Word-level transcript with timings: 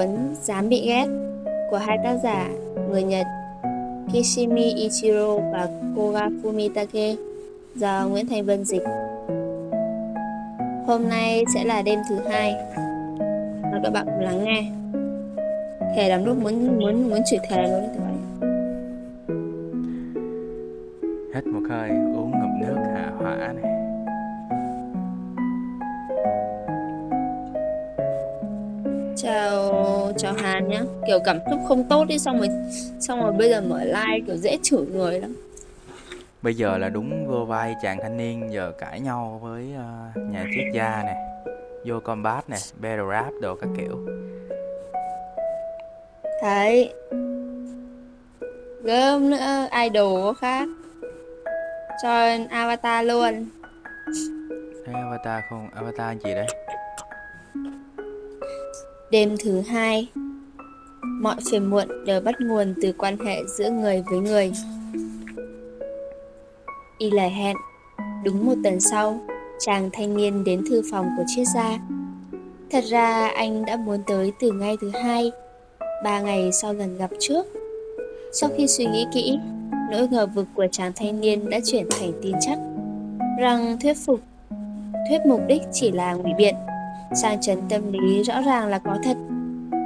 cuốn 0.00 0.34
Dám 0.42 0.68
bị 0.68 0.86
ghét 0.86 1.06
của 1.70 1.76
hai 1.76 1.98
tác 2.04 2.16
giả 2.22 2.48
người 2.90 3.02
Nhật 3.02 3.26
Kishimi 4.12 4.74
Ichiro 4.74 5.36
và 5.52 5.68
Koga 5.96 6.28
Fumitake 6.42 7.16
do 7.74 8.08
Nguyễn 8.08 8.26
Thành 8.26 8.44
Vân 8.44 8.64
dịch. 8.64 8.82
Hôm 10.86 11.08
nay 11.08 11.44
sẽ 11.54 11.64
là 11.64 11.82
đêm 11.82 11.98
thứ 12.08 12.16
hai. 12.30 12.54
Mời 13.62 13.80
các 13.82 13.90
bạn 13.92 14.06
cùng 14.06 14.20
lắng 14.20 14.44
nghe. 14.44 14.62
Thề 15.96 16.08
lắm 16.08 16.24
lúc 16.24 16.42
muốn 16.42 16.78
muốn 16.78 17.10
muốn 17.10 17.20
chửi 17.30 17.38
thề 17.48 17.62
luôn 17.62 17.80
đấy 17.80 17.90
các 17.94 18.02
Hết 21.34 21.46
một 21.46 21.62
hơi, 21.70 21.90
uống 21.90 22.30
ngụm 22.30 22.60
nước 22.60 22.76
hạ 22.94 23.12
hỏa 23.18 23.36
này 23.36 23.73
chào 30.24 30.34
Hàn 30.34 30.68
nhá. 30.68 30.82
Kiểu 31.06 31.18
cảm 31.24 31.38
xúc 31.50 31.60
không 31.68 31.88
tốt 31.88 32.04
đi 32.04 32.18
xong 32.18 32.38
rồi 32.38 32.48
xong 33.00 33.20
rồi 33.20 33.32
bây 33.32 33.50
giờ 33.50 33.60
mở 33.60 33.84
like 33.84 34.20
kiểu 34.26 34.36
dễ 34.36 34.58
chửi 34.62 34.86
người 34.86 35.20
lắm. 35.20 35.36
Bây 36.42 36.54
giờ 36.54 36.78
là 36.78 36.88
đúng 36.88 37.26
vô 37.26 37.44
vai 37.44 37.74
chàng 37.82 37.98
thanh 38.02 38.16
niên 38.16 38.52
giờ 38.52 38.72
cãi 38.78 39.00
nhau 39.00 39.40
với 39.42 39.64
uh, 39.74 40.32
nhà 40.32 40.44
triết 40.54 40.74
gia 40.74 41.02
nè 41.02 41.14
Vô 41.84 42.00
combat 42.00 42.50
nè, 42.50 42.56
battle 42.80 43.04
rap 43.10 43.32
đồ 43.40 43.54
các 43.54 43.68
kiểu. 43.78 44.06
Đấy. 46.42 46.92
Gớm 48.82 49.30
nữa, 49.30 49.68
idol 49.84 50.34
khác. 50.40 50.68
Cho 52.02 52.28
avatar 52.50 53.06
luôn. 53.06 53.46
Avatar 54.94 55.42
không, 55.50 55.68
avatar 55.74 56.16
gì 56.24 56.34
đấy 56.34 56.46
Đêm 59.14 59.36
thứ 59.44 59.60
hai, 59.60 60.08
Mọi 61.02 61.36
phiền 61.50 61.70
muộn 61.70 62.04
đều 62.06 62.20
bắt 62.20 62.34
nguồn 62.40 62.74
từ 62.82 62.92
quan 62.98 63.18
hệ 63.26 63.36
giữa 63.58 63.70
người 63.70 64.02
với 64.10 64.18
người. 64.18 64.52
Y 66.98 67.10
lời 67.10 67.30
hẹn 67.30 67.56
Đúng 68.24 68.46
một 68.46 68.54
tuần 68.64 68.80
sau, 68.80 69.20
Chàng 69.58 69.90
thanh 69.92 70.16
niên 70.16 70.44
đến 70.44 70.64
thư 70.68 70.82
phòng 70.90 71.06
của 71.16 71.22
triết 71.26 71.46
gia. 71.54 71.78
Thật 72.70 72.84
ra 72.84 73.28
anh 73.28 73.64
đã 73.64 73.76
muốn 73.76 74.02
tới 74.06 74.32
từ 74.40 74.52
ngay 74.52 74.76
thứ 74.80 74.90
hai, 74.90 75.32
Ba 76.04 76.20
ngày 76.20 76.52
sau 76.52 76.74
lần 76.74 76.98
gặp 76.98 77.10
trước. 77.18 77.46
Sau 78.32 78.50
khi 78.56 78.66
suy 78.66 78.86
nghĩ 78.86 79.06
kỹ, 79.14 79.38
Nỗi 79.90 80.08
ngờ 80.08 80.26
vực 80.26 80.46
của 80.54 80.66
chàng 80.72 80.92
thanh 80.96 81.20
niên 81.20 81.50
đã 81.50 81.60
chuyển 81.64 81.86
thành 81.90 82.12
tin 82.22 82.34
chắc 82.40 82.58
Rằng 83.40 83.76
thuyết 83.82 83.96
phục, 84.06 84.20
Thuyết 85.08 85.20
mục 85.26 85.40
đích 85.48 85.62
chỉ 85.72 85.92
là 85.92 86.14
ngụy 86.14 86.32
biện 86.38 86.54
sang 87.22 87.40
chấn 87.40 87.58
tâm 87.68 87.92
lý 87.92 88.22
rõ 88.22 88.42
ràng 88.42 88.68
là 88.68 88.78
có 88.78 88.98
thật. 89.04 89.16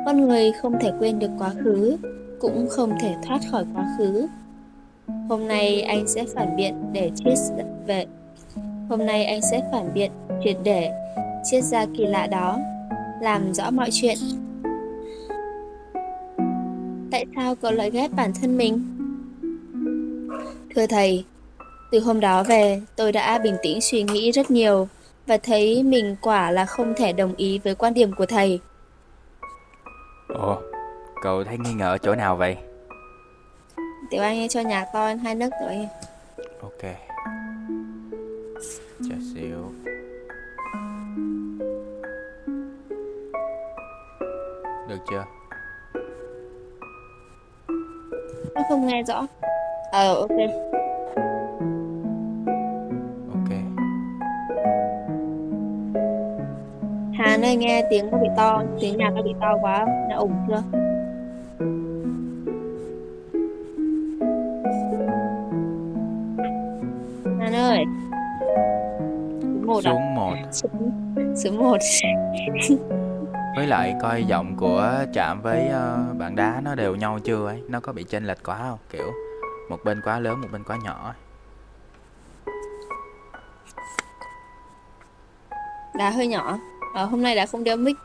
Con 0.06 0.20
người 0.20 0.52
không 0.52 0.74
thể 0.80 0.92
quên 0.98 1.18
được 1.18 1.30
quá 1.38 1.50
khứ, 1.64 1.96
cũng 2.40 2.68
không 2.70 2.92
thể 3.00 3.14
thoát 3.26 3.40
khỏi 3.50 3.64
quá 3.74 3.84
khứ. 3.98 4.26
Hôm 5.28 5.48
nay 5.48 5.82
anh 5.82 6.08
sẽ 6.08 6.24
phản 6.34 6.56
biện 6.56 6.74
để 6.92 7.10
triết 7.16 7.38
về, 7.86 8.06
hôm 8.88 9.06
nay 9.06 9.24
anh 9.24 9.40
sẽ 9.50 9.62
phản 9.72 9.94
biện, 9.94 10.10
triệt 10.44 10.56
để 10.64 10.92
triết 11.44 11.64
ra 11.64 11.86
kỳ 11.96 12.06
lạ 12.06 12.26
đó, 12.26 12.58
làm 13.20 13.54
rõ 13.54 13.70
mọi 13.70 13.88
chuyện. 13.92 14.18
Tại 17.10 17.24
sao 17.36 17.54
cậu 17.54 17.72
lại 17.72 17.90
ghét 17.90 18.12
bản 18.12 18.32
thân 18.40 18.56
mình? 18.56 18.84
Thưa 20.76 20.86
thầy, 20.86 21.24
từ 21.92 22.00
hôm 22.00 22.20
đó 22.20 22.42
về, 22.42 22.82
tôi 22.96 23.12
đã 23.12 23.38
bình 23.38 23.56
tĩnh 23.62 23.80
suy 23.80 24.02
nghĩ 24.02 24.32
rất 24.32 24.50
nhiều 24.50 24.88
và 25.28 25.36
thấy 25.36 25.82
mình 25.82 26.16
quả 26.20 26.50
là 26.50 26.66
không 26.66 26.94
thể 26.96 27.12
đồng 27.12 27.34
ý 27.36 27.60
với 27.64 27.74
quan 27.74 27.94
điểm 27.94 28.10
của 28.18 28.26
thầy. 28.26 28.60
Ồ, 30.28 30.58
cậu 31.22 31.44
thấy 31.44 31.58
nghi 31.58 31.72
ngờ 31.72 31.90
ở 31.94 31.98
chỗ 31.98 32.14
nào 32.14 32.36
vậy? 32.36 32.56
Tiểu 34.10 34.22
Anh 34.22 34.48
cho 34.48 34.60
nhạc 34.60 34.86
to 34.92 35.14
hai 35.24 35.34
nấc 35.34 35.52
Tiểu 35.60 35.68
Anh. 35.68 35.86
Ok. 36.62 36.94
Chờ 39.08 39.14
xíu. 39.34 39.72
Được 44.88 44.98
chưa? 45.10 45.24
Nó 48.54 48.62
không 48.68 48.86
nghe 48.86 49.02
rõ. 49.02 49.26
Ờ, 49.92 50.14
ok. 50.14 50.28
Hàn 57.18 57.44
ơi 57.44 57.56
nghe 57.56 57.84
tiếng 57.90 58.10
có 58.10 58.18
bị 58.18 58.28
to 58.36 58.62
tiếng 58.80 58.96
nhạc 58.96 59.10
có 59.16 59.22
bị 59.22 59.30
to 59.40 59.56
quá 59.60 59.86
đã 60.10 60.16
ổn 60.16 60.32
chưa? 60.48 60.62
Hàn 67.40 67.52
ơi. 67.52 67.84
Số 69.84 69.98
một 69.98 70.34
à? 70.34 70.46
số 70.52 70.68
một. 70.68 70.94
Số 71.36 71.50
một. 71.50 71.78
Với 73.56 73.66
lại 73.66 73.94
coi 74.02 74.24
giọng 74.24 74.56
của 74.56 75.04
chạm 75.14 75.42
với 75.42 75.66
uh, 75.66 76.16
bạn 76.16 76.36
đá 76.36 76.60
nó 76.64 76.74
đều 76.74 76.96
nhau 76.96 77.18
chưa 77.24 77.46
ấy? 77.46 77.62
Nó 77.68 77.80
có 77.80 77.92
bị 77.92 78.04
chênh 78.08 78.24
lệch 78.24 78.42
quá 78.44 78.58
không? 78.58 78.78
Kiểu 78.90 79.12
một 79.70 79.78
bên 79.84 80.00
quá 80.04 80.18
lớn 80.18 80.40
một 80.40 80.48
bên 80.52 80.64
quá 80.64 80.76
nhỏ 80.84 81.14
đá 85.94 86.10
hơi 86.10 86.26
nhỏ 86.26 86.58
à, 86.94 87.02
hôm 87.02 87.22
nay 87.22 87.36
đã 87.36 87.46
không 87.46 87.64
đeo 87.64 87.76
mic. 87.76 87.96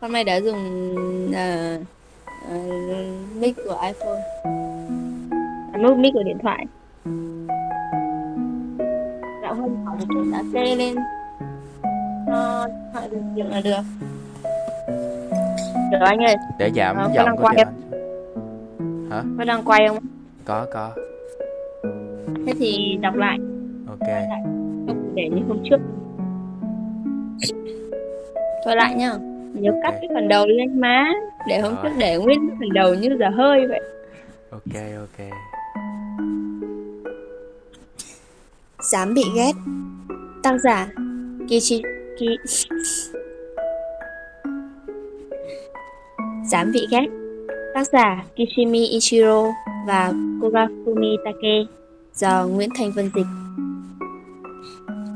Hôm 0.00 0.12
nay 0.12 0.24
đã 0.24 0.36
dùng 0.36 0.94
uh, 1.28 1.80
uh, 2.52 3.36
mic 3.36 3.56
của 3.56 3.80
iphone. 3.86 4.20
À, 5.72 5.78
nút 5.78 5.96
mic 5.96 6.14
của 6.14 6.22
điện 6.22 6.38
thoại. 6.42 6.66
Dạo 9.42 9.54
hôm 9.54 9.84
học 9.84 9.96
một 9.98 10.22
đã 10.32 10.42
kê 10.54 10.76
lên. 10.76 10.96
Cho 12.26 12.66
thoại 12.92 13.08
được 13.08 13.18
việc 13.34 13.46
là 13.50 13.60
được. 13.60 13.82
Được 15.92 15.98
anh 16.00 16.18
ơi. 16.18 16.36
Để 16.58 16.70
giảm 16.76 16.96
à, 16.96 17.08
giọng 17.14 17.36
của 17.36 17.42
quay 17.42 17.56
hả? 19.10 19.22
Có 19.38 19.44
đang 19.44 19.64
quay 19.64 19.88
không? 19.88 19.98
Có 20.44 20.66
có. 20.72 20.90
Thế 22.46 22.52
thì 22.58 22.98
đọc 23.00 23.14
lại. 23.14 23.38
Ok. 23.88 24.08
Để 25.14 25.28
như 25.28 25.42
hôm 25.48 25.58
trước 25.64 25.78
Thôi 28.64 28.76
lại 28.76 28.94
nhá. 28.94 29.12
Nhớ 29.54 29.70
cắt 29.82 29.88
okay. 29.88 30.00
cái 30.00 30.10
phần 30.14 30.28
đầu 30.28 30.46
lên 30.46 30.80
má 30.80 31.12
Để 31.48 31.60
hôm 31.60 31.74
trước 31.82 31.88
để 31.98 32.16
nguyên 32.16 32.48
cái 32.48 32.56
phần 32.60 32.72
đầu 32.72 32.94
như 32.94 33.08
giờ 33.18 33.28
hơi 33.28 33.66
vậy. 33.66 33.80
Ok 34.50 34.82
ok. 34.98 35.26
Dám 38.92 39.14
bị 39.14 39.22
ghét. 39.36 39.52
Tác 40.42 40.58
giả 40.64 40.88
Kichi 41.48 41.82
Ki... 42.18 42.26
Dám 46.50 46.72
bị 46.72 46.86
ghét. 46.90 47.06
Tác 47.74 47.88
giả 47.92 48.24
Kishimi 48.36 48.86
Ichiro 48.86 49.44
và 49.86 50.12
Kogafumi 50.40 51.16
Take. 51.24 51.64
Do 52.14 52.46
Nguyễn 52.46 52.68
Thành 52.78 52.92
Vân 52.96 53.10
dịch. 53.14 53.26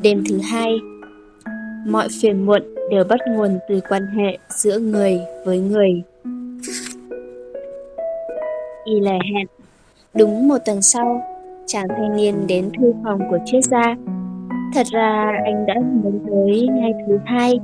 Đêm 0.02 0.24
thứ 0.28 0.38
hai 0.38 0.78
Mọi 1.86 2.08
phiền 2.22 2.46
muộn 2.46 2.75
đều 2.90 3.04
bắt 3.04 3.20
nguồn 3.28 3.58
từ 3.68 3.80
quan 3.88 4.02
hệ 4.06 4.38
giữa 4.48 4.78
người 4.78 5.20
với 5.44 5.58
người. 5.58 6.02
Y 8.84 9.00
lè 9.00 9.18
hẹn, 9.34 9.46
đúng 10.14 10.48
một 10.48 10.58
tuần 10.66 10.82
sau, 10.82 11.22
chàng 11.66 11.88
thanh 11.88 12.16
niên 12.16 12.46
đến 12.46 12.70
thư 12.78 12.92
phòng 13.04 13.20
của 13.30 13.38
triết 13.44 13.64
gia. 13.64 13.96
Thật 14.74 14.86
ra 14.92 15.32
anh 15.44 15.66
đã 15.66 15.74
muốn 16.02 16.20
tới 16.26 16.68
ngày 16.70 16.92
thứ 17.06 17.18
hai, 17.24 17.58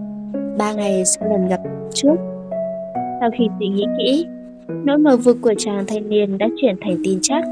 ba 0.58 0.72
ngày 0.72 1.04
sau 1.04 1.28
lần 1.28 1.48
gặp 1.48 1.60
trước. 1.94 2.14
Sau 3.20 3.30
khi 3.38 3.48
suy 3.58 3.68
nghĩ 3.68 3.86
kỹ, 3.98 4.26
nỗi 4.68 4.98
ngờ 4.98 5.16
vực 5.16 5.36
của 5.42 5.54
chàng 5.58 5.84
thanh 5.88 6.08
niên 6.08 6.38
đã 6.38 6.48
chuyển 6.60 6.76
thành 6.80 6.96
tin 7.04 7.18
chắc 7.22 7.44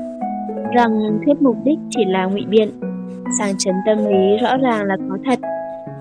rằng 0.72 1.20
thuyết 1.24 1.42
mục 1.42 1.56
đích 1.64 1.78
chỉ 1.90 2.04
là 2.04 2.24
ngụy 2.26 2.44
biện, 2.48 2.70
sang 3.38 3.54
chấn 3.58 3.74
tâm 3.86 3.98
lý 3.98 4.36
rõ 4.42 4.56
ràng 4.56 4.84
là 4.84 4.96
có 5.08 5.18
thật 5.24 5.38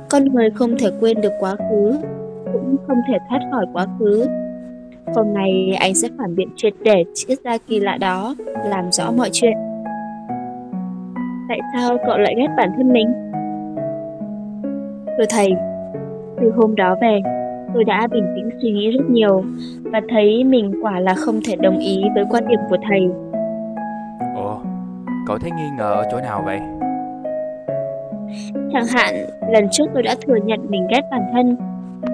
con 0.10 0.26
người 0.26 0.50
không 0.50 0.78
thể 0.80 0.88
quên 1.00 1.22
được 1.22 1.34
quá 1.40 1.56
khứ, 1.56 2.00
cũng 2.54 2.76
không 2.88 2.98
thể 3.08 3.18
thoát 3.30 3.40
khỏi 3.52 3.66
quá 3.74 3.88
khứ. 4.00 4.28
Hôm 5.16 5.34
nay 5.34 5.78
anh 5.80 5.96
sẽ 5.96 6.08
phản 6.18 6.36
biện 6.36 6.50
triệt 6.56 6.74
để 6.84 7.04
chiếc 7.14 7.36
da 7.44 7.58
kỳ 7.68 7.80
lạ 7.80 7.98
đó, 7.98 8.36
làm 8.66 8.92
rõ 8.92 9.12
mọi 9.12 9.30
chuyện. 9.34 9.54
Tại 11.50 11.60
sao 11.74 11.98
cậu 12.08 12.18
lại 12.18 12.34
ghét 12.38 12.48
bản 12.58 12.70
thân 12.78 12.94
mình? 12.94 13.08
Thưa 15.18 15.26
thầy, 15.30 15.54
từ 16.42 16.52
hôm 16.56 16.76
đó 16.76 16.96
về, 17.02 17.22
tôi 17.74 17.84
đã 17.84 18.08
bình 18.12 18.26
tĩnh 18.36 18.50
suy 18.62 18.72
nghĩ 18.72 18.92
rất 18.92 19.06
nhiều 19.10 19.44
và 19.84 20.02
thấy 20.10 20.44
mình 20.44 20.74
quả 20.82 21.00
là 21.00 21.14
không 21.14 21.40
thể 21.48 21.56
đồng 21.56 21.78
ý 21.78 22.04
với 22.16 22.26
quan 22.30 22.48
điểm 22.48 22.60
của 22.70 22.78
thầy. 22.90 23.10
Ồ, 24.36 24.58
cậu 25.28 25.38
thấy 25.38 25.52
nghi 25.52 25.70
ngờ 25.78 25.92
ở 25.94 26.04
chỗ 26.12 26.20
nào 26.20 26.42
vậy? 26.46 26.60
Chẳng 28.74 28.86
hạn, 28.88 29.26
lần 29.52 29.68
trước 29.72 29.86
tôi 29.94 30.04
đã 30.04 30.16
thừa 30.28 30.38
nhận 30.46 30.60
mình 30.70 30.88
ghét 30.92 31.02
bản 31.12 31.22
thân. 31.34 31.58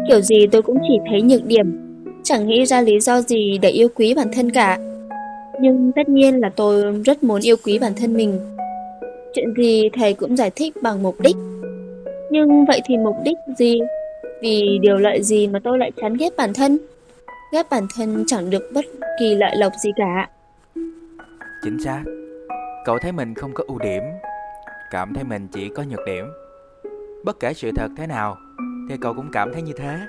Kiểu 0.07 0.21
gì 0.21 0.47
tôi 0.47 0.61
cũng 0.61 0.77
chỉ 0.87 0.99
thấy 1.09 1.21
nhược 1.21 1.45
điểm. 1.45 1.85
Chẳng 2.25 2.47
nghĩ 2.47 2.65
ra 2.65 2.81
lý 2.81 2.99
do 2.99 3.21
gì 3.21 3.57
để 3.57 3.69
yêu 3.69 3.87
quý 3.95 4.13
bản 4.13 4.27
thân 4.33 4.51
cả 4.51 4.77
Nhưng 5.59 5.91
tất 5.95 6.09
nhiên 6.09 6.39
là 6.39 6.49
tôi 6.55 6.83
rất 7.05 7.23
muốn 7.23 7.41
yêu 7.41 7.55
quý 7.63 7.79
bản 7.79 7.91
thân 7.95 8.13
mình 8.13 8.39
Chuyện 9.33 9.53
gì 9.57 9.89
thầy 9.93 10.13
cũng 10.13 10.37
giải 10.37 10.51
thích 10.55 10.73
bằng 10.81 11.03
mục 11.03 11.15
đích 11.21 11.35
Nhưng 12.31 12.65
vậy 12.65 12.81
thì 12.85 12.97
mục 12.97 13.15
đích 13.23 13.37
gì? 13.57 13.79
Vì 14.41 14.79
điều 14.81 14.97
lợi 14.97 15.23
gì 15.23 15.47
mà 15.47 15.59
tôi 15.63 15.77
lại 15.77 15.91
chán 16.01 16.13
ghét 16.13 16.29
bản 16.37 16.53
thân? 16.53 16.77
Ghét 17.53 17.65
bản 17.69 17.87
thân 17.97 18.23
chẳng 18.27 18.49
được 18.49 18.71
bất 18.73 18.85
kỳ 19.19 19.35
lợi 19.35 19.55
lộc 19.57 19.73
gì 19.83 19.89
cả 19.95 20.29
Chính 21.63 21.79
xác 21.79 22.03
Cậu 22.85 22.97
thấy 22.99 23.11
mình 23.11 23.33
không 23.33 23.51
có 23.53 23.63
ưu 23.67 23.79
điểm 23.79 24.03
Cảm 24.91 25.13
thấy 25.13 25.23
mình 25.23 25.47
chỉ 25.47 25.69
có 25.69 25.83
nhược 25.83 25.99
điểm. 26.05 26.25
Bất 27.23 27.39
kể 27.39 27.53
sự 27.53 27.71
thật 27.75 27.87
thế 27.97 28.07
nào 28.07 28.37
Thì 28.89 28.97
cậu 29.01 29.13
cũng 29.13 29.29
cảm 29.31 29.53
thấy 29.53 29.61
như 29.61 29.73
thế. 29.77 29.99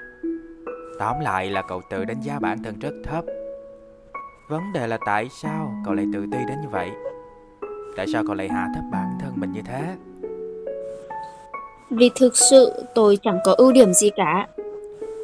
Tóm 0.98 1.20
lại 1.20 1.50
là 1.50 1.62
cậu 1.62 1.82
tự 1.90 2.04
đánh 2.04 2.20
giá 2.20 2.38
bản 2.38 2.62
thân 2.62 2.78
rất 2.78 2.94
thấp. 3.04 3.24
Vấn 4.50 4.62
đề 4.74 4.86
là 4.86 4.98
tại 5.06 5.28
sao 5.42 5.74
cậu 5.84 5.94
lại 5.94 6.06
tự 6.12 6.26
ti 6.32 6.38
đến 6.48 6.60
như 6.62 6.68
vậy? 6.68 6.90
Tại 7.96 8.06
sao 8.12 8.22
cậu 8.26 8.34
lại 8.34 8.48
hạ 8.48 8.68
thấp 8.74 8.84
bản 8.92 9.18
thân 9.20 9.32
mình 9.36 9.52
như 9.52 9.60
thế? 9.66 9.96
Vì 11.90 12.10
thực 12.20 12.36
sự 12.36 12.72
tôi 12.94 13.18
chẳng 13.22 13.38
có 13.44 13.54
ưu 13.58 13.72
điểm 13.72 13.92
gì 13.92 14.10
cả. 14.16 14.48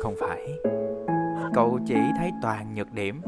Không 0.02 0.14
phải. 0.20 0.58
Cậu 1.54 1.78
chỉ 1.86 1.96
thấy 2.18 2.30
toàn 2.42 2.74
nhược 2.74 2.92
điểm 2.92 3.20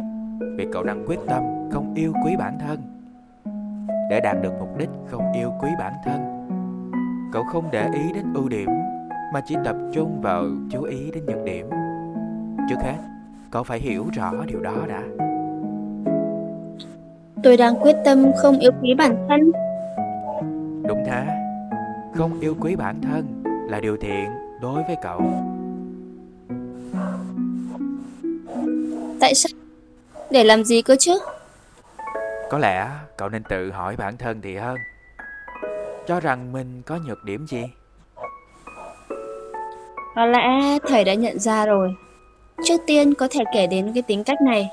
Vì 0.57 0.67
cậu 0.73 0.85
đang 0.85 1.05
quyết 1.07 1.19
tâm 1.27 1.43
không 1.73 1.95
yêu 1.97 2.13
quý 2.25 2.37
bản 2.39 2.59
thân 2.61 2.94
Để 4.11 4.21
đạt 4.21 4.37
được 4.43 4.53
mục 4.61 4.79
đích 4.79 4.89
không 5.11 5.33
yêu 5.33 5.53
quý 5.63 5.69
bản 5.79 5.93
thân. 6.05 6.21
Cậu 7.33 7.45
không 7.45 7.71
để 7.71 7.91
ý 7.95 8.13
đến 8.15 8.25
ưu 8.35 8.49
điểm 8.49 8.69
Mà 9.33 9.41
chỉ 9.47 9.57
tập 9.65 9.77
trung 9.93 10.21
vào 10.21 10.45
chú 10.71 10.83
ý 10.83 11.11
đến 11.15 11.27
nhược 11.27 11.45
điểm. 11.45 11.67
Trước 12.69 12.77
hết, 12.83 12.97
cậu 13.51 13.63
phải 13.63 13.79
hiểu 13.79 14.07
rõ 14.13 14.33
điều 14.47 14.61
đó 14.61 14.77
đã. 14.89 15.03
Tôi 17.43 17.57
đang 17.57 17.75
quyết 17.81 17.97
tâm 18.05 18.33
không 18.37 18.59
yêu 18.59 18.71
quý 18.83 18.95
bản 18.95 19.27
thân. 19.29 19.53
Đúng 20.89 21.05
thế. 21.07 21.27
Không 22.15 22.41
yêu 22.41 22.55
quý 22.61 22.77
bản 22.77 23.01
thân 23.01 23.43
là 23.71 23.81
điều 23.81 23.97
thiện 23.97 24.31
đối 24.61 24.83
với 24.83 24.97
cậu. 25.03 25.21
Tại 29.21 29.35
sao? 29.35 29.51
Để 30.31 30.45
làm 30.45 30.65
gì 30.65 30.83
cơ 30.83 30.97
chứ? 30.99 31.19
Có 32.55 32.59
lẽ 32.59 32.89
cậu 33.17 33.29
nên 33.29 33.43
tự 33.43 33.71
hỏi 33.71 33.97
bản 33.97 34.17
thân 34.17 34.41
thì 34.43 34.57
hơn. 34.57 34.77
Cho 36.07 36.21
rằng 36.21 36.53
mình 36.53 36.83
có 36.87 36.99
nhược 37.07 37.25
điểm 37.25 37.47
gì? 37.47 37.63
Có 40.15 40.27
lẽ 40.27 40.79
thầy 40.89 41.05
đã 41.05 41.15
nhận 41.15 41.39
ra 41.39 41.67
rồi. 41.67 41.95
Trước 42.65 42.81
tiên 42.87 43.15
có 43.15 43.29
thể 43.31 43.45
kể 43.55 43.67
đến 43.67 43.93
cái 43.95 44.03
tính 44.03 44.25
cách 44.25 44.41
này. 44.41 44.69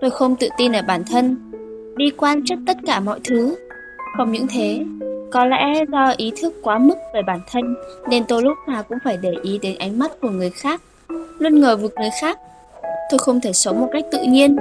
Tôi 0.00 0.10
không 0.10 0.36
tự 0.36 0.48
tin 0.58 0.72
ở 0.72 0.82
bản 0.82 1.02
thân, 1.10 1.52
Bi 1.96 2.10
quan 2.16 2.40
trước 2.44 2.58
tất 2.66 2.76
cả 2.86 3.00
mọi 3.00 3.20
thứ. 3.24 3.56
Không 4.16 4.32
những 4.32 4.46
thế, 4.50 4.84
Có 5.32 5.44
lẽ 5.44 5.84
do 5.92 6.14
ý 6.16 6.32
thức 6.42 6.54
quá 6.62 6.78
mức 6.78 6.96
về 7.14 7.22
bản 7.26 7.40
thân, 7.50 7.74
Nên 8.08 8.24
tôi 8.24 8.42
lúc 8.42 8.58
nào 8.68 8.82
cũng 8.82 8.98
phải 9.04 9.16
để 9.16 9.32
ý 9.42 9.58
đến 9.62 9.78
ánh 9.78 9.98
mắt 9.98 10.10
của 10.20 10.30
người 10.30 10.50
khác. 10.50 10.80
Luôn 11.38 11.60
ngờ 11.60 11.76
vực 11.76 11.94
người 11.96 12.10
khác. 12.20 12.38
Tôi 13.10 13.18
không 13.18 13.40
thể 13.40 13.52
sống 13.52 13.80
một 13.80 13.88
cách 13.92 14.04
tự 14.12 14.18
nhiên. 14.22 14.56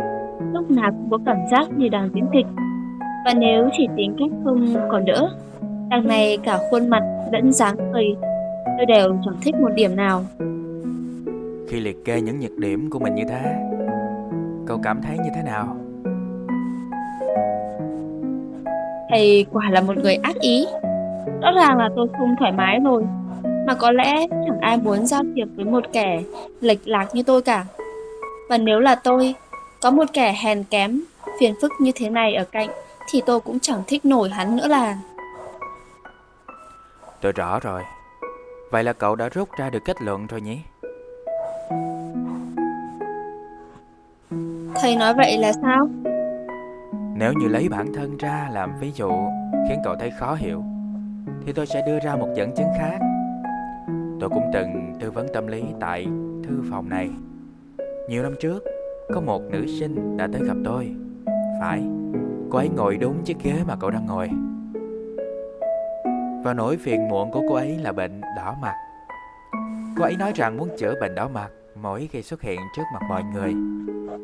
Lúc 0.54 0.72
nào 0.72 0.92
cũng 0.92 1.10
có 1.12 1.18
cảm 1.26 1.38
giác 1.52 1.68
như 1.78 1.90
đang 1.90 2.10
diễn 2.14 2.26
kịch 2.34 2.46
Và 3.26 3.34
nếu 3.34 3.70
chỉ 3.78 3.88
tính 3.98 4.16
cách 4.20 4.30
không 4.44 4.76
còn 4.92 5.06
đỡ 5.06 5.30
Đằng 5.90 6.08
này 6.08 6.38
cả 6.44 6.60
khuôn 6.72 6.88
mặt 6.88 7.04
lẫn 7.32 7.54
dáng 7.54 7.76
cười 7.94 8.16
Tôi 8.78 8.86
đều 8.86 9.18
chẳng 9.26 9.36
thích 9.42 9.56
một 9.56 9.70
điểm 9.76 9.96
nào. 9.96 10.24
Khi 11.68 11.80
liệt 11.80 12.06
kê 12.06 12.22
những 12.22 12.40
nhược 12.40 12.58
điểm 12.58 12.90
của 12.90 13.00
mình 13.00 13.16
như 13.16 13.24
thế 13.30 13.56
Cậu 14.66 14.80
cảm 14.84 15.02
thấy 15.02 15.18
như 15.18 15.30
thế 15.36 15.42
nào? 15.44 15.78
Thầy 19.10 19.46
quả 19.52 19.70
là 19.70 19.82
một 19.82 19.98
người 19.98 20.16
ác 20.16 20.36
ý. 20.40 20.66
Rõ 21.42 21.52
ràng 21.52 21.78
là 21.78 21.90
tôi 21.96 22.08
không 22.18 22.36
thoải 22.40 22.52
mái 22.52 22.80
rồi 22.84 23.04
Mà 23.68 23.74
có 23.74 23.92
lẽ 23.92 24.28
chẳng 24.30 24.60
ai 24.62 24.78
muốn 24.78 25.06
giao 25.06 25.22
tiếp 25.36 25.46
với 25.56 25.66
một 25.66 25.84
kẻ 25.94 26.24
lệch 26.62 26.88
lạc 26.88 27.06
như 27.14 27.24
tôi 27.24 27.42
cả. 27.42 27.66
Và 28.50 28.58
nếu 28.58 28.80
là 28.80 28.96
tôi 28.96 29.36
Có 29.84 29.92
một 29.92 30.06
kẻ 30.14 30.36
hèn 30.44 30.64
kém 30.64 31.02
Phiền 31.40 31.54
phức 31.62 31.72
như 31.80 31.92
thế 31.96 32.10
này 32.10 32.36
ở 32.36 32.46
cạnh 32.46 32.70
Thì 33.10 33.22
tôi 33.26 33.40
cũng 33.40 33.60
chẳng 33.60 33.84
thích 33.88 34.06
nổi 34.06 34.30
hắn 34.30 34.56
nữa 34.56 34.68
là 34.68 34.98
Tôi 37.22 37.32
rõ 37.32 37.60
rồi 37.60 37.82
Vậy 38.72 38.84
là 38.84 38.94
cậu 38.94 39.16
đã 39.16 39.30
rút 39.30 39.50
ra 39.58 39.70
được 39.70 39.80
kết 39.86 40.02
luận 40.02 40.28
rồi 40.28 40.42
nhỉ? 40.42 40.60
Thầy 44.82 44.96
nói 44.96 45.14
vậy 45.14 45.38
là 45.38 45.54
sao? 45.62 45.90
Nếu 47.16 47.34
như 47.34 47.48
lấy 47.48 47.70
bản 47.70 47.94
thân 47.94 48.18
ra 48.18 48.50
làm 48.52 48.80
ví 48.80 48.92
dụ 48.96 49.12
khiến 49.70 49.82
cậu 49.84 49.96
thấy 50.00 50.12
khó 50.20 50.36
hiểu 50.36 50.64
Thì 51.46 51.54
tôi 51.54 51.66
sẽ 51.66 51.84
đưa 51.88 52.00
ra 52.00 52.16
một 52.16 52.30
dẫn 52.36 52.56
chứng 52.56 52.70
khác 52.78 52.98
Tôi 54.20 54.30
cũng 54.30 54.52
từng 54.54 54.94
tư 55.00 55.12
vấn 55.12 55.28
tâm 55.34 55.48
lý 55.48 55.64
tại 55.80 56.06
thư 56.44 56.64
phòng 56.72 56.90
này 56.90 57.10
Nhiều 58.10 58.24
năm 58.24 58.36
trước 58.40 58.64
có 59.10 59.22
một 59.22 59.42
nữ 59.42 59.66
sinh 59.80 60.18
đã 60.18 60.28
tới 60.34 60.42
gặp 60.48 60.58
tôi. 60.66 60.96
Phải, 61.62 61.84
Cô 62.50 62.58
ấy 62.58 62.70
ngồi 62.70 62.98
đúng 62.98 63.24
chiếc 63.24 63.38
ghế 63.44 63.54
mà 63.68 63.76
cậu 63.80 63.90
đang 63.90 64.06
ngồi. 64.06 64.30
Và 66.44 66.54
nỗi 66.54 66.78
phiền 66.78 67.08
muộn 67.08 67.32
của 67.32 67.42
cô 67.50 67.56
ấy 67.56 67.78
là 67.78 67.92
bệnh 67.92 68.22
đỏ 68.22 68.56
mặt. 68.62 68.76
Cô 69.98 70.04
ấy 70.04 70.16
nói 70.20 70.32
rằng 70.36 70.58
muốn 70.58 70.70
chữa 70.78 70.94
bệnh 71.02 71.16
đỏ 71.16 71.28
mặt 71.28 71.50
Mỗi 71.76 72.10
khi 72.12 72.22
xuất 72.22 72.42
hiện 72.42 72.60
trước 72.76 72.84
mặt 72.94 73.00
mọi 73.10 73.24
người, 73.34 73.54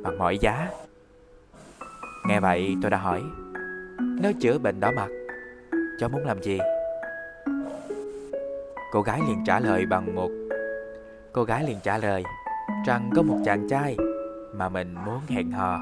Bằng 0.04 0.18
mọi 0.18 0.38
giá. 0.38 0.68
Nghe 2.28 2.40
vậy, 2.40 2.76
tôi 2.82 2.92
đã 2.92 2.98
hỏi, 2.98 3.22
Nếu 4.22 4.32
chữa 4.42 4.58
bệnh 4.58 4.80
đỏ 4.80 4.92
mặt, 4.92 5.10
Cháu 6.00 6.10
muốn 6.10 6.26
làm 6.26 6.44
gì? 6.44 6.60
Cô 8.92 9.02
gái 9.02 9.22
liền 9.28 9.44
trả 9.46 9.60
lời 9.60 9.86
bằng 9.86 10.16
một, 10.16 10.30
Cô 11.34 11.44
gái 11.44 11.64
liền 11.68 11.78
trả 11.84 11.98
lời 11.98 12.24
Rằng 12.86 13.10
có 13.16 13.22
một 13.22 13.38
chàng 13.46 13.70
trai 13.70 13.98
mà 14.54 14.70
mình 14.70 14.96
muốn 15.06 15.20
hẹn 15.28 15.52
hò. 15.52 15.80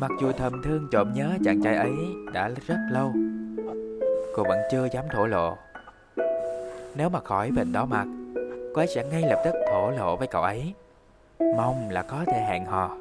Mặc 0.00 0.10
dù 0.20 0.32
thầm 0.32 0.52
thương 0.64 0.88
trộm 0.90 1.12
nhớ 1.14 1.30
chàng 1.44 1.62
trai 1.62 1.76
ấy 1.76 1.94
đã 2.32 2.50
rất 2.66 2.76
lâu 2.90 3.12
Cô 4.36 4.44
vẫn 4.44 4.58
chưa 4.70 4.88
dám 4.92 5.04
thổ 5.12 5.26
lộ. 5.26 5.56
Nếu 6.96 7.08
mà 7.08 7.20
khỏi 7.20 7.50
bệnh 7.50 7.72
đỏ 7.72 7.86
mặt 7.86 8.06
Cô 8.74 8.80
ấy 8.80 8.86
sẽ 8.86 9.04
ngay 9.10 9.22
lập 9.22 9.42
tức 9.44 9.54
thổ 9.70 9.90
lộ 9.90 10.16
với 10.16 10.28
cậu 10.28 10.42
ấy. 10.42 10.74
Mong 11.56 11.90
là 11.90 12.02
có 12.02 12.24
thể 12.26 12.40
hẹn 12.48 12.64
hò. 12.64 12.96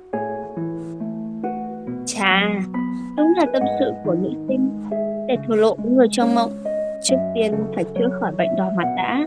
Chà, 2.06 2.42
đúng 3.18 3.34
là 3.38 3.46
tâm 3.54 3.64
sự 3.80 3.92
của 4.06 4.14
nữ 4.14 4.30
sinh. 4.48 4.90
Để 5.28 5.36
thổ 5.48 5.56
lộ 5.56 5.76
với 5.76 5.92
người 5.92 6.08
trong 6.12 6.36
mộng 6.36 6.52
Trước 7.02 7.18
tiên 7.36 7.56
phải 7.76 7.84
chữa 7.84 8.10
khỏi 8.20 8.32
bệnh 8.38 8.56
đỏ 8.58 8.72
mặt 8.78 8.94
đã. 8.98 9.26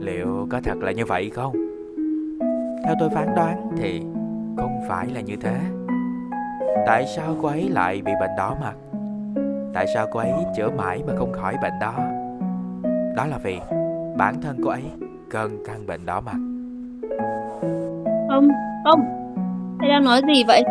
Liệu 0.00 0.46
có 0.50 0.60
thật 0.64 0.76
là 0.80 0.92
như 0.92 1.04
vậy 1.04 1.30
không? 1.30 1.67
Theo 2.84 2.94
tôi 3.00 3.10
phán 3.10 3.34
đoán 3.34 3.70
thì 3.78 4.00
không 4.56 4.80
phải 4.88 5.06
là 5.14 5.20
như 5.20 5.36
thế 5.36 5.56
Tại 6.86 7.06
sao 7.06 7.36
cô 7.42 7.48
ấy 7.48 7.68
lại 7.68 8.02
bị 8.04 8.12
bệnh 8.20 8.30
đỏ 8.36 8.56
mặt? 8.60 8.74
Tại 9.74 9.86
sao 9.94 10.06
cô 10.10 10.20
ấy 10.20 10.32
chữa 10.56 10.70
mãi 10.70 11.02
mà 11.06 11.12
không 11.16 11.32
khỏi 11.32 11.54
bệnh 11.62 11.72
đó? 11.80 11.94
Đó 13.16 13.26
là 13.26 13.38
vì 13.42 13.58
bản 14.16 14.40
thân 14.40 14.56
cô 14.64 14.70
ấy 14.70 14.82
cần 15.30 15.50
căn 15.66 15.86
bệnh 15.86 16.06
đỏ 16.06 16.20
mặt 16.20 16.38
Không, 18.28 18.48
không 18.84 19.00
Thầy 19.80 19.88
đang 19.88 20.04
nói 20.04 20.20
gì 20.34 20.44
vậy? 20.46 20.62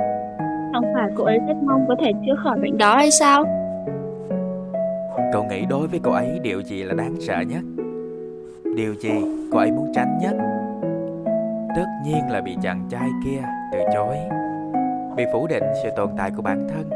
Không 0.73 0.83
phải 0.93 1.11
cô 1.15 1.23
ấy 1.23 1.39
rất 1.47 1.55
mong 1.65 1.85
có 1.87 1.95
thể 1.99 2.11
chữa 2.25 2.35
khỏi 2.43 2.59
bệnh 2.59 2.77
đó 2.77 2.95
hay 2.95 3.11
sao? 3.11 3.43
Cậu 5.33 5.43
nghĩ 5.43 5.65
đối 5.69 5.87
với 5.87 5.99
cô 6.03 6.11
ấy 6.11 6.39
điều 6.43 6.61
gì 6.61 6.83
là 6.83 6.93
đáng 6.93 7.15
sợ 7.19 7.39
nhất? 7.39 7.61
Điều 8.75 8.93
gì 8.93 9.11
cô 9.51 9.57
ấy 9.57 9.71
muốn 9.71 9.91
tránh 9.95 10.17
nhất? 10.21 10.56
Tất 11.77 11.87
nhiên 12.03 12.29
là 12.29 12.41
bị 12.41 12.57
chàng 12.61 12.87
trai 12.89 13.09
kia 13.25 13.43
từ 13.71 13.79
chối. 13.93 14.17
Bị 15.15 15.23
phủ 15.33 15.47
định 15.47 15.63
sự 15.83 15.89
tồn 15.95 16.09
tại 16.17 16.31
của 16.35 16.41
bản 16.41 16.67
thân 16.69 16.89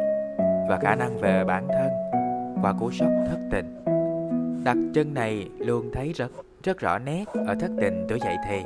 Và 0.69 0.79
khả 0.81 0.95
năng 0.95 1.17
về 1.17 1.43
bản 1.43 1.67
thân 1.67 1.89
Qua 2.61 2.73
cú 2.79 2.91
sốc 2.91 3.09
thất 3.29 3.37
tình. 3.51 3.83
Đặc 4.63 4.77
trưng 4.95 5.13
này 5.13 5.49
luôn 5.57 5.89
thấy 5.93 6.13
rất 6.13 6.31
rất 6.63 6.79
rõ 6.79 6.97
nét 6.99 7.25
ở 7.47 7.55
thất 7.55 7.71
tình 7.81 8.05
tuổi 8.09 8.19
dậy 8.19 8.35
thì. 8.47 8.63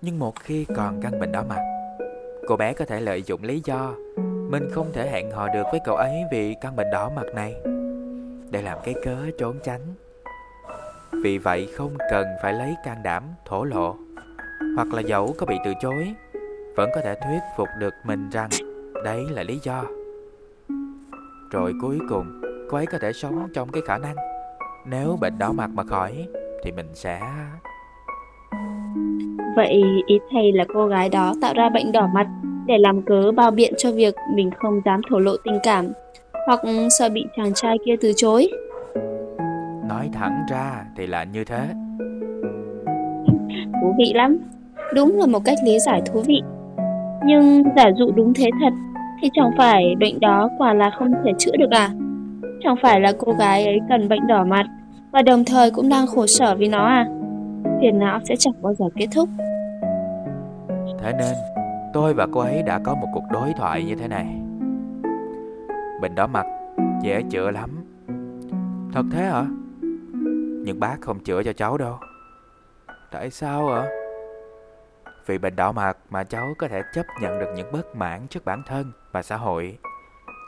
Nhưng 0.00 0.18
một 0.18 0.40
khi 0.40 0.66
còn 0.76 1.00
căn 1.02 1.20
bệnh 1.20 1.32
đó 1.32 1.44
mặt 1.48 1.60
Cô 2.48 2.56
bé 2.56 2.72
có 2.72 2.84
thể 2.84 3.00
lợi 3.00 3.22
dụng 3.22 3.42
lý 3.42 3.62
do 3.64 3.94
Mình 4.50 4.68
không 4.72 4.92
thể 4.92 5.10
hẹn 5.10 5.30
hò 5.30 5.48
được 5.48 5.64
với 5.70 5.80
cậu 5.84 5.96
ấy 5.96 6.22
vì 6.32 6.54
căn 6.60 6.76
bệnh 6.76 6.90
đỏ 6.92 7.10
mặt 7.16 7.26
này 7.34 7.54
Để 8.50 8.62
làm 8.62 8.78
cái 8.84 8.94
cớ 9.04 9.16
trốn 9.38 9.56
tránh. 9.64 9.80
Vì 11.22 11.38
vậy 11.38 11.68
không 11.76 11.96
cần 12.10 12.26
phải 12.42 12.52
lấy 12.52 12.74
can 12.84 13.02
đảm 13.02 13.22
thổ 13.44 13.64
lộ. 13.64 13.96
Hoặc 14.76 14.88
là 14.92 15.00
dẫu 15.00 15.34
có 15.38 15.46
bị 15.46 15.56
từ 15.64 15.72
chối 15.80 16.14
Vẫn 16.76 16.90
có 16.94 17.00
thể 17.04 17.14
thuyết 17.14 17.38
phục 17.56 17.68
được 17.78 17.94
mình 18.04 18.30
rằng 18.30 18.50
Đấy 19.04 19.24
là 19.30 19.42
lý 19.42 19.58
do 19.62 19.84
Rồi 21.50 21.72
cuối 21.82 21.98
cùng 22.08 22.42
Cô 22.70 22.76
ấy 22.76 22.86
có 22.86 22.98
thể 22.98 23.12
sống 23.12 23.48
trong 23.54 23.68
cái 23.72 23.82
khả 23.86 23.98
năng 23.98 24.16
Nếu 24.86 25.18
bệnh 25.20 25.38
đỏ 25.38 25.52
mặt 25.52 25.70
mà 25.74 25.84
khỏi 25.84 26.26
Thì 26.64 26.72
mình 26.72 26.86
sẽ 26.94 27.20
Vậy 29.56 29.82
ý 30.06 30.18
thầy 30.30 30.52
là 30.52 30.64
cô 30.74 30.86
gái 30.86 31.08
đó 31.08 31.34
tạo 31.42 31.54
ra 31.54 31.68
bệnh 31.68 31.92
đỏ 31.92 32.08
mặt 32.14 32.26
để 32.66 32.78
làm 32.78 33.02
cớ 33.02 33.32
bao 33.32 33.50
biện 33.50 33.74
cho 33.78 33.92
việc 33.92 34.14
mình 34.34 34.50
không 34.58 34.80
dám 34.84 35.00
thổ 35.10 35.18
lộ 35.18 35.36
tình 35.44 35.58
cảm 35.62 35.92
hoặc 36.46 36.60
sợ 36.98 37.08
bị 37.08 37.26
chàng 37.36 37.54
trai 37.54 37.78
kia 37.84 37.94
từ 38.00 38.12
chối. 38.16 38.50
Nói 39.88 40.10
thẳng 40.12 40.46
ra 40.50 40.84
thì 40.96 41.06
là 41.06 41.24
như 41.24 41.44
thế. 41.44 41.68
Thú 43.80 43.94
vị 43.98 44.12
lắm. 44.14 44.38
Đúng 44.94 45.18
là 45.18 45.26
một 45.26 45.44
cách 45.44 45.58
lý 45.64 45.78
giải 45.78 46.02
thú 46.06 46.22
vị. 46.26 46.40
Nhưng 47.24 47.62
giả 47.76 47.84
dụ 47.96 48.10
đúng 48.10 48.34
thế 48.34 48.50
thật 48.60 48.72
thì 49.22 49.30
chẳng 49.32 49.50
phải 49.58 49.94
bệnh 50.00 50.20
đó 50.20 50.50
quả 50.58 50.74
là 50.74 50.90
không 50.98 51.12
thể 51.24 51.32
chữa 51.38 51.56
được 51.58 51.70
à? 51.70 51.90
Chẳng 52.62 52.74
phải 52.82 53.00
là 53.00 53.12
cô 53.18 53.32
gái 53.32 53.66
ấy 53.66 53.78
cần 53.88 54.08
bệnh 54.08 54.26
đỏ 54.26 54.44
mặt 54.44 54.66
và 55.10 55.22
đồng 55.22 55.44
thời 55.44 55.70
cũng 55.70 55.88
đang 55.88 56.06
khổ 56.06 56.26
sở 56.26 56.54
vì 56.54 56.68
nó 56.68 56.86
à? 56.86 57.06
Phiền 57.80 57.98
não 57.98 58.20
sẽ 58.24 58.36
chẳng 58.36 58.54
bao 58.62 58.74
giờ 58.74 58.84
kết 58.94 59.06
thúc. 59.14 59.28
Thế 61.02 61.12
nên, 61.18 61.34
tôi 61.92 62.14
và 62.14 62.26
cô 62.32 62.40
ấy 62.40 62.62
đã 62.62 62.80
có 62.84 62.94
một 62.94 63.06
cuộc 63.14 63.24
đối 63.32 63.52
thoại 63.52 63.84
như 63.84 63.94
thế 63.94 64.08
này. 64.08 64.26
Bệnh 66.02 66.14
đỏ 66.14 66.26
mặt 66.26 66.46
dễ 67.02 67.22
chữa 67.30 67.50
lắm. 67.50 67.70
Thật 68.92 69.04
thế 69.12 69.24
hả? 69.24 69.44
Nhưng 70.64 70.80
bác 70.80 70.96
không 71.00 71.18
chữa 71.18 71.42
cho 71.42 71.52
cháu 71.52 71.78
đâu. 71.78 71.94
Tại 73.12 73.30
sao 73.30 73.68
ạ? 73.68 73.82
Vì 75.28 75.38
bệnh 75.38 75.56
đỏ 75.56 75.72
mặt 75.72 75.96
mà 76.10 76.24
cháu 76.24 76.54
có 76.58 76.68
thể 76.68 76.82
chấp 76.94 77.06
nhận 77.20 77.38
được 77.38 77.52
những 77.56 77.72
bất 77.72 77.96
mãn 77.96 78.26
trước 78.26 78.44
bản 78.44 78.62
thân 78.66 78.92
và 79.12 79.22
xã 79.22 79.36
hội. 79.36 79.78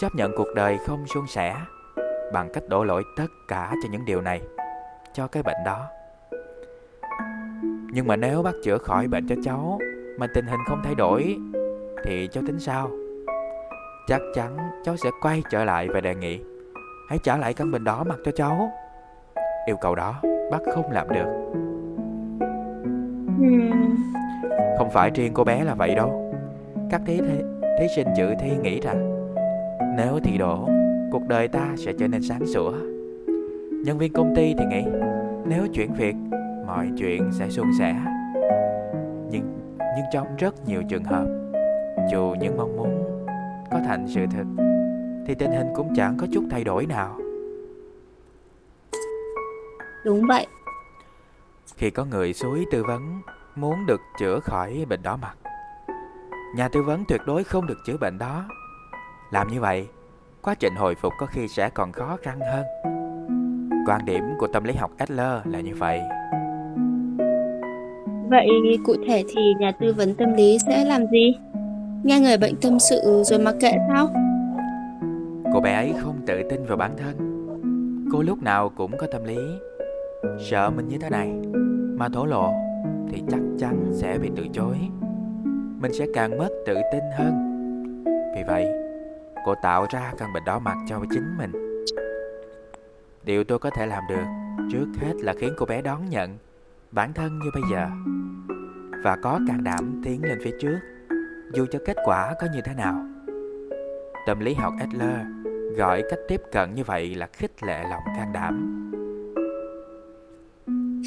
Chấp 0.01 0.15
nhận 0.15 0.33
cuộc 0.37 0.47
đời 0.55 0.79
không 0.87 1.07
suôn 1.07 1.27
sẻ 1.27 1.57
bằng 2.33 2.49
cách 2.53 2.63
đổ 2.69 2.85
lỗi 2.85 3.03
tất 3.17 3.27
cả 3.49 3.73
cho 3.83 3.89
những 3.91 4.05
điều 4.05 4.21
này, 4.21 4.43
cho 5.13 5.27
cái 5.27 5.43
bệnh 5.43 5.57
đó. 5.65 5.87
Nhưng 7.93 8.07
mà 8.07 8.17
nếu 8.17 8.43
bác 8.43 8.53
chữa 8.65 8.79
khỏi 8.79 9.09
bệnh 9.09 9.29
cho 9.29 9.35
cháu 9.45 9.79
mà 10.19 10.27
tình 10.35 10.47
hình 10.47 10.61
không 10.67 10.81
thay 10.85 10.95
đổi 10.95 11.37
thì 12.05 12.29
cháu 12.33 12.45
tính 12.47 12.61
sao? 12.61 12.91
Chắc 14.07 14.21
chắn 14.35 14.57
cháu 14.85 14.97
sẽ 14.97 15.11
quay 15.21 15.43
trở 15.51 15.65
lại 15.65 15.89
và 15.89 16.01
đề 16.01 16.15
nghị 16.15 16.41
hãy 17.09 17.19
trả 17.23 17.37
lại 17.37 17.55
căn 17.55 17.71
bệnh 17.71 17.85
đỏ 17.85 18.05
mặt 18.05 18.17
cho 18.25 18.33
cháu. 18.37 18.73
Yêu 19.67 19.77
cầu 19.81 19.95
đó 19.95 20.21
bác 20.51 20.59
không 20.75 20.93
làm 20.93 21.07
được. 21.09 21.51
Không 24.79 24.91
phải 24.91 25.11
riêng 25.11 25.35
cô 25.35 25.45
bé 25.45 25.65
là 25.65 25.75
vậy 25.75 25.95
đâu. 25.95 26.33
Các 26.91 27.01
thí, 27.07 27.21
thí, 27.79 27.87
sinh 27.97 28.09
dự 28.17 28.35
thi 28.41 28.51
nghĩ 28.63 28.81
rằng 28.81 29.27
nếu 29.97 30.21
thi 30.25 30.39
đổ, 30.39 30.69
cuộc 31.13 31.29
đời 31.29 31.49
ta 31.49 31.75
sẽ 31.77 31.93
trở 31.99 32.09
nên 32.09 32.23
sáng 32.23 32.47
sủa. 32.47 32.73
Nhân 33.85 33.99
viên 33.99 34.13
công 34.13 34.35
ty 34.37 34.55
thì 34.59 34.65
nghĩ 34.65 34.85
nếu 35.45 35.67
chuyển 35.73 35.93
việc, 35.93 36.15
mọi 36.67 36.91
chuyện 36.99 37.31
sẽ 37.33 37.49
suôn 37.49 37.67
sẻ. 37.79 37.95
Nhưng 39.31 39.61
nhưng 39.97 40.07
trong 40.13 40.37
rất 40.39 40.55
nhiều 40.67 40.83
trường 40.89 41.05
hợp, 41.05 41.27
dù 42.13 42.35
những 42.41 42.57
mong 42.57 42.77
muốn 42.77 43.27
có 43.71 43.79
thành 43.87 44.07
sự 44.09 44.21
thật, 44.31 44.45
thì 45.27 45.35
tình 45.35 45.51
hình 45.51 45.67
cũng 45.75 45.95
chẳng 45.97 46.17
có 46.19 46.27
chút 46.33 46.45
thay 46.51 46.65
đổi 46.65 46.87
nào. 46.87 47.19
Đúng 50.05 50.23
vậy. 50.29 50.47
Khi 51.77 51.91
có 51.91 52.05
người 52.05 52.33
suối 52.33 52.65
tư 52.71 52.85
vấn 52.85 53.21
muốn 53.57 53.87
được 53.87 54.01
chữa 54.19 54.41
khỏi 54.41 54.85
bệnh 54.89 55.03
đỏ 55.03 55.17
mặt, 55.17 55.35
nhà 56.57 56.69
tư 56.69 56.83
vấn 56.83 57.05
tuyệt 57.09 57.21
đối 57.27 57.45
không 57.45 57.67
được 57.67 57.79
chữa 57.87 57.97
bệnh 58.01 58.19
đó. 58.19 58.45
Làm 59.31 59.49
như 59.49 59.61
vậy, 59.61 59.89
quá 60.43 60.55
trình 60.55 60.75
hồi 60.75 60.95
phục 60.95 61.13
có 61.19 61.27
khi 61.27 61.49
sẽ 61.49 61.69
còn 61.69 61.93
khó 61.93 62.17
khăn 62.23 62.41
hơn. 62.41 62.65
Quan 63.87 64.05
điểm 64.05 64.23
của 64.39 64.47
tâm 64.47 64.65
lý 64.65 64.75
học 64.75 64.91
Adler 64.99 65.41
là 65.45 65.61
như 65.61 65.75
vậy. 65.75 66.01
Vậy 68.31 68.49
cụ 68.87 68.95
thể 69.07 69.25
thì 69.29 69.55
nhà 69.59 69.73
tư 69.81 69.95
vấn 69.97 70.15
tâm 70.15 70.35
lý 70.35 70.59
sẽ 70.67 70.85
làm 70.85 71.07
gì? 71.07 71.35
Nghe 72.05 72.21
người 72.21 72.39
bệnh 72.39 72.55
tâm 72.63 72.79
sự 72.79 73.23
rồi 73.25 73.39
mặc 73.39 73.55
kệ 73.61 73.73
sao? 73.89 74.09
Cô 75.55 75.61
bé 75.61 75.75
ấy 75.75 75.95
không 76.01 76.17
tự 76.27 76.43
tin 76.51 76.67
vào 76.67 76.77
bản 76.77 76.97
thân. 76.97 77.17
Cô 78.13 78.23
lúc 78.23 78.43
nào 78.43 78.69
cũng 78.77 78.97
có 78.99 79.07
tâm 79.13 79.25
lý 79.25 79.39
sợ 80.51 80.71
mình 80.71 80.89
như 80.89 80.99
thế 80.99 81.11
này 81.11 81.33
mà 81.97 82.09
thổ 82.09 82.27
lộ 82.27 82.53
thì 83.09 83.23
chắc 83.29 83.41
chắn 83.59 83.91
sẽ 83.93 84.19
bị 84.19 84.31
từ 84.37 84.47
chối. 84.53 84.77
Mình 85.81 85.93
sẽ 85.93 86.07
càng 86.15 86.39
mất 86.39 86.49
tự 86.67 86.75
tin 86.93 87.03
hơn. 87.19 87.35
Vì 88.35 88.43
vậy, 88.47 88.67
cô 89.47 89.55
tạo 89.63 89.87
ra 89.91 90.13
căn 90.19 90.33
bệnh 90.33 90.45
đỏ 90.45 90.59
mặt 90.59 90.77
cho 90.89 91.01
chính 91.11 91.39
mình. 91.39 91.85
Điều 93.25 93.45
tôi 93.45 93.59
có 93.59 93.71
thể 93.71 93.87
làm 93.87 94.03
được 94.09 94.25
trước 94.73 94.87
hết 95.01 95.15
là 95.17 95.35
khiến 95.39 95.53
cô 95.57 95.67
bé 95.67 95.83
đón 95.83 96.11
nhận 96.11 96.39
bản 96.91 97.13
thân 97.13 97.39
như 97.39 97.51
bây 97.55 97.63
giờ 97.73 97.87
và 99.05 99.17
có 99.23 99.41
can 99.49 99.65
đảm 99.65 100.01
tiến 100.05 100.23
lên 100.23 100.39
phía 100.45 100.53
trước 100.61 100.79
dù 101.53 101.67
cho 101.71 101.79
kết 101.87 101.97
quả 102.05 102.35
có 102.41 102.47
như 102.55 102.61
thế 102.65 102.75
nào. 102.75 103.05
Tâm 104.27 104.41
lý 104.41 104.55
học 104.55 104.75
Adler 104.79 105.27
gọi 105.77 106.03
cách 106.11 106.19
tiếp 106.29 106.41
cận 106.53 106.75
như 106.75 106.85
vậy 106.85 107.15
là 107.15 107.29
khích 107.33 107.63
lệ 107.63 107.83
lòng 107.91 108.03
can 108.17 108.33
đảm. 108.33 108.77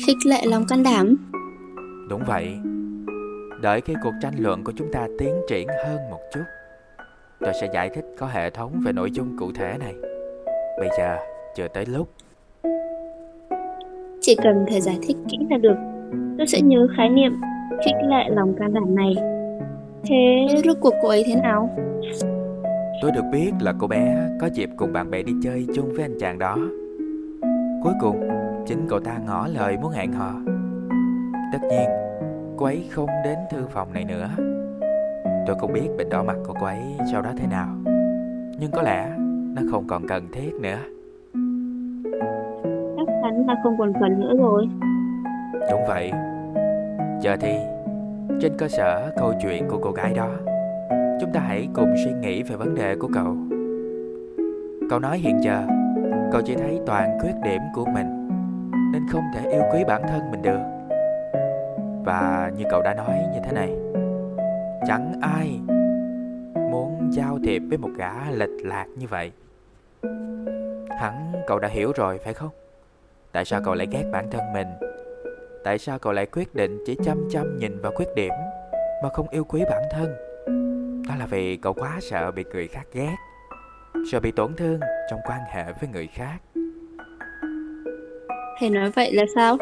Khích 0.08 0.18
lệ 0.26 0.46
lòng 0.46 0.66
can 0.68 0.84
đảm? 0.84 1.33
Đúng 2.14 2.24
vậy. 2.28 2.58
Đợi 3.62 3.82
khi 3.82 3.94
cuộc 4.04 4.14
tranh 4.22 4.34
luận 4.38 4.64
của 4.64 4.72
chúng 4.76 4.92
ta 4.92 5.08
tiến 5.20 5.36
triển 5.50 5.68
hơn 5.86 6.10
một 6.12 6.20
chút, 6.34 6.44
tôi 7.40 7.54
sẽ 7.62 7.68
giải 7.74 7.90
thích 7.90 8.06
có 8.18 8.28
hệ 8.28 8.50
thống 8.50 8.82
về 8.86 8.92
nội 8.92 9.12
dung 9.12 9.38
cụ 9.38 9.52
thể 9.56 9.78
này. 9.80 9.94
Bây 10.80 10.90
giờ, 10.98 11.18
chưa 11.56 11.68
tới 11.68 11.86
lúc. 11.86 12.10
Chỉ 14.22 14.36
cần 14.44 14.66
thầy 14.68 14.82
giải 14.82 14.98
thích 15.08 15.18
kỹ 15.30 15.38
là 15.50 15.58
được. 15.58 15.76
Tôi 16.38 16.48
sẽ 16.48 16.62
nhớ 16.62 16.88
khái 16.98 17.10
niệm 17.10 17.42
khích 17.86 17.96
lệ 18.10 18.30
lòng 18.30 18.56
can 18.60 18.74
đảm 18.74 18.96
này 18.96 19.16
Thế 20.06 20.48
rốt 20.66 20.78
cuộc 20.82 20.94
cô 21.02 21.10
ấy 21.10 21.24
thế 21.28 21.36
nào? 21.36 21.70
Tôi 23.02 23.12
được 23.12 23.24
biết 23.32 23.52
là 23.62 23.74
cô 23.80 23.88
bé 23.88 24.30
có 24.42 24.50
dịp 24.54 24.70
cùng 24.78 24.94
bạn 24.94 25.12
bè 25.12 25.24
đi 25.24 25.34
chơi 25.44 25.68
chung 25.76 25.94
với 25.94 26.02
anh 26.02 26.18
chàng 26.20 26.40
đó 26.40 26.58
Cuối 27.84 27.94
cùng, 28.02 28.28
chính 28.68 28.88
cậu 28.90 29.00
ta 29.00 29.18
ngỏ 29.26 29.48
lời 29.48 29.78
muốn 29.82 29.92
hẹn 29.92 30.12
hò 30.12 30.53
Tất 31.54 31.60
nhiên, 31.70 31.90
cô 32.58 32.66
ấy 32.66 32.86
không 32.92 33.10
đến 33.24 33.38
thư 33.50 33.68
phòng 33.70 33.94
này 33.94 34.06
nữa. 34.06 34.30
Tôi 35.48 35.56
không 35.60 35.74
biết 35.74 35.90
bệnh 35.98 36.10
đỏ 36.10 36.24
mặt 36.24 36.36
của 36.48 36.54
cô 36.60 36.66
ấy 36.66 36.82
sau 37.12 37.22
đó 37.22 37.30
thế 37.38 37.48
nào 37.48 37.68
Nhưng 38.60 38.72
có 38.72 38.82
lẽ 38.82 39.10
nó 39.56 39.62
không 39.72 39.88
còn 39.88 40.08
cần 40.08 40.28
thiết 40.32 40.52
nữa. 40.62 40.78
Chắc 42.98 43.14
chắn 43.22 43.48
là 43.48 43.56
không 43.64 43.78
còn 43.78 43.94
cần 44.00 44.20
nữa 44.20 44.34
rồi. 44.38 44.68
Đúng 45.72 45.82
vậy. 45.88 46.12
Giờ 47.22 47.36
thì 47.40 47.58
trên 48.42 48.58
cơ 48.58 48.68
sở 48.68 49.12
câu 49.18 49.34
chuyện 49.42 49.68
của 49.70 49.80
cô 49.82 49.92
gái 49.92 50.14
đó 50.14 50.30
chúng 51.22 51.32
ta 51.34 51.40
hãy 51.40 51.68
cùng 51.74 51.94
suy 52.06 52.12
nghĩ 52.12 52.44
về 52.44 52.56
vấn 52.56 52.76
đề 52.76 52.96
của 52.96 53.10
cậu. 53.14 53.38
Cậu 54.90 55.00
nói 55.00 55.18
hiện 55.18 55.44
giờ 55.44 55.68
cậu 56.32 56.42
chỉ 56.42 56.56
thấy 56.56 56.80
toàn 56.86 57.20
khuyết 57.22 57.34
điểm 57.44 57.62
của 57.76 57.86
mình 57.86 58.30
nên 58.94 59.08
không 59.12 59.24
thể 59.36 59.52
yêu 59.52 59.62
quý 59.74 59.84
bản 59.88 60.02
thân 60.08 60.32
mình 60.32 60.42
được 60.42 60.73
và 62.06 62.52
như 62.58 62.66
cậu 62.70 62.82
đã 62.82 62.94
nói 62.94 63.16
như 63.34 63.40
thế 63.44 63.52
này, 63.52 63.70
chẳng 64.88 65.20
ai 65.22 65.60
muốn 66.72 67.10
giao 67.14 67.40
thiệp 67.44 67.62
với 67.70 67.78
một 67.78 67.90
gã 67.98 68.14
lệch 68.32 68.66
lạc 68.66 68.86
như 68.98 69.08
vậy. 69.08 69.32
Hẳn 71.00 71.34
cậu 71.48 71.60
đã 71.60 71.68
hiểu 71.68 71.92
rồi, 71.96 72.18
phải 72.18 72.34
không? 72.34 72.50
Tại 73.32 73.46
sao 73.46 73.62
cậu 73.66 73.74
lại 73.74 73.88
ghét 73.92 74.04
bản 74.12 74.30
thân 74.32 74.54
mình? 74.54 74.68
Tại 75.64 75.78
sao 75.78 76.00
cậu 76.00 76.14
lại 76.14 76.26
quyết 76.26 76.56
định 76.56 76.84
chỉ 76.86 76.98
chăm 77.06 77.28
chăm 77.32 77.58
nhìn 77.58 77.82
vào 77.82 77.92
khuyết 77.96 78.08
điểm 78.16 78.34
Mà 79.04 79.10
không 79.14 79.30
yêu 79.30 79.44
quý 79.44 79.64
bản 79.70 79.84
thân? 79.92 80.16
Đó 81.08 81.16
là 81.20 81.26
vì 81.26 81.58
cậu 81.58 81.74
quá 81.74 81.98
sợ 82.02 82.32
bị 82.32 82.44
người 82.54 82.68
khác 82.68 82.84
ghét, 82.94 83.16
Sợ 84.12 84.20
bị 84.20 84.32
tổn 84.32 84.56
thương 84.56 84.80
trong 85.10 85.20
quan 85.26 85.40
hệ 85.50 85.64
với 85.64 85.90
người 85.94 86.08
khác. 86.08 86.38
Thầy 88.60 88.70
nói 88.70 88.92
vậy 88.96 89.14
là 89.14 89.24
sao? 89.36 89.58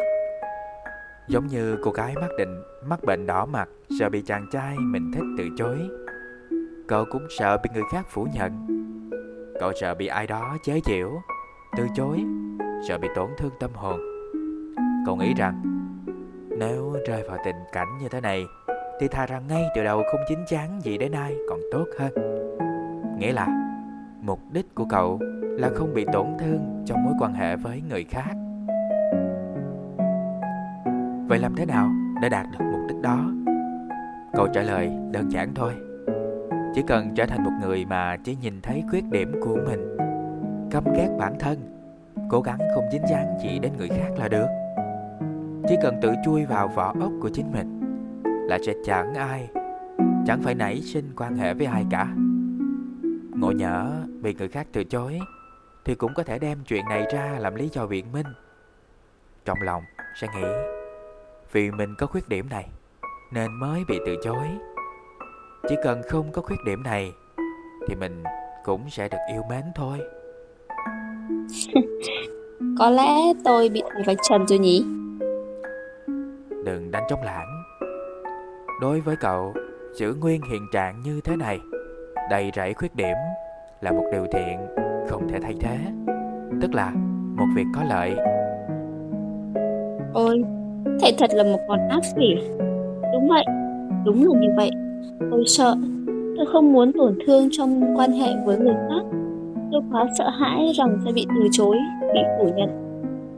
Giống 1.32 1.46
như 1.46 1.76
cô 1.82 1.90
gái 1.90 2.14
mắc 2.20 2.30
định, 2.38 2.62
mắc 2.86 3.00
bệnh 3.04 3.26
đỏ 3.26 3.46
mặt, 3.46 3.68
Sợ 3.98 4.08
bị 4.08 4.22
chàng 4.22 4.46
trai 4.52 4.76
mình 4.78 5.12
thích 5.14 5.24
từ 5.38 5.48
chối. 5.58 5.78
Cậu 6.88 7.04
cũng 7.10 7.26
sợ 7.38 7.58
bị 7.62 7.70
người 7.74 7.82
khác 7.92 8.06
phủ 8.08 8.26
nhận. 8.34 8.66
Cậu 9.60 9.72
sợ 9.80 9.94
bị 9.94 10.06
ai 10.06 10.26
đó 10.26 10.56
chế 10.64 10.80
giễu, 10.84 11.10
Từ 11.76 11.86
chối, 11.94 12.24
Sợ 12.88 12.98
bị 12.98 13.08
tổn 13.14 13.30
thương 13.38 13.50
tâm 13.60 13.70
hồn. 13.74 14.00
Cậu 15.06 15.16
nghĩ 15.16 15.34
rằng, 15.36 15.62
nếu 16.58 16.96
rơi 17.08 17.22
vào 17.28 17.38
tình 17.44 17.56
cảnh 17.72 17.98
như 18.00 18.08
thế 18.08 18.20
này, 18.20 18.44
Thì 19.00 19.08
thà 19.08 19.26
rằng 19.26 19.46
ngay 19.48 19.64
từ 19.76 19.84
đầu 19.84 20.02
không 20.12 20.20
chính 20.28 20.44
chắn 20.48 20.80
gì 20.82 20.98
đến 20.98 21.12
nay 21.12 21.36
còn 21.48 21.60
tốt 21.72 21.86
hơn. 21.98 22.12
Nghĩa 23.18 23.32
là, 23.32 23.46
Mục 24.20 24.40
đích 24.52 24.74
của 24.74 24.84
cậu 24.90 25.20
là 25.42 25.70
không 25.74 25.94
bị 25.94 26.06
tổn 26.12 26.26
thương 26.40 26.84
trong 26.86 27.04
mối 27.04 27.14
quan 27.20 27.34
hệ 27.34 27.56
với 27.56 27.82
người 27.88 28.04
khác. 28.04 28.32
Vậy 31.28 31.38
làm 31.38 31.54
thế 31.56 31.66
nào 31.66 31.90
để 32.22 32.28
đạt 32.28 32.46
được 32.52 32.64
mục 32.72 32.80
đích 32.88 33.00
đó? 33.00 33.30
Câu 34.32 34.48
trả 34.54 34.62
lời 34.62 34.90
đơn 35.10 35.32
giản 35.32 35.54
thôi. 35.54 35.72
Chỉ 36.74 36.82
cần 36.86 37.14
trở 37.14 37.26
thành 37.26 37.44
một 37.44 37.52
người 37.60 37.84
mà 37.84 38.16
chỉ 38.24 38.36
nhìn 38.42 38.60
thấy 38.62 38.84
khuyết 38.90 39.04
điểm 39.10 39.32
của 39.40 39.56
mình, 39.66 39.96
Căm 40.70 40.84
ghét 40.96 41.08
bản 41.18 41.34
thân, 41.38 41.72
Cố 42.32 42.40
gắng 42.40 42.58
không 42.74 42.84
dính 42.92 43.02
dáng 43.10 43.38
gì 43.42 43.58
đến 43.58 43.72
người 43.78 43.88
khác 43.88 44.10
là 44.18 44.28
được. 44.28 44.46
Chỉ 45.68 45.76
cần 45.82 45.98
tự 46.02 46.12
chui 46.24 46.44
vào 46.44 46.68
vỏ 46.68 46.94
ốc 47.00 47.12
của 47.20 47.30
chính 47.34 47.52
mình 47.52 47.80
là 48.48 48.58
sẽ 48.66 48.72
chẳng 48.84 49.14
ai, 49.14 49.48
chẳng 50.26 50.42
phải 50.42 50.54
nảy 50.54 50.80
sinh 50.80 51.12
quan 51.16 51.36
hệ 51.36 51.54
với 51.54 51.66
ai 51.66 51.86
cả. 51.90 52.14
Ngộ 53.34 53.50
nhỡ 53.50 53.92
bị 54.22 54.34
người 54.34 54.48
khác 54.48 54.66
từ 54.72 54.84
chối 54.84 55.18
thì 55.84 55.94
cũng 55.94 56.14
có 56.14 56.22
thể 56.22 56.38
đem 56.38 56.58
chuyện 56.66 56.84
này 56.88 57.06
ra 57.12 57.38
làm 57.38 57.54
lý 57.54 57.68
do 57.72 57.86
biện 57.86 58.12
minh. 58.12 58.26
Trong 59.44 59.62
lòng 59.62 59.82
sẽ 60.20 60.28
nghĩ 60.34 60.71
vì 61.52 61.70
mình 61.70 61.94
có 61.98 62.06
khuyết 62.06 62.28
điểm 62.28 62.48
này 62.48 62.68
nên 63.32 63.52
mới 63.60 63.84
bị 63.88 63.98
từ 64.06 64.16
chối. 64.22 64.46
Chỉ 65.68 65.74
cần 65.84 66.02
không 66.08 66.32
có 66.32 66.42
khuyết 66.42 66.56
điểm 66.66 66.82
này 66.82 67.12
thì 67.88 67.94
mình 67.94 68.22
cũng 68.64 68.90
sẽ 68.90 69.08
được 69.08 69.18
yêu 69.32 69.42
mến 69.50 69.62
thôi. 69.74 69.98
Có 72.78 72.90
lẽ 72.90 73.32
tôi 73.44 73.68
bị 73.68 73.82
vạch 74.06 74.16
trần 74.28 74.46
rồi 74.46 74.58
nhỉ? 74.58 74.84
Đừng 76.64 76.90
đánh 76.90 77.04
trống 77.08 77.22
lãng. 77.24 77.62
Đối 78.80 79.00
với 79.00 79.16
cậu 79.16 79.54
giữ 79.94 80.14
nguyên 80.14 80.42
hiện 80.42 80.66
trạng 80.72 81.00
như 81.00 81.20
thế 81.20 81.36
này 81.36 81.60
đầy 82.30 82.50
rẫy 82.56 82.74
khuyết 82.74 82.94
điểm 82.94 83.16
là 83.80 83.90
một 83.90 84.04
điều 84.12 84.26
thiện 84.32 84.58
không 85.08 85.28
thể 85.28 85.38
thay 85.42 85.54
thế. 85.60 85.78
Tức 86.60 86.74
là 86.74 86.92
một 87.36 87.46
việc 87.56 87.66
có 87.74 87.82
lợi. 87.82 88.16
Ôi 90.14 90.42
thầy 91.00 91.14
thật 91.18 91.30
là 91.32 91.44
một 91.44 91.60
con 91.68 91.88
ác 91.88 92.02
quỷ 92.16 92.36
đúng 93.12 93.28
vậy, 93.28 93.44
đúng 94.04 94.24
là 94.24 94.40
như 94.40 94.48
vậy. 94.56 94.70
Tôi 95.30 95.44
sợ. 95.46 95.76
Tôi 96.36 96.46
không 96.52 96.72
muốn 96.72 96.92
tổn 96.92 97.18
thương 97.26 97.48
trong 97.52 97.96
quan 97.96 98.12
hệ 98.12 98.28
với 98.44 98.58
người 98.58 98.74
khác. 98.88 99.02
Tôi 99.72 99.82
quá 99.92 100.06
sợ 100.18 100.30
hãi 100.30 100.72
rằng 100.74 100.98
sẽ 101.04 101.12
bị 101.12 101.26
từ 101.28 101.48
chối, 101.52 101.76
bị 102.14 102.20
phủ 102.38 102.50
nhận. 102.56 102.68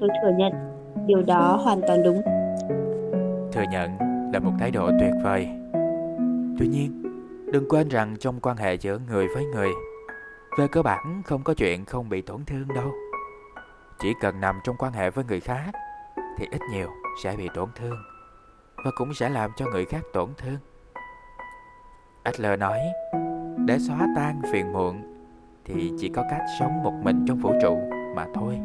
Tôi 0.00 0.10
thừa 0.22 0.32
nhận, 0.38 0.52
điều 1.06 1.22
đó 1.22 1.60
hoàn 1.64 1.80
toàn 1.86 2.02
đúng. 2.02 2.22
Thừa 3.52 3.64
nhận 3.70 3.90
là 4.32 4.38
một 4.38 4.52
thái 4.58 4.70
độ 4.70 4.90
tuyệt 5.00 5.12
vời. 5.24 5.48
Tuy 6.58 6.66
nhiên, 6.66 7.02
đừng 7.52 7.68
quên 7.68 7.88
rằng 7.88 8.16
trong 8.20 8.40
quan 8.40 8.56
hệ 8.56 8.74
giữa 8.74 8.98
người 9.08 9.26
với 9.34 9.44
người, 9.44 9.68
về 10.58 10.66
cơ 10.72 10.82
bản 10.82 11.22
không 11.24 11.40
có 11.44 11.54
chuyện 11.54 11.84
không 11.84 12.08
bị 12.08 12.22
tổn 12.22 12.44
thương 12.46 12.68
đâu. 12.74 12.90
Chỉ 14.02 14.08
cần 14.20 14.40
nằm 14.40 14.60
trong 14.64 14.76
quan 14.78 14.92
hệ 14.92 15.10
với 15.10 15.24
người 15.28 15.40
khác 15.40 15.70
thì 16.38 16.46
ít 16.50 16.60
nhiều 16.72 16.88
sẽ 17.22 17.34
bị 17.38 17.48
tổn 17.54 17.68
thương 17.76 17.96
và 18.84 18.90
cũng 18.96 19.14
sẽ 19.14 19.28
làm 19.28 19.50
cho 19.56 19.66
người 19.72 19.84
khác 19.84 20.02
tổn 20.12 20.28
thương. 20.38 20.58
Adler 22.22 22.60
nói, 22.60 22.78
để 23.66 23.78
xóa 23.78 24.06
tan 24.16 24.40
phiền 24.52 24.72
muộn 24.72 24.96
thì 25.64 25.92
chỉ 25.98 26.08
có 26.08 26.24
cách 26.30 26.42
sống 26.60 26.82
một 26.82 26.92
mình 27.02 27.24
trong 27.28 27.38
vũ 27.38 27.52
trụ 27.62 27.78
mà 28.16 28.26
thôi. 28.34 28.58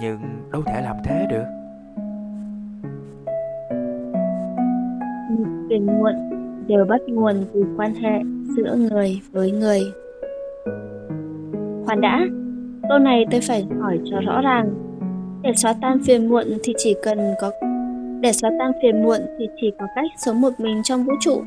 Nhưng 0.00 0.18
đâu 0.52 0.62
thể 0.66 0.82
làm 0.82 0.96
thế 1.04 1.26
được? 1.30 1.44
Phiền 5.68 5.86
muộn 5.86 6.14
đều 6.66 6.84
bắt 6.84 7.00
nguồn 7.06 7.44
từ 7.54 7.66
quan 7.76 7.94
hệ 7.94 8.22
giữa 8.56 8.76
người 8.76 9.20
với 9.32 9.52
người. 9.52 9.80
Khoan 11.86 12.00
đã, 12.00 12.26
câu 12.88 12.98
này 12.98 13.26
tôi 13.30 13.40
phải 13.48 13.66
hỏi 13.80 14.00
cho 14.10 14.20
rõ 14.20 14.40
ràng 14.40 14.87
để 15.42 15.52
xóa 15.56 15.74
tan 15.82 15.98
phiền 16.04 16.28
muộn 16.28 16.46
thì 16.64 16.74
chỉ 16.78 16.96
cần 17.02 17.18
có, 17.40 17.50
để 18.20 18.32
xóa 18.32 18.50
tan 18.58 18.72
phiền 18.82 19.02
muộn 19.02 19.20
thì 19.38 19.48
chỉ 19.60 19.72
có 19.78 19.86
cách 19.94 20.10
sống 20.24 20.40
một 20.40 20.60
mình 20.60 20.82
trong 20.84 21.04
vũ 21.04 21.12
trụ. 21.20 21.42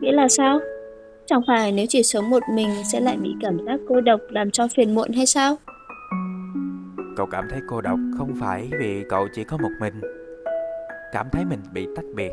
Nghĩa 0.00 0.12
là 0.12 0.28
sao? 0.28 0.60
Chẳng 1.26 1.40
phải 1.46 1.72
nếu 1.72 1.86
chỉ 1.88 2.02
sống 2.02 2.30
một 2.30 2.42
mình 2.52 2.68
sẽ 2.92 3.00
lại 3.00 3.16
bị 3.16 3.34
cảm 3.40 3.66
giác 3.66 3.80
cô 3.88 4.00
độc 4.00 4.20
làm 4.28 4.50
cho 4.50 4.68
phiền 4.76 4.94
muộn 4.94 5.12
hay 5.12 5.26
sao? 5.26 5.56
Cậu 7.16 7.26
cảm 7.26 7.48
thấy 7.50 7.60
cô 7.68 7.80
độc 7.80 7.98
không 8.18 8.34
phải 8.40 8.70
vì 8.78 9.04
cậu 9.08 9.28
chỉ 9.34 9.44
có 9.44 9.56
một 9.56 9.68
mình. 9.80 9.94
Cảm 11.12 11.26
thấy 11.32 11.44
mình 11.44 11.60
bị 11.72 11.86
tách 11.96 12.04
biệt, 12.14 12.32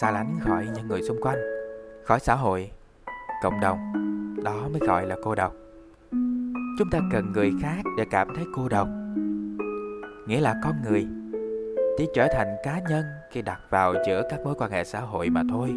xa 0.00 0.10
lánh 0.10 0.38
khỏi 0.40 0.66
những 0.76 0.88
người 0.88 1.02
xung 1.02 1.20
quanh, 1.20 1.38
khỏi 2.04 2.20
xã 2.20 2.34
hội, 2.34 2.70
cộng 3.42 3.60
đồng. 3.60 3.78
Đó 4.44 4.68
mới 4.72 4.80
gọi 4.88 5.06
là 5.06 5.16
cô 5.24 5.34
độc. 5.34 5.52
Chúng 6.78 6.90
ta 6.90 7.00
cần 7.12 7.32
người 7.32 7.50
khác 7.62 7.82
để 7.98 8.04
cảm 8.10 8.28
thấy 8.36 8.44
cô 8.56 8.68
độc 8.68 8.88
nghĩa 10.26 10.40
là 10.40 10.54
con 10.64 10.74
người 10.88 11.06
chỉ 11.98 12.08
trở 12.14 12.28
thành 12.32 12.56
cá 12.62 12.80
nhân 12.88 13.04
khi 13.30 13.42
đặt 13.42 13.60
vào 13.70 13.94
giữa 14.06 14.22
các 14.30 14.40
mối 14.44 14.54
quan 14.58 14.70
hệ 14.70 14.84
xã 14.84 15.00
hội 15.00 15.30
mà 15.30 15.42
thôi. 15.50 15.68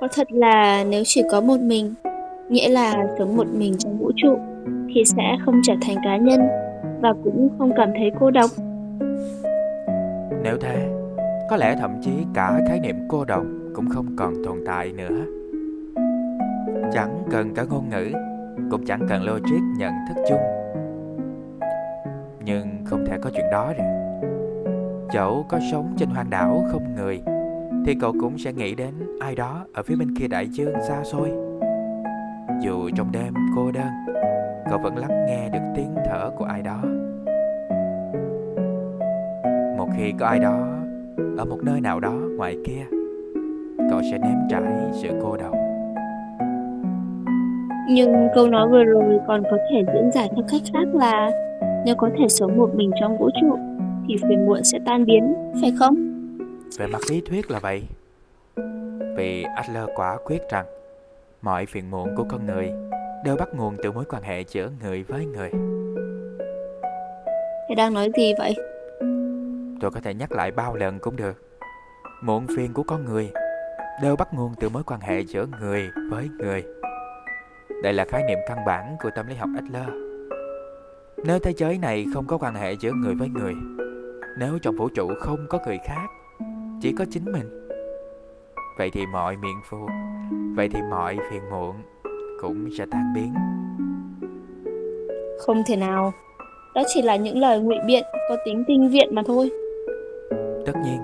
Có 0.00 0.08
thật 0.12 0.32
là 0.32 0.84
nếu 0.84 1.02
chỉ 1.06 1.22
có 1.30 1.40
một 1.40 1.60
mình 1.60 1.94
nghĩa 2.48 2.68
là 2.68 3.06
sống 3.18 3.36
một 3.36 3.46
mình 3.52 3.74
trong 3.78 3.98
vũ 3.98 4.10
trụ 4.16 4.38
thì 4.94 5.04
sẽ 5.04 5.36
không 5.44 5.60
trở 5.62 5.74
thành 5.86 5.96
cá 6.04 6.16
nhân 6.16 6.40
và 7.00 7.12
cũng 7.24 7.48
không 7.58 7.72
cảm 7.76 7.88
thấy 7.98 8.10
cô 8.20 8.30
độc. 8.30 8.50
Nếu 10.42 10.56
thế 10.60 10.88
có 11.50 11.56
lẽ 11.56 11.76
thậm 11.80 12.00
chí 12.02 12.10
cả 12.34 12.60
khái 12.68 12.80
niệm 12.80 12.96
cô 13.08 13.24
độc 13.24 13.44
cũng 13.74 13.88
không 13.88 14.16
còn 14.16 14.34
tồn 14.44 14.56
tại 14.66 14.92
nữa. 14.92 15.24
Chẳng 16.92 17.22
cần 17.30 17.54
cả 17.54 17.64
ngôn 17.70 17.88
ngữ 17.90 18.12
cũng 18.70 18.84
chẳng 18.86 19.00
cần 19.08 19.22
logic 19.22 19.62
nhận 19.78 19.92
thức 20.08 20.22
chung 20.28 20.61
nhưng 22.44 22.66
không 22.84 23.04
thể 23.06 23.18
có 23.22 23.30
chuyện 23.34 23.46
đó 23.52 23.72
được. 23.78 23.84
Dẫu 25.14 25.46
có 25.48 25.58
sống 25.72 25.94
trên 25.96 26.08
hoang 26.08 26.30
đảo 26.30 26.64
không 26.72 26.94
người, 26.96 27.22
thì 27.86 27.94
cậu 28.00 28.12
cũng 28.20 28.38
sẽ 28.38 28.52
nghĩ 28.52 28.74
đến 28.74 28.94
ai 29.20 29.34
đó 29.34 29.66
ở 29.74 29.82
phía 29.82 29.96
bên 29.96 30.14
kia 30.18 30.26
đại 30.28 30.48
dương 30.48 30.74
xa 30.88 31.04
xôi. 31.04 31.30
Dù 32.60 32.90
trong 32.96 33.12
đêm 33.12 33.34
cô 33.56 33.70
đơn, 33.74 33.90
cậu 34.70 34.78
vẫn 34.78 34.96
lắng 34.96 35.26
nghe 35.26 35.48
được 35.48 35.72
tiếng 35.76 35.94
thở 36.04 36.30
của 36.38 36.44
ai 36.44 36.62
đó. 36.62 36.82
Một 39.78 39.88
khi 39.96 40.12
có 40.18 40.26
ai 40.26 40.38
đó 40.38 40.58
ở 41.38 41.44
một 41.44 41.58
nơi 41.62 41.80
nào 41.80 42.00
đó 42.00 42.12
ngoài 42.36 42.56
kia, 42.66 42.86
cậu 43.90 44.00
sẽ 44.10 44.18
nếm 44.18 44.38
trải 44.50 44.62
sự 44.92 45.08
cô 45.22 45.36
độc. 45.36 45.54
Nhưng 47.88 48.28
câu 48.34 48.46
nói 48.46 48.68
vừa 48.68 48.84
rồi 48.84 49.18
còn 49.26 49.42
có 49.42 49.56
thể 49.70 49.84
diễn 49.94 50.10
giải 50.12 50.28
theo 50.36 50.44
cách 50.48 50.60
khác 50.72 50.94
là 50.94 51.30
nếu 51.84 51.94
có 51.96 52.10
thể 52.18 52.28
sống 52.28 52.58
một 52.58 52.70
mình 52.74 52.90
trong 53.00 53.18
vũ 53.18 53.30
trụ 53.40 53.58
thì 54.08 54.16
phiền 54.28 54.46
muộn 54.46 54.64
sẽ 54.64 54.78
tan 54.86 55.04
biến, 55.06 55.34
phải 55.60 55.72
không? 55.78 55.94
Về 56.78 56.86
mặt 56.86 57.00
lý 57.10 57.20
thuyết 57.20 57.50
là 57.50 57.58
vậy. 57.58 57.82
Vì 59.16 59.42
Adler 59.56 59.84
quả 59.94 60.18
quyết 60.24 60.40
rằng 60.50 60.66
mọi 61.42 61.66
phiền 61.66 61.90
muộn 61.90 62.08
của 62.16 62.24
con 62.28 62.46
người 62.46 62.72
đều 63.24 63.36
bắt 63.36 63.48
nguồn 63.54 63.76
từ 63.82 63.92
mối 63.92 64.04
quan 64.04 64.22
hệ 64.22 64.44
giữa 64.48 64.70
người 64.82 65.02
với 65.02 65.26
người. 65.26 65.50
Thầy 67.68 67.76
đang 67.76 67.94
nói 67.94 68.10
gì 68.16 68.32
vậy? 68.38 68.54
Tôi 69.80 69.90
có 69.90 70.00
thể 70.00 70.14
nhắc 70.14 70.32
lại 70.32 70.50
bao 70.50 70.76
lần 70.76 70.98
cũng 70.98 71.16
được. 71.16 71.58
Muộn 72.22 72.46
phiền 72.56 72.72
của 72.72 72.82
con 72.82 73.04
người 73.04 73.30
đều 74.02 74.16
bắt 74.16 74.34
nguồn 74.34 74.54
từ 74.60 74.68
mối 74.68 74.82
quan 74.86 75.00
hệ 75.00 75.20
giữa 75.20 75.46
người 75.60 75.90
với 76.10 76.28
người. 76.38 76.64
Đây 77.82 77.92
là 77.92 78.04
khái 78.04 78.22
niệm 78.28 78.38
căn 78.48 78.58
bản 78.66 78.96
của 79.02 79.10
tâm 79.14 79.26
lý 79.26 79.34
học 79.34 79.48
Adler. 79.54 80.11
Nếu 81.24 81.38
thế 81.38 81.52
giới 81.56 81.78
này 81.78 82.06
không 82.14 82.26
có 82.26 82.38
quan 82.38 82.54
hệ 82.54 82.72
giữa 82.72 82.92
người 82.92 83.14
với 83.14 83.28
người, 83.28 83.54
nếu 84.38 84.58
trong 84.62 84.76
vũ 84.76 84.88
trụ 84.88 85.08
không 85.20 85.46
có 85.48 85.58
người 85.66 85.78
khác, 85.84 86.06
chỉ 86.80 86.92
có 86.98 87.04
chính 87.10 87.24
mình, 87.24 87.68
vậy 88.78 88.90
thì 88.92 89.06
mọi 89.06 89.36
miệng 89.36 89.60
phu, 89.70 89.88
vậy 90.56 90.68
thì 90.72 90.80
mọi 90.90 91.18
phiền 91.30 91.42
muộn 91.50 91.76
cũng 92.40 92.68
sẽ 92.78 92.86
tan 92.90 93.12
biến. 93.14 93.34
Không 95.40 95.62
thể 95.66 95.76
nào, 95.76 96.12
đó 96.74 96.82
chỉ 96.94 97.02
là 97.02 97.16
những 97.16 97.38
lời 97.38 97.60
ngụy 97.60 97.76
biện 97.86 98.04
có 98.28 98.36
tính 98.44 98.64
tinh 98.66 98.88
viện 98.88 99.14
mà 99.14 99.22
thôi. 99.26 99.50
Tất 100.66 100.72
nhiên, 100.84 101.00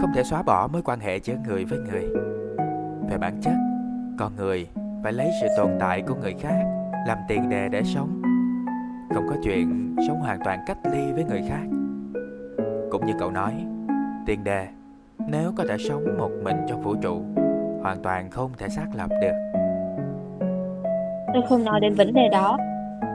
không 0.00 0.10
thể 0.14 0.22
xóa 0.24 0.42
bỏ 0.42 0.68
mối 0.72 0.82
quan 0.84 1.00
hệ 1.00 1.20
giữa 1.20 1.34
người 1.48 1.64
với 1.64 1.78
người. 1.78 2.08
Về 3.10 3.18
bản 3.20 3.40
chất, 3.42 3.54
con 4.18 4.36
người 4.36 4.68
phải 5.02 5.12
lấy 5.12 5.30
sự 5.40 5.46
tồn 5.56 5.70
tại 5.80 6.02
của 6.08 6.14
người 6.14 6.34
khác 6.40 6.64
làm 7.06 7.18
tiền 7.28 7.48
đề 7.50 7.68
để 7.68 7.82
sống 7.82 8.17
không 9.14 9.26
có 9.28 9.36
chuyện 9.44 9.96
sống 10.08 10.20
hoàn 10.20 10.38
toàn 10.44 10.58
cách 10.66 10.78
ly 10.92 11.12
với 11.12 11.24
người 11.24 11.42
khác. 11.48 11.64
Cũng 12.90 13.06
như 13.06 13.12
cậu 13.18 13.30
nói 13.30 13.52
tiền 14.26 14.44
đề 14.44 14.66
nếu 15.28 15.52
có 15.56 15.64
thể 15.68 15.76
sống 15.78 16.04
một 16.18 16.30
mình 16.42 16.56
trong 16.68 16.82
vũ 16.82 16.94
trụ, 17.02 17.22
hoàn 17.82 18.02
toàn 18.02 18.30
không 18.30 18.50
thể 18.58 18.68
xác 18.68 18.86
lập 18.94 19.10
được. 19.20 19.32
Tôi 21.34 21.42
không 21.48 21.64
nói 21.64 21.80
đến 21.80 21.94
vấn 21.94 22.12
đề 22.12 22.28
đó. 22.32 22.58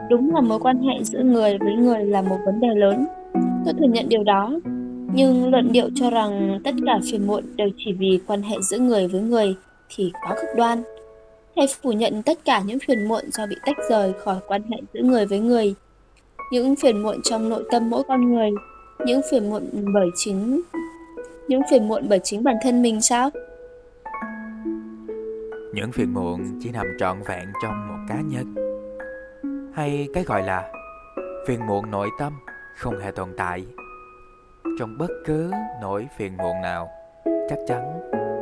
Đúng 0.09 0.35
là 0.35 0.41
mối 0.41 0.59
quan 0.59 0.81
hệ 0.81 1.03
giữa 1.03 1.23
người 1.23 1.57
với 1.59 1.73
người 1.73 2.05
là 2.05 2.21
một 2.21 2.37
vấn 2.45 2.59
đề 2.59 2.67
lớn. 2.75 3.05
Tôi 3.65 3.73
thừa 3.73 3.85
nhận 3.85 4.09
điều 4.09 4.23
đó. 4.23 4.51
Nhưng 5.13 5.51
luận 5.51 5.71
điệu 5.71 5.89
cho 5.95 6.09
rằng 6.09 6.59
tất 6.63 6.71
cả 6.85 6.99
phiền 7.11 7.27
muộn 7.27 7.43
đều 7.55 7.69
chỉ 7.77 7.93
vì 7.93 8.19
quan 8.27 8.41
hệ 8.41 8.57
giữa 8.61 8.79
người 8.79 9.07
với 9.07 9.21
người 9.21 9.55
thì 9.95 10.11
quá 10.27 10.35
cực 10.35 10.49
đoan 10.57 10.83
hay 11.57 11.67
phủ 11.81 11.91
nhận 11.91 12.23
tất 12.23 12.45
cả 12.45 12.61
những 12.65 12.79
phiền 12.87 13.07
muộn 13.07 13.23
do 13.31 13.45
bị 13.45 13.55
tách 13.65 13.77
rời 13.89 14.13
khỏi 14.13 14.37
quan 14.47 14.61
hệ 14.63 14.77
giữa 14.93 15.01
người 15.01 15.25
với 15.25 15.39
người. 15.39 15.75
Những 16.51 16.75
phiền 16.75 17.03
muộn 17.03 17.21
trong 17.23 17.49
nội 17.49 17.63
tâm 17.71 17.89
mỗi 17.89 18.03
con 18.07 18.33
người, 18.33 18.49
những 19.05 19.21
phiền 19.31 19.49
muộn 19.49 19.63
bởi 19.93 20.07
chính 20.15 20.61
những 21.47 21.61
phiền 21.69 21.87
muộn 21.87 22.05
bởi 22.09 22.19
chính 22.23 22.43
bản 22.43 22.55
thân 22.63 22.81
mình 22.81 23.01
sao? 23.01 23.29
Những 25.73 25.91
phiền 25.91 26.13
muộn 26.13 26.59
chỉ 26.63 26.71
nằm 26.71 26.87
trọn 26.99 27.17
vẹn 27.27 27.47
trong 27.63 27.87
một 27.87 28.05
cá 28.09 28.15
nhân. 28.21 28.55
Hay 29.73 30.07
cái 30.13 30.23
gọi 30.23 30.43
là 30.43 30.71
phiền 31.47 31.67
muộn 31.67 31.91
nội 31.91 32.09
tâm 32.19 32.33
không 32.77 32.99
hề 32.99 33.11
tồn 33.11 33.29
tại. 33.37 33.65
Trong 34.79 34.97
bất 34.97 35.09
cứ 35.25 35.51
nỗi 35.81 36.07
phiền 36.17 36.37
muộn 36.37 36.61
nào, 36.61 36.89
chắc 37.49 37.59
chắn 37.67 37.81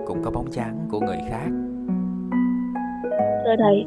cũng 0.07 0.23
có 0.23 0.31
bóng 0.31 0.51
dáng 0.51 0.87
của 0.91 0.99
người 0.99 1.19
khác. 1.29 1.70
Thưa 3.45 3.55
thầy, 3.59 3.85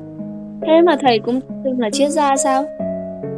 thế 0.63 0.83
mà 0.87 0.97
thầy 1.01 1.19
cũng 1.19 1.41
từng 1.65 1.81
là 1.81 1.91
triết 1.91 2.11
gia 2.11 2.37
sao? 2.37 2.65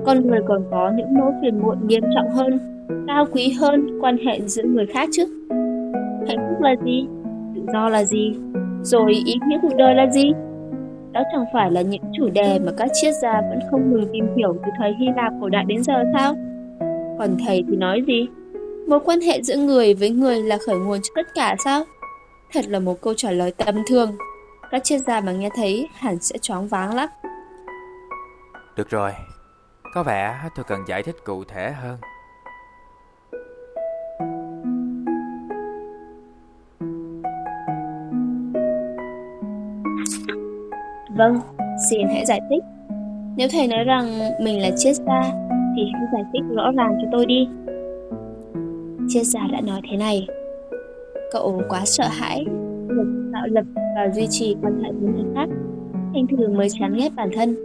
Con 0.05 0.27
người 0.27 0.41
còn 0.49 0.65
có 0.71 0.93
những 0.97 1.15
nỗi 1.15 1.33
phiền 1.43 1.59
muộn 1.63 1.87
nghiêm 1.87 2.03
trọng 2.15 2.31
hơn, 2.31 2.59
cao 3.07 3.25
quý 3.33 3.57
hơn 3.61 4.01
quan 4.01 4.17
hệ 4.19 4.41
giữa 4.41 4.63
người 4.63 4.87
khác 4.87 5.09
chứ. 5.13 5.25
Hạnh 6.29 6.47
phúc 6.49 6.61
là 6.61 6.77
gì? 6.85 7.07
Tự 7.55 7.61
do 7.73 7.89
là 7.89 8.05
gì? 8.05 8.33
Rồi 8.83 9.13
ý 9.13 9.35
nghĩa 9.49 9.59
cuộc 9.63 9.77
đời 9.77 9.95
là 9.95 10.11
gì? 10.11 10.33
Đó 11.13 11.23
chẳng 11.33 11.45
phải 11.53 11.71
là 11.71 11.83
những 11.83 12.03
chủ 12.13 12.29
đề 12.29 12.59
mà 12.59 12.73
các 12.77 12.89
triết 12.93 13.15
gia 13.23 13.41
vẫn 13.41 13.59
không 13.71 13.93
ngừng 13.93 14.09
tìm 14.13 14.37
hiểu 14.37 14.57
từ 14.65 14.71
thời 14.79 14.95
Hy 15.01 15.07
Lạp 15.17 15.33
cổ 15.41 15.49
đại 15.49 15.65
đến 15.69 15.83
giờ 15.83 16.05
sao? 16.15 16.35
Còn 17.19 17.37
thầy 17.47 17.65
thì 17.69 17.77
nói 17.77 18.03
gì? 18.07 18.27
Mối 18.89 19.01
quan 19.05 19.21
hệ 19.21 19.43
giữa 19.43 19.57
người 19.57 19.95
với 19.95 20.11
người 20.11 20.43
là 20.43 20.59
khởi 20.67 20.77
nguồn 20.77 20.99
cho 21.03 21.13
tất 21.17 21.27
cả 21.35 21.57
sao? 21.65 21.85
Thật 22.53 22.65
là 22.69 22.81
một 22.81 23.01
câu 23.01 23.15
trả 23.17 23.31
lời 23.31 23.53
tầm 23.57 23.75
thường. 23.91 24.11
Các 24.77 24.85
triết 24.85 25.01
gia 25.01 25.21
mà 25.21 25.33
nghe 25.33 25.49
thấy 25.57 25.89
hẳn 25.95 26.21
sẽ 26.21 26.39
choáng 26.39 26.69
váng 26.69 26.95
lắm. 26.95 27.09
Được 28.77 28.91
rồi, 28.91 29.13
có 29.95 30.03
vẻ 30.03 30.41
tôi 30.57 30.65
cần 30.69 30.81
giải 30.89 31.03
thích 31.03 31.17
cụ 31.25 31.45
thể 31.45 31.73
hơn. 31.73 31.99
Vâng, 41.17 41.41
xin 41.91 42.09
hãy 42.09 42.27
giải 42.27 42.41
thích. 42.51 42.63
Nếu 43.37 43.49
thầy 43.53 43.69
nói 43.69 43.85
rằng 43.85 44.19
mình 44.41 44.63
là 44.63 44.71
triết 44.77 44.97
gia, 44.97 45.23
thì 45.77 45.83
hãy 45.93 46.03
giải 46.13 46.23
thích 46.33 46.43
rõ 46.57 46.71
ràng 46.77 46.99
cho 47.03 47.09
tôi 47.13 47.27
đi. 47.27 47.49
Triết 49.09 49.27
gia 49.27 49.41
đã 49.53 49.61
nói 49.61 49.81
thế 49.91 49.97
này. 49.97 50.27
Cậu 51.33 51.63
quá 51.69 51.83
sợ 51.85 52.09
hãi, 52.09 52.45
được 52.89 53.31
tạo 53.33 53.47
lập 53.47 53.65
và 53.97 54.09
duy 54.15 54.27
trì 54.31 54.57
quan 54.63 54.83
hệ 54.85 54.93
với 54.93 55.13
người 55.13 55.35
khác, 55.35 55.47
thành 56.15 56.27
thường 56.31 56.57
mới 56.57 56.69
chán 56.71 56.95
ghét 56.97 57.09
bản 57.17 57.31
thân. 57.35 57.57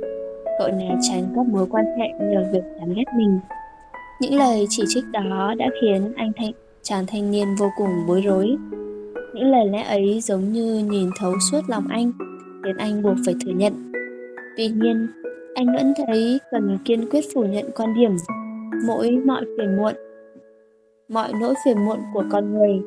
Cậu 0.60 0.68
né 0.68 0.96
tránh 1.02 1.24
các 1.36 1.46
mối 1.46 1.68
quan 1.70 1.86
hệ 1.86 2.08
nhờ 2.20 2.46
việc 2.54 2.64
chán 2.80 2.94
ghét 2.96 3.04
mình. 3.18 3.40
Những 4.22 4.40
lời 4.40 4.66
chỉ 4.70 4.84
trích 4.88 5.04
đó 5.14 5.54
đã 5.58 5.70
khiến 5.82 6.14
anh 6.16 6.32
thanh 6.36 6.52
chàng 6.82 7.06
thanh 7.08 7.32
niên 7.32 7.48
vô 7.60 7.70
cùng 7.78 7.90
bối 8.08 8.22
rối. 8.22 8.56
Những 9.34 9.52
lời 9.52 9.66
lẽ 9.66 9.84
ấy 9.84 10.20
giống 10.22 10.52
như 10.52 10.86
nhìn 10.92 11.10
thấu 11.20 11.34
suốt 11.52 11.62
lòng 11.68 11.88
anh 11.90 12.12
khiến 12.64 12.78
anh 12.78 13.04
buộc 13.04 13.16
phải 13.26 13.36
thừa 13.46 13.52
nhận. 13.52 13.74
Tuy 14.58 14.68
nhiên, 14.68 15.08
anh 15.56 15.68
vẫn 15.74 15.94
thấy 16.08 16.40
cần 16.52 16.78
kiên 16.86 17.10
quyết 17.10 17.26
phủ 17.34 17.44
nhận 17.44 17.66
quan 17.76 17.94
điểm 17.96 18.12
mỗi 18.88 19.12
mọi 19.26 19.46
phiền 19.58 19.78
muộn 19.78 19.94
mọi 21.10 21.34
nỗi 21.42 21.54
phiền 21.66 21.86
muộn 21.86 22.00
của 22.14 22.24
con 22.32 22.54
người 22.54 22.82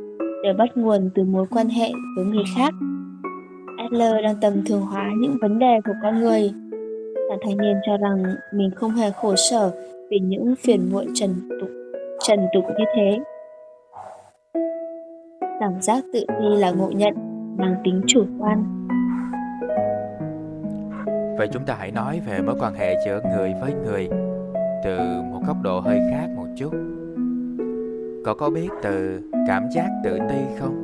đều 0.44 0.54
bắt 0.54 0.76
nguồn 0.76 1.10
từ 1.14 1.24
mối 1.24 1.46
quan 1.50 1.68
hệ 1.68 1.88
với 2.16 2.24
người 2.24 2.44
khác. 2.56 2.74
Adler 3.78 4.12
đang 4.24 4.36
tầm 4.40 4.64
thường 4.66 4.80
hóa 4.80 5.10
những 5.18 5.36
vấn 5.40 5.58
đề 5.58 5.80
của 5.84 5.92
con 6.02 6.20
người. 6.20 6.52
Chàng 7.28 7.38
thanh 7.42 7.56
niên 7.56 7.76
cho 7.86 7.96
rằng 7.96 8.24
mình 8.54 8.70
không 8.76 8.90
hề 8.90 9.10
khổ 9.10 9.36
sở 9.36 9.72
vì 10.10 10.18
những 10.18 10.54
phiền 10.56 10.88
muộn 10.92 11.06
trần 11.14 11.30
tục, 11.60 11.68
trần 12.26 12.40
tục 12.54 12.64
như 12.78 12.84
thế. 12.96 13.18
Cảm 15.60 15.80
giác 15.80 16.04
tự 16.12 16.20
ti 16.28 16.56
là 16.58 16.70
ngộ 16.70 16.90
nhận, 16.90 17.14
mang 17.58 17.74
tính 17.84 18.00
chủ 18.06 18.24
quan 18.38 18.64
Vậy 21.38 21.48
chúng 21.52 21.64
ta 21.66 21.76
hãy 21.78 21.90
nói 21.90 22.20
về 22.26 22.40
mối 22.40 22.56
quan 22.60 22.74
hệ 22.74 22.94
giữa 23.06 23.20
người 23.36 23.52
với 23.60 23.72
người 23.84 24.08
từ 24.84 24.98
một 25.32 25.40
góc 25.46 25.56
độ 25.62 25.80
hơi 25.80 26.00
khác 26.10 26.26
một 26.36 26.46
chút. 26.56 26.93
Cậu 28.24 28.34
có 28.34 28.50
biết 28.50 28.68
từ 28.82 29.20
cảm 29.46 29.62
giác 29.70 29.88
tự 30.04 30.18
ti 30.28 30.36
không? 30.58 30.74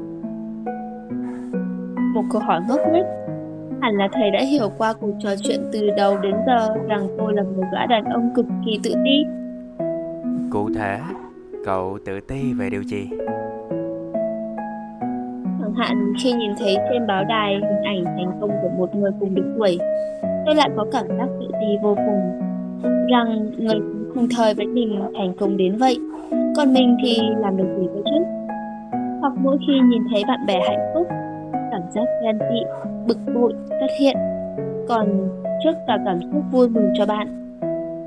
Một 2.14 2.22
câu 2.32 2.42
hỏi 2.42 2.60
ngốc 2.68 2.80
nghếch. 2.92 3.04
Hẳn 3.80 3.94
là 3.96 4.08
thầy 4.12 4.30
đã 4.30 4.40
hiểu 4.42 4.68
qua 4.78 4.92
cuộc 5.00 5.12
trò 5.18 5.30
chuyện 5.42 5.60
từ 5.72 5.90
đầu 5.96 6.18
đến 6.18 6.34
giờ 6.46 6.74
rằng 6.88 7.08
tôi 7.18 7.34
là 7.34 7.42
một 7.42 7.64
gã 7.72 7.86
đàn 7.86 8.04
ông 8.04 8.30
cực 8.34 8.46
kỳ 8.66 8.80
tự 8.82 8.94
ti. 9.04 9.24
Cụ 10.50 10.68
thể, 10.74 10.98
cậu 11.64 11.98
tự 12.04 12.20
ti 12.20 12.52
về 12.52 12.70
điều 12.70 12.82
gì? 12.82 13.10
Chẳng 15.60 15.74
hạn 15.76 16.12
khi 16.22 16.32
nhìn 16.32 16.50
thấy 16.58 16.76
trên 16.90 17.06
báo 17.06 17.24
đài 17.24 17.54
hình 17.54 17.82
ảnh 17.84 18.04
thành 18.04 18.38
công 18.40 18.50
của 18.62 18.68
một 18.78 18.94
người 18.94 19.10
cùng 19.20 19.34
độ 19.34 19.42
tuổi, 19.58 19.78
tôi 20.46 20.54
lại 20.54 20.70
có 20.76 20.86
cảm 20.92 21.08
giác 21.08 21.26
tự 21.40 21.46
ti 21.60 21.66
vô 21.82 21.94
cùng 21.94 22.40
rằng 23.10 23.50
người 23.58 23.80
cùng 24.14 24.28
thời 24.36 24.54
với 24.54 24.66
mình 24.66 25.00
thành 25.14 25.32
công 25.38 25.56
đến 25.56 25.76
vậy 25.76 25.98
còn 26.56 26.72
mình 26.72 26.96
thì 27.04 27.18
làm 27.38 27.56
được 27.56 27.76
gì 27.80 27.86
cơ 27.94 28.00
chứ 28.04 28.24
hoặc 29.20 29.32
mỗi 29.36 29.58
khi 29.66 29.72
nhìn 29.90 30.02
thấy 30.12 30.22
bạn 30.28 30.46
bè 30.46 30.60
hạnh 30.68 30.90
phúc 30.94 31.06
cảm 31.52 31.82
giác 31.94 32.04
ghen 32.22 32.38
tị 32.38 32.88
bực 33.06 33.18
bội 33.34 33.52
xuất 33.68 33.90
hiện 34.00 34.16
còn 34.88 35.28
trước 35.64 35.72
cả 35.86 35.98
cảm 36.04 36.20
xúc 36.32 36.42
vui 36.52 36.68
mừng 36.68 36.88
cho 36.98 37.06
bạn 37.06 37.28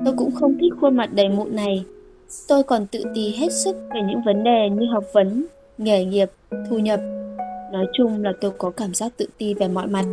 tôi 0.04 0.14
cũng 0.16 0.30
không 0.30 0.54
thích 0.60 0.72
khuôn 0.80 0.96
mặt 0.96 1.10
đầy 1.12 1.28
mụn 1.28 1.56
này 1.56 1.84
tôi 2.48 2.62
còn 2.62 2.86
tự 2.86 3.02
ti 3.14 3.34
hết 3.38 3.52
sức 3.52 3.76
về 3.94 4.00
những 4.08 4.22
vấn 4.22 4.44
đề 4.44 4.68
như 4.70 4.86
học 4.92 5.04
vấn 5.12 5.44
nghề 5.78 6.04
nghiệp 6.04 6.30
thu 6.70 6.78
nhập 6.78 7.00
nói 7.72 7.86
chung 7.92 8.24
là 8.24 8.32
tôi 8.40 8.50
có 8.58 8.70
cảm 8.70 8.94
giác 8.94 9.12
tự 9.16 9.26
ti 9.38 9.54
về 9.54 9.68
mọi 9.68 9.86
mặt 9.86 10.04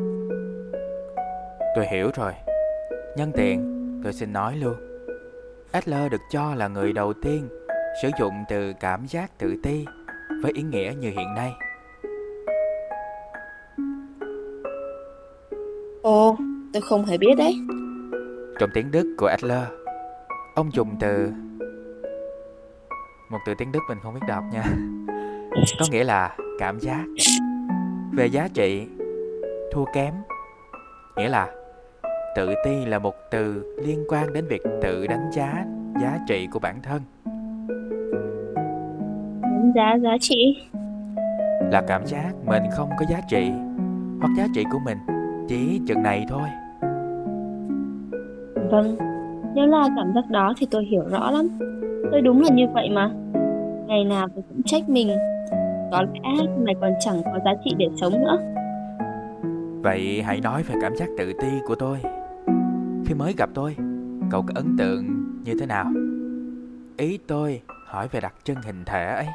Tôi 1.75 1.86
hiểu 1.91 2.12
rồi. 2.15 2.34
Nhân 3.17 3.32
tiện, 3.36 3.62
tôi 4.04 4.13
xin 4.13 4.34
nói 4.34 4.56
luôn. 4.58 4.90
Adler 5.71 6.12
được 6.12 6.21
cho 6.29 6.55
là 6.55 6.67
người 6.67 6.93
đầu 6.93 7.13
tiên 7.13 7.49
sử 8.01 8.10
dụng 8.19 8.34
từ 8.49 8.73
cảm 8.79 9.05
giác 9.07 9.38
tự 9.38 9.55
ti 9.63 9.86
với 10.43 10.51
ý 10.51 10.62
nghĩa 10.63 10.93
như 10.99 11.10
hiện 11.10 11.34
nay. 11.36 11.53
Ồ, 16.01 16.38
tôi 16.73 16.81
không 16.89 17.05
hề 17.05 17.17
biết 17.17 17.36
đấy. 17.38 17.55
Trong 18.60 18.69
tiếng 18.73 18.91
Đức 18.91 19.15
của 19.17 19.27
Adler, 19.27 19.63
ông 20.55 20.71
dùng 20.73 20.95
từ 20.99 21.31
một 23.29 23.39
từ 23.45 23.53
tiếng 23.57 23.71
Đức 23.71 23.79
mình 23.89 23.97
không 24.03 24.13
biết 24.13 24.25
đọc 24.27 24.43
nha. 24.51 24.63
Có 25.79 25.86
nghĩa 25.91 26.03
là 26.03 26.38
cảm 26.60 26.79
giác 26.79 27.05
về 28.13 28.25
giá 28.25 28.47
trị 28.53 28.88
thua 29.73 29.86
kém, 29.93 30.13
nghĩa 31.17 31.29
là 31.29 31.55
tự 32.36 32.54
ti 32.65 32.86
là 32.86 33.00
một 33.00 33.15
từ 33.32 33.76
liên 33.84 34.04
quan 34.10 34.34
đến 34.34 34.46
việc 34.48 34.62
tự 34.82 35.08
đánh 35.08 35.32
giá 35.32 35.65
giá 36.02 36.20
trị 36.28 36.48
của 36.52 36.60
bản 36.60 36.76
thân. 36.84 37.02
Đánh 39.41 39.72
giá 39.76 39.98
giá 40.04 40.17
trị. 40.20 40.58
Là 41.72 41.82
cảm 41.88 42.06
giác 42.06 42.32
mình 42.46 42.63
không 42.72 42.89
có 43.00 43.06
giá 43.10 43.22
trị 43.30 43.52
hoặc 44.20 44.30
giá 44.38 44.48
trị 44.56 44.63
của 44.72 44.80
mình 44.86 44.98
chỉ 45.48 45.82
chừng 45.88 46.04
này 46.04 46.26
thôi. 46.30 46.48
Vâng 48.72 48.98
nếu 49.56 49.65
là 49.65 49.89
cảm 49.96 50.13
giác 50.15 50.30
đó 50.30 50.54
thì 50.58 50.67
tôi 50.72 50.86
hiểu 50.86 51.04
rõ 51.10 51.32
lắm. 51.32 51.48
Tôi 52.12 52.22
đúng 52.22 52.41
là 52.41 52.50
như 52.54 52.67
vậy 52.74 52.89
mà. 52.89 53.12
Ngày 53.88 54.04
nào 54.04 54.28
tôi 54.36 54.44
cũng 54.50 54.63
trách 54.65 54.89
mình. 54.89 55.10
Có 55.91 56.02
lẽ 56.02 56.46
mày 56.65 56.76
còn 56.82 56.91
chẳng 57.00 57.22
có 57.24 57.39
giá 57.46 57.52
trị 57.65 57.72
để 57.78 57.88
sống 58.02 58.13
nữa. 58.24 58.38
Vậy 59.84 60.22
hãy 60.26 60.41
nói 60.41 60.63
về 60.63 60.76
cảm 60.82 60.96
giác 60.96 61.10
tự 61.17 61.34
ti 61.41 61.48
của 61.67 61.76
tôi 61.76 61.98
khi 63.05 63.13
mới 63.13 63.33
gặp 63.37 63.49
tôi 63.53 63.75
cậu 64.31 64.41
có 64.47 64.53
ấn 64.55 64.75
tượng 64.77 65.05
như 65.43 65.53
thế 65.59 65.65
nào? 65.65 65.85
Ý 66.97 67.19
tôi 67.27 67.61
hỏi 67.85 68.07
về 68.11 68.21
đặc 68.21 68.33
trưng 68.43 68.61
hình 68.61 68.85
thể 68.85 69.05
ấy. 69.05 69.27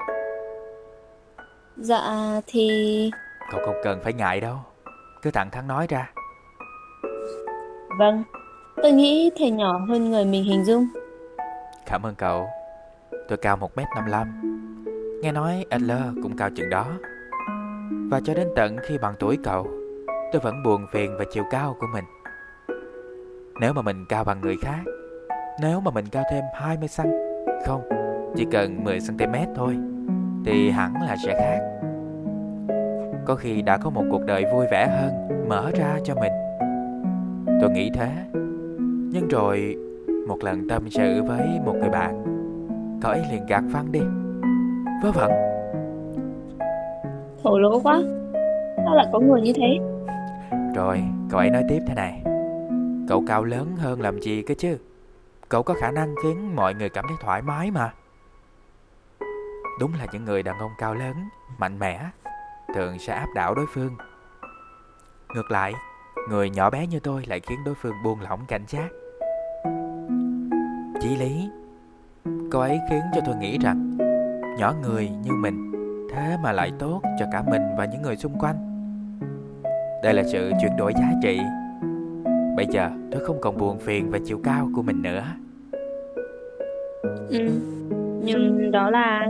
Dạ 1.77 2.01
thì 2.47 2.71
cậu 3.51 3.61
không 3.67 3.77
cần 3.85 4.01
phải 4.03 4.13
ngại 4.13 4.41
đâu. 4.41 4.57
Cứ 5.23 5.31
thẳng 5.31 5.51
thắn 5.51 5.67
nói 5.67 5.87
ra. 5.89 6.11
Vâng. 7.99 8.23
Tôi 8.83 8.93
nghĩ 8.93 9.31
thầy 9.39 9.51
nhỏ 9.51 9.79
hơn 9.89 10.11
người 10.11 10.25
mình 10.25 10.45
hình 10.45 10.65
dung. 10.65 10.87
Cảm 11.87 12.07
ơn 12.07 12.15
cậu. 12.15 12.47
Tôi 13.29 13.39
cao 13.39 13.57
1m55 13.57 14.27
nghe 15.23 15.33
nói 15.33 15.65
Adler 15.71 16.03
cũng 16.23 16.37
cao 16.37 16.51
chừng 16.57 16.71
đó. 16.71 16.87
Và 18.11 18.21
cho 18.25 18.35
đến 18.35 18.49
tận 18.57 18.77
khi 18.83 18.99
bằng 18.99 19.15
tuổi 19.19 19.39
cậu 19.45 19.67
tôi 20.33 20.41
vẫn 20.41 20.63
buồn 20.63 20.87
phiền 20.93 21.17
về 21.19 21.25
chiều 21.33 21.45
cao 21.51 21.77
của 21.81 21.87
mình 21.95 22.05
nếu 23.61 23.73
mà 23.73 23.83
mình 23.83 24.05
cao 24.09 24.25
bằng 24.25 24.41
người 24.41 24.57
khác 24.63 24.81
Nếu 25.61 25.81
mà 25.81 25.91
mình 25.91 26.05
cao 26.13 26.25
thêm 26.31 26.45
20 26.55 26.89
cm 26.97 27.03
Không, 27.67 27.83
chỉ 28.37 28.47
cần 28.53 28.85
10 28.85 28.99
cm 29.09 29.35
thôi 29.57 29.77
Thì 30.45 30.71
hẳn 30.71 30.95
là 31.03 31.17
sẽ 31.25 31.35
khác. 31.39 31.61
Có 33.27 33.35
khi 33.35 33.63
đã 33.63 33.79
có 33.79 33.91
một 33.91 34.05
cuộc 34.11 34.23
đời 34.27 34.45
vui 34.53 34.67
vẻ 34.71 34.87
hơn 34.87 35.29
Mở 35.49 35.71
ra 35.75 35.99
cho 36.05 36.15
mình. 36.15 36.33
Tôi 37.61 37.71
nghĩ 37.71 37.91
thế. 37.95 38.11
Nhưng 39.13 39.29
rồi 39.29 39.77
Một 40.29 40.45
lần 40.45 40.69
tâm 40.69 40.91
sự 40.91 41.23
với 41.23 41.61
một 41.65 41.75
người 41.81 41.91
bạn 41.91 42.23
Cậu 43.03 43.13
ấy 43.13 43.23
liền 43.33 43.47
gạt 43.47 43.63
phăng 43.73 43.93
đi. 43.93 44.01
Vớ 45.03 45.13
vẩn. 45.13 45.31
Thổ 47.43 47.59
lỗ 47.59 47.81
quá. 47.81 48.03
Sao 48.77 48.95
lại 48.95 49.07
có 49.13 49.21
người 49.21 49.41
như 49.41 49.53
thế? 49.57 49.79
Rồi 50.75 51.03
cậu 51.31 51.41
ấy 51.41 51.51
nói 51.51 51.63
tiếp 51.69 51.81
thế 51.87 51.95
này 51.95 52.26
Cậu 53.09 53.25
cao 53.27 53.45
lớn 53.45 53.77
hơn 53.77 54.01
làm 54.01 54.21
gì 54.21 54.43
cơ 54.43 54.55
chứ 54.59 54.79
Cậu 55.49 55.63
có 55.63 55.75
khả 55.75 55.91
năng 55.91 56.15
khiến 56.23 56.57
mọi 56.57 56.75
người 56.75 56.89
cảm 56.89 57.05
thấy 57.09 57.17
thoải 57.21 57.43
mái 57.43 57.71
mà 57.71 57.93
Đúng 59.81 59.95
là 59.99 60.07
những 60.13 60.25
người 60.25 60.43
đàn 60.43 60.59
ông 60.59 60.71
cao 60.79 60.95
lớn, 60.95 61.15
mạnh 61.59 61.79
mẽ 61.79 62.01
thường 62.75 62.99
sẽ 62.99 63.13
áp 63.13 63.27
đảo 63.35 63.55
đối 63.55 63.67
phương. 63.75 63.97
Ngược 65.35 65.51
lại, 65.51 65.75
người 66.29 66.51
nhỏ 66.51 66.71
bé 66.71 66.87
như 66.87 67.01
tôi 67.01 67.25
lại 67.27 67.41
khiến 67.41 67.59
đối 67.65 67.75
phương 67.75 67.95
buông 68.05 68.21
lỏng 68.21 68.41
cảnh 68.49 68.65
giác. 68.69 68.89
Chí 71.01 71.17
lý, 71.17 71.51
cô 72.53 72.61
ấy 72.61 72.81
khiến 72.91 73.03
cho 73.15 73.21
tôi 73.27 73.37
nghĩ 73.37 73.59
rằng 73.59 73.99
nhỏ 74.59 74.75
người 74.83 75.09
như 75.09 75.33
mình 75.33 75.73
thế 76.11 76.37
mà 76.43 76.53
lại 76.53 76.73
tốt 76.79 77.03
cho 77.19 77.27
cả 77.33 77.43
mình 77.51 77.63
và 77.79 77.85
những 77.85 78.03
người 78.03 78.17
xung 78.17 78.39
quanh. 78.39 78.57
Đây 80.03 80.15
là 80.15 80.23
sự 80.33 80.53
chuyển 80.61 80.77
đổi 80.77 80.93
giá 80.95 81.13
trị. 81.23 81.41
Bây 82.57 82.67
giờ 82.67 82.91
tôi 83.11 83.25
không 83.25 83.41
còn 83.41 83.59
buồn 83.59 83.79
phiền 83.79 84.11
về 84.11 84.19
chiều 84.25 84.41
cao 84.45 84.71
của 84.75 84.83
mình 84.83 85.03
nữa. 85.03 85.25
Ừ, 87.31 87.39
nhưng 88.25 88.71
đó 88.71 88.91
là 88.91 89.29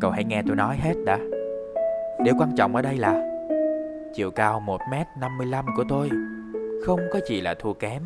Cậu 0.00 0.10
hãy 0.10 0.24
nghe 0.24 0.42
tôi 0.46 0.56
nói 0.56 0.76
hết 0.76 0.94
đã. 1.06 1.18
Điều 2.24 2.34
quan 2.38 2.56
trọng 2.56 2.76
ở 2.76 2.82
đây 2.82 2.96
là 2.96 3.22
Chiều 4.14 4.30
cao 4.30 4.62
1m55 4.66 5.64
của 5.76 5.84
tôi 5.88 6.10
Không 6.84 7.00
có 7.12 7.20
gì 7.28 7.40
là 7.40 7.54
thua 7.54 7.72
kém. 7.72 8.02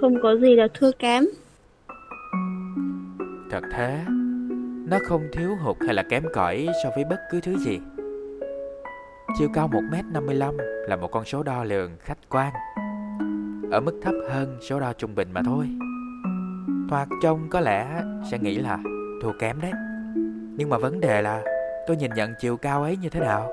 Không 0.00 0.14
có 0.22 0.36
gì 0.36 0.54
là 0.54 0.68
thua 0.74 0.90
kém. 0.98 1.24
Thật 3.50 3.62
thế 3.72 3.98
Nó 4.88 4.98
không 5.02 5.22
thiếu 5.32 5.50
hụt 5.62 5.76
hay 5.80 5.94
là 5.94 6.02
kém 6.02 6.22
cỏi 6.32 6.66
so 6.84 6.90
với 6.94 7.04
bất 7.04 7.20
cứ 7.30 7.40
thứ 7.40 7.58
gì 7.58 7.78
Chiều 9.34 9.48
cao 9.54 9.68
1m55 9.68 10.54
là 10.88 10.96
một 10.96 11.08
con 11.12 11.24
số 11.24 11.42
đo 11.42 11.64
lường 11.64 11.90
khách 12.00 12.18
quan. 12.30 12.52
Ở 13.70 13.80
mức 13.80 14.00
thấp 14.02 14.14
hơn 14.30 14.58
số 14.60 14.80
đo 14.80 14.92
trung 14.92 15.14
bình 15.14 15.32
mà 15.32 15.40
thôi. 15.46 15.68
Thoạt 16.88 17.08
trông 17.22 17.48
có 17.50 17.60
lẽ 17.60 18.02
sẽ 18.30 18.38
nghĩ 18.38 18.58
là 18.58 18.78
thua 19.22 19.32
kém 19.38 19.60
đấy. 19.60 19.72
Nhưng 20.56 20.68
mà 20.68 20.78
vấn 20.78 21.00
đề 21.00 21.22
là 21.22 21.42
tôi 21.86 21.96
nhìn 21.96 22.10
nhận 22.16 22.34
chiều 22.40 22.56
cao 22.56 22.82
ấy 22.82 22.96
như 22.96 23.08
thế 23.08 23.20
nào? 23.20 23.52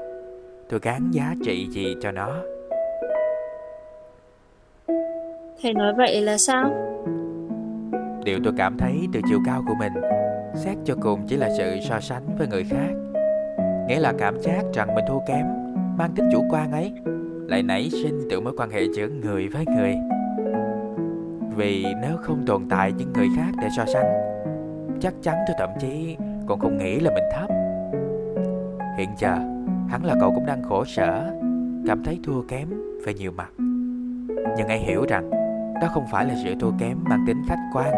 Tôi 0.69 0.79
gán 0.83 1.12
giá 1.12 1.33
trị 1.45 1.67
gì 1.69 1.95
cho 2.01 2.12
nó? 2.12 2.29
Thầy 5.62 5.73
nói 5.73 5.93
vậy 5.97 6.21
là 6.21 6.38
sao? 6.38 6.63
Điều 8.25 8.39
tôi 8.43 8.53
cảm 8.57 8.77
thấy 8.77 9.07
từ 9.13 9.21
chiều 9.29 9.39
cao 9.45 9.63
của 9.67 9.75
mình 9.79 9.93
Xét 10.55 10.77
cho 10.86 10.95
cùng 11.01 11.27
chỉ 11.27 11.38
là 11.38 11.49
sự 11.57 11.79
so 11.89 11.99
sánh 11.99 12.23
với 12.38 12.47
người 12.47 12.63
khác. 12.63 12.91
Nghĩa 13.88 13.99
là 13.99 14.13
cảm 14.17 14.39
giác 14.39 14.63
rằng 14.73 14.95
mình 14.95 15.05
thua 15.07 15.19
kém 15.27 15.62
Mang 15.97 16.12
tính 16.15 16.29
chủ 16.32 16.45
quan 16.49 16.71
ấy. 16.71 16.93
Lại 17.47 17.63
nảy 17.63 17.89
sinh 17.89 18.27
từ 18.29 18.41
mối 18.41 18.53
quan 18.58 18.69
hệ 18.69 18.84
giữa 18.95 19.08
người 19.08 19.47
với 19.47 19.65
người. 19.75 19.95
Vì 21.56 21.86
nếu 22.01 22.17
không 22.17 22.45
tồn 22.45 22.69
tại 22.69 22.93
những 22.97 23.13
người 23.13 23.27
khác 23.38 23.51
để 23.62 23.67
so 23.77 23.86
sánh, 23.86 24.06
Chắc 24.99 25.13
chắn 25.21 25.36
tôi 25.47 25.56
thậm 25.60 25.69
chí 25.79 26.17
còn 26.47 26.60
không 26.60 26.77
nghĩ 26.77 26.99
là 26.99 27.12
mình 27.13 27.23
thấp. 27.32 27.49
Hiện 28.97 29.10
giờ, 29.17 29.36
hắn 29.89 30.03
là 30.03 30.15
cậu 30.19 30.32
cũng 30.36 30.45
đang 30.45 30.63
khổ 30.63 30.86
sở, 30.86 31.32
Cảm 31.88 32.03
thấy 32.03 32.19
thua 32.23 32.41
kém 32.41 32.67
về 33.06 33.13
nhiều 33.13 33.32
mặt. 33.32 33.49
Nhưng 34.58 34.67
hãy 34.67 34.79
hiểu 34.79 35.06
rằng, 35.10 35.29
Đó 35.82 35.88
không 35.93 36.06
phải 36.12 36.25
là 36.25 36.36
sự 36.43 36.53
thua 36.60 36.71
kém 36.79 36.97
mang 37.03 37.23
tính 37.27 37.38
khách 37.47 37.60
quan, 37.73 37.93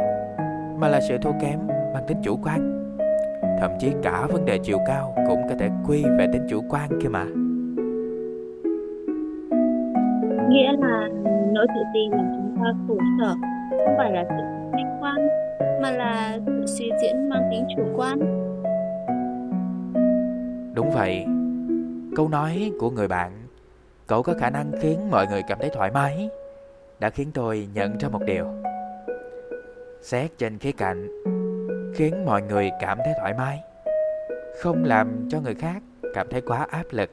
Mà 0.79 0.87
là 0.87 0.99
sự 1.09 1.17
thua 1.21 1.33
kém 1.41 1.59
mang 1.93 2.03
tính 2.07 2.17
chủ 2.23 2.39
quan. 2.43 2.89
Thậm 3.59 3.71
chí 3.79 3.91
cả 4.03 4.27
vấn 4.31 4.45
đề 4.45 4.57
chiều 4.57 4.77
cao 4.87 5.13
Cũng 5.27 5.41
có 5.49 5.55
thể 5.59 5.69
quy 5.87 6.03
về 6.17 6.27
tính 6.33 6.47
chủ 6.49 6.63
quan 6.69 6.89
kia 7.01 7.09
mà. 7.09 7.25
Nghĩa 10.49 10.71
là 10.79 11.07
nỗi 11.53 11.67
tự 11.67 11.81
ti 11.93 11.99
làm 12.11 12.25
chúng 12.35 12.63
ta 12.63 12.71
khổ 12.87 12.97
sở, 13.19 13.35
Không 13.85 13.95
phải 13.97 14.11
là 14.11 14.23
sự 14.29 14.43
khách 14.71 14.97
quan, 15.01 15.27
Mà 15.81 15.91
là 15.91 16.37
sự 16.45 16.65
suy 16.65 16.91
diễn 17.01 17.29
mang 17.29 17.49
tính 17.51 17.67
chủ 17.75 17.83
quan. 17.95 18.19
Đúng 20.73 20.91
vậy. 20.91 21.25
Câu 22.15 22.29
nói 22.29 22.71
của 22.79 22.89
người 22.89 23.07
bạn, 23.07 23.31
Cậu 24.07 24.23
có 24.23 24.33
khả 24.33 24.49
năng 24.49 24.71
khiến 24.81 25.11
mọi 25.11 25.27
người 25.27 25.41
cảm 25.47 25.57
thấy 25.61 25.69
thoải 25.73 25.91
mái, 25.91 26.29
Đã 26.99 27.09
khiến 27.09 27.31
tôi 27.33 27.67
nhận 27.73 27.97
ra 27.97 28.09
một 28.09 28.21
điều. 28.25 28.45
Xét 30.01 30.31
trên 30.37 30.57
khía 30.57 30.71
cạnh, 30.71 31.07
Khiến 31.95 32.25
mọi 32.25 32.41
người 32.41 32.71
cảm 32.81 32.97
thấy 33.05 33.13
thoải 33.19 33.33
mái, 33.37 33.59
Không 34.61 34.83
làm 34.83 35.27
cho 35.29 35.39
người 35.41 35.55
khác 35.55 35.81
cảm 36.13 36.27
thấy 36.29 36.41
quá 36.41 36.67
áp 36.71 36.83
lực, 36.91 37.09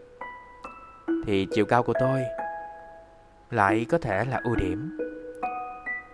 Thì 1.27 1.47
chiều 1.51 1.65
cao 1.65 1.83
của 1.83 1.95
tôi 2.01 2.23
lại 3.53 3.87
có 3.89 3.99
thể 3.99 4.25
là 4.25 4.41
ưu 4.45 4.57
điểm. 4.57 4.99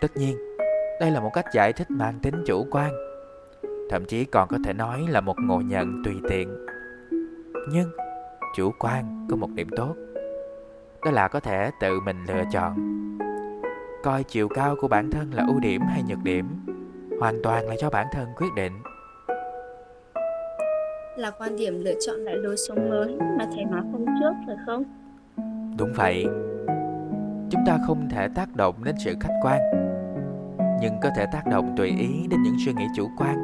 Tất 0.00 0.16
nhiên 0.16 0.36
Đây 1.00 1.10
là 1.10 1.20
một 1.20 1.30
cách 1.34 1.44
giải 1.52 1.72
thích 1.72 1.90
mang 1.90 2.18
tính 2.22 2.34
chủ 2.46 2.66
quan. 2.70 2.92
Thậm 3.90 4.04
chí 4.04 4.24
còn 4.24 4.48
có 4.48 4.58
thể 4.64 4.72
nói 4.72 5.06
là 5.08 5.20
một 5.20 5.36
ngộ 5.40 5.60
nhận 5.60 6.02
tùy 6.04 6.14
tiện. 6.28 6.66
Nhưng 7.72 7.90
chủ 8.56 8.70
quan 8.78 9.26
có 9.30 9.36
một 9.36 9.48
điểm 9.54 9.68
tốt. 9.76 9.94
Đó 11.04 11.10
là 11.10 11.28
có 11.28 11.40
thể 11.40 11.70
tự 11.80 12.00
mình 12.00 12.16
lựa 12.28 12.44
chọn. 12.52 12.74
Coi 14.02 14.22
chiều 14.22 14.48
cao 14.48 14.76
của 14.80 14.88
bản 14.88 15.10
thân 15.10 15.30
là 15.34 15.44
ưu 15.48 15.60
điểm 15.60 15.82
hay 15.88 16.02
nhược 16.08 16.18
điểm 16.24 16.46
hoàn 17.20 17.42
toàn 17.42 17.68
là 17.68 17.74
do 17.74 17.90
bản 17.90 18.06
thân 18.12 18.28
quyết 18.36 18.54
định. 18.56 18.72
Là 21.16 21.30
quan 21.30 21.56
điểm 21.56 21.84
lựa 21.84 21.94
chọn 22.06 22.16
lại 22.16 22.34
lối 22.36 22.56
sống 22.56 22.90
mới 22.90 23.18
mà 23.38 23.46
thầy 23.54 23.64
nói 23.64 23.82
hôm 23.92 24.04
trước 24.20 24.32
phải 24.46 24.56
không? 24.66 24.84
Đúng 25.78 25.92
vậy 25.96 26.26
chúng 27.50 27.62
ta 27.66 27.78
không 27.86 28.08
thể 28.08 28.28
tác 28.28 28.56
động 28.56 28.84
đến 28.84 28.94
sự 28.98 29.16
khách 29.20 29.34
quan 29.42 29.60
nhưng 30.80 31.00
có 31.00 31.10
thể 31.16 31.26
tác 31.32 31.46
động 31.46 31.74
tùy 31.76 31.88
ý 31.88 32.26
đến 32.30 32.42
những 32.42 32.56
suy 32.64 32.72
nghĩ 32.72 32.84
chủ 32.96 33.10
quan. 33.16 33.36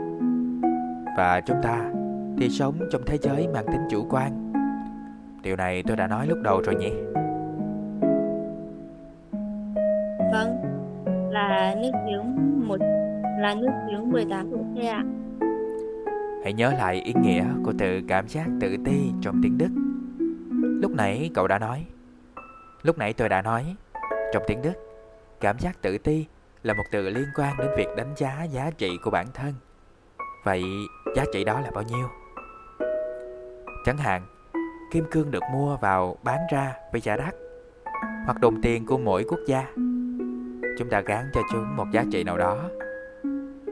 Và 1.16 1.40
chúng 1.40 1.56
ta 1.62 1.90
thì 2.38 2.48
sống 2.48 2.74
trong 2.92 3.02
thế 3.06 3.18
giới 3.18 3.48
mang 3.48 3.66
tính 3.66 3.80
chủ 3.90 4.06
quan. 4.10 4.52
Điều 5.42 5.56
này 5.56 5.82
tôi 5.86 5.96
đã 5.96 6.06
nói 6.06 6.26
lúc 6.26 6.38
đầu 6.42 6.60
rồi 6.60 6.74
nhỉ? 6.74 6.90
Vâng 10.32 10.60
Là 11.30 11.74
nước 11.82 11.92
giếng 12.06 12.68
một 12.68 12.80
là 13.38 13.54
nước 13.54 13.72
giếng 13.88 14.10
18 14.10 14.50
độ 14.50 14.58
C 14.74 14.84
ạ. 14.86 15.04
Hãy 16.44 16.52
nhớ 16.52 16.72
lại 16.72 17.00
ý 17.00 17.12
nghĩa 17.22 17.44
của 17.64 17.72
từ 17.78 18.00
cảm 18.08 18.28
giác 18.28 18.46
tự 18.60 18.76
ti 18.84 19.10
trong 19.20 19.40
tiếng 19.42 19.58
Đức. 19.58 19.70
Lúc 20.82 20.90
nãy 20.90 21.30
cậu 21.34 21.48
đã 21.48 21.58
nói 21.58 21.84
Lúc 22.82 22.98
nãy 22.98 23.12
tôi 23.12 23.28
đã 23.28 23.42
nói 23.42 23.76
trong 24.34 24.42
tiếng 24.46 24.62
Đức 24.62 24.72
Cảm 25.40 25.58
giác 25.58 25.82
tự 25.82 25.98
ti 25.98 26.26
là 26.62 26.74
một 26.74 26.82
từ 26.92 27.10
liên 27.10 27.28
quan 27.36 27.56
đến 27.58 27.68
việc 27.76 27.88
đánh 27.96 28.14
giá 28.16 28.44
giá 28.44 28.70
trị 28.78 28.98
của 29.02 29.10
bản 29.10 29.26
thân. 29.34 29.54
Vậy 30.44 30.64
giá 31.16 31.24
trị 31.32 31.44
đó 31.44 31.60
là 31.60 31.70
bao 31.70 31.84
nhiêu? 31.84 32.08
Chẳng 33.84 33.96
hạn, 33.96 34.26
kim 34.92 35.04
cương 35.10 35.30
được 35.30 35.42
mua 35.52 35.76
vào 35.76 36.16
bán 36.22 36.38
ra 36.52 36.74
với 36.92 37.00
giá 37.00 37.16
đắt, 37.16 37.34
hoặc 38.24 38.40
đồng 38.40 38.62
tiền 38.62 38.86
của 38.86 38.98
mỗi 38.98 39.24
quốc 39.28 39.40
gia. 39.46 39.66
Chúng 40.78 40.88
ta 40.90 41.00
gán 41.00 41.30
cho 41.34 41.40
chúng 41.52 41.76
một 41.76 41.86
giá 41.92 42.04
trị 42.12 42.24
nào 42.24 42.38
đó, 42.38 42.58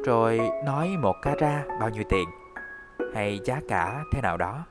rồi 0.05 0.40
nói 0.64 0.88
một 0.98 1.16
cá 1.22 1.35
ra 1.35 1.64
bao 1.81 1.88
nhiêu 1.88 2.05
tiền, 2.09 2.29
hay 3.14 3.40
giá 3.44 3.61
cả 3.68 4.05
thế 4.12 4.20
nào 4.20 4.37
đó. 4.37 4.66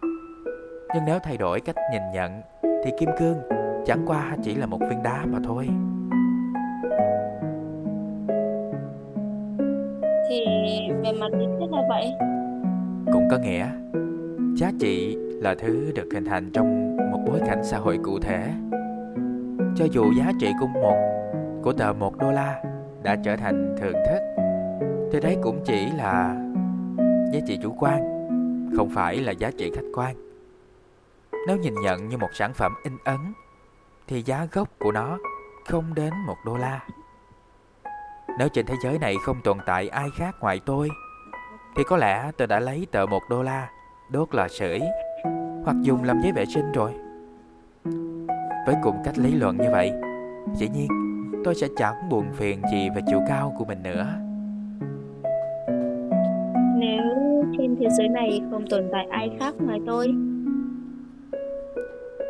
Nhưng 0.96 1.06
nếu 1.06 1.20
thay 1.24 1.38
đổi 1.38 1.60
cách 1.60 1.76
nhìn 1.92 2.02
nhận, 2.14 2.42
thì 2.64 2.92
kim 3.00 3.10
cương 3.20 3.38
chẳng 3.86 4.04
qua 4.06 4.38
chỉ 4.44 4.56
là 4.56 4.66
một 4.66 4.80
viên 4.90 5.04
đá 5.04 5.26
mà 5.26 5.40
thôi. 5.44 5.68
Thì 10.30 10.46
về 11.04 11.12
mặt 11.20 11.28
lý 11.34 11.46
thuyết 11.58 11.72
là 11.72 11.82
vậy. 11.90 12.12
Cũng 13.14 13.28
có 13.32 13.38
nghĩa 13.38 13.68
giá 14.56 14.72
trị 14.80 15.16
là 15.16 15.56
thứ 15.56 15.92
được 15.96 16.08
hình 16.14 16.26
thành 16.26 16.52
trong 16.54 16.98
một 17.12 17.20
bối 17.28 17.40
cảnh 17.46 17.64
xã 17.64 17.78
hội 17.78 18.00
cụ 18.04 18.20
thể. 18.20 18.54
Cho 19.76 19.86
dù 19.92 20.06
giá 20.18 20.32
trị 20.40 20.52
của 20.60 20.68
một 20.68 20.98
của 21.64 21.74
tờ 21.74 21.94
một 21.94 22.18
đô 22.18 22.32
la 22.32 22.64
đã 23.04 23.16
trở 23.16 23.36
thành 23.36 23.76
thường 23.82 23.96
thức 24.06 24.20
thì 25.12 25.20
đấy 25.20 25.38
cũng 25.42 25.62
chỉ 25.66 25.88
là 25.98 26.36
giá 27.34 27.40
trị 27.48 27.60
chủ 27.64 27.76
quan 27.80 28.02
không 28.78 28.90
phải 28.90 29.18
là 29.18 29.32
giá 29.32 29.52
trị 29.58 29.72
khách 29.76 29.88
quan. 29.96 30.16
Nếu 31.48 31.58
nhìn 31.58 31.74
nhận 31.84 32.10
như 32.10 32.18
một 32.18 32.30
sản 32.34 32.52
phẩm 32.54 32.72
in 32.84 32.94
ấn 33.06 33.18
thì 34.12 34.22
giá 34.22 34.48
gốc 34.52 34.70
của 34.80 34.92
nó 34.92 35.18
không 35.66 35.94
đến 35.96 36.14
một 36.28 36.36
đô 36.46 36.58
la. 36.58 36.80
Nếu 38.40 38.48
trên 38.54 38.66
thế 38.66 38.76
giới 38.84 39.00
này 39.00 39.16
không 39.26 39.38
tồn 39.44 39.58
tại 39.66 39.88
ai 39.88 40.10
khác 40.18 40.36
ngoài 40.42 40.60
tôi 40.66 40.90
thì 41.76 41.84
có 41.88 41.98
lẽ 41.98 42.32
tôi 42.38 42.48
đã 42.48 42.60
lấy 42.60 42.88
tờ 42.92 43.06
một 43.06 43.22
đô 43.30 43.44
la 43.44 43.70
đốt 44.12 44.36
lò 44.36 44.48
sưởi 44.48 44.80
hoặc 45.64 45.76
dùng 45.82 46.04
làm 46.04 46.22
giấy 46.22 46.32
vệ 46.32 46.46
sinh 46.46 46.72
rồi. 46.72 46.94
Với 48.66 48.76
cùng 48.84 48.96
cách 49.06 49.18
lý 49.18 49.34
luận 49.34 49.58
như 49.58 49.70
vậy 49.72 49.92
dĩ 50.56 50.70
nhiên 50.70 50.88
tôi 51.46 51.56
sẽ 51.56 51.68
chẳng 51.78 52.10
buồn 52.10 52.26
phiền 52.34 52.62
gì 52.72 52.90
về 52.96 53.02
chiều 53.08 53.22
cao 53.28 53.56
của 53.58 53.66
mình 53.66 53.84
nữa. 53.84 54.08
Nếu 56.80 57.04
trên 57.58 57.76
thế 57.80 57.90
giới 57.90 58.08
này 58.08 58.42
không 58.52 58.68
tồn 58.70 58.90
tại 58.92 59.08
ai 59.12 59.32
khác 59.40 59.54
ngoài 59.60 59.80
tôi. 59.86 60.08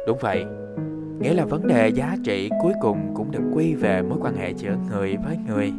Đúng 0.07 0.17
vậy 0.21 0.45
nghĩa 1.21 1.33
là 1.33 1.45
vấn 1.45 1.67
đề 1.67 1.89
giá 1.89 2.15
trị 2.23 2.49
cuối 2.61 2.73
cùng 2.81 3.13
cũng 3.15 3.31
được 3.31 3.43
quy 3.53 3.75
về 3.75 4.01
mối 4.01 4.19
quan 4.21 4.35
hệ 4.35 4.53
giữa 4.53 4.75
người 4.89 5.17
với 5.25 5.37
người 5.47 5.73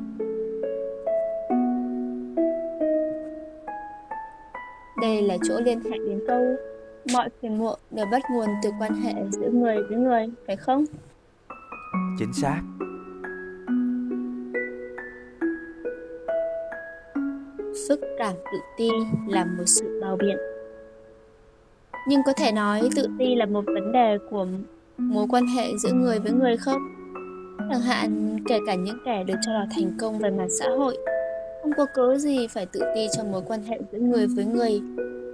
Đây 5.03 5.23
là 5.23 5.37
chỗ 5.49 5.61
liên 5.61 5.81
hệ 5.81 5.99
đến 5.99 6.21
câu 6.29 6.41
mọi 7.13 7.29
phiền 7.41 7.59
muộn 7.59 7.79
đều 7.91 8.07
bắt 8.13 8.23
nguồn 8.31 8.49
từ 8.63 8.71
quan 8.81 8.95
hệ 8.95 9.13
giữa 9.31 9.49
người 9.51 9.77
với 9.89 9.99
người, 9.99 10.27
phải 10.47 10.57
không? 10.57 10.85
Chính 12.19 12.33
xác. 12.33 12.63
Phức 17.89 18.01
cảm 18.19 18.35
tự 18.53 18.59
ti 18.79 18.89
là 19.29 19.45
một 19.45 19.65
sự 19.67 20.01
bào 20.03 20.17
biện. 20.17 20.37
Nhưng 22.09 22.21
có 22.27 22.33
thể 22.33 22.53
nói 22.53 22.89
tự 22.97 23.07
ti 23.19 23.35
là 23.35 23.47
một 23.47 23.65
vấn 23.67 23.93
đề 23.93 24.19
của 24.31 24.47
mối 24.99 25.27
quan 25.31 25.47
hệ 25.47 25.65
giữa 25.79 25.93
người 25.93 26.19
với 26.19 26.33
người 26.33 26.57
không? 26.57 26.83
Chẳng 27.71 27.81
hạn, 27.81 28.39
kể 28.49 28.59
cả 28.67 28.75
những 28.75 28.99
kẻ 29.05 29.25
được 29.25 29.35
cho 29.47 29.53
là 29.53 29.67
thành 29.77 29.93
công 29.99 30.19
về 30.19 30.31
mặt 30.31 30.47
xã 30.61 30.69
hội, 30.69 30.99
không 31.63 31.73
có 31.77 31.87
cớ 31.95 32.19
gì 32.19 32.47
phải 32.51 32.67
tự 32.67 32.81
ti 32.95 33.07
trong 33.17 33.33
mối 33.33 33.43
quan 33.47 33.63
hệ 33.63 33.79
giữa 33.93 33.99
người 33.99 34.27
với 34.27 34.45
người, 34.45 34.81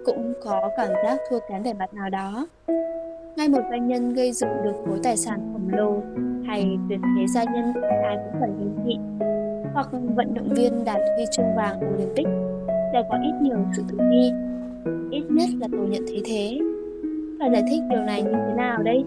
cũng 0.05 0.33
có 0.45 0.71
cảm 0.77 0.89
giác 1.05 1.19
thua 1.31 1.39
kém 1.49 1.63
về 1.63 1.73
mặt 1.73 1.95
nào 1.95 2.11
đó. 2.11 2.47
Ngay 3.37 3.49
một 3.49 3.63
doanh 3.71 3.89
nhân 3.89 4.15
gây 4.15 4.33
dựng 4.33 4.51
được 4.65 4.75
khối 4.87 4.99
tài 5.03 5.17
sản 5.17 5.41
khổng 5.53 5.79
lồ 5.79 6.03
hay 6.47 6.79
tuyệt 6.89 7.01
thế 7.17 7.27
gia 7.35 7.45
nhân, 7.45 7.73
ai 8.05 8.17
cũng 8.17 8.41
phải 8.41 8.51
ghen 8.59 8.77
thị 8.87 8.97
hoặc 9.75 9.89
vận 10.17 10.35
động 10.35 10.49
viên 10.55 10.85
đạt 10.85 11.01
huy 11.17 11.25
chương 11.33 11.57
vàng 11.57 11.95
Olympic 11.95 12.27
đều 12.93 13.03
có 13.11 13.19
ít 13.23 13.33
nhiều 13.43 13.57
sự 13.77 13.83
tự 13.89 13.99
ti, 14.11 14.31
ít 15.11 15.23
nhất 15.31 15.49
là 15.61 15.69
tôi 15.73 15.89
nhận 15.89 16.03
thấy 16.07 16.23
thế. 16.25 16.59
Phải 17.41 17.51
giải 17.53 17.63
thích 17.71 17.81
điều 17.91 18.01
này 18.01 18.23
như 18.23 18.33
thế 18.33 18.55
nào 18.57 18.83
đây? 18.83 19.05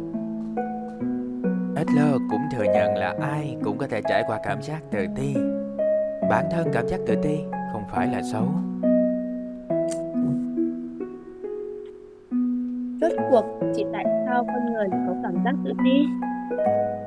Adler 1.87 2.15
cũng 2.29 2.41
thừa 2.51 2.63
nhận 2.63 2.95
là 2.97 3.15
ai 3.21 3.57
cũng 3.63 3.77
có 3.77 3.87
thể 3.87 4.01
trải 4.09 4.23
qua 4.27 4.39
cảm 4.43 4.61
giác 4.61 4.81
tự 4.91 5.05
ti. 5.15 5.35
Bản 6.29 6.45
thân 6.51 6.67
cảm 6.73 6.87
giác 6.87 6.99
tự 7.07 7.15
ti 7.23 7.39
không 7.73 7.83
phải 7.91 8.07
là 8.07 8.21
xấu. 8.31 8.47
Rốt 13.01 13.11
cuộc 13.31 13.45
thì 13.75 13.85
tại 13.93 14.05
sao 14.25 14.45
con 14.47 14.73
người 14.73 14.87
có 14.91 15.15
cảm 15.23 15.43
giác 15.45 15.51
tự 15.65 15.71
ti? 15.83 16.05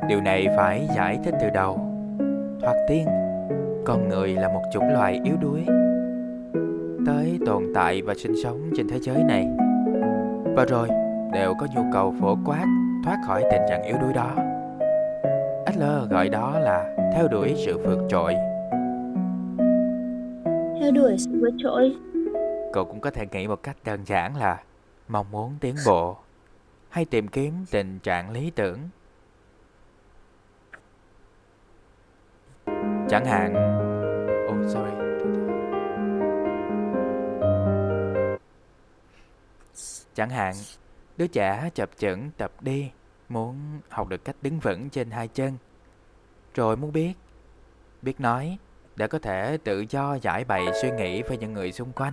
Điều 0.08 0.20
này 0.20 0.46
phải 0.56 0.88
giải 0.96 1.18
thích 1.24 1.34
từ 1.40 1.50
đầu. 1.50 1.78
Thoạt 2.60 2.76
tiên 2.88 3.06
con 3.84 4.08
người 4.08 4.34
là 4.34 4.48
một 4.48 4.62
chủng 4.72 4.88
loài 4.88 5.20
yếu 5.24 5.36
đuối 5.40 5.64
tới 7.06 7.38
tồn 7.46 7.62
tại 7.74 8.02
và 8.02 8.14
sinh 8.16 8.34
sống 8.42 8.70
trên 8.76 8.88
thế 8.88 8.98
giới 8.98 9.24
này. 9.24 9.48
Và 10.56 10.64
rồi 10.64 10.88
đều 11.32 11.54
có 11.58 11.66
nhu 11.74 11.82
cầu 11.92 12.14
phổ 12.20 12.36
quát 12.44 12.64
thoát 13.04 13.16
khỏi 13.26 13.44
tình 13.50 13.62
trạng 13.68 13.82
yếu 13.82 13.96
đuối 14.00 14.12
đó 14.12 14.30
Adler 15.66 16.10
gọi 16.10 16.28
đó 16.28 16.58
là 16.58 16.96
theo 17.14 17.28
đuổi 17.28 17.54
sự 17.66 17.78
vượt 17.78 17.98
trội. 18.08 18.34
Theo 20.80 20.92
đuổi 20.94 21.16
sự 21.18 21.30
vượt 21.40 21.54
trội. 21.58 21.96
Cậu 22.72 22.84
cũng 22.84 23.00
có 23.00 23.10
thể 23.10 23.26
nghĩ 23.32 23.46
một 23.46 23.62
cách 23.62 23.76
đơn 23.84 24.04
giản 24.04 24.36
là 24.36 24.62
mong 25.08 25.30
muốn 25.30 25.54
tiến 25.60 25.74
bộ 25.86 26.16
hay 26.88 27.04
tìm 27.04 27.28
kiếm 27.28 27.52
tình 27.70 27.98
trạng 27.98 28.30
lý 28.30 28.50
tưởng. 28.50 28.78
Chẳng 33.08 33.24
hạn 33.24 33.54
oh 34.48 34.70
sorry 34.70 35.04
chẳng 40.14 40.30
hạn 40.30 40.54
đứa 41.16 41.26
trẻ 41.26 41.70
chập 41.74 41.90
chững 41.98 42.30
tập 42.36 42.52
đi 42.60 42.90
muốn 43.28 43.80
học 43.88 44.08
được 44.08 44.24
cách 44.24 44.36
đứng 44.42 44.58
vững 44.58 44.90
trên 44.90 45.10
hai 45.10 45.28
chân 45.28 45.52
rồi 46.54 46.76
muốn 46.76 46.92
biết 46.92 47.12
biết 48.02 48.20
nói 48.20 48.58
để 48.96 49.06
có 49.06 49.18
thể 49.18 49.58
tự 49.64 49.84
do 49.90 50.14
giải 50.14 50.44
bày 50.44 50.66
suy 50.82 50.90
nghĩ 50.90 51.22
với 51.22 51.38
những 51.38 51.52
người 51.52 51.72
xung 51.72 51.92
quanh. 51.92 52.12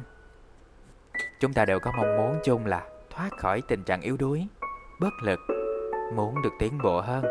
Chúng 1.39 1.53
ta 1.53 1.65
đều 1.65 1.79
có 1.79 1.91
mong 1.97 2.17
muốn 2.17 2.39
chung 2.43 2.65
là 2.65 2.83
thoát 3.09 3.29
khỏi 3.37 3.61
tình 3.67 3.83
trạng 3.83 4.01
yếu 4.01 4.17
đuối, 4.17 4.47
bất 4.99 5.13
lực, 5.23 5.39
muốn 6.15 6.41
được 6.41 6.53
tiến 6.59 6.77
bộ 6.83 7.01
hơn. 7.01 7.25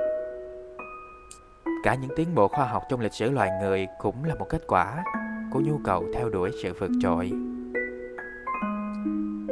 Cả 1.85 1.95
những 1.95 2.11
tiến 2.17 2.35
bộ 2.35 2.49
khoa 2.49 2.67
học 2.67 2.83
trong 2.89 3.01
lịch 3.01 3.13
sử 3.13 3.31
loài 3.31 3.51
người 3.63 3.87
cũng 3.99 4.25
là 4.25 4.35
một 4.35 4.47
kết 4.49 4.63
quả 4.67 5.05
của 5.53 5.61
nhu 5.61 5.81
cầu 5.85 6.05
theo 6.15 6.29
đuổi 6.29 6.51
sự 6.63 6.73
vượt 6.73 6.91
trội. 7.01 7.33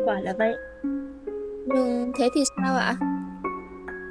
Quả 0.07 0.21
là 0.21 0.35
vậy. 0.38 0.55
Nhưng 1.67 2.12
thế 2.19 2.29
thì 2.35 2.43
sao 2.57 2.77
ạ? 2.77 2.97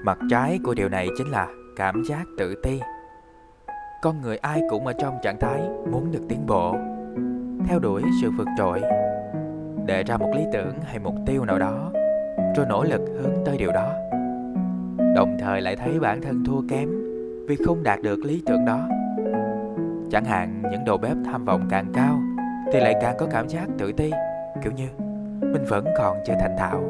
Mặt 0.07 0.17
trái 0.29 0.59
của 0.63 0.73
điều 0.73 0.89
này 0.89 1.09
chính 1.17 1.27
là 1.27 1.47
cảm 1.75 2.03
giác 2.03 2.23
tự 2.37 2.55
ti. 2.63 2.79
Con 4.01 4.21
người 4.21 4.37
ai 4.37 4.61
cũng 4.69 4.85
ở 4.85 4.93
trong 4.93 5.17
trạng 5.23 5.39
thái 5.39 5.61
muốn 5.91 6.11
được 6.11 6.19
tiến 6.29 6.45
bộ, 6.47 6.75
theo 7.67 7.79
đuổi 7.79 8.01
sự 8.21 8.31
vượt 8.37 8.47
trội 8.57 8.81
đề 9.85 10.03
ra 10.03 10.17
một 10.17 10.31
lý 10.35 10.41
tưởng 10.53 10.73
hay 10.85 10.99
mục 10.99 11.15
tiêu 11.25 11.45
nào 11.45 11.59
đó, 11.59 11.91
rồi 12.55 12.65
nỗ 12.69 12.83
lực 12.83 13.01
hướng 13.21 13.45
tới 13.45 13.57
điều 13.57 13.71
đó. 13.71 13.93
Đồng 15.15 15.37
thời 15.39 15.61
lại 15.61 15.75
thấy 15.75 15.99
bản 15.99 16.21
thân 16.21 16.43
thua 16.45 16.61
kém 16.69 16.89
vì 17.47 17.55
không 17.65 17.83
đạt 17.83 18.01
được 18.01 18.19
lý 18.25 18.43
tưởng 18.45 18.65
đó. 18.65 18.87
Chẳng 20.11 20.25
hạn, 20.25 20.61
những 20.71 20.85
đầu 20.85 20.97
bếp 20.97 21.17
tham 21.25 21.45
vọng 21.45 21.61
càng 21.69 21.85
cao 21.93 22.19
thì 22.73 22.79
lại 22.79 22.95
càng 23.01 23.15
có 23.19 23.27
cảm 23.31 23.49
giác 23.49 23.67
tự 23.77 23.91
ti, 23.91 24.11
kiểu 24.63 24.71
như, 24.71 24.87
mình 25.41 25.65
vẫn 25.69 25.85
còn 25.97 26.17
chưa 26.27 26.33
thành 26.39 26.55
thạo, 26.57 26.83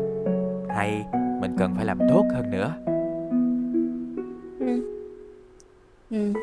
hay 0.70 1.06
mình 1.42 1.56
cần 1.58 1.76
phải 1.76 1.86
làm 1.86 2.00
tốt 2.10 2.24
hơn 2.34 2.52
nữa. 2.52 2.74
Ừ. 6.12 6.34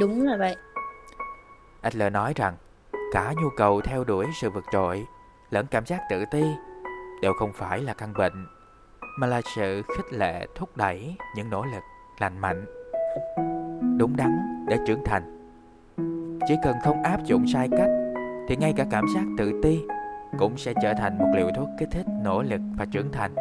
Đúng 0.00 0.26
là 0.26 0.36
vậy. 0.36 0.56
Adler 1.80 2.12
nói 2.12 2.32
rằng, 2.36 2.54
cả 3.12 3.34
nhu 3.42 3.48
cầu 3.56 3.80
theo 3.80 4.04
đuổi 4.04 4.26
sự 4.40 4.50
vượt 4.50 4.64
trội 4.72 5.06
lẫn 5.50 5.66
cảm 5.66 5.86
giác 5.86 6.00
tự 6.10 6.24
ti 6.30 6.42
đều 7.22 7.32
không 7.32 7.52
phải 7.52 7.80
là 7.80 7.94
căn 7.94 8.12
bệnh, 8.18 8.46
mà 9.18 9.26
là 9.26 9.40
sự 9.56 9.82
khích 9.96 10.12
lệ 10.12 10.46
thúc 10.54 10.76
đẩy 10.76 11.16
những 11.36 11.50
nỗ 11.50 11.64
lực 11.64 11.82
lành 12.18 12.38
mạnh, 12.38 12.64
đúng 13.98 14.16
đắn 14.16 14.64
để 14.68 14.78
trưởng 14.86 15.04
thành 15.04 15.34
chỉ 16.48 16.54
cần 16.64 16.76
không 16.84 17.02
áp 17.02 17.24
dụng 17.24 17.46
sai 17.52 17.68
cách, 17.70 17.90
thì 18.48 18.56
ngay 18.56 18.72
cả 18.76 18.84
cảm 18.90 19.04
giác 19.14 19.24
tự 19.38 19.60
ti 19.62 19.80
cũng 20.38 20.58
sẽ 20.58 20.74
trở 20.82 20.94
thành 20.94 21.18
một 21.18 21.32
liều 21.36 21.50
thuốc 21.56 21.68
kích 21.78 21.88
thích 21.92 22.06
nỗ 22.22 22.42
lực 22.42 22.60
và 22.78 22.84
trưởng 22.92 23.12
thành 23.12 23.34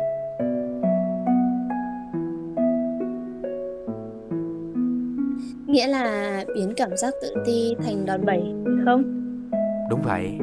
Nghĩa 5.68 5.88
là 5.88 6.44
biến 6.56 6.74
cảm 6.78 6.98
giác 6.98 7.14
tự 7.22 7.34
ti 7.46 7.76
thành 7.84 8.06
đòn 8.06 8.26
bẩy, 8.26 8.44
không? 8.86 9.04
Đúng 9.90 10.02
vậy. 10.04 10.40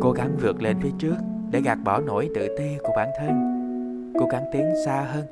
Cố 0.00 0.12
gắng 0.12 0.36
vượt 0.42 0.62
lên 0.62 0.76
phía 0.82 0.90
trước 0.98 1.16
để 1.50 1.60
gạt 1.60 1.78
bỏ 1.84 2.00
nỗi 2.00 2.28
tự 2.34 2.48
ti 2.58 2.76
của 2.82 2.92
bản 2.96 3.08
thân. 3.18 3.30
Cố 4.20 4.26
gắng 4.32 4.44
tiến 4.52 4.64
xa 4.84 5.06
hơn, 5.12 5.24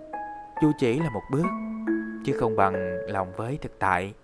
dù 0.63 0.73
chỉ 0.79 0.99
là 0.99 1.11
một 1.15 1.21
bước, 1.33 1.47
chứ 2.25 2.33
không 2.33 2.57
bằng 2.57 2.99
lòng 3.09 3.29
với 3.37 3.59
thực 3.63 3.79
tại. 3.79 4.15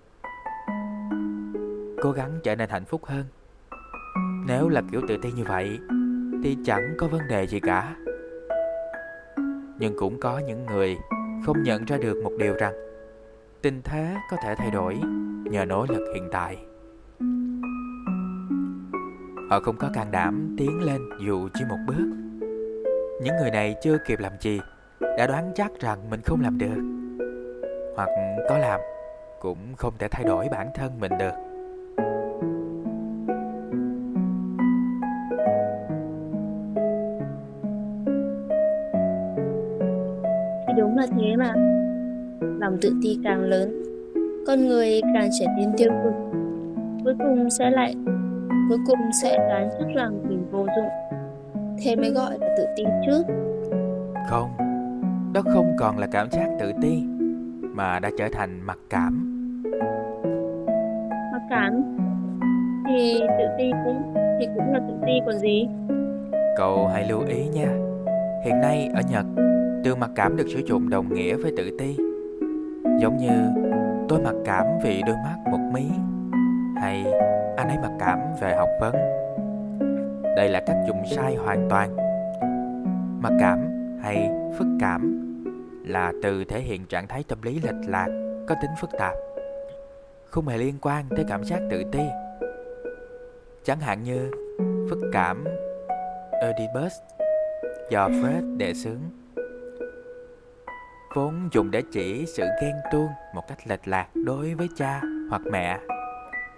Cố 2.02 2.10
gắng 2.10 2.30
trở 2.42 2.54
nên 2.54 2.68
hạnh 2.68 2.84
phúc 2.84 3.00
hơn. 3.04 3.24
Nếu 4.46 4.68
là 4.68 4.82
kiểu 4.92 5.00
tự 5.08 5.16
ti 5.22 5.32
như 5.32 5.44
vậy, 5.44 5.78
thì 6.44 6.56
chẳng 6.64 6.94
có 6.98 7.06
vấn 7.06 7.20
đề 7.28 7.46
gì 7.46 7.60
cả. 7.60 7.94
Nhưng 9.78 9.94
cũng 9.98 10.20
có 10.20 10.38
những 10.38 10.66
người 10.66 10.96
không 11.46 11.62
nhận 11.62 11.84
ra 11.84 11.96
được 11.96 12.22
một 12.24 12.32
điều 12.38 12.54
rằng 12.54 12.87
tình 13.62 13.82
thế 13.84 14.16
có 14.30 14.36
thể 14.42 14.54
thay 14.54 14.70
đổi 14.70 15.00
nhờ 15.44 15.64
nỗ 15.64 15.86
lực 15.88 16.12
hiện 16.14 16.28
tại. 16.32 16.56
Họ 19.50 19.60
không 19.60 19.76
có 19.76 19.90
can 19.94 20.10
đảm 20.10 20.54
tiến 20.58 20.82
lên 20.82 21.00
dù 21.26 21.48
chỉ 21.54 21.64
một 21.68 21.76
bước. 21.86 22.06
Những 23.22 23.36
người 23.40 23.50
này 23.50 23.74
chưa 23.82 23.98
kịp 24.06 24.18
làm 24.20 24.32
gì, 24.40 24.60
đã 25.00 25.26
đoán 25.26 25.52
chắc 25.54 25.72
rằng 25.80 26.10
mình 26.10 26.20
không 26.24 26.40
làm 26.40 26.58
được. 26.58 26.80
Hoặc 27.96 28.08
có 28.48 28.58
làm, 28.58 28.80
cũng 29.40 29.74
không 29.76 29.94
thể 29.98 30.08
thay 30.08 30.24
đổi 30.24 30.48
bản 30.50 30.68
thân 30.74 31.00
mình 31.00 31.12
được. 31.18 31.47
Lòng 42.68 42.78
tự 42.80 42.92
ti 43.02 43.18
càng 43.24 43.40
lớn 43.40 43.82
con 44.46 44.68
người 44.68 45.00
càng 45.14 45.28
trở 45.40 45.46
nên 45.58 45.72
tiêu 45.76 45.90
cực. 46.04 46.12
Cuối 47.04 47.14
cùng 47.18 47.50
sẽ 47.50 47.70
lại 47.70 47.94
cuối 48.68 48.78
cùng 48.86 48.98
sẽ 49.22 49.38
đoán 49.38 49.68
chắc 49.78 49.94
rằng 49.94 50.28
mình 50.28 50.46
vô 50.50 50.66
dụng. 50.76 51.18
Thế 51.82 51.96
mới 51.96 52.10
gọi 52.10 52.38
là 52.40 52.48
tự 52.58 52.64
ti 52.76 52.84
chứ. 53.06 53.22
Không 54.28 54.50
đó 55.32 55.42
không 55.52 55.76
còn 55.78 55.98
là 55.98 56.06
cảm 56.06 56.30
giác 56.30 56.56
tự 56.60 56.72
ti 56.82 57.02
mà 57.60 57.98
đã 57.98 58.10
trở 58.18 58.28
thành 58.32 58.60
mặc 58.66 58.78
cảm. 58.90 59.42
Mặc 61.32 61.42
cảm? 61.50 61.82
Thì 62.88 63.20
tự 63.38 63.44
ti 63.58 63.70
cũng 63.84 64.14
thì 64.40 64.46
cũng 64.54 64.72
là 64.72 64.80
tự 64.88 64.94
ti 65.06 65.12
còn 65.26 65.38
gì? 65.38 65.66
Cậu 66.56 66.86
hãy 66.86 67.08
lưu 67.08 67.20
ý 67.28 67.48
nha. 67.54 67.68
Hiện 68.44 68.60
nay 68.60 68.90
ở 68.94 69.02
nhật 69.10 69.26
từ 69.84 69.94
mặc 69.94 70.10
cảm 70.14 70.36
được 70.36 70.46
sử 70.48 70.60
dụng 70.66 70.90
đồng 70.90 71.14
nghĩa 71.14 71.36
với 71.36 71.52
tự 71.56 71.70
ti 71.78 72.07
Giống 72.98 73.16
như, 73.16 73.50
tôi 74.08 74.20
mặc 74.20 74.34
cảm 74.44 74.66
vì 74.82 75.02
đôi 75.06 75.16
mắt 75.16 75.36
một 75.50 75.70
mí. 75.72 75.90
Hay, 76.80 77.04
anh 77.56 77.68
ấy 77.68 77.78
mặc 77.82 77.92
cảm 78.00 78.18
về 78.40 78.54
học 78.54 78.68
vấn. 78.80 78.94
Đây 80.36 80.48
là 80.48 80.60
cách 80.66 80.76
dùng 80.86 81.02
sai 81.06 81.34
hoàn 81.34 81.68
toàn. 81.70 81.96
Mặc 83.22 83.32
cảm 83.40 83.58
hay 84.02 84.30
phức 84.58 84.66
cảm 84.80 85.24
là 85.86 86.12
từ 86.22 86.44
thể 86.44 86.60
hiện 86.60 86.86
trạng 86.86 87.06
thái 87.06 87.24
tâm 87.28 87.42
lý 87.42 87.60
lệch 87.60 87.88
lạc, 87.88 88.08
có 88.48 88.54
tính 88.62 88.70
phức 88.80 88.90
tạp, 88.98 89.14
không 90.24 90.48
hề 90.48 90.58
liên 90.58 90.74
quan 90.82 91.04
tới 91.16 91.24
cảm 91.28 91.44
giác 91.44 91.60
tự 91.70 91.82
ti. 91.92 92.02
Chẳng 93.64 93.80
hạn 93.80 94.02
như 94.02 94.30
phức 94.90 94.98
cảm 95.12 95.44
Oedipus 96.42 96.92
do 97.90 98.08
Fred 98.08 98.56
đề 98.56 98.74
xướng 98.74 99.17
vốn 101.14 101.48
dùng 101.52 101.70
để 101.70 101.82
chỉ 101.92 102.24
sự 102.26 102.42
ghen 102.62 102.74
tuông 102.92 103.08
một 103.34 103.42
cách 103.48 103.58
lệch 103.66 103.88
lạc 103.88 104.06
đối 104.14 104.54
với 104.54 104.68
cha 104.76 105.00
hoặc 105.30 105.42
mẹ 105.52 105.78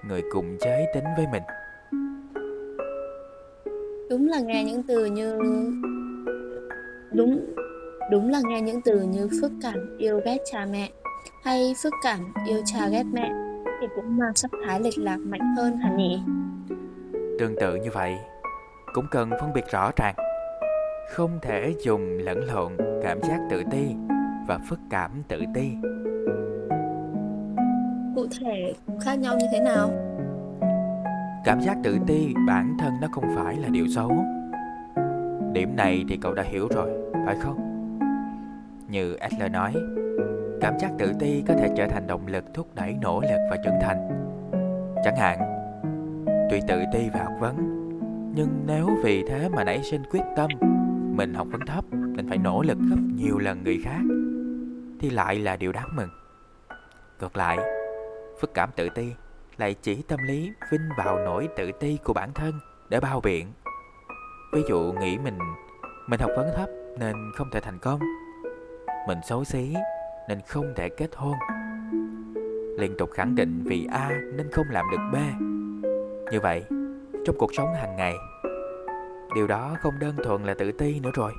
người 0.08 0.22
cùng 0.32 0.56
giới 0.60 0.86
tính 0.94 1.04
với 1.16 1.26
mình. 1.32 1.42
Đúng 4.10 4.28
là 4.28 4.40
nghe 4.40 4.64
những 4.64 4.82
từ 4.82 5.04
như 5.04 5.38
đúng 7.12 7.54
đúng 8.10 8.30
là 8.30 8.40
nghe 8.44 8.60
những 8.60 8.80
từ 8.82 9.00
như 9.00 9.28
phức 9.40 9.52
cảm 9.62 9.98
yêu 9.98 10.20
ghét 10.24 10.38
cha 10.52 10.66
mẹ 10.70 10.90
hay 11.44 11.74
phức 11.82 11.92
cảm 12.02 12.32
yêu 12.48 12.62
cha 12.66 12.88
ghét 12.88 13.04
mẹ 13.12 13.32
thì 13.80 13.86
cũng 13.96 14.16
mang 14.16 14.34
sắc 14.34 14.50
thái 14.66 14.80
lệch 14.80 14.98
lạc 14.98 15.18
mạnh 15.18 15.54
hơn 15.56 15.76
hả 15.76 15.90
nhỉ? 15.96 16.20
Tương 17.38 17.56
tự 17.60 17.74
như 17.74 17.90
vậy 17.92 18.16
cũng 18.94 19.06
cần 19.10 19.30
phân 19.40 19.52
biệt 19.52 19.64
rõ 19.70 19.90
ràng 19.96 20.14
không 21.10 21.38
thể 21.42 21.74
dùng 21.78 22.18
lẫn 22.18 22.44
lộn 22.44 22.76
cảm 23.02 23.22
giác 23.22 23.38
tự 23.50 23.62
ti 23.70 23.94
và 24.50 24.58
phức 24.58 24.80
cảm 24.90 25.10
tự 25.28 25.42
ti. 25.54 25.70
Cụ 28.14 28.26
thể 28.40 28.74
khác 29.00 29.18
nhau 29.18 29.36
như 29.38 29.46
thế 29.52 29.60
nào? 29.60 29.90
Cảm 31.44 31.60
giác 31.60 31.76
tự 31.82 31.98
ti 32.06 32.34
bản 32.46 32.76
thân 32.80 32.92
nó 33.00 33.08
không 33.12 33.24
phải 33.36 33.56
là 33.56 33.68
điều 33.68 33.88
xấu. 33.88 34.24
Điểm 35.52 35.76
này 35.76 36.04
thì 36.08 36.18
cậu 36.22 36.34
đã 36.34 36.42
hiểu 36.42 36.68
rồi 36.70 36.90
phải 37.26 37.36
không? 37.40 37.58
Như 38.88 39.14
Adler 39.14 39.52
nói 39.52 39.74
cảm 40.60 40.78
giác 40.78 40.90
tự 40.98 41.12
ti 41.18 41.42
có 41.48 41.54
thể 41.54 41.68
trở 41.76 41.86
thành 41.86 42.06
động 42.06 42.26
lực 42.26 42.44
thúc 42.54 42.66
đẩy 42.74 42.94
nỗ 43.00 43.20
lực 43.20 43.40
và 43.50 43.56
trưởng 43.64 43.78
thành. 43.82 44.08
Chẳng 45.04 45.16
hạn 45.16 45.38
tuy 46.50 46.60
tự 46.68 46.82
ti 46.92 47.08
và 47.12 47.24
học 47.24 47.34
vấn 47.40 47.56
nhưng 48.34 48.48
nếu 48.66 48.88
vì 49.04 49.24
thế 49.28 49.48
mà 49.48 49.64
nảy 49.64 49.82
sinh 49.82 50.02
quyết 50.10 50.24
tâm 50.36 50.50
mình 51.16 51.34
học 51.34 51.46
vấn 51.50 51.60
thấp 51.66 51.84
nên 51.92 52.28
phải 52.28 52.38
nỗ 52.38 52.62
lực 52.62 52.78
gấp 52.90 53.00
nhiều 53.16 53.38
lần 53.38 53.64
người 53.64 53.78
khác 53.84 54.00
thì 55.00 55.10
lại 55.10 55.38
là 55.38 55.56
điều 55.56 55.72
đáng 55.72 55.96
mừng. 55.96 56.08
Ngược 57.20 57.36
lại, 57.36 57.58
phức 58.40 58.54
cảm 58.54 58.70
tự 58.76 58.88
ti 58.88 59.12
lại 59.56 59.74
chỉ 59.82 60.02
tâm 60.02 60.20
lý 60.26 60.52
vinh 60.72 60.88
vào 60.96 61.18
nỗi 61.18 61.48
tự 61.56 61.72
ti 61.72 61.98
của 62.04 62.12
bản 62.12 62.32
thân 62.34 62.60
để 62.88 63.00
bao 63.00 63.20
biện. 63.20 63.52
Ví 64.52 64.62
dụ 64.68 64.94
nghĩ 65.00 65.18
mình 65.18 65.38
mình 66.06 66.20
học 66.20 66.30
vấn 66.36 66.50
thấp 66.56 66.68
nên 66.98 67.14
không 67.36 67.50
thể 67.50 67.60
thành 67.60 67.78
công. 67.78 68.00
Mình 69.08 69.18
xấu 69.28 69.44
xí 69.44 69.74
nên 70.28 70.40
không 70.48 70.72
thể 70.76 70.88
kết 70.88 71.10
hôn. 71.16 71.34
Liên 72.78 72.94
tục 72.98 73.10
khẳng 73.14 73.34
định 73.34 73.62
vì 73.64 73.86
a 73.92 74.08
nên 74.08 74.50
không 74.52 74.66
làm 74.70 74.86
được 74.92 75.10
b. 75.12 75.16
Như 76.32 76.40
vậy, 76.40 76.64
trong 77.24 77.36
cuộc 77.38 77.54
sống 77.54 77.74
hàng 77.74 77.96
ngày, 77.96 78.14
điều 79.34 79.46
đó 79.46 79.76
không 79.80 79.98
đơn 79.98 80.16
thuần 80.24 80.44
là 80.44 80.54
tự 80.54 80.72
ti 80.72 81.00
nữa 81.00 81.10
rồi. 81.14 81.32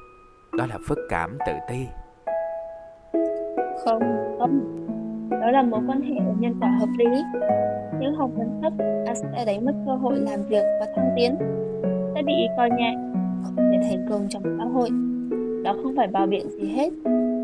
Đó 0.58 0.66
là 0.66 0.78
phức 0.88 0.98
cảm 1.10 1.38
tự 1.48 1.54
ti 1.70 1.88
không? 3.86 4.02
Không. 4.40 4.78
Đó 5.30 5.52
là 5.52 5.64
mối 5.64 5.82
quan 5.88 6.02
hệ 6.02 6.16
nhân 6.40 6.56
quả 6.62 6.70
hợp 6.80 6.90
lý. 6.98 7.24
Nếu 8.00 8.12
học 8.18 8.30
vấn 8.36 8.60
thấp 8.62 8.74
ta 9.06 9.14
sẽ 9.16 9.46
đánh 9.46 9.66
mất 9.66 9.74
cơ 9.86 9.92
hội 9.92 10.16
làm 10.16 10.44
việc 10.50 10.64
và 10.80 10.86
thăng 10.96 11.14
tiến. 11.16 11.36
Sẽ 12.16 12.22
bị 12.26 12.34
coi 12.58 12.70
nhẹ 12.70 12.96
không 13.44 13.56
thể 13.58 13.80
thành 13.90 14.06
công 14.10 14.28
trong 14.30 14.44
xã 14.58 14.64
hội. 14.66 14.90
Đó 15.64 15.76
không 15.84 15.94
phải 15.98 16.08
bảo 16.08 16.28
biện 16.28 16.50
gì 16.50 16.68
hết 16.70 16.90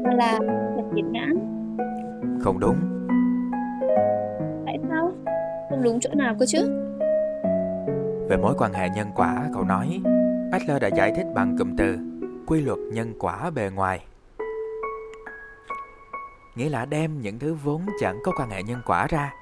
mà 0.04 0.14
là 0.14 0.40
thật 0.76 0.84
kiệt 0.96 1.06
ngãn 1.12 1.58
không 2.48 2.60
đúng. 2.60 2.76
Tại 4.66 4.80
sao? 4.90 5.12
Không 5.70 5.84
đúng 5.84 6.00
chỗ 6.00 6.10
nào 6.14 6.36
cơ 6.40 6.46
chứ? 6.46 6.60
Về 8.30 8.38
mối 8.38 8.54
quan 8.58 8.74
hệ 8.74 8.90
nhân 8.90 9.08
quả 9.16 9.50
cậu 9.54 9.64
nói 9.64 10.02
Adler 10.52 10.82
đã 10.82 10.88
giải 10.88 11.14
thích 11.16 11.26
bằng 11.36 11.56
cụm 11.58 11.76
từ 11.78 11.98
quy 12.48 12.62
luật 12.62 12.80
nhân 12.94 13.14
quả 13.20 13.52
bề 13.56 13.70
ngoài 13.76 14.00
nghĩa 16.58 16.70
là 16.70 16.86
đem 16.86 17.22
những 17.22 17.39
thứ 17.39 17.53
vốn 17.53 17.86
chẳng 17.99 18.20
có 18.24 18.32
quan 18.39 18.49
hệ 18.49 18.64
nhân 18.64 18.82
quả 18.86 19.08
ra, 19.08 19.34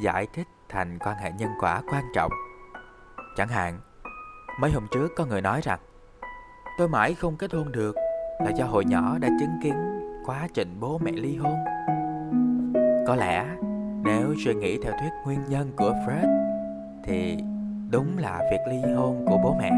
giải 0.00 0.26
thích 0.32 0.46
thành 0.68 0.98
quan 0.98 1.16
hệ 1.16 1.32
nhân 1.32 1.50
quả 1.60 1.82
quan 1.90 2.04
trọng. 2.14 2.30
Chẳng 3.36 3.48
hạn, 3.48 3.80
mấy 4.60 4.70
hôm 4.70 4.86
trước 4.90 5.08
có 5.16 5.24
người 5.24 5.40
nói 5.40 5.60
rằng, 5.64 5.78
tôi 6.78 6.88
mãi 6.88 7.14
không 7.14 7.36
kết 7.36 7.52
hôn 7.52 7.72
được 7.72 7.96
là 8.44 8.50
do 8.50 8.64
hồi 8.64 8.84
nhỏ 8.84 9.18
đã 9.18 9.28
chứng 9.40 9.60
kiến 9.62 9.74
quá 10.24 10.48
trình 10.54 10.76
bố 10.80 10.98
mẹ 10.98 11.12
ly 11.12 11.36
hôn. 11.36 11.56
Có 13.06 13.16
lẽ 13.16 13.46
nếu 14.04 14.34
suy 14.44 14.54
nghĩ 14.54 14.78
theo 14.82 14.92
thuyết 15.00 15.10
nguyên 15.24 15.40
nhân 15.48 15.72
của 15.76 15.94
Fred, 16.06 16.28
thì 17.04 17.38
đúng 17.90 18.18
là 18.18 18.42
việc 18.50 18.60
ly 18.68 18.92
hôn 18.94 19.24
của 19.26 19.38
bố 19.44 19.56
mẹ 19.58 19.70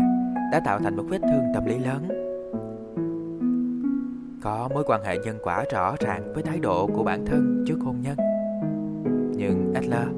đã 0.53 0.61
tạo 0.64 0.78
thành 0.78 0.97
một 0.97 1.05
vết 1.09 1.18
thương 1.22 1.53
tâm 1.55 1.64
lý 1.64 1.78
lớn 1.78 2.18
có 4.43 4.68
mối 4.74 4.84
quan 4.86 5.05
hệ 5.05 5.18
nhân 5.18 5.39
quả 5.43 5.64
rõ 5.72 5.97
ràng 6.01 6.32
với 6.34 6.43
thái 6.43 6.59
độ 6.59 6.86
của 6.86 7.03
bản 7.03 7.26
thân 7.26 7.64
trước 7.68 7.78
hôn 7.84 8.01
nhân 8.01 8.16
nhưng 9.36 9.72
Adler 9.74 10.09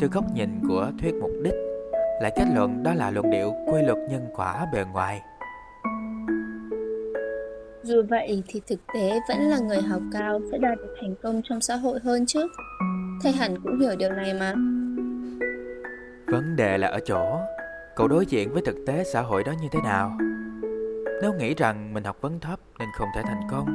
từ 0.00 0.08
góc 0.12 0.24
nhìn 0.34 0.50
của 0.68 0.90
thuyết 1.00 1.14
mục 1.14 1.30
đích 1.42 1.54
lại 2.22 2.32
kết 2.36 2.44
luận 2.54 2.82
đó 2.82 2.94
là 2.94 3.10
luận 3.10 3.30
điệu 3.30 3.52
quy 3.66 3.82
luật 3.82 3.98
nhân 4.10 4.26
quả 4.34 4.66
bề 4.72 4.84
ngoài 4.92 5.22
dù 7.88 8.02
vậy 8.08 8.42
thì 8.48 8.60
thực 8.66 8.80
tế 8.94 9.20
vẫn 9.28 9.38
là 9.38 9.58
người 9.58 9.82
học 9.82 10.02
cao 10.12 10.40
sẽ 10.52 10.58
đạt 10.58 10.78
được 10.78 10.94
thành 11.00 11.14
công 11.22 11.42
trong 11.44 11.60
xã 11.60 11.76
hội 11.76 12.00
hơn 12.04 12.26
chứ. 12.26 12.48
Thầy 13.22 13.32
hẳn 13.32 13.54
cũng 13.62 13.80
hiểu 13.80 13.96
điều 13.98 14.12
này 14.12 14.34
mà. 14.34 14.54
Vấn 16.26 16.56
đề 16.56 16.78
là 16.78 16.88
ở 16.88 17.00
chỗ, 17.06 17.38
cậu 17.96 18.08
đối 18.08 18.26
diện 18.26 18.52
với 18.52 18.62
thực 18.66 18.76
tế 18.86 19.04
xã 19.04 19.20
hội 19.20 19.44
đó 19.44 19.52
như 19.62 19.68
thế 19.72 19.80
nào? 19.84 20.18
Nếu 21.22 21.32
nghĩ 21.32 21.54
rằng 21.54 21.94
mình 21.94 22.04
học 22.04 22.16
vấn 22.20 22.40
thấp 22.40 22.60
nên 22.78 22.88
không 22.98 23.08
thể 23.16 23.22
thành 23.24 23.42
công, 23.50 23.66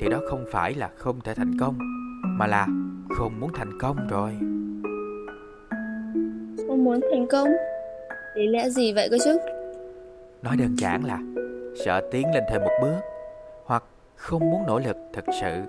thì 0.00 0.08
đó 0.08 0.20
không 0.30 0.44
phải 0.52 0.74
là 0.74 0.90
không 0.96 1.20
thể 1.20 1.34
thành 1.34 1.58
công, 1.60 1.78
mà 2.22 2.46
là 2.46 2.66
không 3.16 3.40
muốn 3.40 3.50
thành 3.54 3.78
công 3.80 4.08
rồi. 4.08 4.30
Không 6.68 6.84
muốn 6.84 7.00
thành 7.12 7.26
công? 7.30 7.48
Lý 8.36 8.46
lẽ 8.46 8.68
gì 8.68 8.92
vậy 8.92 9.08
cơ 9.10 9.16
chứ? 9.24 9.38
Nói 10.42 10.56
đơn 10.56 10.76
giản 10.78 11.04
là 11.04 11.18
sợ 11.84 12.08
tiến 12.10 12.26
lên 12.34 12.44
thêm 12.50 12.62
một 12.62 12.70
bước 12.82 13.00
không 14.20 14.50
muốn 14.50 14.66
nỗ 14.66 14.78
lực 14.78 14.96
thật 15.12 15.24
sự 15.40 15.62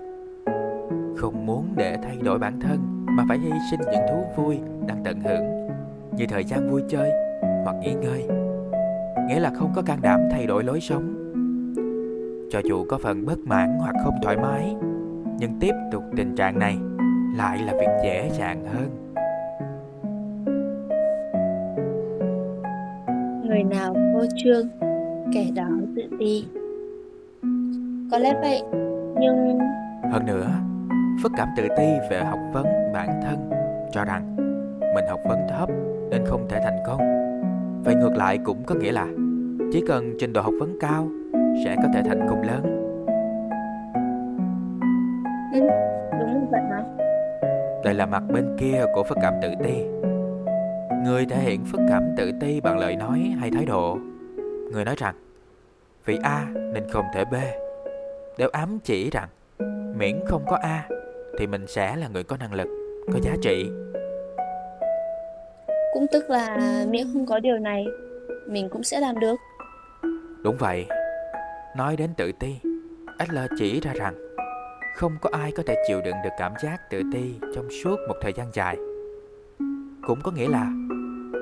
không 1.16 1.46
muốn 1.46 1.72
để 1.76 1.96
thay 2.02 2.16
đổi 2.22 2.38
bản 2.38 2.60
thân 2.60 3.06
mà 3.16 3.24
phải 3.28 3.38
hy 3.38 3.50
sinh 3.70 3.80
những 3.80 4.02
thú 4.10 4.24
vui 4.36 4.58
đang 4.86 5.04
tận 5.04 5.20
hưởng 5.20 5.68
như 6.16 6.26
thời 6.28 6.44
gian 6.44 6.70
vui 6.70 6.82
chơi 6.88 7.10
hoặc 7.64 7.76
nghỉ 7.80 7.92
ngơi 7.94 8.41
nghĩa 9.28 9.40
là 9.40 9.50
không 9.54 9.72
có 9.74 9.82
can 9.82 9.98
đảm 10.02 10.20
thay 10.30 10.46
đổi 10.46 10.64
lối 10.64 10.80
sống. 10.80 11.14
Cho 12.50 12.60
dù 12.64 12.84
có 12.84 12.98
phần 12.98 13.26
bất 13.26 13.38
mãn 13.38 13.78
hoặc 13.80 13.94
không 14.04 14.14
thoải 14.22 14.36
mái 14.36 14.76
nhưng 15.38 15.58
tiếp 15.60 15.74
tục 15.92 16.02
tình 16.16 16.34
trạng 16.36 16.58
này 16.58 16.78
lại 17.36 17.58
là 17.58 17.72
việc 17.72 17.88
dễ 18.04 18.30
dàng 18.38 18.64
hơn. 18.66 18.90
Người 23.48 23.62
nào 23.62 23.94
vô 24.14 24.24
trương 24.44 24.68
kẻ 25.34 25.46
đó 25.54 25.68
tự 25.96 26.02
ti. 26.18 26.46
Có 28.10 28.18
lẽ 28.18 28.34
vậy 28.40 28.62
nhưng 29.20 29.58
hơn 30.12 30.26
nữa 30.26 30.46
phức 31.22 31.32
cảm 31.36 31.48
tự 31.56 31.68
ti 31.76 31.86
về 32.10 32.24
học 32.24 32.38
vấn 32.52 32.66
bản 32.92 33.20
thân 33.22 33.50
cho 33.92 34.04
rằng 34.04 34.36
mình 34.94 35.04
học 35.08 35.20
vấn 35.28 35.38
thấp 35.48 35.68
nên 36.10 36.24
không 36.26 36.46
thể 36.48 36.60
thành 36.64 36.78
công 36.86 37.00
vậy 37.84 37.94
ngược 37.94 38.12
lại 38.16 38.38
cũng 38.44 38.64
có 38.64 38.74
nghĩa 38.74 38.92
là 38.92 39.06
chỉ 39.72 39.84
cần 39.88 40.14
trình 40.18 40.32
độ 40.32 40.40
học 40.42 40.54
vấn 40.60 40.76
cao 40.80 41.08
sẽ 41.64 41.76
có 41.82 41.88
thể 41.94 42.02
thành 42.02 42.26
công 42.28 42.42
lớn. 42.42 42.62
Ừ, 45.54 45.60
đúng 46.20 46.40
như 46.40 46.46
vậy 46.50 46.60
mà 46.70 46.84
đây 47.84 47.94
là 47.94 48.06
mặt 48.06 48.22
bên 48.32 48.56
kia 48.58 48.84
của 48.94 49.02
phức 49.02 49.18
cảm 49.22 49.34
tự 49.42 49.48
ti. 49.64 49.84
Người 51.04 51.26
thể 51.26 51.36
hiện 51.40 51.64
phức 51.64 51.80
cảm 51.88 52.02
tự 52.16 52.32
ti 52.40 52.60
bằng 52.60 52.78
lời 52.78 52.96
nói 52.96 53.34
hay 53.38 53.50
thái 53.50 53.64
độ. 53.64 53.98
Người 54.72 54.84
nói 54.84 54.94
rằng 54.98 55.14
vì 56.04 56.18
a 56.22 56.46
nên 56.54 56.82
không 56.90 57.04
thể 57.14 57.24
b. 57.24 57.34
Đều 58.38 58.48
ám 58.48 58.78
chỉ 58.84 59.10
rằng 59.10 59.28
miễn 59.96 60.20
không 60.26 60.42
có 60.46 60.56
A 60.56 60.88
thì 61.38 61.46
mình 61.46 61.66
sẽ 61.66 61.96
là 61.96 62.08
người 62.08 62.24
có 62.24 62.36
năng 62.36 62.54
lực, 62.54 62.68
có 63.12 63.18
giá 63.22 63.32
trị. 63.42 63.70
Cũng 65.92 66.06
tức 66.12 66.30
là 66.30 66.56
miễn 66.88 67.06
không 67.12 67.26
có 67.26 67.40
điều 67.40 67.58
này, 67.58 67.86
mình 68.48 68.68
cũng 68.68 68.82
sẽ 68.82 69.00
làm 69.00 69.20
được. 69.20 69.36
Đúng 70.42 70.56
vậy. 70.58 70.86
Nói 71.76 71.96
đến 71.96 72.10
tự 72.16 72.32
ti, 72.40 72.56
Adler 73.18 73.50
chỉ 73.58 73.80
ra 73.80 73.92
rằng 73.92 74.14
không 74.96 75.12
có 75.20 75.30
ai 75.32 75.52
có 75.56 75.62
thể 75.66 75.84
chịu 75.88 76.00
đựng 76.04 76.16
được 76.24 76.30
cảm 76.38 76.52
giác 76.62 76.90
tự 76.90 77.02
ti 77.12 77.34
trong 77.54 77.68
suốt 77.82 77.96
một 78.08 78.14
thời 78.20 78.32
gian 78.32 78.46
dài. 78.52 78.76
Cũng 80.06 80.18
có 80.22 80.30
nghĩa 80.30 80.48
là 80.48 80.70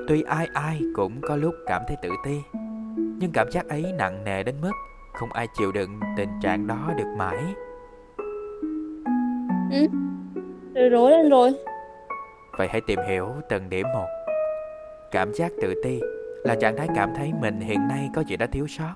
tuy 0.07 0.21
ai 0.21 0.47
ai 0.53 0.81
cũng 0.95 1.21
có 1.21 1.35
lúc 1.35 1.55
cảm 1.67 1.81
thấy 1.87 1.97
tự 2.01 2.09
ti, 2.25 2.35
nhưng 3.21 3.31
cảm 3.33 3.51
giác 3.51 3.67
ấy 3.69 3.93
nặng 3.97 4.23
nề 4.23 4.43
đến 4.43 4.55
mức 4.61 4.71
Không 5.13 5.31
ai 5.31 5.47
chịu 5.57 5.71
đựng 5.71 5.99
tình 6.17 6.29
trạng 6.41 6.67
đó 6.67 6.91
được 6.97 7.13
mãi 7.17 7.37
Ừ, 9.71 9.87
rồi 10.75 10.89
rối 10.89 11.11
lên 11.11 11.29
rồi 11.29 11.51
Vậy 12.57 12.67
hãy 12.71 12.81
tìm 12.87 12.99
hiểu 13.07 13.27
từng 13.49 13.69
điểm 13.69 13.87
một 13.93 14.07
Cảm 15.11 15.33
giác 15.33 15.51
tự 15.61 15.73
ti 15.83 15.99
là 16.43 16.55
trạng 16.55 16.77
thái 16.77 16.87
cảm 16.95 17.13
thấy 17.15 17.33
mình 17.41 17.59
hiện 17.59 17.87
nay 17.87 18.09
có 18.15 18.23
gì 18.23 18.37
đó 18.37 18.45
thiếu 18.51 18.67
sót. 18.67 18.95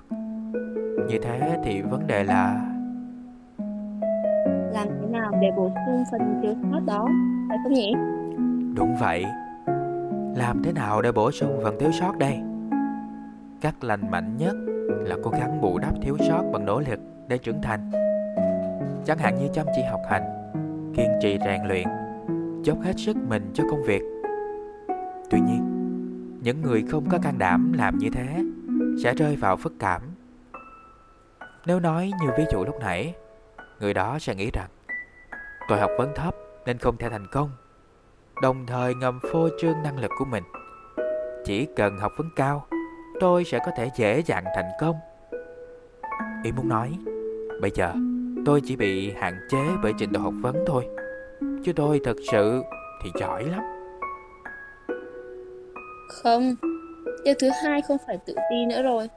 Như 1.08 1.18
thế 1.22 1.58
thì 1.64 1.82
vấn 1.82 2.06
đề 2.06 2.24
là 2.24 2.60
Làm 4.72 4.88
thế 5.00 5.08
nào 5.10 5.32
để 5.42 5.48
bổ 5.56 5.70
sung 5.86 6.04
phần 6.12 6.40
thiếu 6.42 6.54
sót 6.62 6.80
đó? 6.86 7.08
Phải 7.48 7.58
không 7.62 7.72
nhỉ? 7.72 7.92
Đúng 8.76 8.96
vậy. 9.00 9.24
Làm 10.36 10.62
thế 10.64 10.72
nào 10.72 11.02
để 11.02 11.12
bổ 11.12 11.30
sung 11.30 11.60
phần 11.62 11.78
thiếu 11.80 11.90
sót 12.00 12.18
đây? 12.18 12.40
Cách 13.60 13.84
lành 13.84 14.10
mạnh 14.10 14.36
nhất 14.36 14.54
là 14.88 15.16
cố 15.22 15.30
gắng 15.30 15.60
bù 15.60 15.78
đắp 15.78 15.94
thiếu 16.02 16.16
sót 16.28 16.42
bằng 16.52 16.64
nỗ 16.64 16.80
lực 16.80 17.00
để 17.28 17.38
trưởng 17.38 17.62
thành. 17.62 17.90
Chẳng 19.04 19.18
hạn 19.18 19.38
như 19.38 19.48
chăm 19.52 19.66
chỉ 19.76 19.82
học 19.90 20.00
hành 20.08 20.52
Kiên 20.94 21.10
trì 21.22 21.38
rèn 21.44 21.62
luyện 21.66 21.88
Dốc 22.62 22.80
hết 22.82 22.92
sức 22.96 23.16
mình 23.28 23.50
cho 23.54 23.64
công 23.70 23.82
việc. 23.82 24.02
Tuy 25.30 25.40
nhiên 25.40 25.75
những 26.46 26.62
người 26.62 26.84
không 26.90 27.08
có 27.10 27.18
can 27.22 27.38
đảm 27.38 27.72
làm 27.72 27.98
như 27.98 28.10
thế 28.10 28.44
Sẽ 29.02 29.14
rơi 29.14 29.36
vào 29.36 29.56
phức 29.56 29.72
cảm. 29.78 30.02
Nếu 31.66 31.80
nói 31.80 32.12
như 32.22 32.30
ví 32.38 32.44
dụ 32.52 32.64
lúc 32.64 32.74
nãy, 32.80 33.14
Người 33.80 33.94
đó 33.94 34.18
sẽ 34.18 34.34
nghĩ 34.34 34.50
rằng, 34.52 34.68
Tôi 35.68 35.78
học 35.78 35.90
vấn 35.98 36.14
thấp 36.14 36.34
nên 36.66 36.78
không 36.78 36.96
thể 36.96 37.08
thành 37.10 37.26
công. 37.32 37.50
Đồng 38.42 38.66
thời 38.66 38.94
ngầm 38.94 39.20
phô 39.32 39.48
trương 39.60 39.82
năng 39.84 39.98
lực 39.98 40.10
của 40.18 40.24
mình. 40.24 40.44
Chỉ 41.44 41.66
cần 41.76 41.98
học 41.98 42.12
vấn 42.16 42.30
cao, 42.36 42.66
Tôi 43.20 43.44
sẽ 43.44 43.58
có 43.66 43.72
thể 43.76 43.90
dễ 43.96 44.22
dàng 44.26 44.44
thành 44.56 44.70
công. 44.80 44.96
Ý 46.44 46.52
muốn 46.52 46.68
nói, 46.68 46.98
Bây 47.60 47.70
giờ 47.74 47.92
tôi 48.46 48.60
chỉ 48.64 48.76
bị 48.76 49.12
hạn 49.12 49.34
chế 49.50 49.64
bởi 49.82 49.92
trình 49.98 50.12
độ 50.12 50.20
học 50.20 50.34
vấn 50.40 50.64
thôi, 50.66 50.88
Chứ 51.64 51.72
tôi 51.72 52.00
thật 52.04 52.16
sự 52.32 52.62
thì 53.02 53.10
giỏi 53.20 53.44
lắm. 53.44 53.75
Không, 56.08 56.54
điều 57.24 57.34
thứ 57.40 57.48
hai 57.64 57.82
không 57.82 57.96
phải 58.06 58.18
tự 58.26 58.34
ti 58.50 58.66
nữa 58.66 58.82
rồi. 58.82 59.08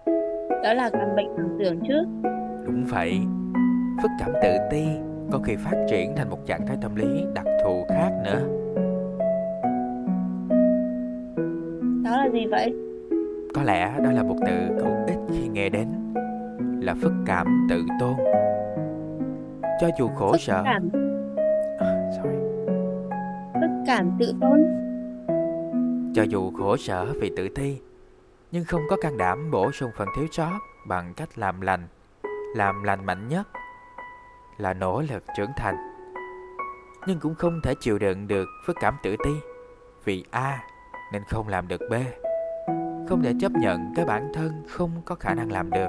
Đó 0.63 0.73
là 0.73 0.89
căn 0.89 1.15
bệnh 1.15 1.35
ảo 1.37 1.47
tưởng 1.59 1.79
chứ. 1.87 2.03
Đúng 2.65 2.83
vậy. 2.85 3.19
Phức 4.01 4.11
cảm 4.19 4.31
tự 4.41 4.57
ti 4.69 4.85
có 5.31 5.39
khi 5.43 5.55
phát 5.55 5.85
triển 5.89 6.15
thành 6.15 6.29
một 6.29 6.45
trạng 6.45 6.67
thái 6.67 6.77
tâm 6.81 6.95
lý 6.95 7.25
đặc 7.35 7.45
thù 7.63 7.85
khác 7.89 8.11
nữa. 8.23 8.41
Đó 12.03 12.17
là 12.17 12.29
gì 12.33 12.45
vậy? 12.45 12.73
Có 13.55 13.63
lẽ 13.63 13.93
đó 14.03 14.11
là 14.11 14.23
một 14.23 14.35
từ 14.45 14.77
cậu 14.79 14.91
ít 15.07 15.17
khi 15.29 15.47
nghe 15.47 15.69
đến 15.69 15.87
Là 16.81 16.95
phức 17.01 17.13
cảm 17.25 17.67
tự 17.69 17.83
tôn. 17.99 18.13
Cho 19.81 19.89
dù 19.99 20.07
khổ 20.07 20.31
Phức 20.31 20.41
sở 20.41 20.61
cảm, 20.65 20.89
à, 21.79 22.11
sorry. 22.17 22.37
phức 23.53 23.69
cảm 23.87 24.11
tự 24.19 24.33
tôn 24.41 24.88
Cho 26.19 26.25
dù 26.25 26.51
khổ 26.51 26.77
sở 26.77 27.13
vì 27.21 27.31
tự 27.37 27.49
ti 27.49 27.79
Nhưng 28.51 28.65
không 28.65 28.81
có 28.89 28.95
can 29.01 29.17
đảm 29.17 29.51
bổ 29.51 29.71
sung 29.71 29.91
phần 29.97 30.07
thiếu 30.15 30.27
sót 30.31 30.59
Bằng 30.87 31.13
cách 31.13 31.29
làm 31.37 31.61
lành 31.61 31.87
Làm 32.55 32.83
lành 32.83 33.05
mạnh 33.05 33.27
nhất 33.27 33.47
Là 34.57 34.73
nỗ 34.73 35.01
lực 35.01 35.23
trưởng 35.37 35.49
thành. 35.57 35.75
Nhưng 37.07 37.19
cũng 37.19 37.35
không 37.35 37.61
thể 37.63 37.73
chịu 37.79 37.99
đựng 37.99 38.27
được 38.27 38.47
phức 38.65 38.75
cảm 38.81 38.97
tự 39.03 39.15
ti 39.23 39.31
Vì 40.05 40.25
A 40.31 40.59
nên 41.13 41.23
không 41.29 41.47
làm 41.47 41.67
được 41.67 41.81
B. 41.89 41.93
Không 43.09 43.21
thể 43.23 43.33
chấp 43.39 43.51
nhận 43.51 43.93
cái 43.95 44.05
bản 44.05 44.31
thân 44.33 44.63
không 44.69 45.01
có 45.05 45.15
khả 45.15 45.33
năng 45.33 45.51
làm 45.51 45.69
được. 45.71 45.87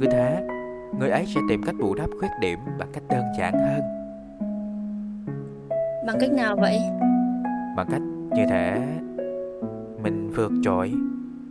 Cứ 0.00 0.06
thế 0.12 0.46
Người 0.98 1.10
ấy 1.10 1.26
sẽ 1.34 1.40
tìm 1.48 1.62
cách 1.62 1.74
bù 1.80 1.94
đắp 1.94 2.10
khuyết 2.18 2.30
điểm 2.40 2.58
bằng 2.78 2.88
cách 2.92 3.02
đơn 3.08 3.24
giản 3.38 3.52
hơn. 3.52 3.80
Bằng 6.06 6.16
cách 6.20 6.32
nào 6.32 6.56
vậy? 6.56 6.78
Bằng 7.76 7.86
cách 7.90 8.02
như 8.36 8.46
thể 8.50 8.82
Mình 10.02 10.30
vượt 10.30 10.52
trội 10.62 10.92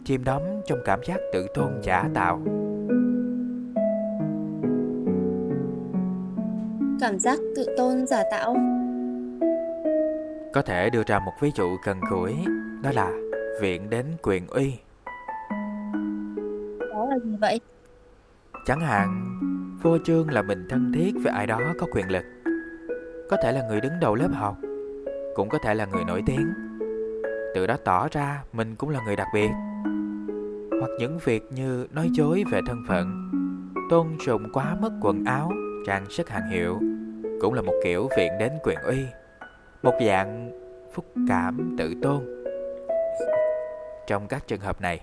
Chìm 0.03 0.23
đắm 0.23 0.41
trong 0.65 0.79
cảm 0.85 0.99
giác 1.03 1.19
tự 1.33 1.47
tôn 1.53 1.81
giả 1.81 2.09
tạo. 2.13 2.41
Cảm 6.99 7.19
giác 7.19 7.39
tự 7.55 7.65
tôn 7.77 8.07
giả 8.07 8.23
tạo. 8.31 8.55
Có 10.53 10.61
thể 10.61 10.89
đưa 10.89 11.03
ra 11.07 11.19
một 11.19 11.31
ví 11.41 11.51
dụ 11.55 11.77
gần 11.85 11.99
gũi 12.11 12.35
Đó 12.83 12.91
là 12.93 13.11
viện 13.61 13.89
đến 13.89 14.05
quyền 14.21 14.47
uy. 14.47 14.73
Đó 16.79 17.05
là 17.09 17.17
gì 17.23 17.35
vậy? 17.41 17.59
Chẳng 18.65 18.79
hạn 18.79 19.37
Vô 19.81 19.97
trương 20.05 20.29
là 20.29 20.41
mình 20.41 20.67
thân 20.69 20.91
thiết 20.95 21.11
với 21.23 21.33
ai 21.33 21.47
đó 21.47 21.59
có 21.79 21.87
quyền 21.93 22.11
lực. 22.11 22.23
Có 23.29 23.37
thể 23.43 23.51
là 23.51 23.67
người 23.67 23.81
đứng 23.81 23.99
đầu 24.01 24.15
lớp 24.15 24.29
học 24.33 24.57
Cũng 25.35 25.49
có 25.49 25.57
thể 25.63 25.73
là 25.73 25.85
người 25.85 26.03
nổi 26.03 26.23
tiếng 26.25 26.70
từ 27.53 27.67
đó 27.67 27.77
tỏ 27.83 28.07
ra 28.11 28.43
mình 28.53 28.75
cũng 28.75 28.89
là 28.89 28.99
người 29.05 29.15
đặc 29.15 29.27
biệt. 29.33 29.49
Hoặc 30.79 30.89
những 30.99 31.19
việc 31.23 31.43
như 31.51 31.87
nói 31.91 32.09
dối 32.13 32.43
về 32.51 32.59
thân 32.67 32.83
phận, 32.87 33.31
Tôn 33.89 34.07
sùng 34.25 34.43
quá 34.53 34.75
mức 34.81 34.91
quần 35.01 35.25
áo, 35.25 35.51
Trang 35.87 36.05
sức 36.09 36.29
hàng 36.29 36.49
hiệu 36.49 36.79
Cũng 37.41 37.53
là 37.53 37.61
một 37.61 37.73
kiểu 37.83 38.09
viện 38.17 38.31
đến 38.39 38.51
quyền 38.63 38.77
uy, 38.79 38.97
Một 39.83 39.93
dạng 40.05 40.51
phúc 40.93 41.05
cảm 41.27 41.75
tự 41.77 41.93
tôn. 42.01 42.43
Trong 44.07 44.27
các 44.27 44.47
trường 44.47 44.59
hợp 44.59 44.81
này, 44.81 44.99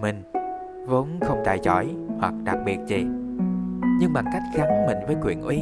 Mình 0.00 0.22
vốn 0.86 1.20
không 1.22 1.42
tài 1.44 1.58
giỏi 1.62 1.88
hoặc 2.18 2.34
đặc 2.44 2.58
biệt 2.66 2.78
gì, 2.86 3.06
nhưng 4.00 4.12
bằng 4.12 4.24
cách 4.32 4.42
gắn 4.56 4.86
mình 4.86 4.98
với 5.06 5.16
quyền 5.22 5.42
uy 5.42 5.60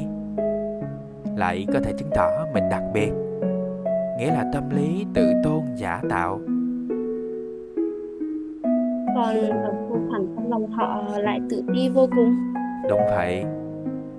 lại 1.36 1.66
có 1.72 1.80
thể 1.84 1.92
chứng 1.98 2.10
tỏ 2.14 2.30
mình 2.54 2.68
đặc 2.70 2.82
biệt 2.94 3.10
nghĩa 4.20 4.30
là 4.30 4.44
tâm 4.52 4.70
lý 4.70 5.06
tự 5.14 5.32
tôn 5.44 5.60
giả 5.76 6.02
tạo. 6.10 6.40
Còn 9.14 9.36
ở 9.50 9.72
sâu 9.88 9.98
thẳm 10.12 10.26
trong 10.36 10.50
lòng 10.50 10.70
họ 10.70 11.04
lại 11.18 11.40
tự 11.50 11.62
ti 11.74 11.88
vô 11.88 12.08
cùng. 12.16 12.36
Đúng 12.88 13.00
vậy. 13.10 13.44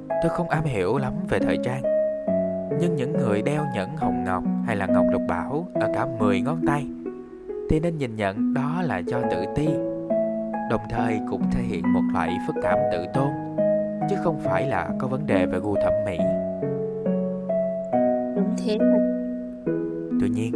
Tôi 0.09 0.29
không 0.29 0.49
am 0.49 0.63
hiểu 0.63 0.97
lắm 0.97 1.13
về 1.29 1.39
thời 1.39 1.57
trang. 1.63 1.81
Nhưng 2.79 2.95
những 2.95 3.13
người 3.13 3.41
đeo 3.41 3.63
nhẫn 3.75 3.89
hồng 3.97 4.23
ngọc 4.23 4.43
hay 4.65 4.75
là 4.75 4.85
ngọc 4.85 5.05
lục 5.11 5.21
bảo 5.27 5.67
ở 5.73 5.91
cả 5.93 6.07
10 6.19 6.41
ngón 6.41 6.57
tay 6.67 6.87
thì 7.69 7.79
nên 7.79 7.97
nhìn 7.97 8.15
nhận 8.15 8.53
đó 8.53 8.81
là 8.81 8.97
do 8.97 9.21
tự 9.31 9.45
ti. 9.55 9.67
Đồng 10.69 10.81
thời 10.89 11.19
cũng 11.29 11.41
thể 11.51 11.61
hiện 11.61 11.93
một 11.93 12.03
loại 12.13 12.37
phức 12.47 12.55
cảm 12.61 12.77
tự 12.91 13.05
tôn 13.13 13.29
chứ 14.09 14.15
không 14.23 14.39
phải 14.39 14.67
là 14.67 14.89
có 14.99 15.07
vấn 15.07 15.27
đề 15.27 15.45
về 15.45 15.59
gu 15.59 15.75
thẩm 15.75 15.93
mỹ. 16.05 16.17
Đúng 18.35 18.55
thế 18.57 18.77
thật 18.79 19.10
tuy 20.21 20.29
nhiên. 20.29 20.51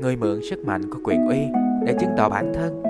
Người 0.00 0.16
mượn 0.16 0.40
sức 0.50 0.64
mạnh 0.64 0.82
của 0.90 0.98
quyền 1.04 1.26
uy 1.26 1.38
để 1.86 1.94
chứng 2.00 2.10
tỏ 2.16 2.28
bản 2.28 2.52
thân. 2.54 2.82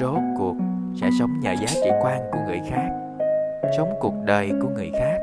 Rốt 0.00 0.22
cuộc 0.38 0.56
sẽ 1.00 1.10
sống 1.18 1.30
nhờ 1.40 1.52
giá 1.52 1.66
trị 1.66 1.90
quan 2.02 2.22
của 2.32 2.38
người 2.46 2.60
khác 2.70 2.88
sống 3.76 3.88
cuộc 4.00 4.14
đời 4.24 4.50
của 4.62 4.68
người 4.68 4.90
khác. 4.98 5.18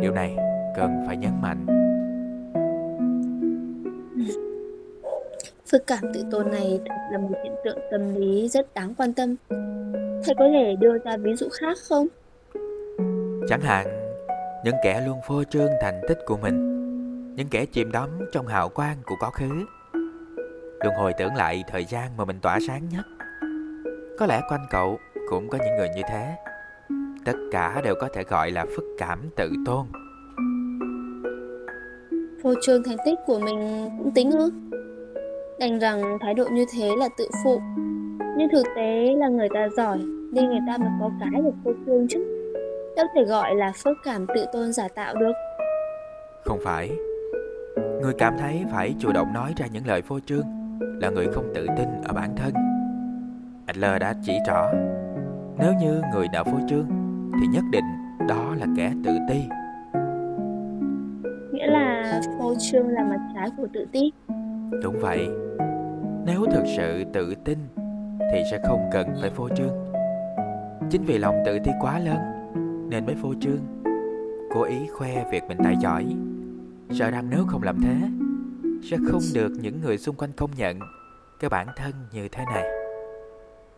Điều 0.00 0.12
này 0.12 0.36
cần 0.76 1.04
phải 1.06 1.16
nhấn 1.16 1.30
mạnh. 1.42 1.66
Phức 5.70 5.86
cảm 5.86 5.98
tự 6.14 6.24
tôn 6.30 6.50
này 6.50 6.80
là 7.12 7.18
một 7.18 7.28
hiện 7.44 7.52
tượng 7.64 7.78
tâm 7.90 8.14
lý 8.14 8.48
rất 8.48 8.74
đáng 8.74 8.94
quan 8.98 9.12
tâm. 9.12 9.36
Thầy 10.24 10.34
có 10.38 10.48
thể 10.52 10.76
đưa 10.80 10.98
ra 11.04 11.16
ví 11.16 11.34
dụ 11.34 11.48
khác 11.52 11.78
không? 11.88 12.06
Chẳng 13.48 13.60
hạn, 13.60 13.86
những 14.64 14.76
kẻ 14.84 15.02
luôn 15.06 15.18
phô 15.28 15.44
trương 15.44 15.70
thành 15.80 16.00
tích 16.08 16.18
của 16.26 16.36
mình, 16.36 16.77
những 17.38 17.48
kẻ 17.48 17.66
chìm 17.66 17.92
đắm 17.92 18.08
trong 18.32 18.46
hào 18.46 18.68
quang 18.68 18.96
của 19.06 19.14
quá 19.20 19.30
khứ, 19.30 19.48
luôn 20.84 20.94
hồi 20.98 21.12
tưởng 21.18 21.34
lại 21.34 21.64
thời 21.68 21.84
gian 21.84 22.16
mà 22.16 22.24
mình 22.24 22.40
tỏa 22.40 22.58
sáng 22.66 22.82
nhất. 22.92 23.06
Có 24.18 24.26
lẽ 24.26 24.40
quanh 24.48 24.66
cậu 24.70 24.98
cũng 25.28 25.48
có 25.48 25.58
những 25.58 25.76
người 25.78 25.88
như 25.96 26.02
thế. 26.08 26.34
Tất 27.24 27.32
cả 27.52 27.80
đều 27.84 27.94
có 28.00 28.08
thể 28.14 28.22
gọi 28.22 28.50
là 28.50 28.66
phức 28.76 28.84
cảm 28.98 29.18
tự 29.36 29.50
tôn. 29.66 29.86
Phô 32.42 32.54
trương 32.62 32.82
thành 32.82 32.96
tích 33.04 33.18
của 33.26 33.38
mình 33.38 33.88
cũng 33.98 34.10
tính 34.14 34.30
ư? 34.30 34.50
Đành 35.60 35.78
rằng 35.78 36.18
thái 36.20 36.34
độ 36.34 36.44
như 36.52 36.64
thế 36.76 36.90
là 36.98 37.08
tự 37.18 37.28
phụ 37.44 37.60
Nhưng 38.36 38.48
thực 38.52 38.66
tế 38.76 39.14
là 39.16 39.28
người 39.28 39.48
ta 39.54 39.68
giỏi 39.76 39.98
Nên 40.32 40.48
người 40.48 40.60
ta 40.66 40.78
mới 40.78 40.88
có 41.00 41.10
cái 41.20 41.42
để 41.44 41.50
phô 41.64 41.72
trương 41.86 42.08
chứ 42.08 42.24
Đâu 42.96 43.06
thể 43.14 43.24
gọi 43.24 43.54
là 43.54 43.72
phức 43.84 43.96
cảm 44.04 44.26
tự 44.26 44.44
tôn 44.52 44.72
giả 44.72 44.88
tạo 44.88 45.14
được 45.14 45.32
Không 46.44 46.58
phải. 46.64 46.90
Người 48.02 48.12
cảm 48.18 48.34
thấy 48.38 48.64
phải 48.70 48.94
chủ 48.98 49.12
động 49.12 49.32
nói 49.32 49.52
ra 49.56 49.66
những 49.72 49.86
lời 49.86 50.02
phô 50.02 50.20
trương 50.20 50.46
là 50.80 51.10
người 51.10 51.26
không 51.32 51.52
tự 51.54 51.66
tin 51.76 51.88
ở 52.04 52.12
bản 52.14 52.36
thân. 52.36 52.54
Adler 53.66 54.00
đã 54.00 54.14
chỉ 54.22 54.38
rõ, 54.48 54.70
nếu 55.58 55.72
như 55.80 56.02
người 56.14 56.26
đã 56.32 56.44
phô 56.44 56.58
trương 56.68 56.86
thì 57.40 57.46
nhất 57.46 57.64
định 57.72 57.84
đó 58.28 58.54
là 58.58 58.66
kẻ 58.76 58.92
tự 59.04 59.18
ti. 59.28 59.42
Nghĩa 61.52 61.66
là 61.66 62.20
phô 62.38 62.54
trương 62.58 62.88
là 62.88 63.04
mặt 63.04 63.20
trái 63.34 63.50
của 63.56 63.66
tự 63.72 63.86
ti 63.92 64.12
Đúng 64.82 64.98
vậy. 65.00 65.28
Nếu 66.26 66.46
thực 66.52 66.64
sự 66.76 67.04
tự 67.12 67.34
tin 67.44 67.58
thì 68.32 68.42
sẽ 68.50 68.60
không 68.64 68.90
cần 68.92 69.06
phải 69.20 69.30
phô 69.30 69.48
trương. 69.48 69.88
Chính 70.90 71.04
vì 71.04 71.18
lòng 71.18 71.42
tự 71.46 71.58
ti 71.58 71.70
quá 71.80 71.98
lớn 71.98 72.18
Nên 72.90 73.06
mới 73.06 73.14
phô 73.14 73.34
trương 73.40 73.60
Cố 74.50 74.62
ý 74.62 74.86
khoe 74.86 75.30
việc 75.30 75.44
mình 75.48 75.58
tài 75.64 75.76
giỏi 75.80 76.06
Sợ 76.90 77.10
rằng 77.10 77.30
nếu 77.30 77.44
không 77.48 77.62
làm 77.62 77.80
thế 77.82 77.96
Sẽ 78.90 78.96
không 79.10 79.22
được 79.34 79.52
những 79.60 79.80
người 79.80 79.98
xung 79.98 80.16
quanh 80.16 80.32
công 80.32 80.50
nhận 80.56 80.78
Cái 81.40 81.50
bản 81.50 81.66
thân 81.76 81.92
như 82.12 82.28
thế 82.28 82.44
này. 82.54 82.64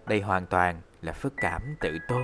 Đây 0.07 0.21
hoàn 0.21 0.47
toàn 0.47 0.81
là 1.03 1.13
phức 1.13 1.33
cảm 1.37 1.63
tự 1.81 1.91
tôn. 2.09 2.23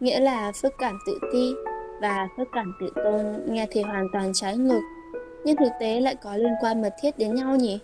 Nghĩa 0.00 0.20
là 0.20 0.52
phức 0.62 0.72
cảm 0.78 0.98
tự 1.06 1.18
ti 1.32 1.54
và 2.02 2.28
phức 2.36 2.48
cảm 2.52 2.72
tự 2.80 2.92
tôn 3.04 3.24
nghe 3.48 3.66
thì 3.70 3.82
hoàn 3.82 4.06
toàn 4.12 4.32
trái 4.34 4.56
ngược. 4.56 4.80
Nhưng 5.44 5.56
thực 5.56 5.72
tế 5.80 6.00
lại 6.00 6.16
có 6.22 6.36
liên 6.36 6.52
quan 6.60 6.82
mật 6.82 6.94
thiết 7.02 7.18
đến 7.18 7.34
nhau 7.34 7.56
nhỉ? 7.56 7.78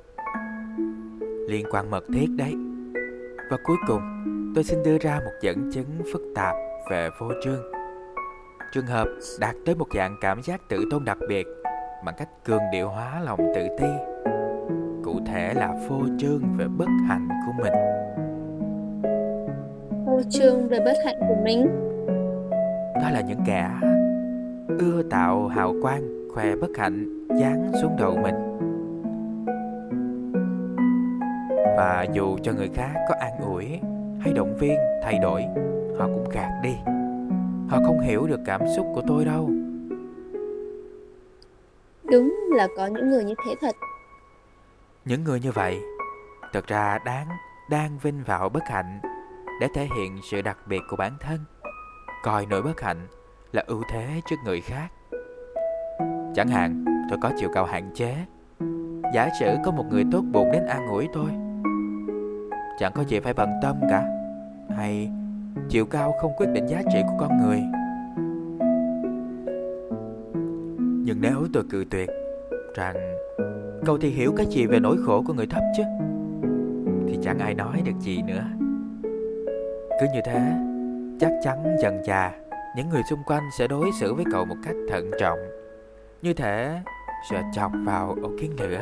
Liên 1.49 1.67
quan 1.71 1.91
mật 1.91 2.05
thiết 2.15 2.27
đấy. 2.37 2.55
Và 3.51 3.57
cuối 3.65 3.77
cùng 3.87 4.01
tôi 4.55 4.65
xin 4.65 4.83
đưa 4.83 4.99
ra 4.99 5.21
một 5.25 5.33
dẫn 5.43 5.71
chứng 5.73 5.87
phức 6.13 6.23
tạp 6.35 6.57
về 6.91 7.11
vô 7.21 7.29
trương 7.45 7.76
Trường 8.73 8.87
hợp 8.87 9.09
đạt 9.41 9.55
tới 9.67 9.75
một 9.75 9.87
dạng 9.95 10.17
cảm 10.21 10.43
giác 10.43 10.61
tự 10.69 10.85
tôn 10.91 11.05
đặc 11.05 11.19
biệt 11.29 11.47
bằng 12.05 12.15
cách 12.19 12.29
cường 12.45 12.63
điệu 12.73 12.89
hóa 12.89 13.21
lòng 13.21 13.41
tự 13.55 13.69
ti 13.79 13.87
cụ 15.05 15.21
thể 15.27 15.55
là 15.55 15.75
phô 15.89 16.01
trương 16.19 16.43
về 16.57 16.67
bất 16.79 16.89
hạnh 17.09 17.29
của 17.47 17.53
mình. 17.63 17.73
Phô 20.07 20.21
trương 20.31 20.69
về 20.69 20.79
bất 20.85 20.95
hạnh 21.05 21.17
của 21.29 21.37
mình. 21.45 21.67
Đó 22.95 23.11
là 23.11 23.21
những 23.21 23.41
kẻ 23.47 23.71
ưa 24.79 25.03
tạo 25.11 25.49
hào 25.49 25.75
quang 25.83 26.29
khoe 26.35 26.57
bất 26.57 26.71
hạnh 26.79 27.27
dán 27.41 27.73
xuống 27.83 27.97
đầu 27.99 28.17
mình. 28.17 28.35
Và 31.77 32.07
dù 32.13 32.39
cho 32.43 32.53
người 32.53 32.71
khác 32.75 32.95
có 33.09 33.15
an 33.21 33.33
ủi 33.41 33.81
hay 34.21 34.33
động 34.33 34.57
viên 34.57 34.77
thay 35.03 35.19
đổi 35.19 35.45
họ 35.99 36.07
cũng 36.07 36.29
gạt 36.33 36.51
đi 36.63 36.75
họ 37.69 37.79
không 37.87 38.01
hiểu 38.01 38.27
được 38.27 38.41
cảm 38.47 38.61
xúc 38.77 38.87
của 38.95 39.03
tôi 39.07 39.25
đâu. 39.25 39.51
Đúng 42.05 42.35
là 42.55 42.69
có 42.77 42.87
những 42.87 43.11
người 43.11 43.25
như 43.25 43.35
thế 43.47 43.55
thật. 43.61 43.77
Những 45.05 45.25
người 45.25 45.41
như 45.41 45.53
vậy 45.53 45.81
thật 46.53 46.67
ra 46.67 46.99
đáng 47.05 47.29
đang 47.71 47.99
vinh 47.99 48.23
vào 48.27 48.49
bất 48.49 48.63
hạnh 48.67 49.01
để 49.61 49.69
thể 49.75 49.89
hiện 49.97 50.19
sự 50.31 50.43
đặc 50.43 50.59
biệt 50.67 50.81
của 50.89 50.97
bản 50.97 51.13
thân. 51.21 51.39
Coi 52.25 52.47
nỗi 52.47 52.63
bất 52.63 52.81
hạnh 52.81 53.07
là 53.53 53.65
ưu 53.67 53.83
thế 53.91 54.21
trước 54.29 54.37
người 54.45 54.61
khác. 54.61 54.89
Chẳng 56.35 56.49
hạn 56.49 56.85
tôi 57.11 57.19
có 57.23 57.31
chiều 57.37 57.49
cao 57.55 57.65
hạn 57.65 57.91
chế. 57.95 58.17
Giả 59.15 59.29
sử 59.41 59.57
có 59.65 59.71
một 59.71 59.85
người 59.91 60.05
tốt 60.13 60.23
bụng 60.33 60.53
đến 60.53 60.67
an 60.67 60.89
ủi 60.89 61.09
tôi 61.13 61.31
chẳng 62.79 62.93
có 62.95 63.03
gì 63.03 63.21
phải 63.21 63.33
bận 63.33 63.51
tâm 63.63 63.77
cả. 63.91 64.05
Hay 64.77 65.11
chiều 65.69 65.87
cao 65.87 66.13
không 66.21 66.33
quyết 66.37 66.47
định 66.53 66.67
giá 66.67 66.83
trị 66.93 66.99
của 67.03 67.17
con 67.19 67.39
người. 67.39 67.61
Nhưng 71.05 71.21
nếu 71.21 71.47
tôi 71.53 71.63
cự 71.71 71.85
tuyệt 71.91 72.11
rằng 72.75 73.17
cậu 73.85 73.99
thì 73.99 74.09
hiểu 74.09 74.33
cái 74.37 74.47
gì 74.47 74.67
về 74.67 74.81
nỗi 74.81 74.97
khổ 75.07 75.23
của 75.27 75.33
người 75.33 75.47
thấp 75.47 75.63
chứ? 75.77 75.83
Thì 77.09 77.19
chẳng 77.23 77.39
ai 77.39 77.55
nói 77.55 77.83
được 77.85 78.01
gì 78.01 78.23
nữa. 78.23 78.45
Cứ 80.01 80.07
như 80.15 80.21
thế 80.25 80.53
chắc 81.21 81.33
chắn 81.43 81.77
dần 81.83 82.05
già 82.05 82.33
những 82.77 82.89
người 82.89 83.03
xung 83.11 83.23
quanh 83.27 83.43
sẽ 83.59 83.69
đối 83.69 83.91
xử 84.01 84.15
với 84.15 84.25
cậu 84.33 84.45
một 84.45 84.57
cách 84.65 84.77
thận 84.89 85.11
trọng. 85.21 85.39
Như 86.23 86.35
thể 86.35 86.81
sẽ 87.31 87.43
chọc 87.55 87.73
vào 87.85 88.17
ổ 88.23 88.31
kiến 88.41 88.51
lửa. 88.61 88.81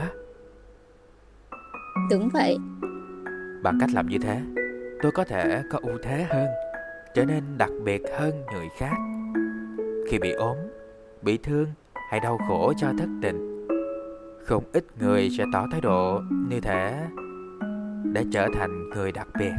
Đúng 2.10 2.28
vậy. 2.32 2.56
Bằng 3.62 3.78
cách 3.80 3.90
làm 3.94 4.06
như 4.06 4.18
thế 4.18 4.40
tôi 5.02 5.12
có 5.12 5.24
thể 5.24 5.62
có 5.70 5.78
ưu 5.82 5.98
thế 6.02 6.26
hơn 6.30 6.46
trở 7.14 7.24
nên 7.24 7.44
đặc 7.58 7.70
biệt 7.84 8.02
hơn 8.18 8.32
người 8.52 8.68
khác. 8.78 8.94
Khi 10.08 10.18
bị 10.18 10.32
ốm 10.32 10.56
bị 11.22 11.38
thương 11.42 11.66
hay 12.10 12.20
đau 12.20 12.38
khổ 12.48 12.72
cho 12.76 12.88
thất 12.98 13.08
tình 13.22 13.66
không 14.44 14.64
ít 14.72 14.84
người 15.00 15.28
sẽ 15.38 15.44
tỏ 15.52 15.66
thái 15.72 15.80
độ 15.80 16.20
như 16.48 16.60
thế 16.60 16.94
để 18.12 18.24
trở 18.32 18.48
thành 18.54 18.90
người 18.90 19.12
đặc 19.12 19.28
biệt. 19.38 19.52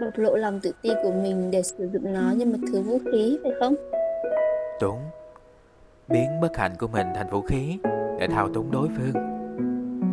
Bộc 0.00 0.12
lộ 0.16 0.36
lòng 0.36 0.60
tự 0.62 0.72
ti 0.82 0.90
của 1.02 1.12
mình 1.12 1.50
để 1.50 1.62
sử 1.62 1.88
dụng 1.92 2.12
nó 2.12 2.30
như 2.36 2.46
một 2.46 2.58
thứ 2.72 2.80
vũ 2.80 2.98
khí 3.12 3.38
phải 3.42 3.52
không? 3.60 3.74
Đúng. 4.80 5.00
Biến 6.08 6.40
bất 6.42 6.56
hạnh 6.56 6.72
của 6.78 6.88
mình 6.88 7.06
thành 7.14 7.30
vũ 7.30 7.42
khí 7.42 7.78
để 8.20 8.26
thao 8.26 8.48
túng 8.48 8.70
đối 8.70 8.88
phương. 8.88 9.14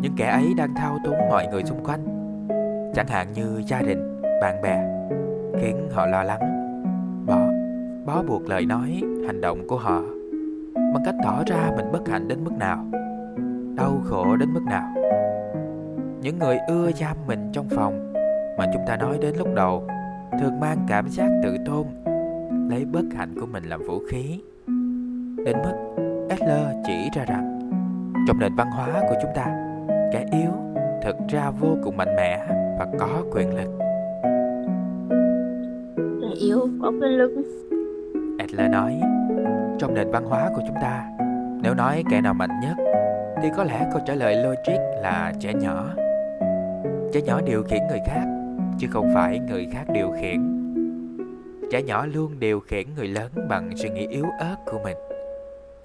Những 0.02 0.14
kẻ 0.18 0.30
ấy 0.30 0.46
đang 0.58 0.76
thao 0.76 0.98
túng 1.06 1.18
mọi 1.30 1.48
người 1.48 1.64
xung 1.64 1.86
quanh 1.86 2.06
chẳng 2.96 3.08
hạn 3.08 3.34
như 3.34 3.62
gia 3.68 3.82
đình 3.82 4.22
bạn 4.42 4.62
bè 4.62 4.97
khiến 5.62 5.90
họ 5.92 6.06
lo 6.06 6.24
lắng. 6.24 6.40
Bỏ 7.26 7.40
bó 8.06 8.24
buộc 8.28 8.50
lời 8.50 8.66
nói, 8.66 9.04
hành 9.28 9.42
động 9.42 9.68
của 9.68 9.78
họ 9.78 10.02
bằng 10.76 11.04
cách 11.06 11.16
tỏ 11.24 11.44
ra 11.48 11.72
mình 11.76 11.86
bất 11.92 12.08
hạnh 12.08 12.28
đến 12.28 12.44
mức 12.44 12.54
nào, 12.60 12.86
đau 13.76 14.02
khổ 14.06 14.36
đến 14.36 14.54
mức 14.54 14.64
nào. 14.66 14.94
Những 16.22 16.40
người 16.40 16.58
ưa 16.68 16.92
giam 16.92 17.18
mình 17.28 17.50
trong 17.54 17.70
phòng 17.70 18.14
mà 18.58 18.66
chúng 18.74 18.84
ta 18.88 18.98
nói 18.98 19.18
đến 19.22 19.36
lúc 19.38 19.48
đầu 19.56 19.88
thường 20.40 20.60
mang 20.60 20.78
cảm 20.88 21.10
giác 21.10 21.30
tự 21.44 21.58
tôn, 21.66 21.86
lấy 22.70 22.86
bất 22.86 23.06
hạnh 23.16 23.36
của 23.40 23.46
mình 23.46 23.64
làm 23.64 23.84
vũ 23.84 24.00
khí. 24.10 24.42
Đến 25.46 25.58
mức 25.64 25.96
Adler 26.30 26.68
chỉ 26.86 27.10
ra 27.14 27.26
rằng 27.26 27.60
trong 28.28 28.40
nền 28.40 28.56
văn 28.56 28.72
hóa 28.72 29.02
của 29.10 29.16
chúng 29.22 29.32
ta, 29.36 29.46
kẻ 30.14 30.26
yếu 30.32 30.52
thực 31.04 31.16
ra 31.30 31.50
vô 31.50 31.78
cùng 31.84 31.98
mạnh 31.98 32.16
mẽ 32.16 32.46
và 32.80 32.88
có 33.00 33.24
quyền 33.34 33.56
lực 33.56 33.87
yếu 36.40 36.70
có 36.82 36.92
quyền 37.02 37.18
lực 37.18 37.32
Adler 38.40 38.72
nói 38.72 39.00
trong 39.80 39.94
nền 39.94 40.12
văn 40.12 40.26
hóa 40.26 40.50
của 40.56 40.62
chúng 40.68 40.76
ta 40.82 41.10
nếu 41.64 41.74
nói 41.74 42.04
kẻ 42.10 42.22
nào 42.22 42.34
mạnh 42.34 42.60
nhất 42.62 42.76
thì 43.42 43.50
có 43.58 43.64
lẽ 43.64 43.90
câu 43.92 44.02
trả 44.06 44.14
lời 44.14 44.36
logic 44.36 44.80
là 45.02 45.34
trẻ 45.40 45.54
nhỏ. 45.54 45.94
Trẻ 47.14 47.22
nhỏ 47.22 47.42
điều 47.42 47.64
khiển 47.64 47.88
người 47.90 48.00
khác 48.06 48.26
chứ 48.80 48.88
không 48.92 49.12
phải 49.14 49.40
người 49.40 49.68
khác 49.74 49.86
điều 49.94 50.12
khiển. 50.22 50.38
Trẻ 51.72 51.82
nhỏ 51.82 52.06
luôn 52.06 52.40
điều 52.40 52.60
khiển 52.60 52.88
người 52.96 53.08
lớn 53.08 53.32
bằng 53.50 53.72
suy 53.76 53.90
nghĩ 53.90 54.08
yếu 54.08 54.26
ớt 54.40 54.56
của 54.66 54.80
mình. 54.84 54.98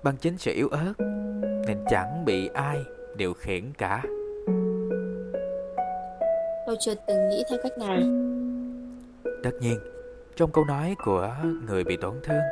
Bằng 0.03 0.17
chính 0.17 0.39
sự 0.39 0.53
yếu 0.53 0.69
ớt 0.69 0.95
nên 1.67 1.77
chẳng 1.91 2.25
bị 2.25 2.49
ai 2.55 2.79
điều 3.17 3.35
khiển 3.35 3.63
cả. 3.79 4.03
Tôi 6.67 6.77
chưa 6.81 6.95
từng 7.07 7.29
nghĩ 7.29 7.45
theo 7.51 7.59
cách 7.63 7.79
này. 7.79 8.03
Tất 9.43 9.53
nhiên 9.61 9.79
trong 10.43 10.53
câu 10.53 10.64
nói 10.64 10.97
của 11.05 11.34
người 11.66 11.84
bị 11.84 11.97
tổn 11.97 12.14
thương, 12.22 12.43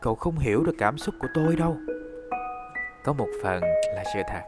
cậu 0.00 0.14
không 0.14 0.38
hiểu 0.38 0.62
được 0.62 0.74
cảm 0.78 0.98
xúc 0.98 1.14
của 1.20 1.26
tôi 1.34 1.56
đâu. 1.56 1.76
Có 3.04 3.12
một 3.12 3.28
phần 3.42 3.62
là 3.94 4.04
sự 4.14 4.20
thật. 4.28 4.40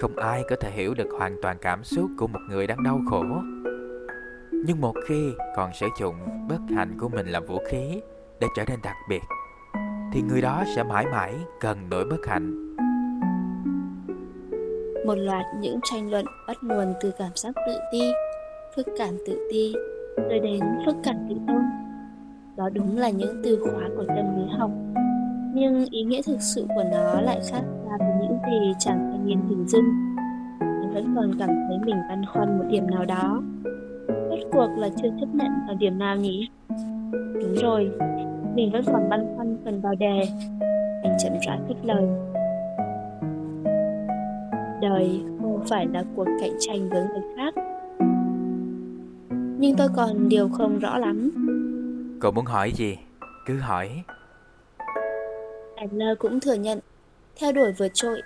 Không 0.00 0.16
ai 0.16 0.42
có 0.50 0.56
thể 0.60 0.70
hiểu 0.70 0.94
được 0.94 1.08
hoàn 1.18 1.36
toàn 1.42 1.56
cảm 1.60 1.84
xúc 1.84 2.10
của 2.18 2.26
một 2.26 2.38
người 2.48 2.66
đang 2.66 2.82
đau 2.82 3.00
khổ. 3.10 3.24
Nhưng 4.52 4.80
một 4.80 4.94
khi 5.08 5.32
còn 5.56 5.70
sử 5.74 5.86
dụng 6.00 6.14
bất 6.48 6.60
hạnh 6.76 6.96
của 7.00 7.08
mình 7.08 7.26
làm 7.26 7.46
vũ 7.46 7.58
khí 7.68 8.00
để 8.40 8.46
trở 8.56 8.64
nên 8.68 8.78
đặc 8.82 8.96
biệt, 9.08 9.22
thì 10.12 10.22
người 10.22 10.40
đó 10.40 10.64
sẽ 10.76 10.82
mãi 10.82 11.06
mãi 11.06 11.34
cần 11.60 11.78
nỗi 11.90 12.04
bất 12.04 12.26
hạnh. 12.26 12.74
Một 15.06 15.14
loạt 15.16 15.44
những 15.60 15.80
tranh 15.84 16.10
luận 16.10 16.26
bắt 16.48 16.56
nguồn 16.62 16.94
từ 17.00 17.10
cảm 17.18 17.30
giác 17.34 17.52
tự 17.66 17.74
ti 17.92 18.12
phức 18.76 18.86
cảm 18.98 19.16
tự 19.26 19.48
ti 19.52 19.74
rồi 20.16 20.40
đến 20.40 20.60
phức 20.86 20.96
cảm 21.02 21.16
tự 21.28 21.34
tôn 21.46 21.62
đó 22.56 22.68
đúng 22.74 22.96
là 22.96 23.10
những 23.10 23.42
từ 23.44 23.58
khóa 23.62 23.88
của 23.96 24.04
tâm 24.06 24.36
lý 24.36 24.42
học. 24.58 24.70
Nhưng 25.54 25.84
ý 25.90 26.02
nghĩa 26.02 26.20
thực 26.26 26.40
sự 26.40 26.66
của 26.74 26.84
nó 26.92 27.20
lại 27.20 27.40
khác 27.50 27.62
xa 27.84 27.96
với 27.98 28.08
những 28.22 28.38
gì 28.50 28.72
chàng 28.78 29.10
thanh 29.12 29.26
niên 29.26 29.38
hình 29.48 29.64
dung. 29.66 29.84
Mình 30.60 30.94
vẫn 30.94 31.14
còn 31.16 31.30
cảm 31.38 31.48
thấy 31.48 31.78
mình 31.86 31.96
băn 32.08 32.24
khoăn 32.32 32.58
một 32.58 32.64
điểm 32.70 32.90
nào 32.90 33.04
đó. 33.04 33.42
Rốt 34.30 34.38
cuộc 34.52 34.68
là 34.78 34.88
chưa 35.02 35.08
chấp 35.20 35.26
nhận 35.34 35.52
ở 35.68 35.74
điểm 35.74 35.98
nào 35.98 36.16
nhỉ? 36.16 36.48
Đúng 37.34 37.54
rồi, 37.62 37.90
mình 38.54 38.70
vẫn 38.72 38.82
còn 38.86 39.08
băn 39.08 39.26
khoăn 39.36 39.56
phần 39.64 39.80
vào 39.80 39.94
đề. 39.94 40.22
Anh 41.02 41.16
chậm 41.18 41.32
rãi 41.46 41.58
cất 41.68 41.76
lời. 41.82 42.04
Đời 44.82 45.20
không 45.40 45.64
phải 45.68 45.86
là 45.86 46.04
cuộc 46.16 46.26
cạnh 46.40 46.52
tranh 46.60 46.88
với 46.88 47.02
người 47.02 47.22
khác 47.36 47.63
nhưng 49.64 49.76
tôi 49.76 49.88
còn 49.96 50.28
điều 50.28 50.48
không 50.48 50.78
rõ 50.78 50.98
lắm. 50.98 51.30
Cậu 52.20 52.32
muốn 52.32 52.44
hỏi 52.44 52.72
gì? 52.76 52.98
Cứ 53.46 53.56
hỏi. 53.58 54.02
Adler 55.76 56.18
cũng 56.18 56.40
thừa 56.40 56.54
nhận. 56.54 56.80
Theo 57.36 57.52
đuổi 57.52 57.72
vượt 57.78 57.90
trội 57.94 58.22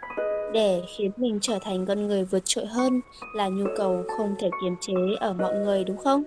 để 0.52 0.82
khiến 0.96 1.10
mình 1.16 1.38
trở 1.42 1.58
thành 1.62 1.86
con 1.86 2.06
người 2.06 2.24
vượt 2.24 2.42
trội 2.44 2.66
hơn 2.66 3.00
là 3.34 3.48
nhu 3.48 3.64
cầu 3.76 4.04
không 4.16 4.34
thể 4.38 4.50
kiềm 4.62 4.74
chế 4.80 4.94
ở 5.20 5.32
mọi 5.32 5.54
người 5.54 5.84
đúng 5.84 5.96
không? 5.96 6.22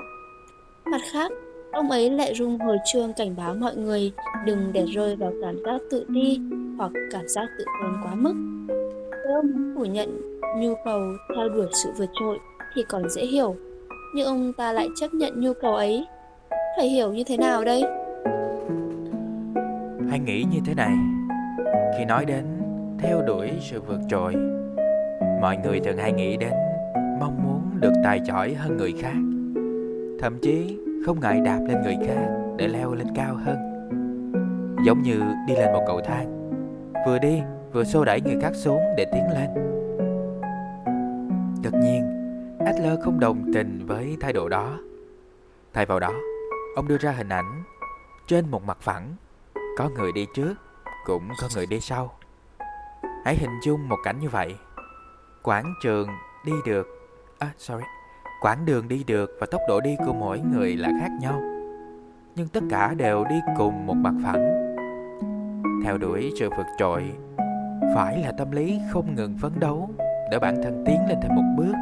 Mặt 0.85 1.01
khác 1.11 1.31
ông 1.71 1.91
ấy 1.91 2.09
lại 2.09 2.35
rung 2.35 2.59
hồi 2.59 2.77
chuông 2.93 3.13
cảnh 3.17 3.35
báo 3.37 3.55
mọi 3.55 3.75
người 3.75 4.11
đừng 4.45 4.73
để 4.73 4.85
rơi 4.85 5.15
vào 5.15 5.33
cảm 5.41 5.63
giác 5.63 5.81
tự 5.91 6.05
ti 6.13 6.39
hoặc 6.77 6.91
cảm 7.11 7.27
giác 7.27 7.47
tự 7.57 7.65
tôn 7.81 7.93
quá 8.03 8.15
mức. 8.15 8.33
Nếu 9.25 9.35
ông 9.35 9.73
phủ 9.75 9.85
nhận 9.85 10.39
nhu 10.57 10.75
cầu 10.85 11.01
theo 11.35 11.49
đuổi 11.49 11.67
sự 11.83 11.89
vượt 11.97 12.09
trội 12.19 12.39
thì 12.75 12.83
còn 12.89 13.09
dễ 13.09 13.25
hiểu 13.25 13.55
nhưng 14.15 14.25
ông 14.27 14.53
ta 14.53 14.73
lại 14.73 14.89
chấp 14.95 15.13
nhận 15.13 15.39
nhu 15.39 15.53
cầu 15.61 15.75
ấy. 15.75 16.05
Phải 16.77 16.89
hiểu 16.89 17.13
như 17.13 17.23
thế 17.23 17.37
nào 17.37 17.63
đây? 17.63 17.83
Hãy 20.09 20.19
nghĩ 20.19 20.43
như 20.51 20.59
thế 20.65 20.73
này. 20.73 20.93
Khi 21.97 22.05
nói 22.05 22.25
đến 22.25 22.45
theo 22.99 23.21
đuổi 23.21 23.51
sự 23.61 23.81
vượt 23.81 23.99
trội 24.09 24.35
Mọi 25.41 25.57
người 25.57 25.79
thường 25.79 25.97
hay 25.97 26.13
nghĩ 26.13 26.37
đến 26.37 26.53
mong 27.19 27.43
muốn 27.43 27.61
được 27.79 27.93
tài 28.03 28.19
giỏi 28.23 28.53
hơn 28.53 28.77
người 28.77 28.93
khác 29.01 29.15
Thậm 30.19 30.39
chí 30.41 30.77
không 31.05 31.19
ngại 31.19 31.39
đạp 31.45 31.59
lên 31.67 31.81
người 31.81 31.97
khác 32.07 32.27
để 32.57 32.67
leo 32.67 32.93
lên 32.93 33.07
cao 33.15 33.35
hơn. 33.35 33.57
Giống 34.85 35.01
như 35.01 35.21
đi 35.47 35.55
lên 35.55 35.73
một 35.73 35.83
cầu 35.87 36.01
thang 36.01 36.51
Vừa 37.05 37.19
đi 37.19 37.41
vừa 37.73 37.83
xô 37.83 38.05
đẩy 38.05 38.21
người 38.21 38.37
khác 38.41 38.51
xuống 38.55 38.81
để 38.97 39.05
tiến 39.05 39.23
lên. 39.33 39.49
Tất 41.63 41.69
nhiên, 41.83 42.10
Adler 42.65 42.99
không 43.03 43.19
đồng 43.19 43.51
tình 43.53 43.85
với 43.85 44.17
thái 44.21 44.33
độ 44.33 44.49
đó. 44.49 44.77
Thay 45.73 45.85
vào 45.85 45.99
đó, 45.99 46.13
ông 46.75 46.87
đưa 46.87 46.97
ra 46.97 47.11
hình 47.11 47.29
ảnh 47.29 47.63
Trên 48.27 48.51
một 48.51 48.63
mặt 48.63 48.77
phẳng, 48.81 49.15
có 49.77 49.89
người 49.89 50.11
đi 50.11 50.25
trước, 50.35 50.53
cũng 51.05 51.29
có 51.41 51.47
người 51.55 51.65
đi 51.65 51.79
sau. 51.79 52.17
Hãy 53.25 53.35
hình 53.35 53.59
dung 53.63 53.89
một 53.89 53.97
cảnh 54.03 54.19
như 54.19 54.29
vậy. 54.29 54.55
Quảng 55.43 55.73
trường 55.83 56.07
đi 56.45 56.53
được 56.65 56.87
À, 57.41 57.47
sorry 57.57 57.83
Quãng 58.41 58.65
đường 58.65 58.87
đi 58.87 59.03
được 59.03 59.37
và 59.39 59.47
tốc 59.51 59.61
độ 59.67 59.81
đi 59.81 59.95
của 60.05 60.13
mỗi 60.13 60.39
người 60.39 60.75
là 60.75 60.89
khác 60.99 61.09
nhau. 61.21 61.41
Nhưng 62.35 62.47
tất 62.47 62.59
cả 62.69 62.93
đều 62.97 63.25
đi 63.29 63.35
cùng 63.57 63.87
một 63.87 63.93
mặt 63.93 64.13
phẳng. 64.23 64.75
Theo 65.83 65.97
đuổi 65.97 66.31
sự 66.39 66.49
vượt 66.49 66.65
trội 66.77 67.11
Phải 67.95 68.19
là 68.19 68.31
tâm 68.37 68.51
lý 68.51 68.79
không 68.91 69.15
ngừng 69.15 69.37
phấn 69.41 69.51
đấu 69.59 69.89
Để 70.31 70.39
bản 70.39 70.55
thân 70.63 70.83
tiến 70.85 70.99
lên 71.07 71.17
thêm 71.21 71.35
một 71.35 71.53
bước. 71.57 71.73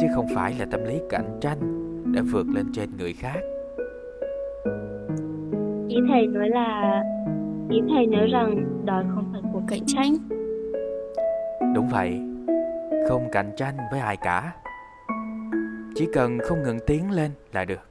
Chứ 0.00 0.06
không 0.14 0.26
phải 0.34 0.54
là 0.58 0.66
tâm 0.70 0.84
lý 0.84 1.00
cạnh 1.10 1.38
tranh 1.40 1.58
Để 2.14 2.20
vượt 2.20 2.46
lên 2.54 2.66
trên 2.72 2.90
người 2.98 3.12
khác. 3.12 3.40
Ý 5.88 5.96
thầy 6.08 6.26
nói 6.26 6.48
là 6.48 7.02
Ý 7.70 7.80
thầy 7.90 8.06
nói 8.06 8.26
rằng 8.32 8.84
đó 8.84 9.02
không 9.14 9.24
phải 9.32 9.42
cuộc 9.52 9.62
cạnh 9.68 9.82
tranh. 9.86 10.16
Đúng 11.74 11.88
vậy 11.88 12.20
Không 13.08 13.28
cạnh 13.32 13.50
tranh 13.56 13.76
với 13.90 14.00
ai 14.00 14.16
cả. 14.16 14.52
Chỉ 15.94 16.08
cần 16.12 16.38
không 16.44 16.62
ngừng 16.62 16.78
tiến 16.86 17.10
lên 17.10 17.30
là 17.52 17.64
được. 17.64 17.88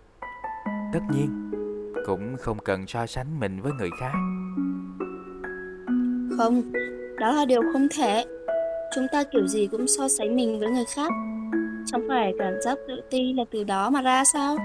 Tất 0.94 1.00
nhiên 1.14 1.52
cũng 2.06 2.36
không 2.40 2.58
cần 2.66 2.88
so 2.88 3.06
sánh 3.06 3.40
mình 3.40 3.62
với 3.62 3.72
người 3.80 3.90
khác. 4.00 4.14
Không 6.38 6.62
đó 7.20 7.32
là 7.32 7.46
điều 7.46 7.62
không 7.74 7.88
thể. 7.98 8.26
Chúng 8.96 9.08
ta 9.12 9.24
kiểu 9.32 9.48
gì 9.48 9.68
cũng 9.68 9.88
so 9.88 10.08
sánh 10.08 10.36
mình 10.36 10.60
với 10.60 10.70
người 10.70 10.86
khác 10.96 11.12
chẳng 11.92 12.02
phải 12.08 12.34
cảm 12.40 12.54
giác 12.62 12.78
tự 12.88 13.02
ti 13.10 13.34
là 13.34 13.44
từ 13.52 13.64
đó 13.64 13.90
mà 13.90 14.02
ra 14.02 14.24
sao? 14.34 14.58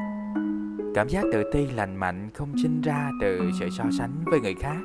Cảm 0.95 1.09
giác 1.09 1.25
tự 1.33 1.43
ti 1.53 1.67
lành 1.77 1.97
mạnh 1.97 2.31
không 2.35 2.53
sinh 2.63 2.81
ra 2.81 3.11
từ 3.21 3.41
sự 3.61 3.67
so 3.79 3.85
sánh 3.99 4.11
với 4.25 4.41
người 4.41 4.55
khác 4.61 4.81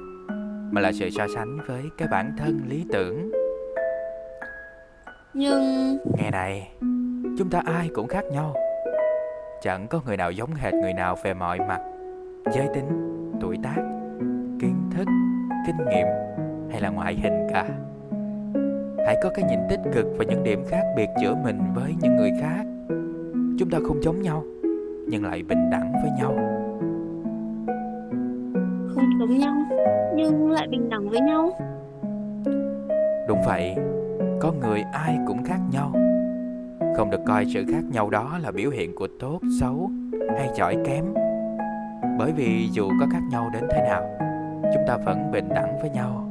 mà 0.72 0.82
là 0.82 0.92
sự 0.92 1.10
so 1.10 1.28
sánh 1.36 1.58
với 1.68 1.84
cái 1.98 2.08
bản 2.12 2.36
thân 2.38 2.62
lý 2.68 2.86
tưởng. 2.92 3.32
Nhưng 5.34 5.98
nghe 6.18 6.32
này 6.32 6.72
Chúng 7.38 7.50
ta 7.50 7.62
ai 7.66 7.90
cũng 7.94 8.08
khác 8.08 8.26
nhau. 8.32 8.56
Chẳng 9.62 9.88
có 9.88 10.02
người 10.06 10.18
nào 10.18 10.32
giống 10.32 10.54
hệt 10.54 10.74
người 10.74 10.94
nào 10.94 11.16
về 11.24 11.34
mọi 11.34 11.60
mặt 11.60 11.80
Giới 12.56 12.68
tính, 12.74 12.88
tuổi 13.42 13.58
tác, 13.64 13.78
kiến 14.62 14.76
thức, 14.96 15.08
kinh 15.68 15.86
nghiệm 15.90 16.08
hay 16.72 16.82
là 16.82 16.90
ngoại 16.90 17.16
hình 17.16 17.48
cả 17.54 17.66
Hãy 19.08 19.18
có 19.22 19.30
cái 19.30 19.46
nhìn 19.50 19.60
tích 19.70 19.80
cực 19.94 20.06
và 20.18 20.26
những 20.26 20.44
điểm 20.44 20.64
khác 20.68 20.84
biệt 20.96 21.10
giữa 21.22 21.36
mình 21.44 21.60
với 21.76 21.96
những 22.02 22.16
người 22.16 22.32
khác. 22.42 22.64
Chúng 23.60 23.70
ta 23.72 23.78
không 23.88 24.04
giống 24.04 24.22
nhau 24.22 24.44
Nhưng 25.08 25.26
lại 25.26 25.44
bình 25.44 25.70
đẳng 25.72 25.94
với 26.02 26.12
nhau. 26.20 26.34
Không 28.96 29.10
giống 29.20 29.38
nhau 29.38 29.56
Nhưng 30.16 30.52
lại 30.52 30.68
bình 30.68 30.90
đẳng 30.90 31.10
với 31.10 31.22
nhau. 31.22 31.50
Đúng 33.28 33.42
vậy 33.46 33.76
Con 34.42 34.60
người 34.60 34.84
ai 34.94 35.18
cũng 35.28 35.44
khác 35.44 35.60
nhau. 35.72 35.92
Không 36.98 37.10
được 37.10 37.22
coi 37.26 37.46
sự 37.54 37.66
khác 37.72 37.84
nhau 37.92 38.10
đó 38.10 38.40
là 38.44 38.52
biểu 38.52 38.70
hiện 38.70 38.96
của 38.96 39.08
tốt 39.20 39.40
xấu 39.60 39.90
hay 40.38 40.50
giỏi 40.56 40.78
kém. 40.86 41.06
Bởi 42.20 42.32
vì 42.32 42.70
dù 42.72 42.90
có 43.00 43.08
khác 43.12 43.22
nhau 43.32 43.50
đến 43.54 43.64
thế 43.72 43.82
nào 43.82 44.18
chúng 44.74 44.84
ta 44.88 44.98
vẫn 44.98 45.32
bình 45.32 45.50
đẳng 45.56 45.80
với 45.82 45.90
nhau 45.90 46.27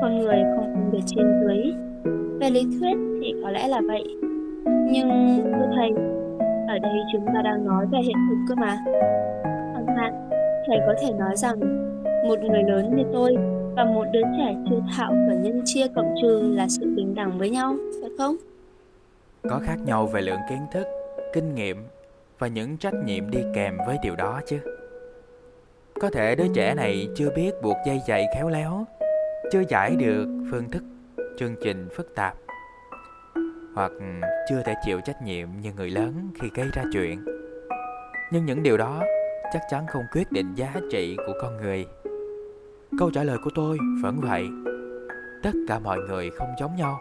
con 0.00 0.18
người 0.18 0.38
không 0.56 0.74
phân 0.74 0.90
biệt 0.92 1.02
trên 1.06 1.26
dưới 1.44 1.74
về 2.40 2.50
lý 2.50 2.62
thuyết 2.62 2.96
thì 3.22 3.34
có 3.42 3.50
lẽ 3.50 3.68
là 3.68 3.80
vậy 3.86 4.04
nhưng 4.64 5.08
thưa 5.44 5.70
thầy 5.76 5.90
ở 6.68 6.78
đây 6.78 6.92
chúng 7.12 7.26
ta 7.26 7.42
đang 7.44 7.64
nói 7.64 7.86
về 7.92 7.98
hiện 7.98 8.16
thực 8.30 8.36
cơ 8.48 8.54
mà 8.54 8.78
chẳng 9.74 9.96
hạn 9.96 10.30
thầy 10.66 10.78
có 10.86 10.94
thể 11.00 11.12
nói 11.18 11.36
rằng 11.36 11.60
một 12.28 12.38
người 12.40 12.62
lớn 12.62 12.96
như 12.96 13.02
tôi 13.12 13.36
và 13.76 13.84
một 13.84 14.04
đứa 14.12 14.22
trẻ 14.38 14.56
chưa 14.70 14.80
thạo 14.96 15.12
cả 15.28 15.34
nhân 15.34 15.62
chia 15.64 15.86
cộng 15.94 16.14
trừ 16.22 16.52
là 16.56 16.66
sự 16.68 16.86
bình 16.96 17.14
đẳng 17.14 17.38
với 17.38 17.50
nhau, 17.50 17.76
phải 18.00 18.10
không? 18.18 18.36
Có 19.50 19.60
khác 19.64 19.76
nhau 19.86 20.06
về 20.06 20.20
lượng 20.20 20.40
kiến 20.48 20.58
thức, 20.72 20.86
kinh 21.32 21.54
nghiệm 21.54 21.76
và 22.38 22.46
những 22.46 22.76
trách 22.76 22.94
nhiệm 23.04 23.30
đi 23.30 23.38
kèm 23.54 23.78
với 23.86 23.96
điều 24.02 24.16
đó 24.16 24.40
chứ. 24.46 24.58
Có 26.00 26.10
thể 26.10 26.34
đứa 26.34 26.46
trẻ 26.54 26.74
này 26.74 27.08
chưa 27.16 27.30
biết 27.36 27.54
buộc 27.62 27.76
dây 27.86 28.00
dạy 28.06 28.26
khéo 28.34 28.48
léo, 28.48 28.84
chưa 29.50 29.62
giải 29.68 29.96
được 29.96 30.26
phương 30.50 30.70
thức 30.70 30.82
chương 31.38 31.54
trình 31.62 31.88
phức 31.96 32.14
tạp 32.14 32.34
hoặc 33.74 33.92
chưa 34.48 34.62
thể 34.66 34.74
chịu 34.84 35.00
trách 35.04 35.22
nhiệm 35.22 35.48
như 35.60 35.72
người 35.72 35.90
lớn 35.90 36.30
khi 36.34 36.48
gây 36.54 36.68
ra 36.72 36.82
chuyện. 36.92 37.24
Nhưng 38.32 38.44
những 38.44 38.62
điều 38.62 38.76
đó 38.76 39.02
chắc 39.52 39.62
chắn 39.70 39.86
không 39.88 40.02
quyết 40.12 40.32
định 40.32 40.54
giá 40.54 40.74
trị 40.90 41.16
của 41.16 41.32
con 41.42 41.56
người. 41.56 41.86
Câu 42.98 43.10
trả 43.10 43.22
lời 43.22 43.38
của 43.44 43.50
tôi 43.54 43.78
vẫn 44.02 44.20
vậy. 44.20 44.48
Tất 45.42 45.52
cả 45.68 45.78
mọi 45.78 45.98
người 45.98 46.30
không 46.30 46.48
giống 46.60 46.76
nhau 46.76 47.00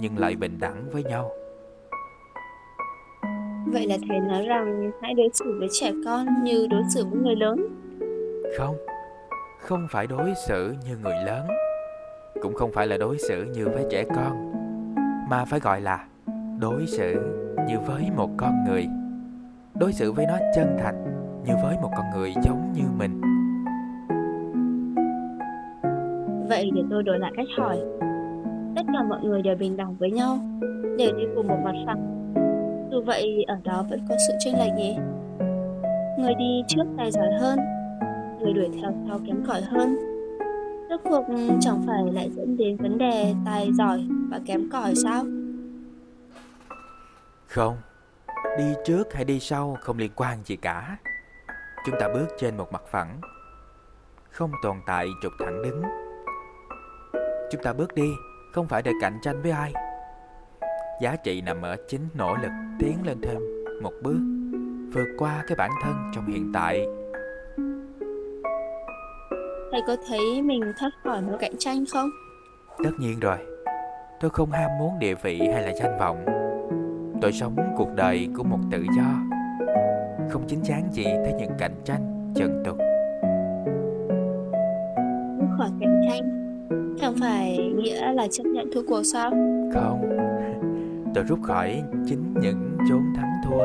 Nhưng 0.00 0.18
lại 0.18 0.36
bình 0.36 0.58
đẳng 0.60 0.90
với 0.92 1.04
nhau. 1.04 1.30
Vậy 3.72 3.86
là 3.86 3.96
thầy 4.08 4.18
nói 4.18 4.46
rằng 4.46 4.90
hãy 5.02 5.14
đối 5.14 5.28
xử 5.34 5.58
với 5.58 5.68
trẻ 5.72 5.92
con 6.04 6.26
như 6.42 6.66
đối 6.70 6.82
xử 6.94 7.04
với 7.04 7.20
người 7.20 7.36
lớn. 7.36 7.66
Không 8.58 8.76
Không 9.60 9.86
phải 9.90 10.06
đối 10.06 10.32
xử 10.48 10.74
như 10.86 10.96
người 10.96 11.16
lớn 11.26 11.46
cũng 12.42 12.54
không 12.54 12.72
phải 12.72 12.86
là 12.86 12.96
đối 12.96 13.18
xử 13.18 13.44
như 13.44 13.68
với 13.68 13.84
trẻ 13.90 14.04
con, 14.14 14.52
Mà 15.30 15.44
phải 15.44 15.60
gọi 15.60 15.80
là 15.80 16.04
đối 16.60 16.86
xử 16.86 17.14
như 17.68 17.80
với 17.86 18.10
một 18.16 18.30
con 18.36 18.64
người. 18.68 18.86
Đối 19.74 19.92
xử 19.92 20.12
với 20.12 20.26
nó 20.26 20.38
chân 20.54 20.76
thành, 20.78 21.04
như 21.46 21.52
với 21.62 21.76
một 21.82 21.90
con 21.96 22.06
người 22.14 22.34
giống 22.42 22.72
như 22.72 22.82
mình. 22.98 23.20
Vậy 26.48 26.70
để 26.74 26.82
tôi 26.90 27.02
đổi 27.02 27.18
lại 27.18 27.32
cách 27.36 27.46
hỏi. 27.58 27.78
Tất 28.76 28.82
cả 28.92 29.02
mọi 29.08 29.20
người 29.22 29.42
đều 29.42 29.56
bình 29.56 29.76
đẳng 29.76 29.96
với 29.96 30.10
nhau 30.10 30.38
Đều 30.98 31.12
đi 31.16 31.24
cùng 31.34 31.46
một 31.46 31.58
mặt 31.64 31.74
phẳng 31.86 32.32
Dù 32.90 33.02
vậy, 33.06 33.44
ở 33.46 33.56
đó 33.64 33.84
vẫn 33.90 34.00
có 34.08 34.14
sự 34.28 34.34
chênh 34.38 34.54
lệch 34.58 34.74
nhỉ? 34.76 34.96
Người 36.18 36.34
đi 36.38 36.62
trước 36.68 36.84
tài 36.96 37.10
giỏi 37.10 37.28
hơn, 37.40 37.58
Người 38.40 38.52
đuổi 38.52 38.68
theo 38.80 38.92
sau 39.08 39.18
kém 39.26 39.44
cỏi 39.46 39.60
hơn. 39.60 40.07
Rốt 40.90 41.00
cuộc 41.04 41.24
ừ, 41.28 41.48
chẳng 41.60 41.82
phải 41.86 42.12
lại 42.12 42.30
dẫn 42.36 42.56
đến 42.56 42.76
vấn 42.76 42.98
đề 42.98 43.34
tài 43.46 43.70
giỏi 43.72 44.08
và 44.30 44.40
kém 44.46 44.70
cỏi 44.72 44.94
sao? 45.04 45.24
Không, 47.46 47.76
đi 48.58 48.64
trước 48.84 49.14
hay 49.14 49.24
đi 49.24 49.40
sau 49.40 49.76
không 49.80 49.98
liên 49.98 50.10
quan 50.16 50.38
gì 50.44 50.56
cả. 50.56 50.96
Chúng 51.86 51.94
ta 52.00 52.08
bước 52.08 52.26
trên 52.38 52.56
một 52.56 52.72
mặt 52.72 52.82
phẳng. 52.90 53.20
Không 54.30 54.52
tồn 54.62 54.76
tại 54.86 55.06
trục 55.22 55.32
thẳng 55.38 55.62
đứng. 55.62 55.82
Chúng 57.50 57.62
ta 57.62 57.72
bước 57.72 57.94
đi 57.94 58.10
không 58.52 58.68
phải 58.68 58.82
để 58.82 58.92
cạnh 59.00 59.18
tranh 59.22 59.42
với 59.42 59.50
ai. 59.50 59.72
Giá 61.02 61.16
trị 61.16 61.40
nằm 61.40 61.62
ở 61.62 61.76
chính 61.88 62.08
nỗ 62.14 62.36
lực 62.36 62.52
tiến 62.78 62.96
lên 63.06 63.20
thêm 63.22 63.38
một 63.82 63.92
bước 64.02 64.18
Vượt 64.92 65.08
qua 65.18 65.44
cái 65.48 65.56
bản 65.56 65.70
thân 65.82 65.94
trong 66.14 66.26
hiện 66.26 66.50
tại. 66.54 66.86
Thầy 69.72 69.80
có 69.86 69.96
thấy 70.08 70.42
mình 70.42 70.72
thoát 70.78 70.90
khỏi 71.04 71.22
một 71.22 71.36
cạnh 71.40 71.52
tranh 71.58 71.84
không? 71.92 72.10
Tất 72.84 72.90
nhiên 72.98 73.20
rồi. 73.20 73.36
Tôi 74.20 74.30
không 74.30 74.50
ham 74.50 74.70
muốn 74.78 74.98
địa 74.98 75.14
vị 75.14 75.40
hay 75.52 75.62
là 75.62 75.74
danh 75.74 75.98
vọng. 75.98 76.24
Tôi 77.22 77.32
sống 77.32 77.56
cuộc 77.76 77.88
đời 77.94 78.28
của 78.36 78.44
một 78.44 78.58
tự 78.70 78.84
do. 78.96 79.36
Không 80.30 80.42
chính 80.48 80.60
chắn 80.64 80.88
gì 80.92 81.04
tới 81.04 81.32
những 81.38 81.50
cạnh 81.58 81.74
tranh 81.84 82.32
trần 82.34 82.62
tục. 82.64 82.78
Khỏi 85.58 85.70
cạnh 85.80 86.00
tranh 86.08 86.38
Chẳng 87.00 87.14
phải 87.20 87.58
nghĩa 87.76 88.12
là 88.12 88.26
chấp 88.30 88.44
nhận 88.46 88.70
thua 88.72 88.82
cuộc 88.88 89.02
sao? 89.02 89.30
Không. 89.74 90.02
Tôi 91.14 91.24
rút 91.24 91.38
khỏi 91.42 91.82
chính 92.06 92.34
những 92.40 92.78
chốn 92.88 93.02
thắng 93.16 93.30
thua. 93.46 93.64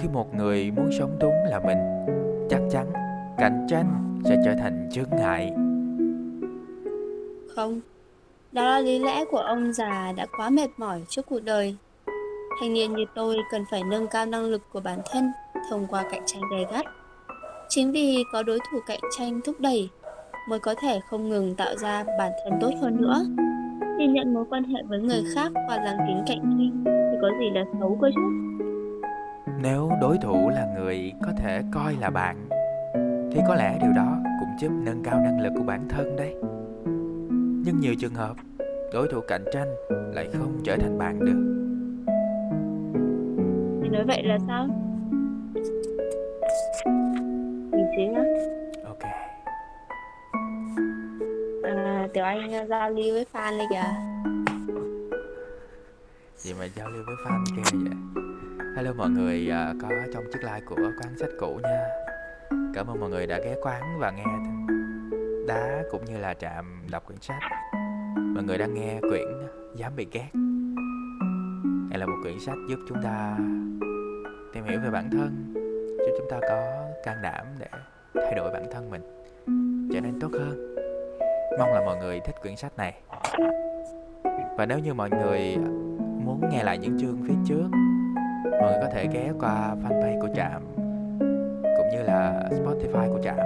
Khi 0.00 0.08
một 0.12 0.34
người 0.34 0.70
muốn 0.70 0.90
sống 0.98 1.16
đúng 1.20 1.34
là 1.50 1.60
mình 1.60 1.78
Chắc 2.50 2.60
chắn 2.70 2.86
cạnh 3.38 3.66
tranh 3.68 4.20
sẽ 4.24 4.36
trở 4.44 4.54
thành 4.58 4.88
chướng 4.92 5.10
ngại 5.10 5.52
Không 7.56 7.80
Đó 8.52 8.62
là 8.62 8.80
lý 8.80 8.98
lẽ 8.98 9.24
của 9.30 9.38
ông 9.38 9.72
già 9.72 10.12
đã 10.16 10.26
quá 10.36 10.50
mệt 10.50 10.68
mỏi 10.76 11.02
trước 11.08 11.26
cuộc 11.26 11.44
đời 11.44 11.76
thanh 12.60 12.72
niên 12.72 12.94
như 12.94 13.04
tôi 13.14 13.36
cần 13.50 13.64
phải 13.70 13.82
nâng 13.90 14.06
cao 14.06 14.26
năng 14.26 14.44
lực 14.44 14.62
của 14.72 14.80
bản 14.80 14.98
thân 15.12 15.30
thông 15.70 15.86
qua 15.86 16.04
cạnh 16.10 16.22
tranh 16.26 16.42
gay 16.50 16.66
gắt. 16.72 16.86
Chính 17.68 17.92
vì 17.92 18.24
có 18.32 18.42
đối 18.42 18.58
thủ 18.58 18.78
cạnh 18.86 19.00
tranh 19.18 19.40
thúc 19.44 19.60
đẩy 19.60 19.88
mới 20.48 20.58
có 20.58 20.74
thể 20.82 21.00
không 21.10 21.28
ngừng 21.28 21.54
tạo 21.54 21.76
ra 21.76 22.04
bản 22.18 22.32
thân 22.44 22.58
tốt 22.60 22.70
hơn 22.82 22.96
nữa. 23.00 23.26
Nhìn 23.98 24.12
nhận 24.12 24.34
mối 24.34 24.44
quan 24.50 24.64
hệ 24.64 24.82
với 24.88 24.98
người 24.98 25.24
khác 25.34 25.52
và 25.54 25.76
lắng 25.76 25.98
kính 26.08 26.22
cạnh 26.26 26.40
tranh 26.42 26.84
thì 26.84 27.18
có 27.22 27.28
gì 27.40 27.50
là 27.54 27.64
xấu 27.80 27.98
cơ 28.00 28.08
chứ? 28.14 28.20
Nếu 29.62 29.90
đối 30.00 30.18
thủ 30.18 30.48
là 30.48 30.66
người 30.78 31.12
có 31.22 31.32
thể 31.38 31.62
coi 31.72 31.96
là 32.00 32.10
bạn 32.10 32.48
thì 33.32 33.40
có 33.48 33.54
lẽ 33.54 33.78
điều 33.82 33.92
đó 33.92 34.18
cũng 34.40 34.48
giúp 34.60 34.72
nâng 34.84 35.02
cao 35.04 35.20
năng 35.20 35.40
lực 35.40 35.52
của 35.56 35.64
bản 35.64 35.88
thân 35.88 36.16
đấy. 36.16 36.34
Nhưng 37.64 37.80
nhiều 37.80 37.94
trường 38.00 38.14
hợp 38.14 38.36
đối 38.92 39.08
thủ 39.08 39.20
cạnh 39.28 39.44
tranh 39.52 39.68
lại 40.14 40.28
không 40.32 40.60
trở 40.64 40.76
thành 40.76 40.98
bạn 40.98 41.18
được. 41.18 41.54
Thì 43.82 43.88
nói 43.88 44.04
vậy 44.06 44.22
là 44.22 44.38
sao? 44.46 44.66
Mình 47.70 47.86
xíu 47.96 48.12
nhá. 48.12 48.22
Ok. 48.84 49.02
À, 51.62 52.08
Tiểu 52.14 52.24
Anh 52.24 52.62
uh, 52.62 52.68
giao 52.68 52.90
lưu 52.90 53.12
với 53.12 53.26
fan 53.32 53.58
đi 53.58 53.64
kìa. 53.70 53.82
Gì 56.36 56.54
mà 56.58 56.64
giao 56.76 56.88
lưu 56.88 57.02
với 57.06 57.16
fan 57.24 57.44
kia 57.56 57.62
vậy? 57.72 57.92
Hello 58.76 58.92
mọi 58.92 59.10
người, 59.10 59.50
à, 59.50 59.74
có 59.82 59.88
trong 60.14 60.24
chiếc 60.32 60.40
live 60.42 60.60
của 60.66 60.76
quán 60.76 61.18
sách 61.18 61.30
cũ 61.38 61.60
nha. 61.62 61.88
Cảm 62.74 62.86
ơn 62.86 63.00
mọi 63.00 63.10
người 63.10 63.26
đã 63.26 63.38
ghé 63.44 63.56
quán 63.62 63.98
và 63.98 64.10
nghe 64.10 64.24
đá 65.46 65.82
cũng 65.90 66.04
như 66.04 66.18
là 66.18 66.34
trạm 66.34 66.86
đọc 66.90 67.06
quyển 67.06 67.20
sách. 67.20 67.42
Mọi 68.16 68.44
người 68.44 68.58
đang 68.58 68.74
nghe 68.74 69.00
quyển 69.00 69.28
Dám 69.76 69.96
bị 69.96 70.06
ghét. 70.12 70.28
Đây 71.90 71.98
là 71.98 72.06
một 72.06 72.16
quyển 72.22 72.40
sách 72.40 72.56
giúp 72.68 72.78
chúng 72.88 73.02
ta 73.02 73.36
tìm 74.54 74.64
hiểu 74.64 74.80
về 74.84 74.90
bản 74.90 75.10
thân, 75.10 75.52
giúp 75.98 76.12
chúng 76.18 76.30
ta 76.30 76.38
có 76.48 76.88
can 77.04 77.16
đảm 77.22 77.46
để 77.58 77.66
thay 78.14 78.34
đổi 78.34 78.50
bản 78.50 78.64
thân 78.72 78.90
mình 78.90 79.02
trở 79.92 80.00
nên 80.00 80.20
tốt 80.20 80.28
hơn. 80.32 80.76
Mong 81.58 81.72
là 81.72 81.80
mọi 81.86 81.96
người 81.96 82.20
thích 82.20 82.36
quyển 82.42 82.56
sách 82.56 82.76
này. 82.76 82.94
Và 84.56 84.66
nếu 84.66 84.78
như 84.78 84.94
mọi 84.94 85.10
người 85.10 85.56
muốn 86.24 86.48
nghe 86.50 86.64
lại 86.64 86.78
những 86.78 87.00
chương 87.00 87.22
phía 87.28 87.34
trước, 87.48 87.68
mọi 88.60 88.72
người 88.72 88.80
có 88.82 88.88
thể 88.92 89.08
ghé 89.12 89.32
qua 89.40 89.74
fanpage 89.82 90.20
của 90.20 90.28
Trạm 90.34 90.62
là 92.08 92.48
Spotify 92.50 93.12
của 93.12 93.18
Trạm. 93.22 93.36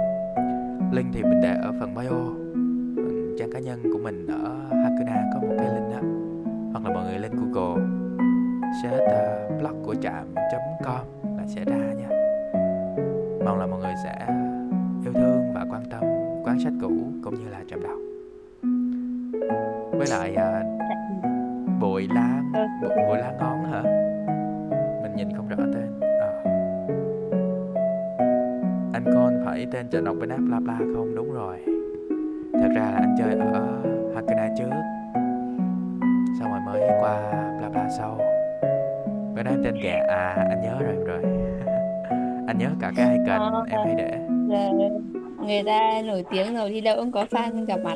Link 0.91 1.07
thì 1.13 1.23
mình 1.23 1.41
để 1.41 1.55
ở 1.63 1.73
phần 1.79 1.95
bio. 1.95 2.17
Trang 3.39 3.51
cá 3.53 3.59
nhân 3.59 3.79
của 3.93 3.99
mình 4.03 4.27
ở 4.27 4.55
Hakuna 4.83 5.23
có 5.33 5.39
một 5.39 5.55
cái 5.59 5.67
link 5.75 5.91
đó. 5.91 5.99
Hoặc 6.71 6.85
là 6.85 6.93
mọi 6.93 7.03
người 7.05 7.19
lên 7.19 7.31
Google 7.31 7.83
search 8.83 9.03
uh, 9.03 9.61
blog 9.61 9.83
của 9.85 9.95
trạm.com 9.95 11.05
là 11.37 11.43
sẽ 11.47 11.63
ra 11.65 11.93
nha. 11.93 12.09
Mong 13.45 13.59
là 13.59 13.67
mọi 13.67 13.79
người 13.79 13.93
sẽ 14.03 14.27
yêu 15.03 15.13
thương 15.13 15.53
và 15.53 15.65
quan 15.69 15.83
tâm 15.91 16.03
quán 16.43 16.59
sách 16.59 16.73
cũ 16.81 16.91
cũng 17.23 17.35
như 17.35 17.49
là 17.51 17.59
trạm 17.69 17.79
đọc. 17.83 17.99
Với 19.91 20.07
lại 20.09 20.35
uh, 20.35 21.81
bụi 21.81 22.07
lan 22.15 22.51
bụi, 22.81 22.89
bụi 23.07 23.17
lan 23.17 23.37
ngón 23.37 23.71
hả 23.71 23.83
mình 25.01 25.15
nhìn 25.15 25.27
không 25.37 25.47
rõ 25.47 25.55
tên 25.73 26.02
anh 29.05 29.13
con 29.13 29.41
phải 29.45 29.67
tên 29.71 29.87
trận 29.87 30.03
đọc 30.03 30.15
bên 30.19 30.29
app 30.29 30.41
bla 30.41 30.59
bla 30.59 30.77
không? 30.77 31.15
Đúng 31.15 31.33
rồi. 31.33 31.57
Thật 32.53 32.69
ra 32.75 32.81
là 32.91 32.97
anh 32.97 33.15
chơi 33.19 33.39
ở 33.39 33.81
Hakuna 34.15 34.49
trước. 34.57 34.69
Xong 36.39 36.51
rồi 36.51 36.59
mới 36.65 36.89
qua 37.01 37.31
bla 37.59 37.69
bla 37.69 37.89
sau. 37.97 38.17
Bên 39.35 39.45
em 39.45 39.61
tên 39.63 39.75
gà. 39.83 40.05
À 40.09 40.45
anh 40.49 40.61
nhớ 40.61 40.77
rồi 40.79 40.95
rồi. 41.07 41.21
Anh 42.47 42.57
nhớ 42.57 42.69
cả 42.81 42.91
cái 42.95 43.11
icon 43.17 43.39
Ờ, 43.53 43.65
em 43.69 43.79
hay 43.85 43.95
để. 43.97 44.19
Người 45.39 45.63
ta 45.65 46.01
nổi 46.05 46.25
tiếng 46.31 46.55
rồi 46.55 46.69
đi 46.69 46.81
đâu 46.81 46.95
cũng 46.99 47.11
có 47.11 47.25
fan 47.31 47.65
gặp 47.65 47.79
mặt, 47.83 47.93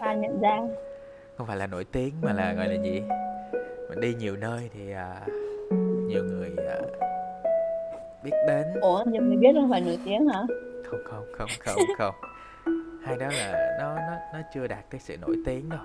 fan 0.00 0.16
nhận 0.20 0.40
ra. 0.40 0.56
không 1.36 1.46
phải 1.46 1.56
là 1.56 1.66
nổi 1.66 1.84
tiếng 1.92 2.14
mà 2.22 2.32
là 2.32 2.52
gọi 2.52 2.68
là 2.68 2.82
gì? 2.82 3.02
Mình 3.88 4.00
đi 4.00 4.14
nhiều 4.14 4.36
nơi 4.36 4.70
thì 4.74 4.92
à, 4.92 5.20
nhiều 6.08 6.24
người 6.24 6.50
à, 6.68 6.76
biết 8.26 8.36
đến 8.46 8.66
Ủa, 8.80 9.04
nhưng 9.06 9.30
mình 9.30 9.40
biết 9.40 9.52
không 9.54 9.70
phải 9.70 9.80
nổi 9.80 9.98
tiếng 10.04 10.28
hả? 10.28 10.42
không 10.90 11.00
không 11.04 11.24
không 11.32 11.48
không 11.60 11.78
không 11.98 12.14
hai 13.04 13.16
đó 13.16 13.26
là 13.26 13.76
nó 13.80 13.94
nó 13.94 14.16
nó 14.32 14.38
chưa 14.54 14.66
đạt 14.66 14.90
tới 14.90 15.00
sự 15.00 15.16
nổi 15.16 15.36
tiếng 15.46 15.68
đâu 15.68 15.80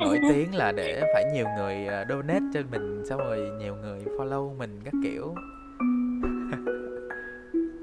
nổi 0.00 0.18
tiếng 0.30 0.54
là 0.54 0.72
để 0.72 1.02
phải 1.14 1.24
nhiều 1.34 1.46
người 1.58 1.86
à, 1.86 2.04
donate 2.08 2.44
cho 2.54 2.60
mình 2.70 3.02
xong 3.08 3.18
rồi 3.18 3.50
nhiều 3.58 3.74
người 3.74 4.00
follow 4.18 4.56
mình 4.56 4.80
các 4.84 4.94
kiểu 5.04 5.34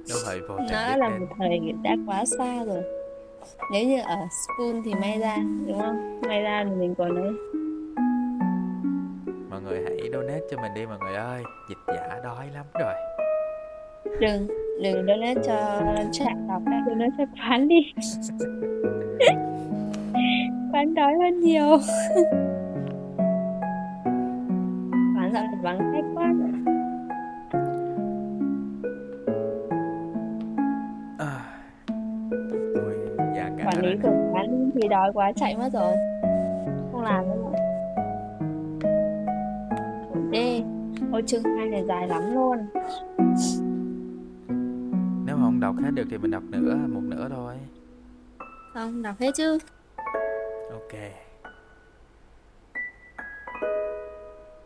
đâu 0.10 0.18
phải 0.26 0.40
vô 0.40 0.58
Nó 0.72 0.96
là 0.96 1.10
một 1.10 1.26
thời 1.38 1.74
đã 1.84 1.96
quá 2.08 2.26
xa 2.26 2.64
rồi. 2.64 2.84
Nếu 3.72 3.88
như 3.88 4.02
ở 4.02 4.16
school 4.48 4.82
thì 4.86 4.94
may 4.94 5.20
ra, 5.20 5.38
đúng 5.68 5.80
không? 5.80 6.22
May 6.28 6.42
ra 6.42 6.66
thì 6.70 6.72
mình 6.76 6.96
còn 6.96 7.16
ấy. 7.16 7.34
Hãy 10.04 10.12
donate 10.12 10.42
cho 10.52 10.58
mình 10.62 10.74
đi 10.74 10.86
mọi 10.86 10.98
người 11.00 11.16
ơi 11.16 11.44
dịch 11.70 11.78
giả 11.88 12.20
đói 12.24 12.46
lắm 12.54 12.66
rồi 12.80 12.94
Đừng, 14.20 14.48
đừng 14.84 15.06
donate 15.08 15.36
cho 15.48 15.82
trạm 16.12 16.48
đọc, 16.48 16.62
donate 16.88 17.12
cho 17.18 17.24
quán 17.40 17.68
đi. 17.68 17.94
quán 20.74 20.94
đói 20.94 21.14
hơn 21.24 21.40
nhiều. 21.40 21.78
quán 25.18 25.32
dạo 25.34 25.44
này 25.44 25.56
vắng 25.62 25.80
khách 25.94 26.06
quá. 26.16 26.34
à, 31.20 31.40
Quản 33.66 33.82
lý 33.82 33.90
rồi 33.90 33.98
của 34.04 34.34
quán 34.34 34.72
thì 34.74 34.88
đói 34.88 35.12
quá 35.14 35.32
chạy 35.36 35.58
mất 35.58 35.70
rồi. 35.74 35.96
Không 36.92 37.02
làm 37.02 37.26
nữa. 37.26 37.63
Đê, 40.34 40.62
ôi 41.12 41.24
chương 41.28 41.44
2 41.44 41.68
này 41.70 41.84
dài 41.88 42.08
lắm 42.08 42.22
luôn. 42.34 42.58
nếu 45.26 45.36
không 45.36 45.60
đọc 45.60 45.76
hết 45.84 45.92
được 45.94 46.04
thì 46.12 46.18
mình 46.18 46.32
đọc 46.32 46.44
nữa 46.50 46.76
một 46.88 47.02
nửa 47.04 47.30
thôi 47.30 47.56
Không, 48.74 49.02
đọc 49.02 49.16
hết 49.20 49.32
chứ. 49.36 49.58
ok 50.72 50.94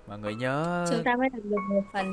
mọi 0.08 0.20
người 0.20 0.36
nhớ 0.36 0.86
Chúng 0.92 1.04
ta 1.04 1.16
mới 1.16 1.30
đọc 1.30 1.42
được 1.44 1.58
một 1.70 1.82
phần. 1.94 2.06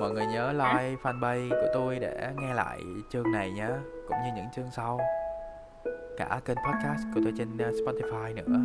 mọi 0.00 0.10
người 0.10 0.26
nhớ 0.26 0.52
like 0.52 0.96
fanpage 1.02 1.50
của 1.50 1.68
tôi 1.74 1.98
để 1.98 2.32
nghe 2.40 2.54
lại 2.54 2.80
chương 3.10 3.32
này 3.32 3.50
nhé 3.52 3.68
cũng 4.08 4.16
như 4.24 4.30
những 4.36 4.46
chương 4.56 4.70
sau 4.76 5.00
cả 6.16 6.40
kênh 6.44 6.56
podcast 6.56 7.02
của 7.14 7.20
tôi 7.24 7.32
trên 7.38 7.48
uh, 7.54 7.60
Spotify 7.60 8.34
nữa 8.34 8.60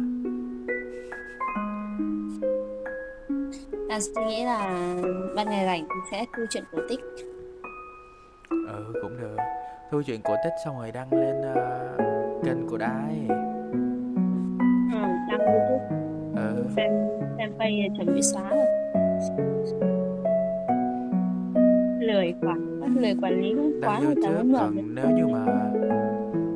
Ta 3.90 4.00
suy 4.00 4.26
nghĩ 4.28 4.46
là 4.46 4.88
ban 5.36 5.50
ngày 5.50 5.66
rảnh 5.66 5.88
sẽ 6.12 6.26
thu 6.38 6.44
chuyện 6.50 6.64
cổ 6.72 6.80
tích. 6.90 7.00
ừ 8.50 8.94
cũng 9.02 9.18
được. 9.22 9.38
Thu 9.92 10.02
chuyện 10.06 10.22
cổ 10.24 10.36
tích 10.44 10.54
xong 10.66 10.78
rồi 10.78 10.92
đăng 10.92 11.14
lên 11.14 11.42
uh, 11.42 12.46
kênh 12.46 12.68
của 12.68 12.78
đái 12.78 13.28
Ừ, 14.94 15.02
đăng 15.32 15.40
YouTube, 15.40 15.86
ừ. 16.36 16.66
Xem 16.76 16.92
xem 17.38 17.54
page 17.60 17.90
chuẩn 17.98 18.16
bị 18.16 18.22
xóa 18.22 18.50
rồi. 18.50 18.66
Lười 22.00 22.34
quản, 22.42 22.82
lười 22.96 23.16
quản 23.22 23.42
lý 23.42 23.56
quá 23.56 23.70
đăng 23.82 24.06
người 24.06 24.16
ta 24.24 24.30
muốn 24.30 24.54
còn 24.60 24.96
nếu 24.96 25.10
như 25.10 25.28
mà 25.28 25.72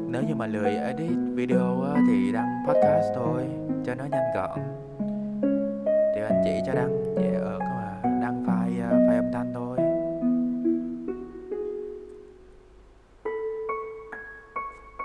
nếu 0.07 0.21
như 0.27 0.35
mà 0.35 0.47
lười 0.47 0.75
edit 0.75 1.17
video 1.33 1.81
á, 1.81 2.01
thì 2.07 2.31
đăng 2.31 2.47
podcast 2.67 3.05
thôi 3.15 3.43
cho 3.85 3.95
nó 3.95 4.03
nhanh 4.11 4.33
gọn 4.35 4.59
thì 6.19 6.25
anh 6.25 6.41
chị 6.43 6.61
cho 6.65 6.73
đăng 6.73 7.15
dễ 7.15 7.33
ở 7.33 7.59
cơ 7.59 7.65
mà 7.65 8.01
đăng 8.03 8.45
file 8.47 8.87
uh, 8.87 9.09
file 9.09 9.15
âm 9.15 9.31
thanh 9.33 9.53
thôi. 9.53 9.77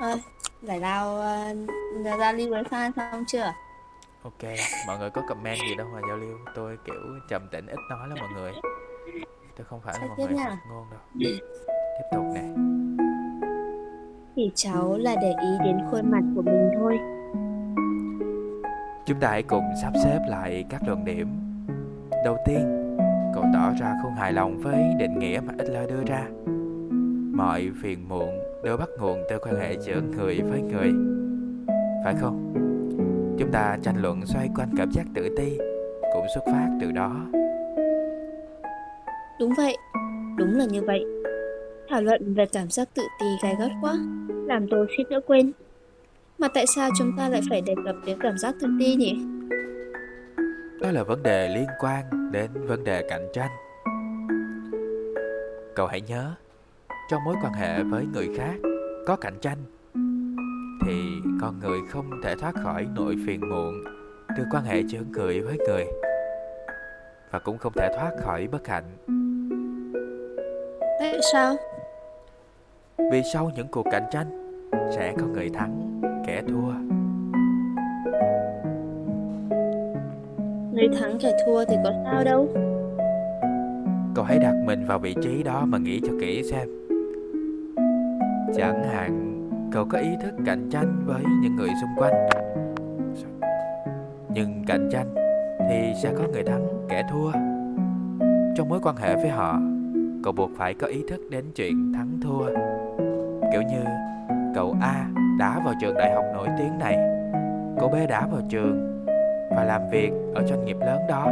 Thôi, 0.00 0.22
giải 0.62 0.80
lao 0.80 1.14
uh, 1.14 1.56
giao 2.04 2.32
lưu 2.32 2.50
với 2.50 2.62
fan 2.62 2.90
xong 2.96 3.24
chưa? 3.26 3.52
Ok, 4.22 4.42
mọi 4.86 4.98
người 4.98 5.10
có 5.10 5.22
comment 5.28 5.58
gì 5.68 5.74
đâu 5.74 5.86
mà 5.94 6.00
giao 6.08 6.16
lưu. 6.16 6.38
Tôi 6.54 6.78
kiểu 6.84 6.94
trầm 7.28 7.48
tĩnh 7.52 7.66
ít 7.66 7.78
nói 7.90 8.08
lắm 8.08 8.18
mọi 8.20 8.28
người. 8.34 8.52
Tôi 9.56 9.64
không 9.64 9.80
phải 9.80 9.94
là 9.94 10.00
Chắc 10.00 10.08
một 10.08 10.14
người 10.18 10.38
phát 10.44 10.56
ngôn 10.68 10.86
đâu. 10.90 11.00
Tiếp 11.98 12.06
tục 12.12 12.24
nè. 12.34 12.42
Thì 14.36 14.50
cháu 14.54 14.96
là 14.98 15.16
để 15.22 15.28
ý 15.28 15.48
đến 15.64 15.78
khuôn 15.90 16.10
mặt 16.10 16.22
của 16.36 16.42
mình 16.42 16.70
thôi. 16.78 16.98
Chúng 19.06 19.20
ta 19.20 19.28
hãy 19.28 19.42
cùng 19.42 19.64
sắp 19.82 19.92
xếp 20.04 20.18
lại 20.28 20.64
các 20.70 20.82
luận 20.86 21.04
điểm 21.04 21.28
Đầu 22.24 22.36
tiên, 22.46 22.96
cậu 23.34 23.44
tỏ 23.54 23.72
ra 23.80 23.94
không 24.02 24.14
hài 24.14 24.32
lòng 24.32 24.58
với 24.58 24.82
định 24.98 25.18
nghĩa 25.18 25.40
mà 25.46 25.52
ít 25.58 25.68
lời 25.68 25.86
đưa 25.86 26.04
ra 26.06 26.26
Mọi 27.32 27.70
phiền 27.82 28.08
muộn 28.08 28.30
đều 28.64 28.76
bắt 28.76 28.88
nguồn 29.00 29.22
từ 29.30 29.38
quan 29.38 29.56
hệ 29.56 29.76
giữa 29.80 30.00
người 30.16 30.40
với 30.40 30.60
người 30.60 30.92
Phải 32.04 32.14
không? 32.20 32.54
Chúng 33.38 33.50
ta 33.52 33.78
tranh 33.82 34.02
luận 34.02 34.26
xoay 34.26 34.48
quanh 34.56 34.68
cảm 34.76 34.92
giác 34.92 35.04
tự 35.14 35.34
ti 35.36 35.58
Cũng 36.14 36.26
xuất 36.34 36.44
phát 36.46 36.68
từ 36.80 36.92
đó 36.92 37.12
Đúng 39.40 39.52
vậy, 39.56 39.76
đúng 40.36 40.58
là 40.58 40.64
như 40.64 40.82
vậy. 40.82 41.04
Thảo 41.88 42.02
luận 42.02 42.34
về 42.34 42.46
cảm 42.52 42.70
giác 42.70 42.88
tự 42.94 43.02
ti 43.20 43.26
gai 43.42 43.54
gắt 43.60 43.70
quá, 43.82 43.94
làm 44.46 44.66
tôi 44.70 44.86
suýt 44.96 45.04
nữa 45.10 45.20
quên. 45.26 45.52
Mà 46.38 46.48
tại 46.48 46.64
sao 46.66 46.90
chúng 46.98 47.12
ta 47.16 47.28
lại 47.28 47.40
phải 47.50 47.60
đề 47.60 47.74
cập 47.84 47.96
đến 48.06 48.18
cảm 48.20 48.38
giác 48.38 48.54
tự 48.60 48.68
ti 48.78 48.94
nhỉ? 48.94 49.26
Đó 50.80 50.90
là 50.90 51.02
vấn 51.02 51.22
đề 51.22 51.48
liên 51.48 51.66
quan 51.80 52.30
đến 52.32 52.50
vấn 52.66 52.84
đề 52.84 53.06
cạnh 53.08 53.28
tranh. 53.32 53.50
Cậu 55.74 55.86
hãy 55.86 56.00
nhớ, 56.00 56.30
trong 57.10 57.24
mối 57.24 57.34
quan 57.42 57.52
hệ 57.52 57.82
với 57.82 58.06
người 58.12 58.28
khác 58.36 58.54
có 59.06 59.16
cạnh 59.16 59.38
tranh 59.40 59.58
thì 60.86 60.92
con 61.40 61.58
người 61.60 61.78
không 61.90 62.10
thể 62.22 62.34
thoát 62.36 62.54
khỏi 62.62 62.86
nỗi 62.94 63.16
phiền 63.26 63.40
muộn 63.50 63.84
từ 64.36 64.44
quan 64.50 64.64
hệ 64.64 64.82
giữa 64.82 65.02
người 65.12 65.40
với 65.40 65.58
người 65.68 65.84
và 67.30 67.38
cũng 67.38 67.58
không 67.58 67.72
thể 67.76 67.88
thoát 67.96 68.10
khỏi 68.22 68.48
bất 68.52 68.66
hạnh. 68.66 68.84
Tại 71.00 71.20
sao? 71.32 71.56
Vì 73.12 73.22
sau 73.32 73.50
những 73.56 73.68
cuộc 73.70 73.86
cạnh 73.92 74.04
tranh 74.12 74.60
sẽ 74.96 75.14
có 75.20 75.26
người 75.26 75.50
thắng, 75.54 75.83
kẻ 76.26 76.42
thua. 76.48 76.72
Người 80.72 80.88
thắng 81.00 81.18
kẻ 81.20 81.32
thua 81.46 81.64
thì 81.64 81.76
có 81.84 81.92
sao 82.04 82.24
đâu. 82.24 82.48
Cậu 84.14 84.24
hãy 84.24 84.38
đặt 84.38 84.54
mình 84.66 84.86
vào 84.86 84.98
vị 84.98 85.14
trí 85.22 85.42
đó 85.42 85.64
mà 85.64 85.78
nghĩ 85.78 86.00
cho 86.00 86.12
kỹ 86.20 86.42
xem. 86.50 86.68
Chẳng 88.56 88.84
hạn 88.84 89.40
cậu 89.72 89.84
có 89.84 89.98
ý 89.98 90.08
thức 90.22 90.34
cạnh 90.46 90.68
tranh 90.70 91.04
với 91.06 91.22
những 91.42 91.56
người 91.56 91.70
xung 91.80 91.90
quanh 91.96 92.14
nhưng 94.34 94.64
cạnh 94.66 94.88
tranh 94.92 95.14
thì 95.68 95.92
sẽ 96.02 96.12
có 96.18 96.24
người 96.32 96.42
thắng 96.42 96.66
kẻ 96.88 97.02
thua 97.10 97.32
trong 98.56 98.68
mối 98.68 98.80
quan 98.82 98.96
hệ 98.96 99.14
với 99.14 99.28
họ 99.28 99.60
cậu 100.22 100.32
buộc 100.32 100.50
phải 100.56 100.74
có 100.74 100.86
ý 100.86 101.02
thức 101.08 101.20
đến 101.30 101.44
chuyện 101.54 101.92
thắng 101.92 102.20
thua 102.22 102.46
kiểu 103.52 103.62
như 103.62 103.84
cậu 104.54 104.76
a 104.80 105.10
đã 105.38 105.60
vào 105.64 105.74
trường 105.80 105.94
đại 105.94 106.12
học 106.14 106.24
nổi 106.34 106.48
tiếng 106.58 106.78
này 106.78 106.96
cậu 107.80 107.88
b 107.88 107.94
đã 108.08 108.26
vào 108.26 108.40
trường 108.48 109.06
và 109.50 109.64
làm 109.64 109.88
việc 109.90 110.10
ở 110.34 110.46
doanh 110.46 110.64
nghiệp 110.64 110.76
lớn 110.80 111.00
đó 111.08 111.28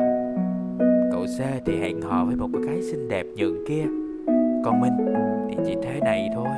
cậu 1.13 1.25
c 1.25 1.65
thì 1.67 1.81
hẹn 1.81 2.01
hò 2.03 2.25
với 2.25 2.37
một 2.37 2.49
cô 2.53 2.59
gái 2.59 2.83
xinh 2.83 3.09
đẹp 3.09 3.27
nhường 3.37 3.67
kia 3.69 3.85
còn 4.65 4.81
mình 4.81 4.93
thì 5.51 5.57
chỉ 5.67 5.77
thế 5.83 6.01
này 6.01 6.31
thôi 6.35 6.49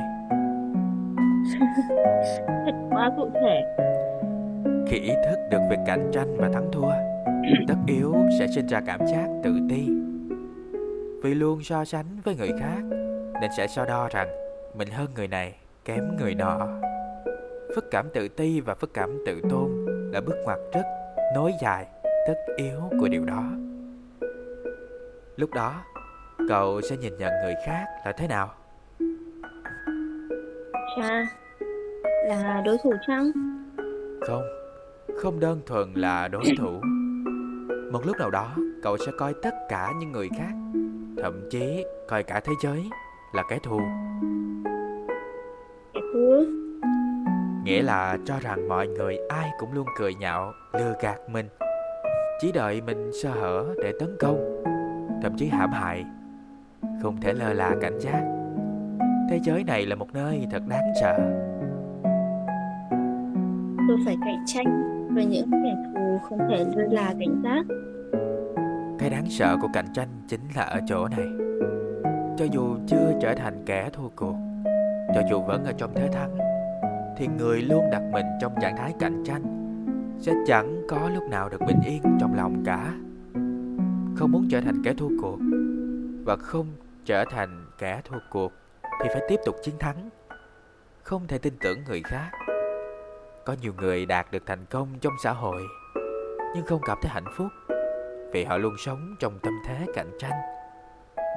Thật 2.46 2.72
quá 2.90 3.10
cụ 3.16 3.30
thể. 3.34 3.76
Khi 4.86 4.98
ý 4.98 5.12
thức 5.24 5.38
được 5.50 5.60
việc 5.70 5.78
cạnh 5.86 6.10
tranh 6.12 6.36
và 6.38 6.48
thắng 6.52 6.72
thua, 6.72 6.92
tất 7.68 7.74
yếu 7.86 8.14
sẽ 8.38 8.46
sinh 8.46 8.66
ra 8.66 8.80
cảm 8.86 9.06
giác 9.06 9.26
tự 9.42 9.58
ti. 9.68 9.88
Vì 11.22 11.34
luôn 11.34 11.62
so 11.62 11.84
sánh 11.84 12.06
với 12.24 12.36
người 12.36 12.50
khác, 12.60 12.82
nên 13.40 13.50
sẽ 13.56 13.66
so 13.66 13.84
đo 13.84 14.08
rằng 14.12 14.28
mình 14.74 14.88
hơn 14.88 15.08
người 15.14 15.28
này, 15.28 15.54
kém 15.84 16.16
người 16.16 16.34
nọ. 16.34 16.68
Phức 17.74 17.90
cảm 17.90 18.08
tự 18.14 18.28
ti 18.28 18.60
và 18.60 18.74
phức 18.74 18.94
cảm 18.94 19.18
tự 19.26 19.40
tôn 19.50 19.86
là 20.12 20.20
bước 20.20 20.34
ngoặt 20.44 20.58
rất 20.72 20.82
nối 21.34 21.52
dài, 21.62 21.86
tất 22.26 22.34
yếu 22.56 22.80
của 23.00 23.08
điều 23.08 23.24
đó. 23.24 23.42
Lúc 25.36 25.50
đó, 25.54 25.84
cậu 26.48 26.80
sẽ 26.80 26.96
nhìn 26.96 27.16
nhận 27.18 27.32
người 27.44 27.54
khác 27.66 27.84
là 28.06 28.12
thế 28.12 28.28
nào? 28.28 28.50
Cha, 30.96 31.26
là 32.28 32.62
đối 32.64 32.76
thủ 32.84 32.92
chăng? 33.06 33.30
Không, 34.26 34.42
không 35.16 35.40
đơn 35.40 35.60
thuần 35.66 35.92
là 35.94 36.28
đối 36.28 36.44
thủ. 36.58 36.80
Một 37.92 38.06
lúc 38.06 38.16
nào 38.18 38.30
đó, 38.30 38.56
cậu 38.82 38.96
sẽ 38.96 39.12
coi 39.18 39.34
tất 39.42 39.54
cả 39.68 39.92
những 40.00 40.12
người 40.12 40.28
khác, 40.38 40.52
thậm 41.22 41.48
chí 41.50 41.84
coi 42.08 42.22
cả 42.22 42.40
thế 42.40 42.52
giới 42.62 42.84
là 43.34 43.42
kẻ 43.50 43.58
thù. 43.62 43.80
Kẻ 45.94 46.00
thù? 46.12 46.63
Nghĩa 47.64 47.82
là 47.82 48.18
cho 48.24 48.38
rằng 48.40 48.68
mọi 48.68 48.86
người 48.86 49.18
ai 49.28 49.50
cũng 49.58 49.72
luôn 49.72 49.86
cười 49.98 50.14
nhạo, 50.14 50.52
lừa 50.72 50.94
gạt 51.02 51.18
mình. 51.28 51.48
Chỉ 52.40 52.52
đợi 52.52 52.80
mình 52.80 53.10
sơ 53.22 53.30
hở 53.30 53.74
để 53.82 53.92
tấn 54.00 54.16
công, 54.20 54.62
thậm 55.22 55.36
chí 55.36 55.48
hãm 55.48 55.72
hại. 55.72 56.04
Không 57.02 57.20
thể 57.20 57.32
lơ 57.32 57.52
là 57.52 57.74
cảnh 57.80 57.98
giác. 58.00 58.22
Thế 59.30 59.40
giới 59.42 59.64
này 59.64 59.86
là 59.86 59.96
một 59.96 60.08
nơi 60.14 60.46
thật 60.50 60.62
đáng 60.68 60.92
sợ 61.00 61.18
tôi 63.88 63.98
phải 64.04 64.16
cạnh 64.24 64.44
tranh 64.46 64.66
với 65.14 65.24
những 65.24 65.50
kẻ 65.50 65.76
thù 65.94 66.18
không 66.28 66.38
thể 66.48 66.64
lơ 66.76 66.82
là 66.90 67.14
cảnh 67.18 67.42
giác 67.44 67.64
cái 68.98 69.10
đáng 69.10 69.26
sợ 69.28 69.56
của 69.62 69.68
cạnh 69.72 69.86
tranh 69.94 70.08
chính 70.28 70.40
là 70.56 70.62
ở 70.62 70.80
chỗ 70.86 71.08
này 71.08 71.26
cho 72.38 72.44
dù 72.52 72.76
chưa 72.86 73.12
trở 73.20 73.34
thành 73.34 73.62
kẻ 73.66 73.90
thua 73.92 74.08
cuộc 74.16 74.36
cho 75.14 75.22
dù 75.30 75.42
vẫn 75.42 75.64
ở 75.64 75.72
trong 75.72 75.90
thế 75.94 76.08
thắng 76.12 76.53
thì 77.16 77.26
người 77.26 77.62
luôn 77.62 77.90
đặt 77.90 78.02
mình 78.12 78.26
trong 78.40 78.54
trạng 78.60 78.76
thái 78.76 78.94
cạnh 79.00 79.22
tranh. 79.24 79.42
Sẽ 80.18 80.32
chẳng 80.46 80.82
có 80.88 81.08
lúc 81.14 81.22
nào 81.30 81.48
được 81.48 81.60
bình 81.66 81.80
yên 81.86 82.02
trong 82.20 82.34
lòng 82.34 82.62
cả. 82.64 82.94
Không 84.16 84.32
muốn 84.32 84.48
trở 84.50 84.60
thành 84.60 84.82
kẻ 84.84 84.94
thua 84.94 85.08
cuộc 85.22 85.38
và 86.24 86.36
không 86.36 86.66
trở 87.04 87.24
thành 87.30 87.66
kẻ 87.78 88.00
thua 88.04 88.18
cuộc 88.30 88.52
thì 89.02 89.08
phải 89.12 89.22
tiếp 89.28 89.40
tục 89.44 89.56
chiến 89.62 89.74
thắng. 89.78 90.10
Không 91.02 91.26
thể 91.26 91.38
tin 91.38 91.54
tưởng 91.60 91.78
người 91.88 92.02
khác. 92.04 92.30
Có 93.44 93.56
nhiều 93.62 93.72
người 93.78 94.06
đạt 94.06 94.26
được 94.30 94.42
thành 94.46 94.64
công 94.70 94.88
trong 95.00 95.12
xã 95.22 95.32
hội, 95.32 95.62
nhưng 96.54 96.66
không 96.66 96.80
cảm 96.86 96.98
thấy 97.02 97.10
hạnh 97.14 97.32
phúc 97.36 97.48
vì 98.32 98.44
họ 98.44 98.56
luôn 98.56 98.74
sống 98.78 99.16
trong 99.20 99.38
tâm 99.42 99.52
thế 99.66 99.86
cạnh 99.94 100.10
tranh. 100.18 100.40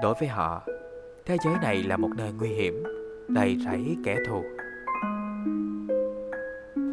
Đối 0.03 0.13
với 0.19 0.27
họ, 0.27 0.61
thế 1.25 1.37
giới 1.45 1.53
này 1.61 1.83
là 1.83 1.97
một 1.97 2.09
nơi 2.17 2.31
nguy 2.31 2.49
hiểm, 2.49 2.83
đầy 3.27 3.57
rẫy 3.65 3.97
kẻ 4.05 4.17
thù 4.27 4.43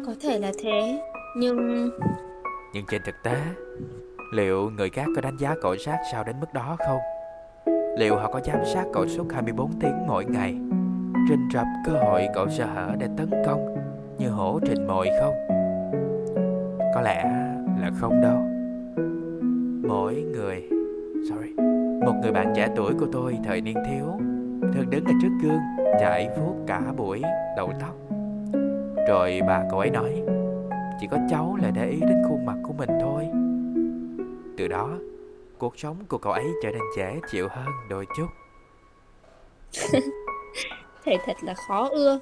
có 0.05 0.13
thể 0.21 0.39
là 0.39 0.51
thế, 0.63 1.01
nhưng 1.37 1.89
nhưng 2.73 2.85
trên 2.91 3.01
thực 3.05 3.15
tế, 3.23 3.35
liệu 4.33 4.69
người 4.77 4.89
khác 4.89 5.05
có 5.15 5.21
đánh 5.21 5.37
giá 5.37 5.55
cậu 5.61 5.77
sát 5.77 5.97
sao 6.11 6.23
đến 6.23 6.39
mức 6.39 6.53
đó 6.53 6.77
không? 6.87 6.99
Liệu 7.97 8.15
họ 8.15 8.31
có 8.31 8.41
giám 8.45 8.65
sát 8.73 8.83
cậu 8.93 9.07
suốt 9.07 9.33
24 9.33 9.71
tiếng 9.79 10.07
mỗi 10.07 10.25
ngày, 10.25 10.51
rình 11.29 11.49
rập 11.53 11.65
cơ 11.85 11.91
hội 11.91 12.27
cậu 12.33 12.49
sơ 12.49 12.65
hở 12.65 12.95
để 12.99 13.07
tấn 13.17 13.29
công 13.45 13.75
như 14.17 14.29
hổ 14.29 14.59
trình 14.65 14.87
mồi 14.87 15.09
không? 15.21 15.33
Có 16.95 17.01
lẽ 17.01 17.23
là 17.81 17.91
không 17.99 18.21
đâu. 18.21 18.37
Mỗi 19.87 20.13
người, 20.15 20.69
sorry, 21.29 21.53
một 22.05 22.13
người 22.21 22.31
bạn 22.31 22.53
trẻ 22.55 22.67
tuổi 22.75 22.93
của 22.99 23.07
tôi 23.11 23.37
thời 23.43 23.61
niên 23.61 23.77
thiếu, 23.89 24.05
thường 24.73 24.89
đứng 24.89 25.05
ở 25.05 25.11
trước 25.21 25.31
gương 25.43 25.59
chải 25.99 26.29
vuốt 26.37 26.55
cả 26.67 26.81
buổi 26.97 27.21
đầu 27.57 27.71
tóc 27.81 28.04
rồi 29.07 29.41
bà 29.47 29.63
cậu 29.69 29.79
ấy 29.79 29.89
nói, 29.89 30.23
chỉ 30.99 31.07
có 31.11 31.17
cháu 31.29 31.57
là 31.61 31.71
để 31.71 31.89
ý 31.89 31.99
đến 31.99 32.23
khuôn 32.29 32.45
mặt 32.45 32.55
của 32.63 32.73
mình 32.73 32.89
thôi. 33.01 33.27
Từ 34.57 34.67
đó, 34.67 34.89
cuộc 35.57 35.79
sống 35.79 35.95
của 36.07 36.17
cậu 36.17 36.33
ấy 36.33 36.45
trở 36.63 36.71
nên 36.71 36.81
dễ 36.97 37.19
chịu 37.31 37.47
hơn 37.51 37.65
đôi 37.89 38.05
chút. 38.17 38.27
Thầy 41.05 41.17
thật 41.25 41.37
là 41.41 41.53
khó 41.67 41.89
ưa. 41.89 42.19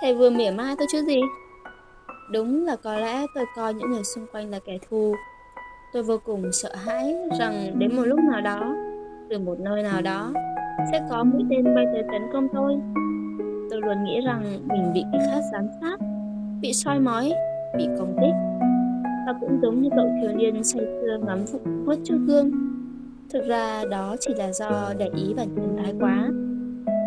Thầy 0.00 0.14
vừa 0.14 0.30
mỉa 0.30 0.50
mai 0.50 0.74
tôi 0.78 0.86
chứ 0.92 1.04
gì. 1.06 1.20
Đúng 2.32 2.64
là 2.64 2.76
có 2.76 2.94
lẽ 2.94 3.26
tôi 3.34 3.44
coi 3.56 3.74
những 3.74 3.90
người 3.90 4.04
xung 4.04 4.26
quanh 4.32 4.50
là 4.50 4.58
kẻ 4.64 4.78
thù. 4.90 5.14
Tôi 5.92 6.02
vô 6.02 6.18
cùng 6.24 6.52
sợ 6.52 6.74
hãi 6.74 7.14
rằng 7.38 7.78
đến 7.78 7.96
một 7.96 8.02
lúc 8.04 8.18
nào 8.32 8.40
đó, 8.40 8.74
Từ 9.30 9.38
một 9.38 9.56
nơi 9.60 9.82
nào 9.82 10.02
đó, 10.02 10.32
Sẽ 10.92 11.00
có 11.10 11.24
mũi 11.24 11.42
tên 11.50 11.74
bay 11.74 11.84
tới 11.92 12.02
tấn 12.12 12.22
công 12.32 12.48
tôi. 12.54 12.74
Tôi 13.70 13.80
luôn 13.80 14.04
nghĩ 14.04 14.20
rằng 14.20 14.42
mình 14.68 14.92
bị 14.94 15.02
cái 15.12 15.20
khác 15.26 15.40
giám 15.52 15.68
sát 15.80 15.96
Bị 16.60 16.72
soi 16.72 17.00
mói, 17.00 17.32
bị 17.78 17.88
công 17.98 18.16
kích 18.20 18.34
Và 19.26 19.34
cũng 19.40 19.60
giống 19.62 19.82
như 19.82 19.90
cậu 19.96 20.08
thiếu 20.20 20.32
niên 20.36 20.64
say 20.64 20.84
sưa 21.00 21.18
ngắm 21.26 21.38
phụ 21.52 21.58
khuất 21.84 21.98
trước 22.04 22.18
gương 22.26 22.50
Thực 23.30 23.46
ra 23.48 23.84
đó 23.90 24.16
chỉ 24.20 24.34
là 24.34 24.52
do 24.52 24.92
để 24.98 25.10
ý 25.14 25.34
bản 25.36 25.48
thân 25.56 25.76
thái 25.76 25.94
quá 26.00 26.28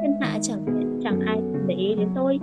Thiên 0.02 0.16
hạ 0.22 0.40
chẳng 0.42 0.66
chẳng 1.04 1.20
ai 1.20 1.42
để 1.68 1.76
ý 1.76 1.96
đến 1.96 2.10
tôi 2.16 2.40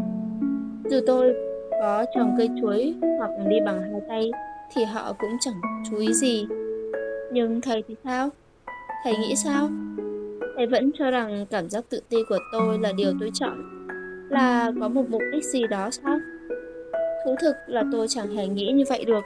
dù 0.90 1.00
tôi 1.06 1.34
có 1.80 2.04
trồng 2.14 2.34
cây 2.38 2.48
chuối 2.60 2.94
hoặc 3.18 3.30
đi 3.48 3.56
bằng 3.64 3.80
hai 3.80 4.00
tay 4.08 4.30
thì 4.74 4.84
họ 4.84 5.12
cũng 5.18 5.30
chẳng 5.40 5.60
chú 5.90 5.96
ý 5.96 6.12
gì. 6.12 6.46
Nhưng 7.32 7.60
thầy 7.60 7.82
thì 7.88 7.94
sao? 8.04 8.28
Thầy 9.04 9.16
nghĩ 9.16 9.34
sao? 9.36 9.68
Thầy 10.56 10.66
vẫn 10.66 10.90
cho 10.98 11.10
rằng 11.10 11.46
cảm 11.50 11.68
giác 11.68 11.84
tự 11.88 12.00
ti 12.08 12.16
của 12.28 12.38
tôi 12.52 12.78
là 12.78 12.92
điều 12.92 13.12
tôi 13.20 13.30
chọn, 13.34 13.77
là 14.28 14.72
có 14.80 14.88
một 14.88 15.10
mục 15.10 15.22
đích 15.32 15.44
gì 15.44 15.66
đó 15.66 15.90
sao? 15.90 16.18
Thú 17.24 17.34
thực 17.40 17.56
là 17.66 17.84
tôi 17.92 18.08
chẳng 18.08 18.36
hề 18.36 18.46
nghĩ 18.46 18.72
như 18.72 18.84
vậy 18.88 19.04
được. 19.04 19.24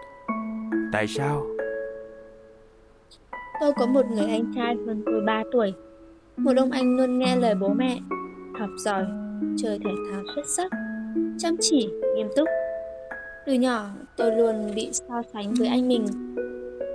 Tại 0.92 1.07
sao? 1.07 1.46
Tôi 3.61 3.72
có 3.72 3.86
một 3.86 4.07
người 4.07 4.26
anh 4.30 4.53
trai 4.57 4.76
hơn 4.86 5.03
tôi 5.07 5.20
3 5.26 5.42
tuổi. 5.53 5.72
Một 6.36 6.53
ông 6.57 6.70
anh 6.70 6.96
luôn 6.96 7.18
nghe 7.18 7.36
lời 7.36 7.55
bố 7.55 7.68
mẹ, 7.68 7.98
học 8.59 8.70
giỏi, 8.76 9.05
chơi 9.57 9.78
thể 9.84 9.90
thao 10.11 10.22
xuất 10.34 10.46
sắc 10.57 10.70
chăm 11.38 11.57
chỉ, 11.61 11.88
nghiêm 12.14 12.28
túc. 12.36 12.48
Từ 13.46 13.53
nhỏ, 13.53 13.86
tôi 14.16 14.32
luôn 14.32 14.74
bị 14.74 14.88
so 14.92 15.22
sánh 15.32 15.55
với 15.59 15.68
anh 15.68 15.88
mình. 15.88 16.07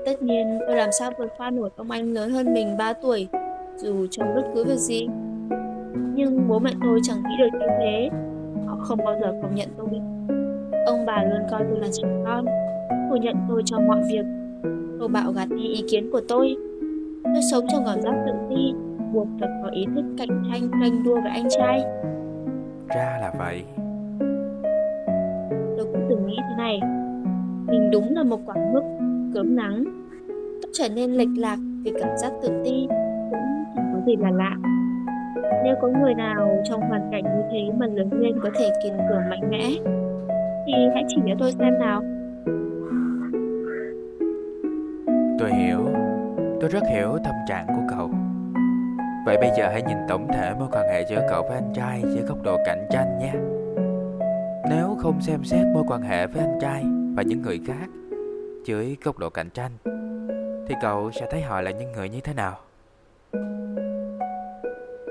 Tất 0.06 0.22
nhiên, 0.22 0.60
tôi 0.68 0.76
làm 0.76 0.90
sao 1.00 1.12
vượt 1.20 1.30
qua 1.38 1.50
nổi 1.50 1.70
ông 1.76 1.92
anh 1.92 2.14
lớn 2.14 2.32
hơn 2.32 2.54
mình 2.54 2.78
3 2.78 2.94
tuổi, 2.94 3.28
dù 3.78 4.08
trong 4.12 4.36
bất 4.36 4.44
cứ 4.56 4.64
việc 4.64 4.78
gì. 4.78 5.08
Nhưng 6.18 6.48
bố 6.48 6.60
mẹ 6.60 6.72
tôi 6.84 7.00
chẳng 7.04 7.18
nghĩ 7.18 7.36
được 7.40 7.60
như 7.60 7.68
thế. 7.80 8.10
Họ 8.66 8.78
không 8.82 9.00
bao 9.06 9.16
giờ 9.22 9.34
công 9.42 9.56
nhận 9.56 9.70
tôi. 9.78 9.88
Ông 10.86 11.06
bà 11.06 11.24
luôn 11.24 11.42
coi 11.52 11.64
tôi 11.70 11.80
là 11.80 11.88
trẻ 11.94 12.08
con, 12.26 12.46
phủ 13.10 13.16
nhận 13.16 13.36
tôi 13.50 13.62
trong 13.66 13.88
mọi 13.88 14.02
việc. 14.12 14.26
Tôi 15.00 15.08
bạo 15.08 15.32
gạt 15.32 15.46
đi 15.50 15.68
ý 15.68 15.84
kiến 15.92 16.10
của 16.12 16.22
tôi. 16.28 16.56
Tôi 17.24 17.42
sống 17.52 17.66
trong 17.72 17.84
cảm 17.86 18.02
giác 18.02 18.14
tự 18.26 18.32
ti, 18.50 18.74
buộc 19.14 19.28
phải 19.40 19.50
có 19.64 19.70
ý 19.70 19.86
thức 19.96 20.06
cạnh 20.18 20.44
tranh 20.52 20.70
tranh 20.82 21.04
đua 21.04 21.22
với 21.22 21.32
anh 21.32 21.48
trai. 21.50 21.84
Ra 22.88 23.18
là 23.22 23.32
vậy. 23.40 23.64
Tôi 25.78 25.86
cũng 25.92 26.06
từng 26.10 26.28
nghĩ 26.28 26.38
thế 26.38 26.56
này. 26.58 26.80
Mình 27.68 27.92
đúng 27.92 28.16
là 28.16 28.24
một 28.24 28.40
quả 28.46 28.56
mứt 28.74 28.84
cớm 29.34 29.56
nắng. 29.56 29.84
Tôi 30.62 30.72
trở 30.74 30.90
nên 30.96 31.12
lệch 31.12 31.38
lạc 31.38 31.58
vì 31.84 31.94
cảm 32.00 32.18
giác 32.18 32.32
tự 32.42 32.50
ti 32.64 32.88
cũng 33.32 33.40
chẳng 33.76 33.92
có 33.94 34.00
gì 34.06 34.16
là 34.16 34.32
lạ. 34.32 34.58
Nếu 35.64 35.76
có 35.82 35.88
người 35.88 36.14
nào 36.14 36.62
trong 36.64 36.82
hoàn 36.82 37.10
cảnh 37.12 37.24
như 37.24 37.44
thế 37.52 37.78
mà 37.78 37.86
lớn 37.86 38.10
lên 38.12 38.40
có 38.44 38.50
thể 38.56 38.70
kiên 38.84 38.98
cường 39.10 39.30
mạnh 39.30 39.50
mẽ, 39.50 39.70
thì 40.66 40.74
hãy 40.94 41.04
chỉ 41.08 41.22
cho 41.28 41.34
tôi 41.40 41.52
xem 41.52 41.80
nào. 41.80 42.04
Tôi 45.40 45.54
hiểu, 45.54 45.80
tôi 46.62 46.70
rất 46.70 46.84
hiểu 46.92 47.18
tâm 47.24 47.34
trạng 47.48 47.68
của 47.68 47.96
cậu. 47.96 48.10
Vậy 49.26 49.38
bây 49.42 49.50
giờ 49.58 49.70
hãy 49.72 49.82
nhìn 49.82 49.98
tổng 50.08 50.28
thể 50.34 50.54
mối 50.60 50.68
quan 50.72 50.88
hệ 50.90 51.06
giữa 51.10 51.22
cậu 51.30 51.44
với 51.44 51.58
anh 51.58 51.74
trai 51.74 52.02
dưới 52.06 52.24
góc 52.28 52.44
độ 52.44 52.58
cạnh 52.66 52.88
tranh 52.90 53.20
nhé. 53.20 53.34
Nếu 54.70 54.96
không 55.00 55.22
xem 55.22 55.44
xét 55.44 55.66
mối 55.74 55.84
quan 55.88 56.02
hệ 56.02 56.28
với 56.28 56.46
anh 56.46 56.60
trai 56.62 56.84
và 57.16 57.24
những 57.24 57.42
người 57.42 57.60
khác 57.68 57.90
dưới 58.66 58.98
góc 59.04 59.18
độ 59.20 59.30
cạnh 59.30 59.50
tranh, 59.50 59.72
thì 60.68 60.76
cậu 60.82 61.12
sẽ 61.12 61.28
thấy 61.32 61.42
họ 61.42 61.62
là 61.62 61.72
những 61.72 61.92
người 61.92 62.10
như 62.10 62.20
thế 62.24 62.34
nào? 62.34 62.54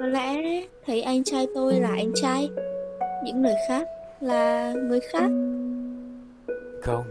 Có 0.00 0.06
lẽ 0.06 0.62
thấy 0.86 1.02
anh 1.02 1.24
trai 1.24 1.46
tôi 1.54 1.74
là 1.74 1.88
anh 1.88 2.12
trai, 2.14 2.50
những 3.24 3.42
người 3.42 3.54
khác 3.68 3.88
là 4.20 4.72
người 4.72 5.00
khác. 5.00 5.28
Không, 6.82 7.04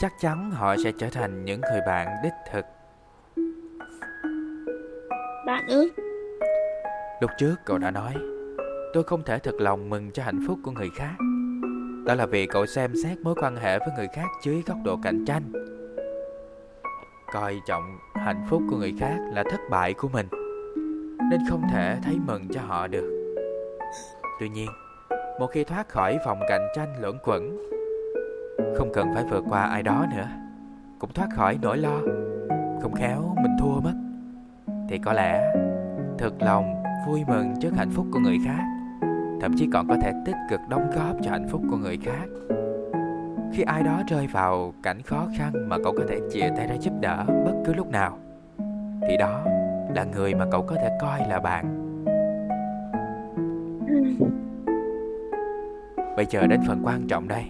chắc 0.00 0.12
chắn 0.20 0.50
họ 0.50 0.76
sẽ 0.84 0.92
trở 0.98 1.06
thành 1.12 1.44
những 1.44 1.60
người 1.60 1.80
bạn 1.86 2.08
đích 2.22 2.32
thực. 2.52 2.64
Bạn 5.46 5.66
ư? 5.68 5.88
Lúc 7.20 7.30
trước 7.38 7.54
cậu 7.64 7.78
đã 7.78 7.90
nói, 7.90 8.14
tôi 8.94 9.04
không 9.04 9.22
thể 9.22 9.38
thật 9.38 9.54
lòng 9.58 9.90
mừng 9.90 10.10
cho 10.10 10.22
hạnh 10.22 10.44
phúc 10.46 10.58
của 10.62 10.70
người 10.70 10.88
khác. 10.96 11.14
Đó 12.06 12.14
là 12.14 12.26
vì 12.26 12.46
cậu 12.46 12.66
xem 12.66 12.92
xét 13.04 13.18
mối 13.20 13.34
quan 13.34 13.56
hệ 13.56 13.78
với 13.78 13.88
người 13.96 14.08
khác 14.14 14.26
dưới 14.42 14.62
góc 14.66 14.78
độ 14.84 14.98
cạnh 15.02 15.24
tranh. 15.24 15.42
Coi 17.32 17.60
trọng 17.66 17.98
hạnh 18.14 18.46
phúc 18.50 18.62
của 18.70 18.76
người 18.76 18.94
khác 19.00 19.16
là 19.32 19.44
thất 19.50 19.60
bại 19.70 19.94
của 19.94 20.08
mình, 20.08 20.26
nên 21.30 21.40
không 21.48 21.62
thể 21.72 21.96
thấy 22.02 22.18
mừng 22.26 22.48
cho 22.48 22.60
họ 22.60 22.86
được. 22.86 23.36
Tuy 24.40 24.48
nhiên, 24.48 24.68
một 25.40 25.46
khi 25.46 25.64
thoát 25.64 25.88
khỏi 25.88 26.18
vòng 26.26 26.40
cạnh 26.48 26.68
tranh 26.76 26.94
luẩn 27.00 27.18
quẩn, 27.24 27.68
không 28.76 28.90
cần 28.94 29.14
phải 29.14 29.24
vượt 29.30 29.44
qua 29.48 29.64
ai 29.64 29.82
đó 29.82 30.06
nữa, 30.16 30.28
cũng 30.98 31.12
thoát 31.12 31.28
khỏi 31.34 31.58
nỗi 31.62 31.78
lo, 31.78 32.00
không 32.82 32.94
khéo 32.94 33.34
mình 33.42 33.56
thua 33.60 33.80
mất, 33.80 33.94
thì 34.88 34.98
có 34.98 35.12
lẽ 35.12 35.52
thật 36.18 36.32
lòng 36.40 36.82
vui 37.06 37.24
mừng 37.28 37.54
trước 37.60 37.70
hạnh 37.76 37.90
phúc 37.90 38.06
của 38.12 38.18
người 38.18 38.38
khác 38.44 38.64
thậm 39.40 39.54
chí 39.56 39.68
còn 39.72 39.88
có 39.88 39.96
thể 40.02 40.12
tích 40.24 40.36
cực 40.50 40.60
đóng 40.68 40.90
góp 40.96 41.16
cho 41.22 41.30
hạnh 41.30 41.48
phúc 41.50 41.62
của 41.70 41.76
người 41.76 41.98
khác 42.02 42.26
khi 43.52 43.62
ai 43.62 43.82
đó 43.82 44.02
rơi 44.08 44.26
vào 44.26 44.74
cảnh 44.82 45.02
khó 45.02 45.28
khăn 45.38 45.68
mà 45.68 45.76
cậu 45.84 45.94
có 45.98 46.04
thể 46.08 46.20
chìa 46.30 46.48
tay 46.56 46.66
ra 46.66 46.74
giúp 46.74 46.92
đỡ 47.00 47.24
bất 47.26 47.54
cứ 47.66 47.74
lúc 47.74 47.90
nào 47.90 48.18
thì 49.08 49.16
đó 49.16 49.44
là 49.96 50.04
người 50.04 50.34
mà 50.34 50.46
cậu 50.52 50.62
có 50.62 50.76
thể 50.76 50.90
coi 51.00 51.20
là 51.28 51.40
bạn. 51.40 51.64
Bây 56.16 56.26
giờ 56.30 56.46
đến 56.46 56.60
phần 56.68 56.80
quan 56.84 57.06
trọng 57.08 57.28
đây. 57.28 57.44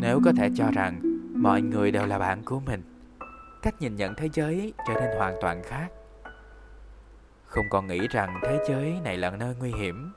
Nếu 0.00 0.20
có 0.24 0.32
thể 0.36 0.50
cho 0.56 0.70
rằng 0.74 1.00
mọi 1.34 1.62
người 1.62 1.90
đều 1.90 2.06
là 2.06 2.18
bạn 2.18 2.42
của 2.44 2.60
mình 2.60 2.82
cách 3.62 3.74
nhìn 3.80 3.96
nhận 3.96 4.14
thế 4.14 4.28
giới 4.32 4.72
trở 4.88 4.94
nên 4.94 5.18
hoàn 5.18 5.34
toàn 5.40 5.62
khác. 5.62 5.88
Không 7.46 7.64
còn 7.70 7.86
nghĩ 7.86 8.08
rằng 8.10 8.40
thế 8.42 8.58
giới 8.68 8.94
này 9.04 9.16
là 9.16 9.30
nơi 9.30 9.54
nguy 9.58 9.72
hiểm 9.78 10.12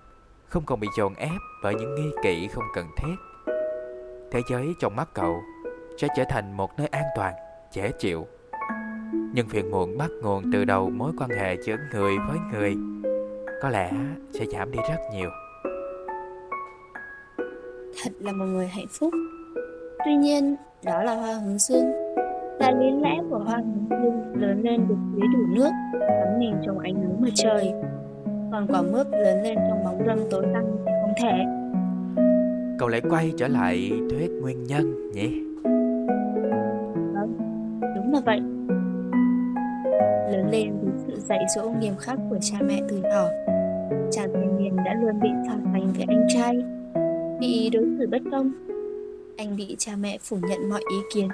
không 0.47 0.65
còn 0.65 0.79
bị 0.79 0.87
dồn 0.97 1.15
ép 1.15 1.41
bởi 1.63 1.75
những 1.75 1.95
nghi 1.95 2.11
kỵ 2.23 2.47
không 2.47 2.65
cần 2.75 2.87
thiết. 2.97 3.15
Thế 4.31 4.41
giới 4.49 4.73
trong 4.79 4.95
mắt 4.95 5.09
cậu 5.13 5.41
sẽ 5.97 6.07
trở 6.17 6.23
thành 6.29 6.57
một 6.57 6.71
nơi 6.77 6.87
an 6.87 7.05
toàn 7.15 7.33
dễ 7.71 7.91
chịu 7.91 8.27
nhưng 9.37 9.47
phiền 9.47 9.71
muộn 9.71 9.97
bắt 9.97 10.11
nguồn 10.23 10.43
từ 10.53 10.65
đầu 10.65 10.89
mối 10.89 11.11
quan 11.19 11.29
hệ 11.29 11.57
giữa 11.65 11.75
người 11.93 12.11
với 12.27 12.37
người. 12.53 12.75
Có 13.61 13.69
lẽ 13.69 13.91
sẽ 14.31 14.45
giảm 14.45 14.71
đi 14.71 14.79
rất 14.89 14.97
nhiều. 15.13 15.29
Thật 18.03 18.11
là 18.19 18.31
một 18.31 18.45
người 18.45 18.67
hạnh 18.67 18.85
phúc. 18.99 19.13
Tuy 20.05 20.15
nhiên 20.15 20.55
đó 20.85 21.03
là 21.03 21.15
hoa 21.15 21.33
hướng 21.33 21.57
dương. 21.57 21.85
Là 22.59 22.71
lý 22.71 22.85
lẽ 23.01 23.17
của 23.29 23.37
hoa 23.37 23.57
hướng 23.57 23.89
dương 23.89 24.41
lớn 24.41 24.61
lên 24.63 24.87
được 24.87 24.95
dưới 25.15 25.27
đủ 25.33 25.55
nước 25.55 25.69
tắm 25.99 26.39
mình 26.39 26.55
trong 26.65 26.79
ánh 26.79 26.93
nắng 26.93 27.21
mặt 27.21 27.29
trời. 27.35 27.73
Còn 28.51 28.67
quả 28.67 28.81
mướp 28.81 29.07
lớn 29.11 29.43
lên 29.43 29.57
trong 29.69 29.83
bóng 29.83 30.01
râm 30.07 30.19
tối 30.31 30.45
tăm 30.53 30.63
thì 30.85 30.91
không 31.01 31.13
thể. 31.23 31.45
Cậu 32.79 32.89
lại 32.89 33.01
quay 33.09 33.33
trở 33.37 33.47
lại 33.47 33.91
thuyết 34.09 34.31
nguyên 34.41 34.63
nhân 34.63 35.11
nhỉ? 35.11 35.41
Vâng 37.13 37.37
đúng 37.95 38.13
là 38.13 38.19
vậy 38.25 38.56
lớn 40.47 40.51
lên 40.51 40.79
với 40.81 40.93
sự 41.07 41.21
dạy 41.21 41.39
dỗ 41.55 41.69
nghiêm 41.69 41.95
khắc 41.97 42.19
của 42.29 42.37
cha 42.41 42.57
mẹ 42.61 42.81
từ 42.89 42.97
nhỏ. 42.97 43.25
Chàng 44.11 44.33
thanh 44.33 44.57
niên 44.57 44.75
đã 44.85 44.93
luôn 45.01 45.19
bị 45.19 45.29
so 45.47 45.53
sánh 45.73 45.93
với 45.93 46.05
anh 46.07 46.27
trai, 46.33 46.55
bị 47.39 47.69
đối 47.69 47.85
xử 47.99 48.07
bất 48.07 48.21
công. 48.31 48.51
Anh 49.37 49.55
bị 49.57 49.75
cha 49.79 49.95
mẹ 49.95 50.17
phủ 50.21 50.37
nhận 50.49 50.69
mọi 50.69 50.81
ý 50.91 50.97
kiến, 51.13 51.29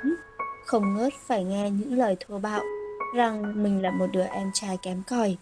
không 0.65 0.95
ngớt 0.97 1.13
phải 1.27 1.43
nghe 1.43 1.69
những 1.69 1.97
lời 1.97 2.15
thô 2.19 2.39
bạo 2.39 2.63
rằng 3.15 3.63
mình 3.63 3.81
là 3.81 3.91
một 3.91 4.07
đứa 4.13 4.23
em 4.23 4.51
trai 4.53 4.77
kém 4.81 5.01
cỏi. 5.07 5.37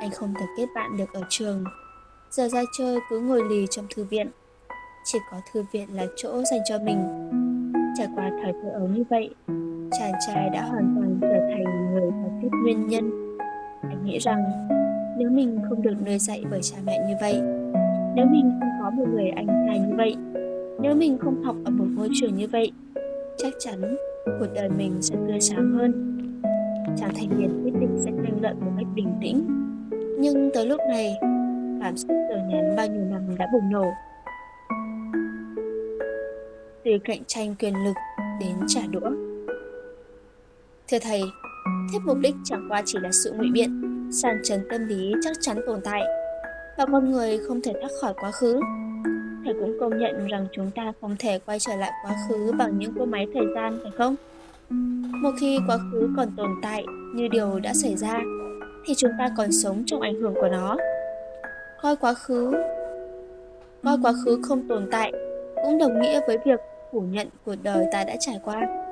Anh 0.00 0.10
không 0.10 0.34
thể 0.40 0.46
kết 0.56 0.66
bạn 0.74 0.96
được 0.96 1.12
ở 1.12 1.22
trường. 1.28 1.64
Giờ 2.30 2.48
ra 2.48 2.62
chơi 2.78 2.98
cứ 3.10 3.20
ngồi 3.20 3.42
lì 3.50 3.66
trong 3.70 3.86
thư 3.94 4.04
viện. 4.04 4.30
Chỉ 5.04 5.18
có 5.30 5.40
thư 5.52 5.64
viện 5.72 5.88
là 5.92 6.06
chỗ 6.16 6.42
dành 6.50 6.60
cho 6.68 6.78
mình. 6.78 7.30
Trải 7.98 8.08
qua 8.16 8.30
thời 8.42 8.52
thơ 8.52 8.70
ấu 8.70 8.88
như 8.88 9.04
vậy 9.10 9.34
chàng 9.98 10.12
trai 10.26 10.50
đã 10.50 10.62
hoàn 10.62 10.94
toàn 10.96 11.18
trở 11.20 11.40
thành 11.54 11.92
người 11.92 12.10
có 12.10 12.28
thuyết 12.40 12.50
nguyên 12.62 12.86
nhân. 12.86 13.10
Anh 13.82 14.04
nghĩ 14.04 14.18
rằng, 14.18 14.68
nếu 15.18 15.30
mình 15.30 15.58
không 15.68 15.82
được 15.82 15.94
nuôi 16.06 16.18
dạy 16.18 16.44
bởi 16.50 16.60
cha 16.62 16.76
mẹ 16.86 16.98
như 17.08 17.14
vậy, 17.20 17.40
nếu 18.16 18.26
mình 18.26 18.52
không 18.60 18.70
có 18.82 18.90
một 18.90 19.04
người 19.14 19.28
anh 19.28 19.46
trai 19.46 19.78
như 19.78 19.94
vậy, 19.96 20.16
nếu 20.80 20.94
mình 20.94 21.18
không 21.18 21.42
học 21.42 21.56
ở 21.64 21.70
một 21.70 21.86
môi 21.96 22.08
trường 22.20 22.34
như 22.34 22.46
vậy, 22.52 22.72
chắc 23.36 23.52
chắn 23.58 23.96
cuộc 24.24 24.46
đời 24.54 24.68
mình 24.68 25.02
sẽ 25.02 25.16
tươi 25.28 25.40
sáng 25.40 25.72
hơn. 25.78 26.16
Chàng 26.96 27.10
thanh 27.14 27.38
niên 27.38 27.62
quyết 27.64 27.80
định 27.80 27.98
sẽ 28.04 28.10
tranh 28.10 28.38
luận 28.42 28.56
một 28.60 28.72
cách 28.76 28.86
bình 28.94 29.14
tĩnh. 29.22 29.46
Nhưng 30.18 30.50
tới 30.54 30.66
lúc 30.66 30.80
này, 30.88 31.16
cảm 31.82 31.96
xúc 31.96 32.10
giờ 32.10 32.36
nén 32.48 32.76
bao 32.76 32.86
nhiêu 32.86 33.04
năm 33.10 33.22
đã 33.38 33.46
bùng 33.52 33.70
nổ. 33.72 33.86
Từ 36.84 36.90
cạnh 37.04 37.22
tranh 37.26 37.54
quyền 37.58 37.74
lực 37.84 37.96
đến 38.40 38.56
trả 38.68 38.80
đũa 38.90 39.29
thưa 40.90 40.98
thầy, 40.98 41.22
thuyết 41.90 41.98
mục 42.04 42.18
đích 42.20 42.34
chẳng 42.44 42.66
qua 42.68 42.82
chỉ 42.86 42.98
là 43.02 43.12
sự 43.12 43.32
ngụy 43.32 43.50
biện, 43.52 43.82
sàn 44.12 44.40
trần 44.44 44.60
tâm 44.70 44.88
lý 44.88 45.12
chắc 45.22 45.36
chắn 45.40 45.60
tồn 45.66 45.80
tại. 45.84 46.02
Và 46.78 46.86
con 46.92 47.12
người 47.12 47.38
không 47.48 47.60
thể 47.62 47.72
thoát 47.72 47.90
khỏi 48.00 48.14
quá 48.20 48.30
khứ. 48.30 48.60
Thầy 49.44 49.54
cũng 49.60 49.76
công 49.80 49.98
nhận 49.98 50.26
rằng 50.26 50.46
chúng 50.52 50.70
ta 50.70 50.92
không 51.00 51.16
thể 51.18 51.38
quay 51.46 51.58
trở 51.58 51.76
lại 51.76 51.90
quá 52.04 52.14
khứ 52.28 52.52
bằng 52.58 52.78
những 52.78 52.94
cỗ 52.98 53.04
máy 53.04 53.26
thời 53.34 53.46
gian, 53.54 53.78
phải 53.82 53.92
không? 53.98 54.16
Một 55.22 55.30
khi 55.40 55.58
quá 55.66 55.78
khứ 55.92 56.08
còn 56.16 56.28
tồn 56.36 56.50
tại 56.62 56.84
như 57.14 57.28
điều 57.28 57.60
đã 57.60 57.72
xảy 57.74 57.96
ra, 57.96 58.20
thì 58.86 58.94
chúng 58.96 59.12
ta 59.18 59.30
còn 59.36 59.52
sống 59.52 59.82
trong 59.86 60.00
ảnh 60.00 60.14
hưởng 60.14 60.34
của 60.34 60.48
nó. 60.52 60.76
Coi 61.82 61.96
quá 61.96 62.14
khứ, 62.14 62.52
coi 63.84 63.98
quá 64.02 64.12
khứ 64.24 64.40
không 64.48 64.68
tồn 64.68 64.88
tại 64.90 65.12
cũng 65.64 65.78
đồng 65.78 66.00
nghĩa 66.00 66.20
với 66.26 66.38
việc 66.46 66.60
phủ 66.92 67.00
nhận 67.00 67.28
cuộc 67.44 67.56
đời 67.62 67.86
ta 67.92 68.04
đã 68.04 68.16
trải 68.20 68.40
qua 68.44 68.86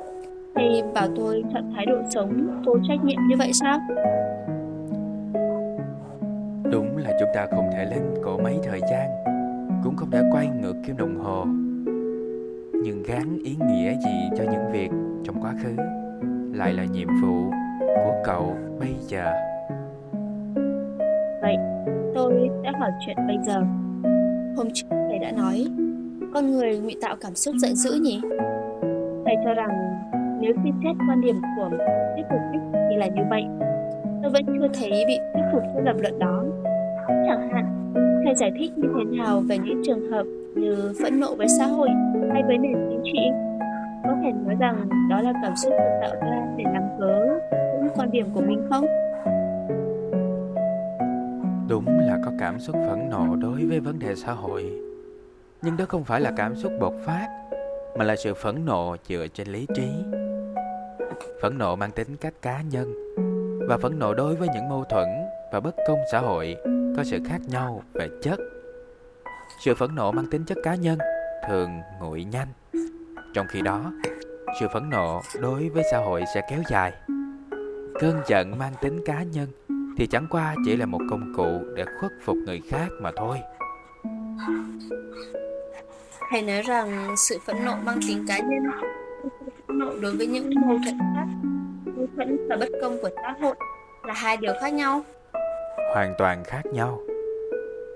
thầy 0.59 0.83
bảo 0.95 1.09
tôi 1.17 1.45
chọn 1.55 1.73
thái 1.75 1.87
độ 1.87 1.97
sống 2.11 2.63
vô 2.67 2.77
trách 2.89 3.05
nhiệm 3.05 3.19
như 3.29 3.37
vậy 3.39 3.51
sao? 3.53 3.79
Đúng 6.73 6.97
là 6.97 7.11
chúng 7.21 7.29
ta 7.35 7.47
không 7.51 7.71
thể 7.73 7.85
lên 7.85 8.03
cỗ 8.25 8.39
máy 8.39 8.59
thời 8.63 8.81
gian 8.91 9.11
cũng 9.85 9.97
không 9.97 10.11
thể 10.11 10.23
quay 10.33 10.49
ngược 10.49 10.75
kim 10.87 10.97
đồng 10.97 11.17
hồ. 11.17 11.45
Nhưng 12.85 13.03
gắn 13.03 13.39
ý 13.45 13.57
nghĩa 13.67 13.95
gì 13.95 14.29
cho 14.39 14.45
những 14.45 14.73
việc 14.73 14.91
trong 15.25 15.43
quá 15.43 15.55
khứ 15.63 15.83
lại 16.53 16.73
là 16.73 16.85
nhiệm 16.85 17.09
vụ 17.23 17.51
của 17.81 18.15
cậu 18.25 18.57
bây 18.81 18.95
giờ? 19.07 19.33
Vậy 21.43 21.57
tôi 22.15 22.51
sẽ 22.63 22.73
hỏi 22.81 22.91
chuyện 23.07 23.17
bây 23.27 23.37
giờ. 23.47 23.63
Hôm 24.57 24.69
trước 24.75 24.87
thầy 24.91 25.19
đã 25.19 25.33
nói 25.33 25.67
con 26.35 26.51
người 26.51 26.79
ngụy 26.79 26.97
tạo 27.01 27.17
cảm 27.21 27.35
xúc 27.35 27.55
giận 27.59 27.75
dữ 27.75 27.99
nhỉ? 28.03 28.21
Thầy 29.25 29.35
cho 29.45 29.55
rằng 29.55 29.98
nếu 30.41 30.53
suy 30.65 30.71
xét 30.85 30.97
quan 31.09 31.21
điểm 31.21 31.41
của 31.57 31.71
tích 32.17 32.27
cực 32.31 32.41
tích 32.53 32.81
thì 32.91 32.97
là 32.97 33.07
như 33.07 33.23
vậy 33.31 33.45
tôi 34.23 34.33
vẫn 34.33 34.47
chưa 34.47 34.69
thấy 34.81 35.05
bị 35.07 35.19
thuyết 35.35 35.43
phục 35.53 35.63
cho 35.75 35.81
lập 35.81 35.97
luận 35.99 36.19
đó. 36.19 36.45
Chẳng 37.07 37.49
hạn, 37.53 37.93
thầy 38.25 38.35
giải 38.35 38.53
thích 38.59 38.73
như 38.77 38.89
thế 38.97 39.17
nào 39.19 39.41
về 39.41 39.59
những 39.59 39.83
trường 39.87 40.11
hợp 40.11 40.27
như 40.55 40.93
phẫn 41.03 41.21
nộ 41.21 41.35
với 41.35 41.47
xã 41.59 41.67
hội 41.67 41.89
hay 42.33 42.43
với 42.47 42.59
nền 42.59 42.73
chính 42.91 43.03
trị? 43.05 43.19
Có 44.05 44.17
thể 44.23 44.33
nói 44.47 44.57
rằng 44.61 44.89
đó 45.11 45.21
là 45.21 45.33
cảm 45.43 45.57
xúc 45.57 45.73
được 45.73 45.99
tạo 46.01 46.15
ra 46.15 46.55
để 46.57 46.65
làm 46.73 46.83
cớ 47.01 47.39
những 47.83 47.93
quan 47.97 48.11
điểm 48.11 48.27
của 48.35 48.41
mình 48.41 48.67
không? 48.71 48.85
Đúng 51.69 51.85
là 51.87 52.19
có 52.25 52.33
cảm 52.39 52.61
xúc 52.61 52.77
phẫn 52.89 53.11
nộ 53.11 53.37
đối 53.37 53.65
với 53.65 53.81
vấn 53.81 53.99
đề 53.99 54.15
xã 54.15 54.33
hội 54.33 54.73
Nhưng 55.63 55.77
đó 55.77 55.85
không 55.89 56.05
phải 56.05 56.21
là 56.21 56.33
cảm 56.37 56.55
xúc 56.55 56.73
bộc 56.81 56.95
phát 57.05 57.29
Mà 57.99 58.05
là 58.05 58.17
sự 58.17 58.35
phẫn 58.35 58.65
nộ 58.65 58.97
dựa 59.09 59.27
trên 59.35 59.49
lý 59.49 59.67
trí 59.75 59.89
Phẫn 61.43 61.59
nộ 61.59 61.77
mang 61.77 61.91
tính 61.91 62.17
cách 62.17 62.35
cá 62.43 62.63
nhân 62.63 62.95
Và 63.69 63.79
phẫn 63.79 63.99
nộ 63.99 64.15
đối 64.15 64.37
với 64.37 64.49
những 64.55 64.69
mâu 64.69 64.85
thuẫn 64.85 65.09
và 65.53 65.61
bất 65.61 65.75
công 65.89 65.99
xã 66.13 66.19
hội 66.19 66.57
có 66.97 67.05
sự 67.05 67.19
khác 67.29 67.39
nhau 67.49 67.83
về 67.95 68.09
chất. 68.23 68.39
Sự 69.65 69.75
phẫn 69.75 69.95
nộ 69.95 70.13
mang 70.13 70.27
tính 70.31 70.45
chất 70.45 70.59
cá 70.63 70.75
nhân 70.75 70.99
thường 71.49 71.71
nguội 72.01 72.25
nhanh. 72.25 72.49
Trong 73.35 73.47
khi 73.51 73.63
đó, 73.63 73.93
sự 74.61 74.69
phẫn 74.73 74.91
nộ 74.91 75.23
đối 75.41 75.69
với 75.69 75.85
xã 75.93 75.99
hội 75.99 76.25
sẽ 76.35 76.41
kéo 76.51 76.61
dài. 76.71 76.93
Cơn 78.01 78.21
giận 78.27 78.59
mang 78.59 78.73
tính 78.81 79.01
cá 79.05 79.23
nhân 79.23 79.49
thì 79.99 80.07
chẳng 80.07 80.27
qua 80.31 80.55
chỉ 80.65 80.77
là 80.77 80.87
một 80.87 81.01
công 81.11 81.33
cụ 81.37 81.61
để 81.75 81.85
khuất 82.01 82.13
phục 82.25 82.37
người 82.37 82.61
khác 82.71 82.89
mà 83.01 83.11
thôi. 83.17 83.39
hãy 86.31 86.43
nói 86.43 86.63
rằng 86.63 87.15
sự 87.17 87.39
phẫn 87.47 87.65
nộ 87.65 87.77
mang 87.85 87.99
tính 88.09 88.25
cá 88.29 88.39
nhân, 88.39 88.63
nộ 89.69 89.91
đối 90.03 90.17
với 90.17 90.27
những 90.27 90.51
mâu 90.67 90.79
thuẫn 90.85 90.99
khác, 90.99 91.27
mâu 91.97 92.07
thuẫn 92.17 92.49
và 92.49 92.57
bất 92.57 92.69
công 92.83 92.99
của 93.03 93.11
xã 93.23 93.35
hội 93.41 93.55
là 94.07 94.15
hai 94.17 94.37
điều 94.37 94.53
khác 94.61 94.73
nhau. 94.73 95.03
Hoàn 95.95 96.15
toàn 96.19 96.45
khác 96.45 96.63
nhau. 96.73 97.01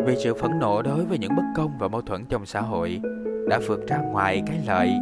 Vì 0.07 0.17
sự 0.25 0.35
phẫn 0.35 0.59
nộ 0.59 0.83
đối 0.83 1.05
với 1.05 1.19
những 1.19 1.37
bất 1.37 1.45
công 1.57 1.71
và 1.79 1.89
mâu 1.89 2.03
thuẫn 2.03 2.25
trong 2.25 2.47
xã 2.47 2.61
hội 2.61 3.01
đã 3.49 3.61
vượt 3.69 3.87
ra 3.89 3.99
ngoài 3.99 4.43
cái 4.47 4.61
lợi 4.67 4.93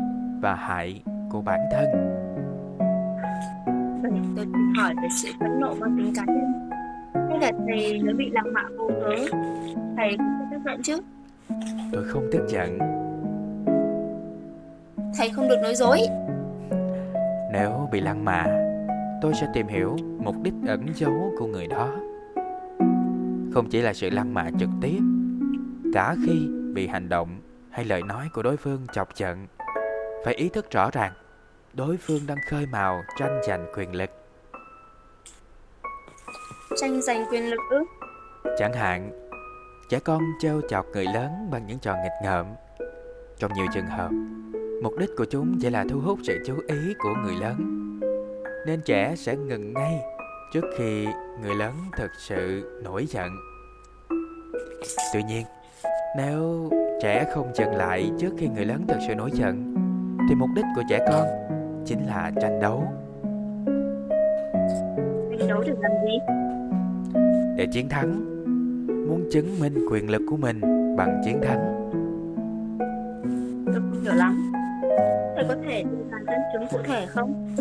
và 0.42 0.54
hại 0.54 1.02
của 1.30 1.40
bản 1.40 1.60
thân. 1.72 1.86
Vậy 4.02 4.12
tôi 4.36 4.44
xin 4.44 4.74
hỏi 4.76 4.94
về 5.02 5.08
sự 5.22 5.28
phẫn 5.40 5.60
nộ 5.60 5.74
mang 5.74 5.96
tính 5.96 6.12
cá 6.16 6.24
nhân 6.26 6.70
hay 7.30 7.38
là 7.40 7.50
thầy 7.66 8.00
nếu 8.04 8.16
bị 8.16 8.30
lạc 8.32 8.46
mạ 8.52 8.62
vô 8.76 8.90
cớ 9.00 9.14
thầy 9.96 10.16
cũng 10.16 10.26
sẽ 10.40 10.46
tức 10.50 10.58
giận 10.64 10.82
chứ 10.82 11.00
tôi 11.92 12.04
không 12.04 12.28
tức 12.32 12.46
giận 12.48 12.78
thầy 15.18 15.28
không 15.28 15.48
được 15.48 15.56
nói 15.62 15.74
dối 15.74 15.98
nếu 17.52 17.88
bị 17.92 18.00
lăng 18.00 18.24
mạ 18.24 18.46
tôi 19.22 19.34
sẽ 19.34 19.46
tìm 19.54 19.68
hiểu 19.68 19.96
mục 20.18 20.34
đích 20.42 20.54
ẩn 20.66 20.86
giấu 20.94 21.32
của 21.38 21.46
người 21.46 21.66
đó 21.66 21.96
không 23.54 23.68
chỉ 23.70 23.80
là 23.80 23.92
sự 23.92 24.10
lăng 24.10 24.34
mạ 24.34 24.50
trực 24.60 24.68
tiếp 24.80 24.98
cả 25.94 26.16
khi 26.26 26.48
bị 26.74 26.86
hành 26.86 27.08
động 27.08 27.40
hay 27.70 27.84
lời 27.84 28.02
nói 28.02 28.28
của 28.34 28.42
đối 28.42 28.56
phương 28.56 28.86
chọc 28.92 29.16
giận 29.16 29.46
phải 30.24 30.34
ý 30.34 30.48
thức 30.48 30.70
rõ 30.70 30.90
ràng 30.90 31.12
đối 31.74 31.96
phương 31.96 32.20
đang 32.26 32.38
khơi 32.48 32.66
mào 32.66 33.02
tranh 33.18 33.40
giành 33.46 33.66
quyền 33.76 33.94
lực 33.94 34.10
tranh 36.76 37.02
giành 37.02 37.24
quyền 37.30 37.50
lực 37.50 37.60
ư? 37.70 37.84
Chẳng 38.58 38.72
hạn, 38.72 39.10
trẻ 39.88 39.98
con 39.98 40.22
trêu 40.40 40.60
chọc 40.68 40.86
người 40.92 41.04
lớn 41.04 41.48
bằng 41.50 41.66
những 41.66 41.78
trò 41.78 41.94
nghịch 41.94 42.12
ngợm. 42.22 42.46
Trong 43.38 43.54
nhiều 43.54 43.66
trường 43.74 43.86
hợp, 43.86 44.10
mục 44.82 44.98
đích 44.98 45.10
của 45.16 45.24
chúng 45.24 45.58
chỉ 45.60 45.70
là 45.70 45.84
thu 45.90 46.00
hút 46.00 46.18
sự 46.22 46.38
chú 46.46 46.54
ý 46.66 46.94
của 46.98 47.14
người 47.24 47.34
lớn. 47.40 47.56
Nên 48.66 48.80
trẻ 48.84 49.14
sẽ 49.16 49.36
ngừng 49.36 49.72
ngay 49.72 50.00
trước 50.52 50.64
khi 50.78 51.06
người 51.42 51.54
lớn 51.54 51.74
thực 51.96 52.10
sự 52.28 52.62
nổi 52.84 53.06
giận. 53.06 53.28
Tuy 55.12 55.22
nhiên, 55.22 55.46
nếu 56.16 56.70
trẻ 57.02 57.30
không 57.34 57.52
dừng 57.54 57.74
lại 57.74 58.10
trước 58.18 58.30
khi 58.38 58.48
người 58.48 58.64
lớn 58.64 58.84
thực 58.88 58.98
sự 59.08 59.14
nổi 59.14 59.30
giận, 59.32 59.74
thì 60.28 60.34
mục 60.34 60.50
đích 60.54 60.64
của 60.76 60.82
trẻ 60.90 61.06
con 61.10 61.26
chính 61.86 62.06
là 62.06 62.32
tranh 62.40 62.60
đấu. 62.60 62.84
Tranh 65.38 65.48
đấu 65.48 65.62
để 65.66 65.72
làm 65.80 65.92
gì? 66.04 66.18
để 67.60 67.66
chiến 67.72 67.88
thắng 67.88 68.24
muốn 69.08 69.28
chứng 69.30 69.60
minh 69.60 69.86
quyền 69.90 70.10
lực 70.10 70.22
của 70.30 70.36
mình 70.36 70.60
bằng 70.96 71.20
chiến 71.24 71.40
thắng 71.42 71.90
tôi 73.66 73.74
không 73.74 74.02
hiểu 74.02 74.14
lắm 74.14 74.49
thầy 75.40 75.56
có 75.56 75.62
thể 75.64 75.82
đưa 75.82 76.04
ra 76.10 76.18
dẫn 76.26 76.40
chứng 76.52 76.68
cụ 76.70 76.78
thể 76.84 77.06
không? 77.06 77.56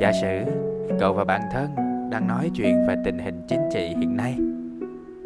Giả 0.00 0.12
sử 0.20 0.52
cậu 1.00 1.12
và 1.12 1.24
bạn 1.24 1.40
thân 1.52 1.68
đang 2.10 2.28
nói 2.28 2.50
chuyện 2.54 2.86
về 2.88 2.94
tình 3.04 3.18
hình 3.18 3.46
chính 3.48 3.68
trị 3.72 3.94
hiện 3.98 4.16
nay. 4.16 4.38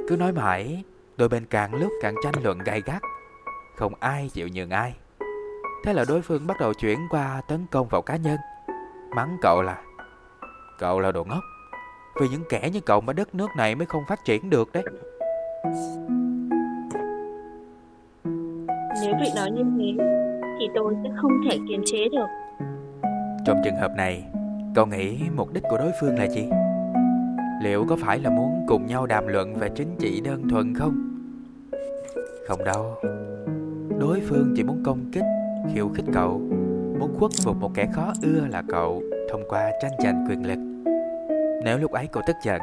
Cứ 0.09 0.17
nói 0.17 0.33
mãi 0.33 0.85
đôi 1.17 1.29
bên 1.29 1.45
càng 1.51 1.75
lúc 1.75 1.93
càng 2.03 2.15
tranh 2.25 2.35
luận 2.43 2.59
gay 2.59 2.83
gắt. 2.87 3.03
Không 3.77 3.93
ai 4.01 4.31
chịu 4.33 4.49
nhường 4.49 4.71
ai. 4.71 4.95
Thế 5.85 5.93
là 5.93 6.05
đối 6.09 6.23
phương 6.23 6.47
bắt 6.47 6.57
đầu 6.61 6.75
chuyển 6.75 6.99
qua 7.11 7.41
tấn 7.49 7.67
công 7.71 7.89
vào 7.89 8.03
cá 8.03 8.17
nhân. 8.17 8.37
Mắng 9.17 9.37
cậu 9.43 9.63
là 9.63 9.83
cậu 10.79 11.01
là 11.01 11.13
đồ 11.13 11.25
ngốc. 11.25 11.43
Vì 12.21 12.29
những 12.29 12.43
kẻ 12.49 12.71
như 12.73 12.81
cậu 12.81 13.01
mà 13.01 13.13
đất 13.13 13.35
nước 13.35 13.49
này 13.57 13.75
mới 13.75 13.87
không 13.87 14.03
phát 14.09 14.25
triển 14.25 14.51
được 14.51 14.73
đấy. 14.73 14.85
Nếu 19.03 19.15
vị 19.21 19.31
nói 19.37 19.51
như 19.51 19.65
thế 19.79 20.05
thì 20.63 20.69
tôi 20.75 20.95
sẽ 21.05 21.11
không 21.17 21.31
thể 21.51 21.59
kiềm 21.69 21.83
chế 21.87 22.09
được 22.09 22.27
Trong 23.47 23.57
trường 23.65 23.77
hợp 23.77 23.93
này 23.97 24.25
Cậu 24.75 24.87
nghĩ 24.87 25.19
mục 25.37 25.53
đích 25.53 25.63
của 25.71 25.79
đối 25.79 25.93
phương 26.01 26.19
là 26.19 26.25
gì? 26.29 26.49
Liệu 27.63 27.85
có 27.89 27.97
phải 27.97 28.19
là 28.19 28.31
muốn 28.31 28.65
cùng 28.69 28.87
nhau 28.87 29.07
đàm 29.07 29.27
luận 29.27 29.55
về 29.55 29.69
chính 29.75 29.97
trị 29.99 30.21
đơn 30.21 30.49
thuần 30.49 30.75
không? 30.75 30.95
Không 32.49 32.65
đâu 32.65 32.95
Đối 34.01 34.21
phương 34.21 34.55
chỉ 34.57 34.63
muốn 34.63 34.83
công 34.85 35.11
kích, 35.13 35.25
khiêu 35.75 35.89
khích 35.89 36.05
cậu 36.13 36.39
Muốn 36.99 37.15
khuất 37.19 37.31
phục 37.45 37.57
một 37.57 37.71
kẻ 37.75 37.89
khó 37.93 38.13
ưa 38.23 38.47
là 38.51 38.63
cậu 38.69 39.03
Thông 39.31 39.43
qua 39.49 39.71
tranh 39.83 39.93
giành 39.99 40.27
quyền 40.29 40.47
lực 40.47 40.59
nếu 41.65 41.79
lúc 41.79 41.93
ấy 41.93 42.09
cậu 42.13 42.23
tức 42.27 42.37
giận 42.45 42.61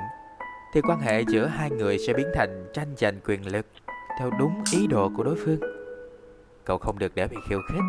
Thì 0.73 0.81
quan 0.81 0.99
hệ 0.99 1.21
giữa 1.27 1.45
hai 1.45 1.69
người 1.69 1.97
sẽ 2.07 2.13
biến 2.13 2.27
thành 2.33 2.65
tranh 2.73 2.87
giành 2.97 3.19
quyền 3.27 3.51
lực 3.51 3.65
Theo 4.19 4.31
đúng 4.39 4.53
ý 4.73 4.87
đồ 4.87 5.11
của 5.17 5.23
đối 5.23 5.35
phương 5.35 5.59
Cậu 6.69 6.77
không 6.77 6.99
được 6.99 7.11
để 7.15 7.27
bị 7.27 7.37
khiêu 7.49 7.59
khích. 7.67 7.83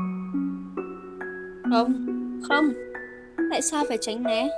Không, 1.71 2.07
không. 2.49 2.65
Tại 3.51 3.63
sao 3.63 3.85
phải 3.89 3.99
tránh 4.01 4.23
né? 4.23 4.49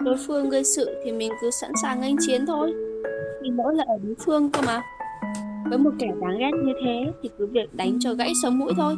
Đối 0.00 0.16
phương 0.26 0.50
gây 0.50 0.64
sự 0.64 1.00
thì 1.04 1.12
mình 1.12 1.32
cứ 1.40 1.50
sẵn 1.50 1.70
sàng 1.82 2.00
nghênh 2.00 2.16
chiến 2.26 2.46
thôi. 2.46 2.72
Vì 3.42 3.50
lỗi 3.50 3.74
là 3.74 3.84
ở 3.88 3.98
đối 4.02 4.14
phương 4.24 4.50
cơ 4.50 4.60
mà. 4.66 4.82
Với 5.70 5.78
một 5.78 5.90
kẻ 5.98 6.06
đáng 6.20 6.38
ghét 6.38 6.50
như 6.64 6.72
thế 6.84 7.12
Thì 7.22 7.30
cứ 7.38 7.46
việc 7.46 7.74
đánh 7.74 7.98
cho 8.00 8.14
gãy 8.14 8.32
sống 8.42 8.58
mũi 8.58 8.72
thôi. 8.76 8.96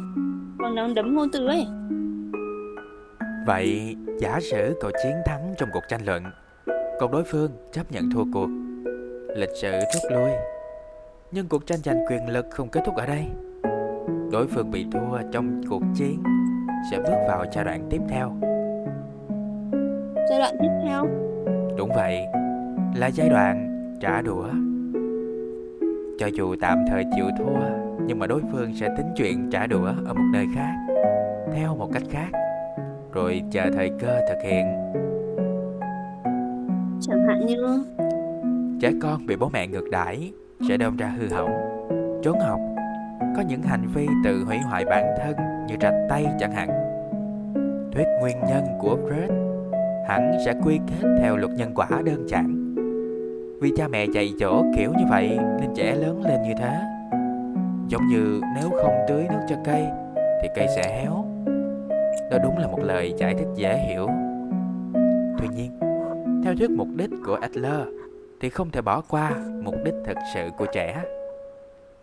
Còn 0.59 0.75
đang 0.75 0.93
đấm 0.93 1.15
ngôn 1.15 1.29
từ 1.31 1.47
ấy. 1.47 1.65
Vậy 3.47 3.95
giả 4.19 4.39
sử 4.51 4.75
cậu 4.81 4.91
chiến 5.03 5.13
thắng 5.25 5.53
trong 5.57 5.69
cuộc 5.73 5.83
tranh 5.89 6.05
luận 6.05 6.23
còn 6.99 7.11
đối 7.11 7.23
phương 7.23 7.51
chấp 7.71 7.91
nhận 7.91 8.11
thua 8.11 8.23
cuộc 8.33 8.49
Lịch 9.35 9.55
sự 9.61 9.71
rút 9.71 10.11
lui. 10.11 10.31
Nhưng 11.31 11.47
cuộc 11.47 11.67
tranh 11.67 11.79
giành 11.83 12.05
quyền 12.09 12.29
lực 12.29 12.45
không 12.51 12.69
kết 12.69 12.81
thúc 12.85 12.95
ở 12.95 13.05
đây 13.05 13.25
Đối 14.31 14.47
phương 14.47 14.71
bị 14.71 14.85
thua 14.91 15.17
trong 15.31 15.61
cuộc 15.69 15.83
chiến 15.95 16.23
Sẽ 16.91 16.97
bước 16.97 17.17
vào 17.27 17.45
giai 17.51 17.65
đoạn 17.65 17.87
tiếp 17.89 18.01
theo. 18.09 18.31
Giai 20.29 20.39
đoạn 20.39 20.55
tiếp 20.61 20.69
theo? 20.85 21.07
Đúng 21.77 21.89
vậy 21.95 22.25
Là 22.95 23.07
giai 23.07 23.29
đoạn 23.29 23.67
trả 24.01 24.21
đũa. 24.21 24.45
Cho 26.19 26.27
dù 26.27 26.55
tạm 26.61 26.77
thời 26.87 27.03
chịu 27.15 27.25
thua 27.39 27.59
Nhưng 28.07 28.19
mà 28.19 28.27
đối 28.27 28.41
phương 28.51 28.73
sẽ 28.75 28.89
tính 28.97 29.07
chuyện 29.15 29.49
trả 29.51 29.67
đũa 29.67 29.85
ở 29.85 30.13
một 30.13 30.29
nơi 30.33 30.45
khác 30.55 30.75
Theo 31.53 31.75
một 31.75 31.89
cách 31.93 32.03
khác 32.09 32.29
Rồi 33.13 33.41
chờ 33.51 33.69
thời 33.73 33.91
cơ 33.99 34.19
thực 34.29 34.37
hiện. 34.43 34.65
Chẳng 37.01 37.27
hạn 37.27 37.45
như? 37.45 37.83
Trẻ 38.81 38.91
con 39.01 39.25
bị 39.25 39.35
bố 39.35 39.49
mẹ 39.53 39.67
ngược 39.67 39.89
đãi 39.91 40.31
sẽ 40.69 40.77
đâm 40.77 40.97
ra 40.97 41.07
hư 41.07 41.27
hỏng 41.27 41.51
trốn 42.23 42.39
học 42.39 42.70
có 43.35 43.41
những 43.41 43.61
hành 43.61 43.87
vi 43.93 44.07
tự 44.23 44.43
hủy 44.43 44.57
hoại 44.57 44.85
bản 44.85 45.05
thân 45.17 45.35
như 45.67 45.75
rạch 45.81 45.93
tay 46.09 46.25
chẳng 46.39 46.51
hạn. 46.51 46.69
Thuyết 47.91 48.05
nguyên 48.19 48.37
nhân 48.39 48.63
của 48.79 48.97
Freud 48.97 49.51
hẳn 50.07 50.37
sẽ 50.45 50.53
quy 50.63 50.79
kết 50.87 51.07
theo 51.19 51.37
luật 51.37 51.51
nhân 51.51 51.71
quả 51.75 51.87
đơn 52.05 52.29
giản. 52.29 52.75
Vì 53.61 53.71
cha 53.77 53.87
mẹ 53.87 54.05
dạy 54.05 54.33
dỗ 54.39 54.63
kiểu 54.77 54.93
như 54.97 55.03
vậy 55.09 55.39
nên 55.61 55.69
trẻ 55.75 55.95
lớn 55.95 56.21
lên 56.25 56.41
như 56.41 56.53
thế. 56.57 56.79
Giống 57.87 58.07
như 58.07 58.41
nếu 58.55 58.69
không 58.69 58.95
tưới 59.07 59.25
nước 59.29 59.39
cho 59.49 59.55
cây 59.65 59.83
thì 60.41 60.49
cây 60.55 60.67
sẽ 60.75 61.01
héo. 61.01 61.25
Đó 62.31 62.37
đúng 62.43 62.57
là 62.57 62.67
một 62.67 62.79
lời 62.83 63.13
giải 63.17 63.33
thích 63.33 63.47
dễ 63.55 63.77
hiểu. 63.77 64.07
Tuy 65.39 65.47
nhiên 65.47 65.71
theo 66.43 66.55
thuyết 66.55 66.69
mục 66.71 66.87
đích 66.95 67.09
của 67.25 67.37
Adler 67.41 67.87
thì 68.41 68.49
không 68.49 68.71
thể 68.71 68.81
bỏ 68.81 69.01
qua 69.09 69.31
mục 69.63 69.75
đích 69.83 69.93
thực 70.05 70.17
sự 70.33 70.49
của 70.57 70.65
trẻ, 70.73 71.03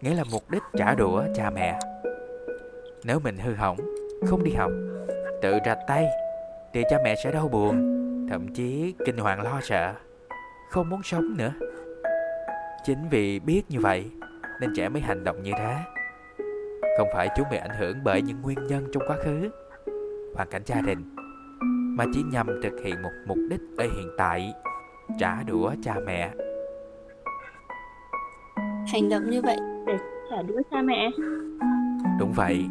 nghĩa 0.01 0.15
là 0.15 0.25
mục 0.33 0.51
đích 0.51 0.63
trả 0.77 0.95
đũa 0.95 1.25
cha 1.35 1.51
mẹ. 1.51 1.79
Nếu 3.05 3.21
mình 3.21 3.37
hư 3.39 3.55
hỏng, 3.55 3.77
không 4.27 4.45
đi 4.45 4.53
học, 4.53 4.71
tự 5.43 5.59
rạch 5.67 5.79
tay 5.87 6.07
thì 6.73 6.83
cha 6.91 6.97
mẹ 7.05 7.15
sẽ 7.25 7.33
đau 7.33 7.49
buồn, 7.49 7.99
thậm 8.31 8.55
chí 8.55 8.95
kinh 9.07 9.19
hoàng 9.19 9.43
lo 9.43 9.61
sợ. 9.63 9.95
không 10.71 10.89
muốn 10.89 11.03
sống 11.03 11.37
nữa. 11.37 11.53
Chính 12.85 13.09
vì 13.11 13.41
biết 13.41 13.63
như 13.69 13.81
vậy 13.81 14.11
nên 14.61 14.73
trẻ 14.77 14.89
mới 14.89 15.03
hành 15.03 15.25
động 15.25 15.43
như 15.43 15.53
thế. 15.59 15.77
Không 16.99 17.09
phải 17.15 17.29
chúng 17.37 17.47
bị 17.51 17.57
ảnh 17.57 17.79
hưởng 17.79 18.05
bởi 18.05 18.23
những 18.23 18.43
nguyên 18.43 18.67
nhân 18.67 18.89
trong 18.93 19.03
quá 19.09 19.17
khứ, 19.25 19.51
hoàn 20.35 20.49
cảnh 20.51 20.63
gia 20.67 20.81
đình, 20.81 21.15
mà 21.97 22.05
chỉ 22.15 22.23
nhằm 22.23 22.47
thực 22.63 22.73
hiện 22.85 23.03
một 23.03 23.11
mục 23.27 23.39
đích 23.51 23.61
ở 23.77 23.85
hiện 23.85 24.11
tại, 24.19 24.53
trả 25.19 25.43
đũa 25.43 25.73
cha 25.85 25.95
mẹ. 26.07 26.31
Hành 28.93 29.09
động 29.09 29.31
như 29.31 29.43
vậy 29.43 29.57
để 29.87 29.99
trả 30.31 30.43
đũa 30.43 30.63
cha 30.71 30.83
mẹ? 30.83 31.11
Đúng 32.19 32.33
vậy. 32.33 32.65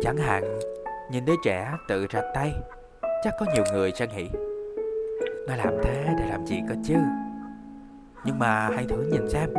Chẳng 0.00 0.16
hạn, 0.16 0.44
nhìn 1.10 1.24
đứa 1.24 1.36
trẻ 1.44 1.72
tự 1.88 2.06
rạch 2.12 2.24
tay, 2.34 2.52
chắc 3.24 3.34
có 3.40 3.46
nhiều 3.54 3.64
người 3.72 3.92
sẽ 3.94 4.06
nghĩ 4.06 4.28
nó 5.48 5.56
làm 5.56 5.74
thế 5.82 6.14
để 6.18 6.26
làm 6.30 6.46
gì 6.46 6.60
cơ 6.68 6.74
chứ 6.84 6.94
Nhưng 8.24 8.38
mà 8.38 8.68
hãy 8.74 8.84
thử 8.88 9.02
nhìn 9.12 9.28
xem 9.28 9.50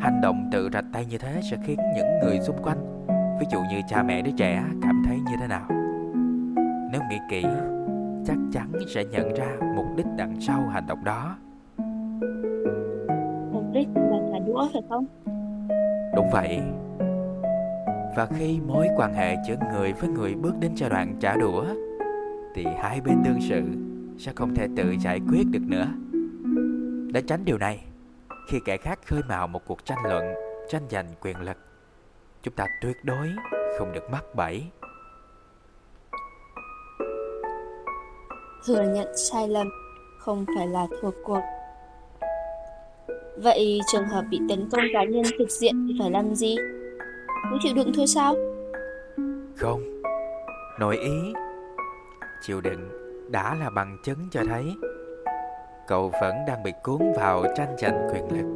Hành 0.00 0.20
động 0.22 0.48
tự 0.52 0.68
rạch 0.72 0.84
tay 0.92 1.06
như 1.06 1.18
thế 1.18 1.40
sẽ 1.50 1.56
khiến 1.66 1.78
những 1.96 2.06
người 2.22 2.40
xung 2.40 2.62
quanh 2.62 3.06
Ví 3.40 3.46
dụ 3.52 3.58
như 3.70 3.80
cha 3.88 4.02
mẹ 4.02 4.22
đứa 4.22 4.30
trẻ 4.36 4.62
cảm 4.82 5.02
thấy 5.06 5.16
như 5.16 5.32
thế 5.40 5.46
nào 5.46 5.66
Nếu 6.92 7.00
nghĩ 7.10 7.18
kỹ 7.30 7.44
Chắc 8.26 8.36
chắn 8.52 8.72
sẽ 8.94 9.04
nhận 9.04 9.34
ra 9.34 9.56
mục 9.76 9.86
đích 9.96 10.06
đằng 10.16 10.40
sau 10.40 10.68
hành 10.68 10.86
động 10.86 11.04
đó 11.04 11.36
đũa 14.54 14.68
phải 14.72 14.82
không? 14.88 15.06
Đúng 16.16 16.30
vậy 16.32 16.60
Và 18.16 18.26
khi 18.38 18.60
mối 18.66 18.88
quan 18.96 19.14
hệ 19.14 19.36
giữa 19.48 19.56
người 19.72 19.92
với 19.92 20.08
người 20.08 20.34
bước 20.34 20.54
đến 20.60 20.72
giai 20.76 20.90
đoạn 20.90 21.16
trả 21.20 21.36
đũa 21.36 21.64
Thì 22.54 22.66
hai 22.78 23.00
bên 23.00 23.22
đương 23.24 23.38
sự 23.48 23.62
sẽ 24.18 24.32
không 24.36 24.54
thể 24.54 24.66
tự 24.76 24.94
giải 25.00 25.20
quyết 25.30 25.44
được 25.50 25.62
nữa. 25.62 25.86
Để 27.12 27.22
tránh 27.26 27.44
điều 27.44 27.58
này, 27.58 27.84
khi 28.48 28.60
kẻ 28.64 28.76
khác 28.76 28.98
khơi 29.06 29.20
mào 29.28 29.46
một 29.46 29.60
cuộc 29.66 29.84
tranh 29.84 29.98
luận, 30.08 30.24
tranh 30.68 30.82
giành 30.90 31.06
quyền 31.20 31.40
lực, 31.40 31.56
chúng 32.42 32.54
ta 32.54 32.66
tuyệt 32.82 32.96
đối 33.04 33.28
không 33.78 33.92
được 33.92 34.10
mắc 34.10 34.24
bẫy. 34.34 34.64
Thừa 38.66 38.82
nhận 38.94 39.16
sai 39.16 39.48
lầm 39.48 39.68
không 40.18 40.44
phải 40.56 40.66
là 40.66 40.86
thua 41.00 41.10
cuộc. 41.24 41.42
Vậy 43.36 43.80
trường 43.92 44.04
hợp 44.04 44.24
bị 44.30 44.40
tấn 44.48 44.68
công 44.72 44.80
cá 44.92 45.04
nhân 45.04 45.22
thực 45.38 45.50
diện 45.50 45.86
thì 45.88 45.94
phải 46.00 46.10
làm 46.10 46.34
gì? 46.34 46.56
Cứ 47.50 47.56
chịu 47.62 47.74
đựng 47.74 47.92
thôi 47.96 48.06
sao? 48.06 48.34
Không, 49.56 49.80
nội 50.80 50.96
ý, 50.96 51.32
chịu 52.42 52.60
đựng 52.60 52.88
đã 53.30 53.54
là 53.54 53.70
bằng 53.70 53.98
chứng 54.04 54.18
cho 54.30 54.40
thấy 54.48 54.64
cậu 55.86 56.12
vẫn 56.20 56.34
đang 56.46 56.62
bị 56.62 56.72
cuốn 56.82 56.98
vào 57.16 57.44
tranh 57.56 57.76
giành 57.78 58.08
quyền 58.12 58.24
lực. 58.32 58.46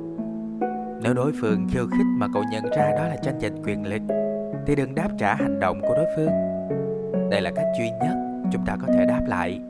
Nếu 1.03 1.15
đối 1.15 1.33
phương 1.41 1.67
khiêu 1.73 1.87
khích 1.87 2.07
mà 2.17 2.27
cậu 2.35 2.43
nhận 2.53 2.65
ra 2.65 2.91
đó 2.97 3.05
là 3.05 3.17
tranh 3.23 3.41
giành 3.41 3.63
quyền 3.65 3.87
lực, 3.87 4.03
thì 4.67 4.77
đừng 4.77 4.95
đáp 4.95 5.09
trả 5.19 5.35
hành 5.35 5.61
động 5.61 5.81
của 5.81 5.95
đối 5.95 6.07
phương. 6.17 6.31
Đây 7.31 7.41
là 7.41 7.51
cách 7.57 7.67
duy 7.79 7.91
nhất 7.91 8.15
chúng 8.53 8.63
ta 8.67 8.77
có 8.81 8.93
thể 8.93 9.05
đáp 9.09 9.21
lại. 9.29 9.61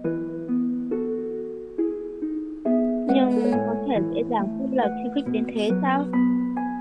Nhưng 3.14 3.52
thể 3.88 3.98
dễ 4.14 4.22
dàng 4.30 4.58
buông 4.58 4.76
lời 4.76 4.88
khiêu 5.02 5.12
khích 5.14 5.24
đến 5.28 5.46
thế 5.54 5.70
sao? 5.82 6.04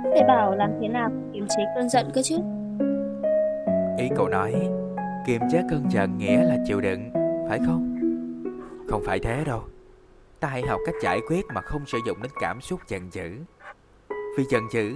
Thầy 0.03 0.23
bảo 0.27 0.55
làm 0.55 0.71
thế 0.81 0.88
nào 0.88 1.09
kiềm 1.34 1.45
chế 1.57 1.63
cơn 1.75 1.89
giận 1.89 2.05
cơ 2.13 2.21
chứ? 2.21 2.38
Ý 3.97 4.09
cậu 4.15 4.27
nói, 4.27 4.53
kiềm 5.27 5.41
chế 5.51 5.61
cơn 5.69 5.85
giận 5.89 6.17
nghĩa 6.17 6.43
là 6.43 6.57
chịu 6.65 6.81
đựng, 6.81 7.09
phải 7.49 7.59
không? 7.65 7.88
Không 8.88 9.03
phải 9.05 9.19
thế 9.19 9.43
đâu 9.45 9.63
Ta 10.39 10.47
hãy 10.47 10.61
học 10.61 10.79
cách 10.85 10.95
giải 11.01 11.19
quyết 11.27 11.45
mà 11.53 11.61
không 11.61 11.85
sử 11.85 11.97
dụng 12.05 12.21
đến 12.21 12.31
cảm 12.41 12.61
xúc 12.61 12.79
giận 12.88 13.09
dữ 13.11 13.38
Vì 14.38 14.43
giận 14.49 14.63
dữ 14.71 14.95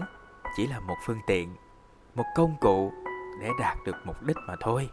chỉ 0.57 0.67
là 0.67 0.79
một 0.79 0.95
phương 1.05 1.19
tiện 1.27 1.49
Một 2.15 2.23
công 2.35 2.55
cụ 2.61 2.91
để 3.41 3.49
đạt 3.59 3.77
được 3.85 3.95
mục 4.05 4.15
đích 4.27 4.37
mà 4.47 4.55
thôi 4.59 4.89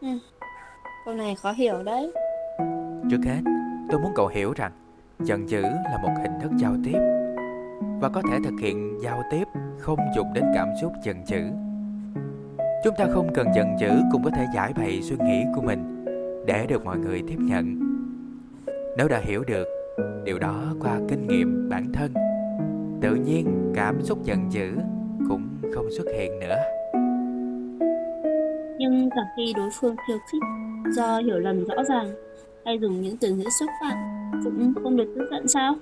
ừ. 0.00 0.08
Câu 1.04 1.14
này 1.14 1.34
khó 1.34 1.52
hiểu 1.52 1.82
đấy 1.82 2.12
Trước 3.10 3.20
hết 3.24 3.40
tôi 3.90 4.00
muốn 4.00 4.12
cậu 4.14 4.26
hiểu 4.26 4.52
rằng 4.56 4.72
Giận 5.24 5.48
dữ 5.48 5.62
là 5.62 5.98
một 6.02 6.10
hình 6.22 6.32
thức 6.42 6.50
giao 6.56 6.76
tiếp. 6.84 6.98
Và 8.00 8.08
có 8.08 8.22
thể 8.30 8.38
thực 8.44 8.60
hiện 8.60 8.98
giao 9.02 9.22
tiếp 9.30 9.44
không 9.78 9.98
dùng 10.16 10.32
đến 10.34 10.44
cảm 10.54 10.68
xúc 10.80 10.92
giận 11.04 11.16
dữ. 11.26 11.40
Chúng 12.84 12.94
ta 12.98 13.06
không 13.12 13.34
cần 13.34 13.46
giận 13.54 13.66
dữ 13.80 13.90
cũng 14.12 14.24
có 14.24 14.30
thể 14.30 14.46
giải 14.54 14.72
bày 14.76 15.02
suy 15.02 15.16
nghĩ 15.16 15.44
của 15.54 15.62
mình 15.62 16.04
để 16.46 16.66
được 16.66 16.84
mọi 16.84 16.98
người 16.98 17.22
tiếp 17.28 17.36
nhận. 17.38 17.78
Nếu 18.98 19.08
đã 19.08 19.18
hiểu 19.18 19.44
được, 19.46 19.66
điều 20.24 20.38
đó 20.38 20.62
qua 20.80 20.98
kinh 21.08 21.26
nghiệm 21.26 21.68
bản 21.68 21.92
thân. 21.92 22.14
Tự 23.00 23.14
nhiên, 23.14 23.72
cảm 23.74 24.02
xúc 24.02 24.24
giận 24.24 24.52
dữ 24.52 24.76
cũng 25.28 25.48
không 25.74 25.86
xuất 25.96 26.06
hiện 26.18 26.40
nữa. 26.40 26.56
Nhưng 28.78 29.10
cả 29.10 29.22
khi 29.36 29.52
đối 29.56 29.70
phương 29.80 29.96
khiêu 30.08 30.18
khích 30.32 30.42
do 30.96 31.18
hiểu 31.18 31.38
lầm 31.38 31.64
rõ 31.64 31.82
ràng 31.88 32.06
hay 32.64 32.78
dùng 32.78 33.00
những 33.00 33.16
từ 33.16 33.34
ngữ 33.34 33.44
xúc 33.60 33.68
phạm 33.80 34.21
cũng 34.44 34.74
không 34.82 34.96
được 34.96 35.14
tức 35.16 35.28
giận 35.30 35.48
sao? 35.48 35.74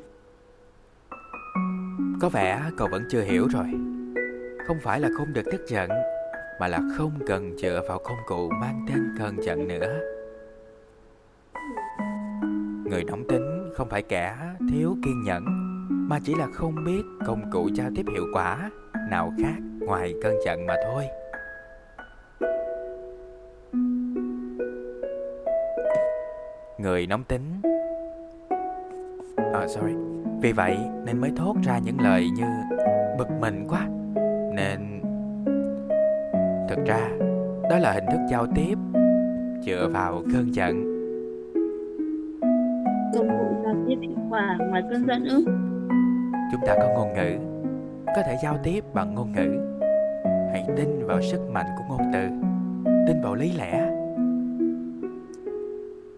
Có 2.20 2.28
vẻ 2.28 2.62
cậu 2.77 2.89
vẫn 2.90 3.02
chưa 3.10 3.22
hiểu 3.22 3.48
rồi. 3.48 3.66
Không 4.66 4.77
phải 4.82 5.01
là 5.01 5.09
không 5.16 5.32
được 5.32 5.43
tức 5.52 5.60
giận, 5.68 5.90
mà 6.60 6.68
là 6.68 6.81
không 6.97 7.12
cần 7.27 7.59
dựa 7.59 7.81
vào 7.89 7.98
công 8.05 8.18
cụ 8.27 8.51
mang 8.60 8.86
tên 8.89 9.14
cơn 9.18 9.43
giận 9.43 9.68
nữa. 9.68 10.01
Người 12.85 13.05
nóng 13.05 13.24
tính 13.28 13.72
không 13.77 13.89
phải 13.89 14.02
kẻ 14.02 14.36
thiếu 14.70 14.97
kiên 15.05 15.22
nhẫn, 15.24 15.44
Mà 16.09 16.18
chỉ 16.24 16.35
là 16.35 16.47
không 16.52 16.85
biết 16.85 17.02
công 17.27 17.51
cụ 17.51 17.68
giao 17.74 17.90
tiếp 17.97 18.05
hiệu 18.12 18.27
quả 18.35 18.70
Nào 19.10 19.32
khác 19.43 19.56
ngoài 19.81 20.14
cơn 20.22 20.35
giận 20.44 20.66
mà 20.66 20.74
thôi. 20.85 21.05
Người 26.78 27.06
nóng 27.06 27.24
tính 27.24 27.60
À 29.53 29.67
sorry 29.69 29.95
Vì 30.41 30.53
vậy 30.53 30.79
nên 31.07 31.19
mới 31.19 31.33
thốt 31.37 31.55
ra 31.62 31.79
những 31.79 32.01
lời 32.01 32.27
như 32.37 32.47
Bực 33.19 33.29
mình 33.41 33.67
quá 33.69 33.89
Nên 34.55 35.01
Thực 36.69 36.85
ra 36.87 37.09
Đó 37.71 37.79
là 37.79 37.93
hình 37.93 38.05
thức 38.12 38.21
giao 38.31 38.47
tiếp 38.55 38.75
Dựa 39.67 39.89
vào 39.93 40.23
cơn 40.33 40.55
giận 40.55 41.01
công 43.15 43.29
cụ 43.29 43.62
giao 43.65 43.75
tiếp 43.89 43.97
hiệu 44.01 44.19
quả 44.31 44.59
ngoài 44.69 44.83
cơn 44.91 45.07
giận 45.07 45.25
ư? 45.25 45.45
Chúng 46.53 46.61
ta 46.67 46.75
có 46.79 46.89
ngôn 46.95 47.12
ngữ, 47.12 47.39
có 48.07 48.23
thể 48.27 48.37
giao 48.43 48.59
tiếp 48.62 48.85
bằng 48.95 49.15
ngôn 49.15 49.33
ngữ. 49.33 49.61
Hãy 50.53 50.65
tin 50.77 51.07
vào 51.07 51.23
sức 51.23 51.41
mạnh 51.53 51.67
của 51.79 51.85
ngôn 51.89 52.11
từ, 52.12 52.21
tin 53.07 53.23
vào 53.23 53.35
lý 53.35 53.53
lẽ. 53.53 53.91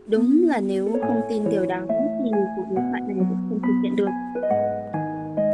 Đúng 0.07 0.45
là 0.49 0.61
nếu 0.61 0.89
không 1.07 1.21
tin 1.29 1.49
điều 1.51 1.67
đó 1.67 1.81
thì 2.25 2.31
cuộc 2.57 2.65
đối 2.71 2.85
thoại 2.91 3.01
này 3.01 3.17
cũng 3.19 3.37
không 3.49 3.61
thực 3.63 3.81
hiện 3.83 3.97
được. 3.97 4.09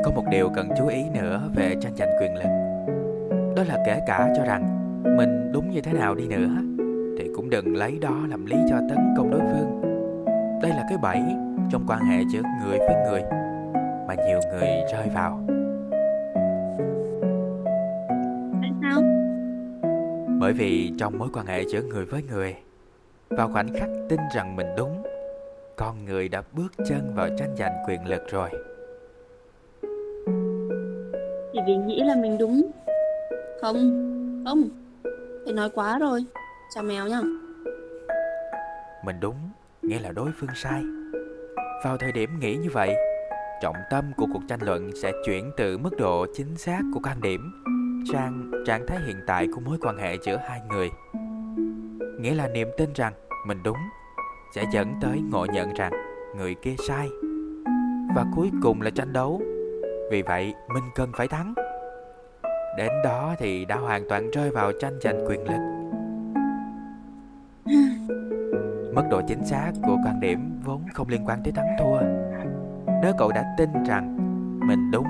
Có 0.04 0.10
một 0.14 0.24
điều 0.30 0.48
cần 0.54 0.68
chú 0.78 0.86
ý 0.86 1.04
nữa 1.14 1.50
về 1.54 1.74
tranh 1.80 1.92
giành 1.96 2.10
quyền 2.20 2.34
lực. 2.34 2.50
Đó 3.56 3.64
là 3.68 3.82
kể 3.86 4.00
cả 4.06 4.32
cho 4.36 4.44
rằng 4.44 4.92
mình 5.16 5.52
đúng 5.52 5.70
như 5.70 5.80
thế 5.80 5.92
nào 5.92 6.14
đi 6.14 6.28
nữa 6.28 6.48
thì 7.18 7.30
cũng 7.36 7.50
đừng 7.50 7.76
lấy 7.76 7.98
đó 8.00 8.26
làm 8.28 8.46
lý 8.46 8.56
do 8.70 8.76
tấn 8.88 8.98
công 9.16 9.30
đối 9.30 9.40
phương 9.40 9.88
đây 10.62 10.70
là 10.70 10.84
cái 10.88 10.98
bẫy 11.02 11.22
trong 11.70 11.84
quan 11.86 12.00
hệ 12.04 12.22
giữa 12.32 12.42
người 12.42 12.78
với 12.78 12.96
người 13.10 13.22
mà 14.08 14.14
nhiều 14.14 14.40
người 14.50 14.68
rơi 14.92 15.08
vào. 15.14 15.40
Tại 18.62 18.70
sao? 18.82 19.02
Bởi 20.40 20.52
vì 20.52 20.92
trong 20.98 21.18
mối 21.18 21.28
quan 21.34 21.46
hệ 21.46 21.62
giữa 21.72 21.82
người 21.82 22.04
với 22.04 22.22
người, 22.30 22.56
vào 23.30 23.48
khoảnh 23.52 23.68
khắc 23.74 23.88
tin 24.08 24.20
rằng 24.34 24.56
mình 24.56 24.66
đúng, 24.76 25.02
con 25.78 26.04
người 26.04 26.28
đã 26.28 26.42
bước 26.52 26.72
chân 26.88 27.12
vào 27.14 27.28
tranh 27.38 27.56
giành 27.56 27.72
quyền 27.88 28.06
lực 28.06 28.22
rồi. 28.30 28.50
Chỉ 31.52 31.60
vì 31.66 31.76
nghĩ 31.76 32.02
là 32.04 32.16
mình 32.16 32.38
đúng. 32.38 32.70
Không, 33.60 33.76
không. 34.46 34.68
Thầy 35.44 35.54
nói 35.54 35.70
quá 35.70 35.98
rồi. 35.98 36.24
Chào 36.74 36.84
mèo 36.84 37.06
nhá. 37.06 37.20
Mình 39.04 39.16
đúng 39.20 39.36
nghĩa 39.82 40.00
là 40.00 40.12
đối 40.12 40.30
phương 40.40 40.50
sai. 40.54 40.82
Vào 41.84 41.96
thời 41.96 42.12
điểm 42.12 42.30
nghĩ 42.40 42.56
như 42.56 42.68
vậy, 42.72 42.94
trọng 43.62 43.76
tâm 43.90 44.12
của 44.16 44.26
cuộc 44.32 44.42
tranh 44.48 44.62
luận 44.62 44.90
sẽ 45.02 45.12
chuyển 45.26 45.50
từ 45.56 45.78
mức 45.78 45.96
độ 45.98 46.26
chính 46.34 46.56
xác 46.56 46.80
của 46.94 47.00
quan 47.04 47.20
điểm 47.20 47.64
sang 48.12 48.50
trạng 48.66 48.86
thái 48.86 48.98
hiện 49.06 49.16
tại 49.26 49.48
của 49.54 49.60
mối 49.60 49.78
quan 49.80 49.96
hệ 49.96 50.16
giữa 50.22 50.36
hai 50.36 50.60
người. 50.68 50.90
Nghĩa 52.20 52.34
là 52.34 52.48
niềm 52.48 52.68
tin 52.76 52.92
rằng 52.94 53.12
mình 53.46 53.58
đúng 53.64 53.78
sẽ 54.54 54.64
dẫn 54.72 54.94
tới 55.00 55.20
ngộ 55.30 55.46
nhận 55.46 55.74
rằng 55.74 55.92
người 56.36 56.54
kia 56.54 56.74
sai. 56.88 57.08
Và 58.16 58.24
cuối 58.36 58.50
cùng 58.62 58.82
là 58.82 58.90
tranh 58.90 59.12
đấu. 59.12 59.42
Vì 60.10 60.22
vậy, 60.22 60.54
mình 60.74 60.84
cần 60.94 61.12
phải 61.16 61.28
thắng. 61.28 61.54
Đến 62.78 62.92
đó 63.04 63.34
thì 63.38 63.64
đã 63.64 63.76
hoàn 63.76 64.08
toàn 64.08 64.30
rơi 64.30 64.50
vào 64.50 64.72
tranh 64.80 64.98
giành 65.02 65.26
quyền 65.26 65.40
lực 65.44 65.60
Mức 68.94 69.02
độ 69.10 69.22
chính 69.28 69.44
xác 69.44 69.72
của 69.82 69.96
quan 70.04 70.20
điểm 70.20 70.60
vốn 70.64 70.82
không 70.94 71.08
liên 71.08 71.24
quan 71.26 71.40
tới 71.44 71.52
thắng 71.52 71.66
thua 71.78 72.00
Nếu 73.02 73.12
cậu 73.18 73.32
đã 73.32 73.44
tin 73.58 73.68
rằng 73.84 74.16
mình 74.68 74.90
đúng 74.90 75.06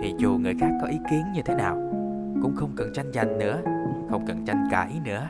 Thì 0.00 0.14
dù 0.18 0.38
người 0.38 0.54
khác 0.60 0.70
có 0.82 0.86
ý 0.86 0.98
kiến 1.10 1.24
như 1.34 1.42
thế 1.44 1.54
nào 1.54 1.74
Cũng 2.42 2.54
không 2.56 2.70
cần 2.76 2.92
tranh 2.94 3.12
giành 3.12 3.38
nữa 3.38 3.60
Không 4.10 4.26
cần 4.26 4.46
tranh 4.46 4.68
cãi 4.70 5.00
nữa 5.04 5.28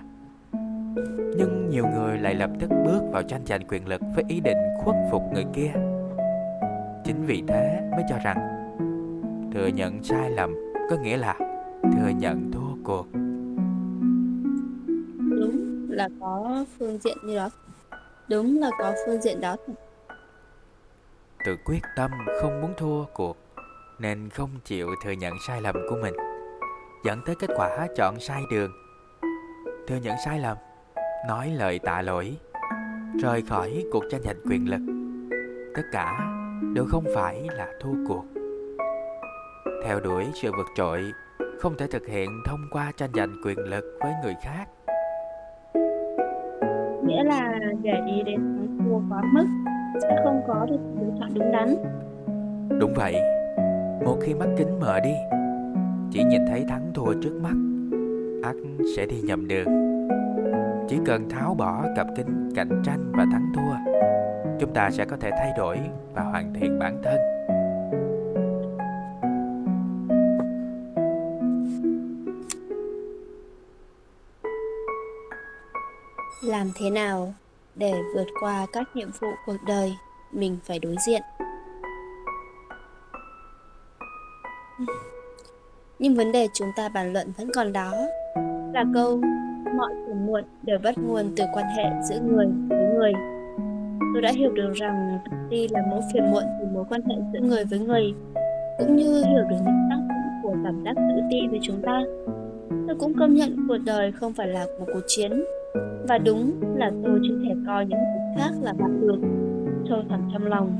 nhưng 1.36 1.68
nhiều 1.70 1.86
người 1.86 2.18
lại 2.18 2.34
lập 2.34 2.50
tức 2.60 2.70
bước 2.84 3.00
vào 3.12 3.22
tranh 3.22 3.46
giành 3.46 3.66
quyền 3.68 3.88
lực 3.88 4.00
Với 4.14 4.24
ý 4.28 4.40
định 4.40 4.58
khuất 4.78 4.96
phục 5.10 5.22
người 5.32 5.44
kia. 5.54 5.72
Chính 7.04 7.26
vì 7.26 7.42
thế 7.48 7.80
mới 7.90 8.04
cho 8.08 8.18
rằng 8.24 8.38
Thừa 9.54 9.66
nhận 9.66 10.02
sai 10.02 10.30
lầm 10.30 10.54
Có 10.90 10.96
nghĩa 10.96 11.16
là 11.16 11.34
thừa 11.82 12.08
nhận 12.08 12.52
thua 12.52 12.82
cuộc. 12.84 13.06
Đúng 15.18 15.86
là 15.90 16.08
có 16.20 16.64
phương 16.78 16.98
diện 16.98 17.16
như 17.24 17.36
đó. 17.36 17.50
Đúng 18.28 18.60
là 18.60 18.70
có 18.78 18.94
phương 19.06 19.22
diện 19.22 19.40
đó. 19.40 19.56
Tự 21.46 21.56
quyết 21.64 21.80
tâm 21.96 22.10
không 22.40 22.60
muốn 22.60 22.72
thua 22.76 23.04
cuộc 23.04 23.36
Nên 23.98 24.28
không 24.28 24.50
chịu 24.64 24.88
thừa 25.04 25.12
nhận 25.12 25.34
sai 25.46 25.60
lầm 25.60 25.74
của 25.90 25.96
mình. 26.02 26.14
Dẫn 27.04 27.20
tới 27.26 27.34
kết 27.40 27.50
quả 27.56 27.86
chọn 27.96 28.20
sai 28.20 28.42
đường. 28.50 28.70
Thừa 29.88 29.96
nhận 29.96 30.16
sai 30.24 30.40
lầm 30.40 30.56
Nói 31.28 31.51
lời 31.59 31.78
tạ 31.78 32.02
lỗi 32.02 32.36
Rời 33.22 33.42
khỏi 33.42 33.84
cuộc 33.92 34.05
tranh 34.10 34.22
giành 34.22 34.36
quyền 34.51 34.68
lực 34.70 34.80
Tất 35.74 35.82
cả 35.92 36.30
đều 36.74 36.84
không 36.88 37.05
phải 37.14 37.48
là 37.56 37.68
thua 37.80 37.94
cuộc 38.09 38.24
Theo 39.84 40.01
đuổi 40.01 40.24
sự 40.42 40.52
vượt 40.56 40.66
trội 40.76 41.12
Không 41.59 41.74
thể 41.78 41.86
thực 41.86 42.06
hiện 42.06 42.30
thông 42.46 42.60
qua 42.70 42.92
tranh 42.96 43.10
giành 43.14 43.36
quyền 43.44 43.59
lực 43.59 43.84
với 44.01 44.12
người 44.24 44.34
khác 44.42 44.64
Nghĩa 47.06 47.24
là 47.24 47.59
để 47.82 47.92
ý 48.06 48.22
đến 48.22 48.36
thắng 48.36 48.78
thua 48.78 49.14
quá 49.14 49.22
mức 49.32 49.44
sẽ 50.02 50.20
không 50.24 50.42
có 50.48 50.66
được 50.70 50.78
lựa 51.01 51.14
chọn 51.20 51.34
đúng 51.34 51.52
đắn. 51.52 51.74
Đúng 52.80 52.92
vậy, 52.96 53.14
một 54.05 54.18
khi 54.22 54.34
mắt 54.34 54.48
kính 54.59 54.80
mở 54.80 55.01
đi, 55.01 55.14
chỉ 56.10 56.24
nhìn 56.24 56.46
thấy 56.46 56.64
thắng 56.68 56.90
thua 56.94 57.12
trước 57.22 57.40
mắt, 57.42 57.55
ắt 58.42 58.56
sẽ 58.96 59.06
đi 59.06 59.20
nhầm 59.20 59.48
đường. 59.48 59.93
Chỉ 60.89 60.98
cần 61.06 61.28
tháo 61.28 61.55
bỏ 61.55 61.85
cặp 61.97 62.06
kính 62.16 62.52
cạnh 62.55 62.82
tranh 62.85 63.12
và 63.16 63.27
thắng 63.32 63.52
thua, 63.55 63.74
chúng 64.61 64.74
ta 64.74 64.90
sẽ 64.90 65.05
có 65.05 65.16
thể 65.20 65.31
thay 65.31 65.52
đổi 65.56 65.78
và 66.15 66.23
hoàn 66.23 66.55
thiện 66.55 66.78
bản 66.78 67.02
thân. 67.05 67.16
Làm 76.43 76.70
thế 76.74 76.90
nào 76.90 77.35
để 77.74 77.94
vượt 78.15 78.27
qua 78.40 78.66
các 78.73 78.89
nhiệm 78.94 79.11
vụ 79.20 79.28
cuộc 79.47 79.56
đời 79.66 79.97
mình 80.32 80.59
phải 80.65 80.78
đối 80.78 80.97
diện 81.06 81.23
nhưng 85.98 86.15
vấn 86.15 86.32
đề 86.32 86.48
chúng 86.52 86.69
ta 86.77 86.89
bàn 86.89 87.12
luận 87.12 87.32
vẫn 87.39 87.51
còn 87.55 87.73
đó 87.73 87.94
là 88.74 88.84
câu 88.94 89.20
mọi 89.76 89.92
phiền 90.06 90.26
muộn 90.26 90.44
đều 90.62 90.78
bắt 90.84 90.98
nguồn 90.98 91.24
từ 91.36 91.44
quan 91.55 91.66
hệ 91.76 91.84
giữa 92.02 92.20
người 92.20 92.46
với 92.68 92.86
người. 92.94 93.12
Tôi 94.14 94.22
đã 94.22 94.32
hiểu 94.32 94.52
được 94.52 94.72
rằng 94.74 95.18
tự 95.24 95.36
ti 95.51 95.68
là 95.70 95.80
mỗi 95.90 96.01
phiền 96.12 96.30
muộn 96.30 96.42
từ 96.60 96.66
mối 96.74 96.84
quan 96.88 97.02
hệ 97.02 97.14
giữa 97.32 97.40
người 97.40 97.64
với 97.64 97.78
người 97.78 98.14
cũng 98.78 98.96
như 98.96 99.24
hiểu 99.24 99.44
được 99.51 99.56
những 99.64 99.88
tác 99.90 99.96
dụng 99.96 100.42
của 100.42 100.55
cảm 100.64 100.84
giác 100.84 100.94
tự 100.96 101.22
ti 101.30 101.36
với 101.51 101.59
chúng 101.62 101.82
ta. 101.82 102.02
Tôi 102.86 102.96
cũng 103.01 103.14
công 103.18 103.34
nhận 103.34 103.56
cuộc 103.68 103.78
đời 103.86 104.12
không 104.12 104.32
phải 104.32 104.48
là 104.48 104.66
một 104.78 104.86
cuộc 104.94 105.05
chiến 105.06 105.44
và 106.09 106.18
đúng 106.18 106.52
là 106.76 106.90
tôi 107.05 107.20
chưa 107.28 107.38
thể 107.44 107.55
coi 107.66 107.86
những 107.86 107.98
người 107.98 108.36
khác 108.36 108.51
là 108.62 108.72
bạn 108.72 109.01
được 109.01 109.18
Sâu 109.88 110.02
thẳm 110.09 110.28
trong 110.32 110.46
lòng. 110.46 110.72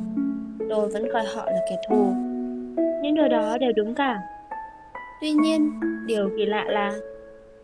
Tôi 0.70 0.88
vẫn 0.88 1.02
coi 1.12 1.24
họ 1.24 1.44
là 1.46 1.60
kẻ 1.70 1.76
thù. 1.90 2.12
Những 3.02 3.14
điều 3.14 3.28
đó 3.28 3.58
đều 3.58 3.72
đúng 3.76 3.94
cả. 3.94 4.18
Tuy 5.20 5.32
nhiên, 5.32 5.80
điều 6.06 6.30
kỳ 6.36 6.46
lạ 6.46 6.64
là 6.68 6.92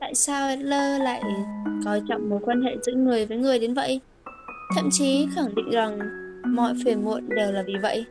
Tại 0.00 0.14
sao 0.14 0.48
Adler 0.48 1.02
lại 1.02 1.22
coi 1.84 2.02
trọng 2.08 2.30
mối 2.30 2.40
quan 2.42 2.62
hệ 2.62 2.76
giữa 2.82 2.92
người 2.92 3.26
với 3.26 3.38
người 3.38 3.58
đến 3.58 3.74
vậy? 3.74 4.00
Thậm 4.76 4.88
chí 4.92 5.28
khẳng 5.34 5.54
định 5.54 5.70
rằng 5.70 5.98
mọi 6.46 6.74
phiền 6.84 7.04
muộn 7.04 7.28
đều 7.28 7.52
là 7.52 7.62
vì 7.66 7.74
vậy. 7.82 8.06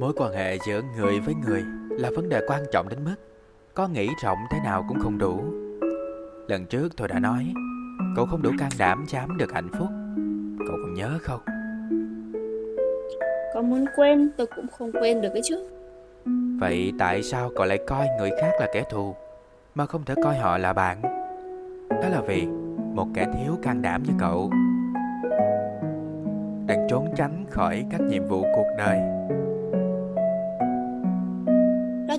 Mối 0.00 0.12
quan 0.16 0.32
hệ 0.32 0.58
giữa 0.66 0.80
người 0.96 1.20
với 1.20 1.34
người 1.46 1.64
là 1.90 2.10
vấn 2.16 2.28
đề 2.28 2.40
quan 2.46 2.62
trọng 2.72 2.88
đến 2.88 2.98
mức 3.04 3.14
có 3.74 3.88
nghĩ 3.88 4.08
rộng 4.22 4.38
thế 4.50 4.58
nào 4.64 4.84
cũng 4.88 5.00
không 5.00 5.18
đủ. 5.18 5.40
Lần 6.48 6.66
trước 6.66 6.96
tôi 6.96 7.08
đã 7.08 7.18
nói 7.18 7.52
Cậu 8.16 8.26
không 8.26 8.42
đủ 8.42 8.50
can 8.58 8.70
đảm 8.78 9.04
dám 9.08 9.36
được 9.36 9.52
hạnh 9.52 9.68
phúc 9.78 9.88
Cậu 10.58 10.76
còn 10.82 10.94
nhớ 10.94 11.18
không 11.22 11.40
Có 13.54 13.62
muốn 13.62 13.84
quên 13.96 14.30
tôi 14.36 14.46
cũng 14.56 14.66
không 14.78 14.92
quên 14.92 15.20
được 15.20 15.28
cái 15.34 15.42
chứ 15.44 15.68
Vậy 16.60 16.92
tại 16.98 17.22
sao 17.22 17.50
cậu 17.56 17.66
lại 17.66 17.78
coi 17.86 18.06
người 18.18 18.30
khác 18.40 18.50
là 18.60 18.68
kẻ 18.72 18.84
thù 18.90 19.14
Mà 19.74 19.86
không 19.86 20.04
thể 20.04 20.14
coi 20.24 20.36
họ 20.36 20.58
là 20.58 20.72
bạn 20.72 21.02
Đó 21.90 22.08
là 22.08 22.20
vì 22.26 22.46
Một 22.94 23.06
kẻ 23.14 23.26
thiếu 23.34 23.56
can 23.62 23.82
đảm 23.82 24.02
như 24.02 24.12
cậu 24.18 24.50
Đang 26.66 26.86
trốn 26.90 27.08
tránh 27.16 27.44
khỏi 27.50 27.84
các 27.90 28.00
nhiệm 28.00 28.28
vụ 28.28 28.42
cuộc 28.42 28.68
đời 28.78 29.18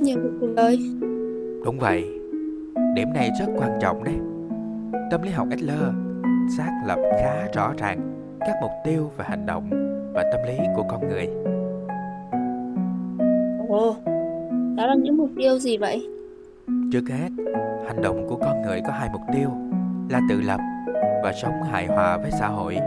nhiệm 0.02 0.22
vụ 0.24 0.30
cuộc 0.40 0.54
đời 0.56 0.78
Đúng 1.66 1.80
vậy 1.80 2.20
Điểm 2.94 3.14
này 3.14 3.32
rất 3.40 3.46
quan 3.58 3.80
trọng 3.82 4.04
đấy. 4.04 4.16
Tâm 5.12 5.22
lý 5.22 5.30
học 5.30 5.48
Adler 5.50 5.94
xác 6.58 6.82
lập 6.86 6.98
khá 7.22 7.48
rõ 7.54 7.74
ràng 7.78 8.00
các 8.40 8.56
mục 8.62 8.72
tiêu 8.86 9.12
và 9.18 9.26
hành 9.28 9.46
động 9.46 9.70
và 10.14 10.24
tâm 10.32 10.42
lý 10.48 10.58
của 10.76 10.84
con 10.90 11.10
người. 11.10 11.28
Ồ, 13.70 13.96
đó 14.78 14.86
là 14.86 14.96
những 14.96 15.18
mục 15.18 15.30
tiêu 15.38 15.60
gì 15.60 15.78
vậy? 15.78 16.08
Trước 16.92 17.04
hết, 17.10 17.30
hành 17.90 18.02
động 18.02 18.26
của 18.30 18.36
con 18.36 18.62
người 18.62 18.82
có 18.88 18.94
hai 18.94 19.10
mục 19.14 19.22
tiêu 19.34 19.50
là 20.10 20.22
tự 20.30 20.42
lập 20.42 20.60
và 21.24 21.34
sống 21.34 21.64
hài 21.72 21.88
hòa 21.88 22.18
với 22.18 22.32
xã 22.32 22.48
hội. 22.48 22.78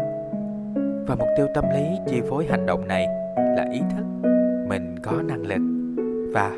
Và 1.06 1.14
mục 1.18 1.28
tiêu 1.36 1.46
tâm 1.54 1.64
lý 1.74 1.84
chi 2.06 2.20
phối 2.30 2.46
hành 2.46 2.66
động 2.66 2.88
này 2.88 3.06
là 3.36 3.66
ý 3.72 3.80
thức 3.96 4.04
mình 4.68 4.96
có 5.02 5.12
năng 5.22 5.42
lực 5.42 5.60
và 6.34 6.56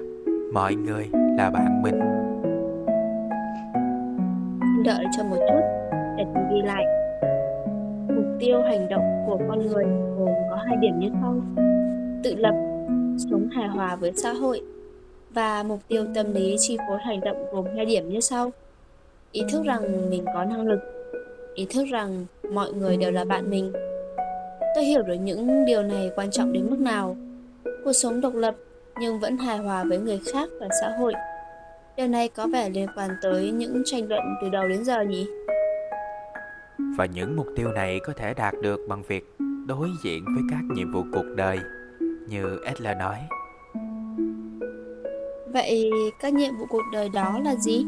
mọi 0.53 0.75
người 0.75 1.09
là 1.13 1.51
bạn 1.51 1.83
mình 1.83 2.01
đợi 4.85 5.05
cho 5.17 5.25
một 5.25 5.37
chút 5.49 5.63
để 6.17 6.25
tôi 6.35 6.45
ghi 6.51 6.63
lại. 6.63 6.85
Mục 8.09 8.27
tiêu 8.41 8.63
hành 8.63 8.89
động 8.89 9.25
của 9.27 9.39
con 9.49 9.67
người 9.67 9.85
gồm 10.19 10.35
có 10.51 10.57
hai 10.67 10.77
điểm 10.77 10.99
như 10.99 11.09
sau. 11.23 11.35
Tự 12.25 12.35
lập, 12.37 12.55
sống 13.31 13.49
hài 13.53 13.69
hòa 13.69 13.97
với 13.97 14.13
xã 14.17 14.33
hội 14.33 14.61
và 15.35 15.63
mục 15.63 15.81
tiêu 15.89 16.07
tâm 16.15 16.35
lý 16.35 16.57
chi 16.59 16.77
phối 16.89 16.99
hành 17.05 17.21
động 17.21 17.47
gồm 17.53 17.65
hai 17.77 17.85
điểm 17.85 18.09
như 18.09 18.21
sau. 18.21 18.53
Ý 19.33 19.43
thức 19.49 19.63
rằng 19.65 20.11
mình 20.11 20.25
có 20.35 20.45
năng 20.45 20.67
lực, 20.67 20.81
ý 21.55 21.67
thức 21.71 21.85
rằng 21.91 22.27
mọi 22.53 22.73
người 22.73 22.97
đều 22.97 23.11
là 23.11 23.25
bạn 23.25 23.51
mình. 23.51 23.73
Tôi 24.75 24.85
hiểu 24.85 25.03
được 25.03 25.15
những 25.15 25.65
điều 25.65 25.83
này 25.83 26.11
quan 26.17 26.31
trọng 26.31 26.53
đến 26.53 26.67
mức 26.71 26.79
nào. 26.81 27.17
Cuộc 27.85 27.93
sống 27.93 28.21
độc 28.21 28.35
lập 28.35 28.55
nhưng 29.01 29.21
vẫn 29.21 29.39
hài 29.39 29.59
hòa 29.59 29.85
với 29.85 29.99
người 29.99 30.21
khác 30.33 30.49
và 30.61 30.69
xã 30.81 30.89
hội 30.99 31.13
Điều 31.97 32.09
này 32.09 32.29
có 32.29 32.47
vẻ 32.47 32.69
liên 32.69 32.87
quan 32.97 33.11
tới 33.23 33.51
những 33.51 33.83
tranh 33.85 34.09
luận 34.09 34.23
từ 34.43 34.49
đầu 34.49 34.69
đến 34.69 34.85
giờ 34.85 35.03
nhỉ? 35.03 35.27
Và 36.97 37.07
những 37.07 37.37
mục 37.37 37.47
tiêu 37.57 37.73
này 37.73 38.01
có 38.07 38.13
thể 38.17 38.35
đạt 38.35 38.55
được 38.63 38.81
bằng 38.89 39.03
việc 39.03 39.25
đối 39.67 39.89
diện 40.05 40.25
với 40.25 40.43
các 40.51 40.61
nhiệm 40.75 40.93
vụ 40.93 41.05
cuộc 41.13 41.27
đời, 41.37 41.59
như 42.29 42.59
Adler 42.65 42.97
nói. 42.99 43.17
Vậy 45.55 45.91
các 46.21 46.35
nhiệm 46.35 46.57
vụ 46.57 46.67
cuộc 46.69 46.83
đời 46.93 47.09
đó 47.09 47.41
là 47.45 47.55
gì? 47.55 47.87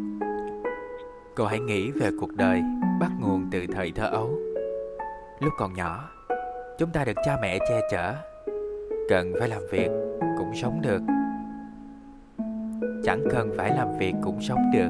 Cậu 1.35 1.47
hãy 1.47 1.59
nghĩ 1.61 1.91
về 1.91 2.11
cuộc 2.21 2.33
đời 2.33 2.63
bắt 3.01 3.11
nguồn 3.21 3.49
từ 3.51 3.67
thời 3.73 3.93
thơ 3.93 4.07
ấu. 4.07 4.31
Lúc 5.41 5.53
còn 5.59 5.75
nhỏ, 5.75 6.11
chúng 6.79 6.91
ta 6.91 7.05
được 7.05 7.17
cha 7.25 7.37
mẹ 7.43 7.59
che 7.59 7.81
chở, 7.91 8.15
cần 9.09 9.33
phải 9.41 9.49
làm 9.49 9.63
việc 9.71 9.89
cũng 10.39 10.55
sống 10.55 10.81
được 10.83 11.01
chẳng 13.05 13.25
cần 13.31 13.53
phải 13.57 13.71
làm 13.77 13.99
việc 13.99 14.15
cũng 14.23 14.41
sống 14.41 14.71
được 14.73 14.89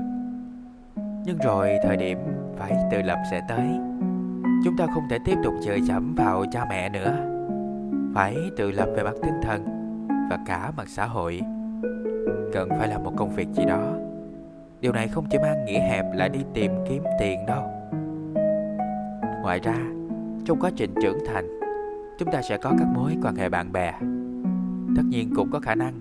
nhưng 1.25 1.39
rồi 1.39 1.71
thời 1.83 1.97
điểm 1.97 2.19
phải 2.57 2.73
tự 2.91 3.03
lập 3.03 3.19
sẽ 3.31 3.41
tới 3.49 3.67
chúng 4.65 4.77
ta 4.77 4.87
không 4.95 5.09
thể 5.11 5.19
tiếp 5.25 5.35
tục 5.45 5.55
chờ 5.67 5.79
chậm 5.89 6.15
vào 6.15 6.45
cha 6.53 6.67
mẹ 6.71 6.89
nữa 6.89 7.17
phải 8.15 8.37
tự 8.57 8.71
lập 8.71 8.89
về 8.97 9.03
mặt 9.03 9.15
tinh 9.23 9.35
thần 9.43 9.65
và 10.31 10.39
cả 10.47 10.73
mặt 10.77 10.89
xã 10.89 11.07
hội 11.07 11.41
cần 12.53 12.69
phải 12.79 12.89
làm 12.89 13.03
một 13.03 13.13
công 13.17 13.35
việc 13.35 13.49
gì 13.53 13.65
đó. 13.65 13.95
Điều 14.81 14.93
này 14.93 15.09
không 15.09 15.27
chỉ 15.31 15.39
mang 15.39 15.65
nghĩa 15.65 15.81
hẹp 15.81 16.05
là 16.15 16.29
đi 16.29 16.41
tìm 16.55 16.73
kiếm 16.89 17.03
tiền 17.19 17.47
đâu. 17.47 17.63
Ngoài 19.43 19.61
ra, 19.61 19.77
trong 20.45 20.61
quá 20.61 20.71
trình 20.77 20.95
trưởng 21.03 21.19
thành, 21.27 21.61
chúng 22.19 22.31
ta 22.33 22.43
sẽ 22.43 22.57
có 22.57 22.73
các 22.79 22.87
mối 22.95 23.17
quan 23.23 23.37
hệ 23.37 23.49
bạn 23.49 23.73
bè. 23.73 23.93
Tất 24.97 25.03
nhiên 25.09 25.33
cũng 25.37 25.51
có 25.53 25.61
khả 25.61 25.75
năng 25.75 25.93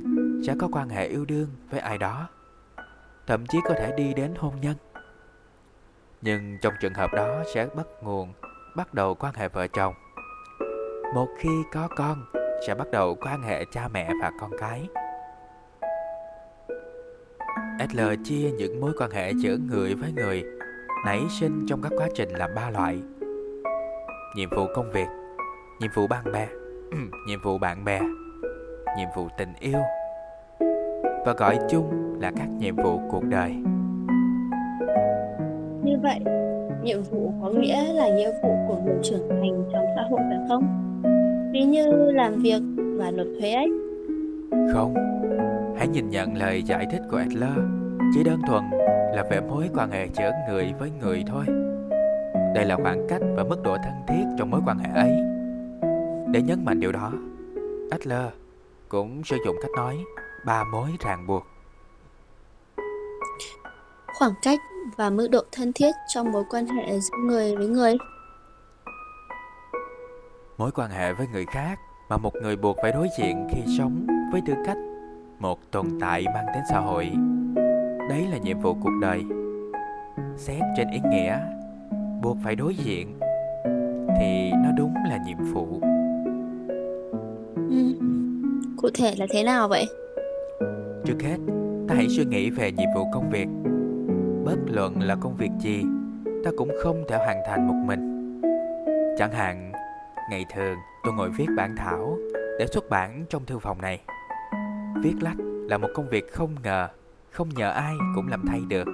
sẽ 0.48 0.56
có 0.60 0.68
quan 0.72 0.90
hệ 0.90 1.08
yêu 1.08 1.26
đương 1.26 1.48
với 1.70 1.80
ai 1.80 1.98
đó, 1.98 2.28
thậm 3.28 3.46
chí 3.46 3.58
có 3.64 3.74
thể 3.78 3.94
đi 3.98 4.14
đến 4.14 4.34
hôn 4.38 4.54
nhân. 4.62 4.76
Nhưng 6.22 6.58
trong 6.62 6.74
trường 6.82 6.94
hợp 6.94 7.14
đó 7.14 7.44
sẽ 7.54 7.68
bắt 7.76 7.88
nguồn, 8.02 8.34
bắt 8.76 8.94
đầu 8.94 9.16
quan 9.16 9.34
hệ 9.36 9.48
vợ 9.48 9.68
chồng. 9.68 9.94
Một 11.16 11.28
khi 11.38 11.50
có 11.74 11.88
con, 11.96 12.26
sẽ 12.68 12.76
bắt 12.76 12.92
đầu 12.92 13.16
quan 13.22 13.44
hệ 13.44 13.66
cha 13.72 13.88
mẹ 13.88 14.12
và 14.22 14.32
con 14.40 14.52
cái. 14.60 14.88
Adler 17.80 18.20
chia 18.24 18.52
những 18.58 18.82
mối 18.82 18.92
quan 18.98 19.12
hệ 19.12 19.32
giữa 19.32 19.58
người 19.70 19.94
với 19.94 20.12
người 20.16 20.44
nảy 21.06 21.20
sinh 21.40 21.66
trong 21.68 21.82
các 21.82 21.92
quá 21.98 22.08
trình 22.16 22.30
làm 22.30 22.50
ba 22.56 22.70
loại. 22.70 22.98
Nhiệm 24.36 24.50
vụ 24.50 24.66
công 24.76 24.92
việc, 24.92 25.08
nhiệm 25.82 25.92
vụ 25.96 26.08
bạn 26.08 26.24
bè, 26.34 26.48
nhiệm 27.28 27.40
vụ 27.44 27.58
bạn 27.58 27.86
bè, 27.86 28.00
nhiệm 28.98 29.08
vụ 29.16 29.28
tình 29.38 29.54
yêu 29.60 29.80
và 31.26 31.34
gọi 31.38 31.58
chung 31.70 32.18
là 32.22 32.32
các 32.38 32.48
nhiệm 32.60 32.76
vụ 32.76 33.00
cuộc 33.12 33.24
đời. 33.24 33.52
Như 35.84 35.98
vậy, 36.04 36.20
nhiệm 36.84 37.02
vụ 37.12 37.34
có 37.42 37.50
nghĩa 37.50 37.94
là 37.94 38.08
nghĩa 38.08 38.32
vụ 38.44 38.50
của 38.68 38.78
người 38.86 38.98
trưởng 39.04 39.30
thành 39.30 39.70
trong 39.74 39.86
xã 39.96 40.02
hội 40.10 40.20
phải 40.30 40.40
không? 40.50 40.92
Ví 41.54 41.64
như 41.64 42.12
làm 42.12 42.36
việc 42.36 42.62
và 42.78 43.12
nộp 43.12 43.28
thuế 43.40 43.52
ấy. 43.52 43.72
Không, 44.74 44.94
hãy 45.78 45.88
nhìn 45.88 46.10
nhận 46.10 46.38
lời 46.38 46.64
giải 46.64 46.88
thích 46.92 47.02
của 47.12 47.18
Adler 47.18 47.58
chỉ 48.14 48.24
đơn 48.24 48.42
thuần 48.48 48.64
là 49.14 49.24
về 49.30 49.42
mối 49.42 49.70
quan 49.74 49.92
hệ 49.92 50.08
giữa 50.14 50.32
người 50.50 50.74
với 50.80 50.92
người 51.02 51.24
thôi. 51.28 51.46
Đây 52.56 52.66
là 52.66 52.76
khoảng 52.76 53.08
cách 53.10 53.22
và 53.36 53.44
mức 53.44 53.64
độ 53.64 53.78
thân 53.84 53.94
thiết 54.08 54.24
trong 54.38 54.52
mối 54.52 54.62
quan 54.66 54.78
hệ 54.78 54.90
ấy. 54.94 55.12
Để 56.32 56.42
nhấn 56.42 56.66
mạnh 56.66 56.80
điều 56.80 56.92
đó, 56.92 57.12
Adler 57.92 58.34
cũng 58.90 59.24
sử 59.24 59.38
dụng 59.46 59.56
cách 59.62 59.72
nói 59.76 59.98
ba 60.46 60.64
mối 60.64 60.90
ràng 61.00 61.28
buộc. 61.28 61.44
Khoảng 64.20 64.34
cách 64.42 64.60
và 64.98 65.10
mức 65.10 65.28
độ 65.32 65.42
thân 65.52 65.74
thiết 65.74 65.92
trong 66.14 66.32
mối 66.32 66.44
quan 66.50 66.68
hệ 66.68 67.00
giữa 67.00 67.18
người 67.18 67.56
với 67.56 67.68
người. 67.68 67.98
Mối 70.58 70.72
quan 70.72 70.92
hệ 70.92 71.14
với 71.14 71.28
người 71.28 71.46
khác 71.46 71.80
mà 72.10 72.18
một 72.18 72.34
người 72.36 72.56
buộc 72.56 72.78
phải 72.82 72.92
đối 72.92 73.08
diện 73.20 73.48
khi 73.52 73.78
sống 73.78 74.08
với 74.32 74.42
tư 74.48 74.54
cách 74.66 74.78
một 75.40 75.72
tồn 75.72 75.86
tại 76.02 76.26
mang 76.34 76.46
tính 76.54 76.64
xã 76.70 76.80
hội. 76.80 77.12
Đấy 78.10 78.26
là 78.32 78.38
nhiệm 78.38 78.60
vụ 78.60 78.74
cuộc 78.84 79.00
đời. 79.02 79.24
Xét 80.38 80.62
trên 80.78 80.88
ý 80.90 81.00
nghĩa, 81.12 81.40
buộc 82.22 82.38
phải 82.44 82.56
đối 82.56 82.76
diện 82.76 83.20
thì 84.20 84.52
nó 84.64 84.72
đúng 84.78 84.94
là 85.10 85.18
nhiệm 85.28 85.38
vụ. 85.54 85.68
Ừ. 87.56 87.96
Cụ 88.78 88.90
thể 88.94 89.14
là 89.18 89.26
thế 89.30 89.44
nào 89.44 89.68
vậy? 89.68 89.86
Trước 91.06 91.22
hết, 91.22 91.38
ta 91.88 91.96
hãy 91.96 92.08
suy 92.10 92.26
nghĩ 92.26 92.50
về 92.50 92.72
nhiệm 92.72 92.90
vụ 92.96 93.06
công 93.14 93.30
việc. 93.30 93.48
Bất 94.46 94.58
luận 94.66 95.02
là 95.02 95.16
công 95.16 95.36
việc 95.36 95.52
gì, 95.60 95.84
ta 96.46 96.52
cũng 96.58 96.70
không 96.84 97.04
thể 97.08 97.18
hoàn 97.18 97.38
thành 97.48 97.68
một 97.68 97.86
mình. 97.86 98.42
Chẳng 99.18 99.32
hạn, 99.32 99.72
ngày 100.32 100.46
thường 100.56 100.78
tôi 101.04 101.14
ngồi 101.14 101.30
viết 101.30 101.48
bản 101.58 101.76
thảo 101.78 102.18
để 102.60 102.68
xuất 102.68 102.90
bản 102.90 103.26
trong 103.30 103.46
thư 103.46 103.60
phòng 103.60 103.82
này. 103.82 104.00
Viết 105.04 105.16
lách 105.22 105.38
là 105.70 105.78
một 105.78 105.88
công 105.94 106.10
việc 106.10 106.34
không 106.34 106.56
ngờ, 106.64 106.88
không 107.32 107.50
nhờ 107.50 107.70
ai 107.70 107.94
cũng 108.16 108.28
làm 108.28 108.44
thay 108.48 108.62
được. 108.68 108.88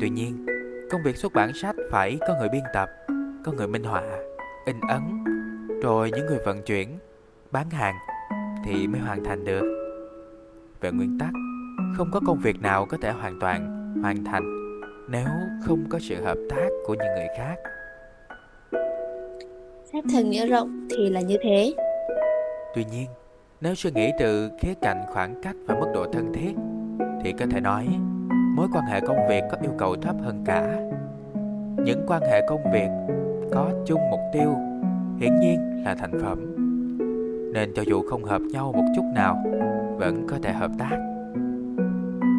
Tuy 0.00 0.10
nhiên, 0.10 0.46
công 0.90 1.02
việc 1.04 1.16
xuất 1.16 1.32
bản 1.32 1.52
sách 1.54 1.76
phải 1.90 2.18
có 2.20 2.34
người 2.38 2.48
biên 2.48 2.62
tập, 2.74 2.90
có 3.44 3.52
người 3.52 3.68
minh 3.68 3.84
họa, 3.84 4.02
in 4.66 4.76
ấn, 4.88 5.24
rồi 5.82 6.10
những 6.10 6.26
người 6.26 6.38
vận 6.44 6.62
chuyển, 6.62 6.98
bán 7.50 7.70
hàng 7.70 7.94
thì 8.64 8.86
mới 8.86 9.00
hoàn 9.00 9.24
thành 9.24 9.44
được. 9.44 9.92
Về 10.80 10.92
nguyên 10.92 11.18
tắc, 11.18 11.30
không 11.96 12.10
có 12.12 12.20
công 12.26 12.38
việc 12.38 12.62
nào 12.62 12.86
có 12.86 12.96
thể 13.02 13.10
hoàn 13.10 13.40
toàn 13.40 13.92
hoàn 14.02 14.24
thành 14.24 14.44
nếu 15.08 15.28
không 15.64 15.84
có 15.88 15.98
sự 15.98 16.22
hợp 16.24 16.38
tác 16.50 16.68
của 16.86 16.94
những 16.94 17.14
người 17.16 17.28
khác. 17.38 17.56
Xét 19.92 20.04
theo 20.12 20.22
nghĩa 20.22 20.46
rộng 20.46 20.88
thì 20.90 21.10
là 21.10 21.20
như 21.20 21.36
thế. 21.42 21.74
Tuy 22.74 22.84
nhiên, 22.84 23.06
nếu 23.62 23.74
suy 23.74 23.90
nghĩ 23.90 24.12
từ 24.18 24.50
khía 24.58 24.74
cạnh 24.80 25.04
khoảng 25.08 25.34
cách 25.42 25.56
và 25.66 25.74
mức 25.74 25.86
độ 25.94 26.06
thân 26.12 26.32
thiết, 26.32 26.54
thì 27.22 27.32
có 27.32 27.46
thể 27.50 27.60
nói 27.60 27.86
mối 28.56 28.68
quan 28.74 28.84
hệ 28.84 29.00
công 29.00 29.28
việc 29.28 29.44
có 29.50 29.56
yêu 29.62 29.72
cầu 29.78 29.96
thấp 29.96 30.16
hơn 30.20 30.42
cả. 30.44 30.62
Những 31.84 32.04
quan 32.08 32.22
hệ 32.22 32.46
công 32.48 32.72
việc 32.72 32.88
có 33.52 33.70
chung 33.86 34.00
mục 34.10 34.20
tiêu 34.32 34.54
hiển 35.20 35.40
nhiên 35.40 35.84
là 35.84 35.94
thành 35.94 36.12
phẩm. 36.22 36.56
Nên 37.54 37.72
cho 37.74 37.82
dù 37.82 38.02
không 38.02 38.24
hợp 38.24 38.42
nhau 38.52 38.72
một 38.72 38.84
chút 38.96 39.04
nào, 39.14 39.44
vẫn 39.96 40.26
có 40.28 40.36
thể 40.42 40.52
hợp 40.52 40.70
tác. 40.78 40.98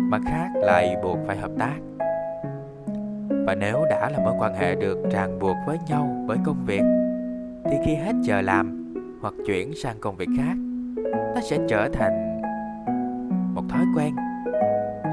Mặt 0.09 0.21
khác 0.25 0.49
lại 0.55 0.95
buộc 1.03 1.17
phải 1.27 1.37
hợp 1.37 1.51
tác. 1.59 1.75
Và 3.29 3.55
nếu 3.55 3.85
đã 3.89 4.09
là 4.09 4.19
mối 4.23 4.33
quan 4.39 4.53
hệ 4.55 4.75
được 4.75 4.97
ràng 5.11 5.39
buộc 5.39 5.55
với 5.67 5.77
nhau 5.89 6.25
bởi 6.27 6.37
công 6.45 6.65
việc, 6.65 6.83
thì 7.65 7.77
khi 7.85 7.95
hết 7.95 8.13
giờ 8.21 8.41
làm 8.41 8.93
hoặc 9.21 9.33
chuyển 9.45 9.75
sang 9.75 9.95
công 9.99 10.15
việc 10.15 10.29
khác 10.37 10.55
nó 11.35 11.41
sẽ 11.41 11.57
trở 11.67 11.89
thành 11.93 12.41
một 13.55 13.63
thói 13.69 13.85
quen 13.95 14.15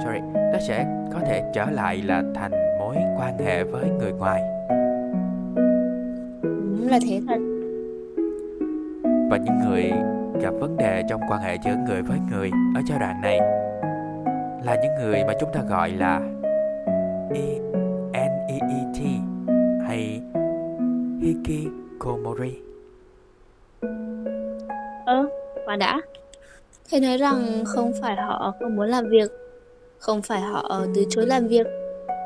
sorry 0.04 0.20
nó 0.52 0.58
sẽ 0.58 1.06
có 1.12 1.20
thể 1.26 1.42
trở 1.54 1.70
lại 1.70 2.02
là 2.02 2.22
thành 2.34 2.50
mối 2.78 2.96
quan 3.18 3.38
hệ 3.38 3.64
với 3.64 3.90
người 3.98 4.12
ngoài 4.12 4.42
Đúng 6.42 6.88
là 6.90 6.98
thế 7.08 7.20
thật. 7.28 7.38
và 9.30 9.36
những 9.36 9.58
người 9.68 9.92
gặp 10.42 10.50
vấn 10.60 10.76
đề 10.76 11.02
trong 11.08 11.20
quan 11.28 11.40
hệ 11.40 11.56
giữa 11.64 11.76
người 11.86 12.02
với 12.02 12.18
người 12.30 12.50
ở 12.74 12.80
giai 12.86 12.98
đoạn 12.98 13.20
này 13.20 13.38
là 14.64 14.76
những 14.82 14.94
người 15.00 15.24
mà 15.24 15.32
chúng 15.40 15.52
ta 15.52 15.60
gọi 15.68 15.90
là 15.90 16.20
E 17.34 17.70
NEET 18.12 19.02
hay 19.86 20.22
Hikikomori. 21.20 22.69
Khoan 25.70 25.78
đã. 25.78 26.00
Thầy 26.90 27.00
nói 27.00 27.16
rằng 27.16 27.64
không 27.66 27.92
phải 28.00 28.16
họ 28.16 28.54
không 28.60 28.76
muốn 28.76 28.88
làm 28.88 29.08
việc, 29.08 29.30
không 29.98 30.22
phải 30.22 30.40
họ 30.40 30.86
từ 30.94 31.04
chối 31.10 31.26
làm 31.26 31.48
việc, 31.48 31.66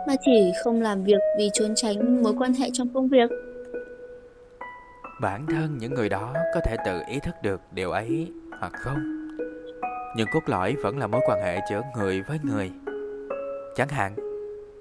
mà 0.08 0.14
chỉ 0.24 0.52
không 0.64 0.82
làm 0.82 1.04
việc 1.04 1.18
vì 1.38 1.50
trốn 1.52 1.74
tránh 1.76 2.22
mối 2.22 2.34
quan 2.38 2.54
hệ 2.54 2.68
trong 2.72 2.88
công 2.94 3.08
việc. 3.08 3.30
Bản 5.20 5.46
thân 5.46 5.78
những 5.78 5.94
người 5.94 6.08
đó 6.08 6.34
có 6.54 6.60
thể 6.64 6.76
tự 6.84 7.00
ý 7.08 7.20
thức 7.20 7.34
được 7.42 7.60
điều 7.72 7.90
ấy 7.90 8.32
hoặc 8.60 8.72
không. 8.72 8.98
Nhưng 10.16 10.26
cốt 10.32 10.42
lõi 10.46 10.74
vẫn 10.82 10.98
là 10.98 11.06
mối 11.06 11.20
quan 11.26 11.40
hệ 11.42 11.60
giữa 11.70 11.82
người 11.96 12.22
với 12.28 12.38
người. 12.42 12.70
Chẳng 13.76 13.88
hạn, 13.88 14.14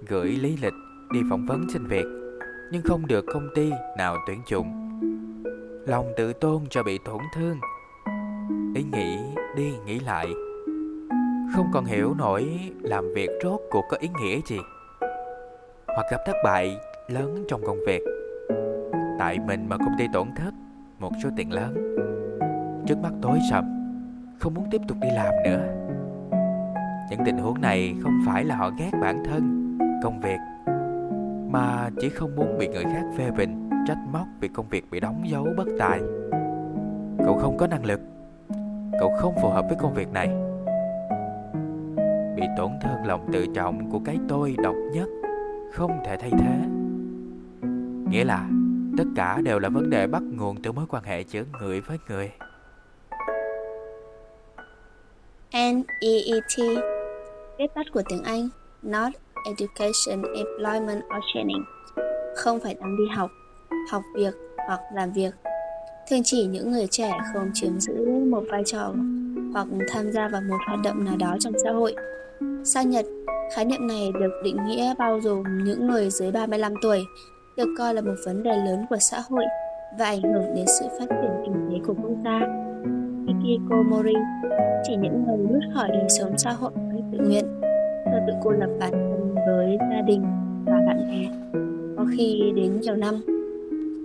gửi 0.07 0.27
lý 0.27 0.57
lịch 0.61 0.73
đi 1.13 1.19
phỏng 1.29 1.45
vấn 1.45 1.65
xin 1.73 1.85
việc 1.87 2.05
nhưng 2.71 2.81
không 2.81 3.07
được 3.07 3.25
công 3.33 3.49
ty 3.55 3.71
nào 3.97 4.17
tuyển 4.27 4.41
dụng. 4.49 4.67
Lòng 5.87 6.13
tự 6.17 6.33
tôn 6.33 6.63
cho 6.69 6.83
bị 6.83 6.99
tổn 7.05 7.21
thương. 7.35 7.57
Ý 8.75 8.83
nghĩ 8.83 9.17
đi 9.55 9.73
nghĩ 9.85 9.99
lại. 9.99 10.27
Không 11.55 11.67
còn 11.73 11.85
hiểu 11.85 12.13
nổi 12.17 12.59
làm 12.81 13.13
việc 13.13 13.29
rốt 13.43 13.59
cuộc 13.71 13.83
có 13.89 13.97
ý 13.99 14.09
nghĩa 14.21 14.39
gì. 14.45 14.57
Hoặc 15.87 16.05
gặp 16.11 16.17
thất 16.25 16.35
bại 16.43 16.77
lớn 17.07 17.45
trong 17.47 17.61
công 17.65 17.77
việc. 17.87 18.01
Tại 19.19 19.39
mình 19.39 19.69
mà 19.69 19.77
công 19.77 19.95
ty 19.97 20.05
tổn 20.13 20.27
thất 20.35 20.53
một 20.99 21.11
số 21.23 21.29
tiền 21.37 21.53
lớn. 21.53 21.95
Trước 22.87 22.95
mắt 23.03 23.11
tối 23.21 23.39
sầm, 23.51 23.65
không 24.39 24.53
muốn 24.53 24.67
tiếp 24.71 24.81
tục 24.87 24.97
đi 25.01 25.07
làm 25.15 25.33
nữa. 25.45 25.67
Những 27.09 27.19
tình 27.25 27.37
huống 27.37 27.61
này 27.61 27.95
không 28.03 28.19
phải 28.25 28.43
là 28.43 28.55
họ 28.55 28.71
ghét 28.79 28.91
bản 29.01 29.23
thân, 29.25 29.77
công 30.03 30.19
việc 30.19 30.39
mà 31.49 31.89
chỉ 32.01 32.09
không 32.09 32.35
muốn 32.35 32.57
bị 32.57 32.67
người 32.67 32.83
khác 32.83 33.03
phê 33.17 33.31
bình, 33.31 33.69
trách 33.87 33.97
móc 34.11 34.27
vì 34.39 34.47
công 34.47 34.69
việc 34.69 34.91
bị 34.91 34.99
đóng 34.99 35.29
dấu 35.29 35.47
bất 35.57 35.67
tài. 35.79 35.99
Cậu 37.25 37.37
không 37.37 37.57
có 37.57 37.67
năng 37.67 37.85
lực, 37.85 37.99
cậu 38.99 39.13
không 39.17 39.35
phù 39.41 39.49
hợp 39.49 39.65
với 39.67 39.77
công 39.81 39.93
việc 39.93 40.07
này. 40.11 40.27
Bị 42.35 42.43
tổn 42.57 42.71
thương 42.83 43.05
lòng 43.05 43.29
tự 43.33 43.45
trọng 43.55 43.91
của 43.91 43.99
cái 44.05 44.17
tôi 44.29 44.55
độc 44.63 44.75
nhất, 44.93 45.07
không 45.71 45.91
thể 46.05 46.17
thay 46.17 46.31
thế. 46.39 46.55
Nghĩa 48.09 48.23
là 48.23 48.49
tất 48.97 49.03
cả 49.15 49.41
đều 49.43 49.59
là 49.59 49.69
vấn 49.69 49.89
đề 49.89 50.07
bắt 50.07 50.21
nguồn 50.21 50.61
từ 50.61 50.71
mối 50.71 50.85
quan 50.89 51.03
hệ 51.03 51.21
giữa 51.21 51.43
người 51.59 51.81
với 51.81 51.97
người. 52.09 52.31
NEET 55.53 56.57
Viết 57.57 57.67
tắt 57.75 57.85
của 57.93 58.01
tiếng 58.09 58.23
Anh 58.23 58.49
Not 58.81 59.13
Education, 59.45 60.23
Employment 60.35 61.03
or 61.17 61.23
Training 61.33 61.63
Không 62.35 62.59
phải 62.59 62.73
đang 62.73 62.97
đi 62.97 63.03
học, 63.15 63.31
học 63.91 64.03
việc 64.15 64.33
hoặc 64.67 64.79
làm 64.93 65.11
việc 65.11 65.31
Thường 66.09 66.23
chỉ 66.23 66.45
những 66.45 66.71
người 66.71 66.87
trẻ 66.91 67.11
không 67.33 67.49
chiếm 67.53 67.79
giữ 67.79 68.25
một 68.29 68.43
vai 68.51 68.63
trò 68.65 68.93
hoặc 69.53 69.67
tham 69.89 70.11
gia 70.11 70.27
vào 70.27 70.41
một 70.49 70.57
hoạt 70.67 70.79
động 70.83 71.05
nào 71.05 71.17
đó 71.17 71.35
trong 71.39 71.53
xã 71.63 71.71
hội 71.71 71.95
Sang 72.63 72.89
Nhật, 72.89 73.05
khái 73.55 73.65
niệm 73.65 73.87
này 73.87 74.11
được 74.19 74.41
định 74.43 74.57
nghĩa 74.67 74.93
bao 74.99 75.19
gồm 75.19 75.43
những 75.63 75.87
người 75.87 76.09
dưới 76.09 76.31
35 76.31 76.73
tuổi 76.81 76.99
được 77.57 77.75
coi 77.77 77.93
là 77.93 78.01
một 78.01 78.15
vấn 78.25 78.43
đề 78.43 78.55
lớn 78.55 78.85
của 78.89 78.97
xã 78.99 79.19
hội 79.29 79.43
và 79.99 80.05
ảnh 80.05 80.21
hưởng 80.21 80.55
đến 80.55 80.65
sự 80.79 80.85
phát 80.99 81.05
triển 81.09 81.31
kinh 81.45 81.69
tế 81.71 81.77
của 81.87 81.93
quốc 81.93 82.15
gia. 82.25 82.39
Hikikomori 83.27 84.13
chỉ 84.83 84.95
những 84.95 85.23
người 85.27 85.37
rút 85.37 85.63
khỏi 85.73 85.87
đời 85.87 86.09
sống 86.09 86.37
xã 86.37 86.51
hội 86.51 86.71
một 86.75 86.89
cách 86.91 87.03
tự 87.11 87.17
nguyện, 87.27 87.45
và 88.05 88.21
tự 88.27 88.33
cô 88.43 88.51
lập 88.51 88.69
bản 88.79 88.91
thân 88.91 89.35
với 89.47 89.77
gia 89.91 90.01
đình 90.01 90.23
và 90.65 90.79
bạn 90.87 91.07
bè, 91.07 91.29
có 91.97 92.05
khi 92.17 92.51
đến 92.55 92.81
nhiều 92.81 92.95
năm. 92.95 93.21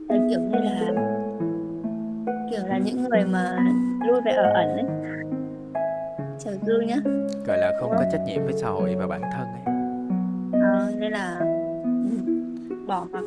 Là 0.09 0.29
kiểu 0.31 0.41
như 0.41 0.59
là 0.59 1.18
kiểu 2.51 2.61
là 2.67 2.79
những 2.79 3.05
người 3.05 3.25
mà 3.25 3.57
lui 4.07 4.21
về 4.21 4.33
ở 4.33 4.53
ẩn 4.55 4.69
ấy. 4.77 4.85
Trào 6.45 6.55
Dương 6.67 6.87
nhá. 6.87 6.97
Gọi 7.47 7.59
là 7.59 7.73
không 7.81 7.91
có 7.91 8.05
trách 8.13 8.21
nhiệm 8.27 8.45
với 8.45 8.53
xã 8.53 8.69
hội 8.69 8.95
và 8.95 9.07
bản 9.07 9.23
thân 9.33 9.47
ấy. 9.47 9.63
Ờ, 10.63 10.93
nên 10.97 11.13
là 11.13 11.39
ừ, 11.85 12.35
bỏ 12.87 13.07
mặc 13.13 13.25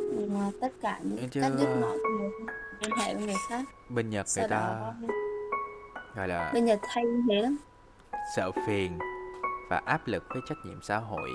tất 0.61 0.71
cả 0.81 0.99
những 1.03 1.29
Chứ- 1.29 1.41
cắt 1.41 1.49
đứt 1.59 1.67
mọi 1.81 1.97
mối 1.97 2.31
liên 2.81 2.91
hệ 3.01 3.13
với 3.15 3.23
người 3.25 3.35
khác. 3.49 3.63
Bên 3.89 4.09
nhật 4.09 4.27
sau 4.27 4.41
người 4.41 4.49
ta 4.49 4.57
đó 4.57 4.93
gọi 6.15 6.27
là 6.27 6.51
bên 6.53 6.65
Nhật 6.65 6.79
hay 6.87 7.03
như 7.05 7.21
thế 7.29 7.41
lắm. 7.41 7.57
sợ 8.35 8.51
phiền 8.67 8.91
và 9.69 9.81
áp 9.85 10.01
lực 10.07 10.23
với 10.29 10.41
trách 10.49 10.57
nhiệm 10.65 10.79
xã 10.83 10.97
hội. 10.97 11.29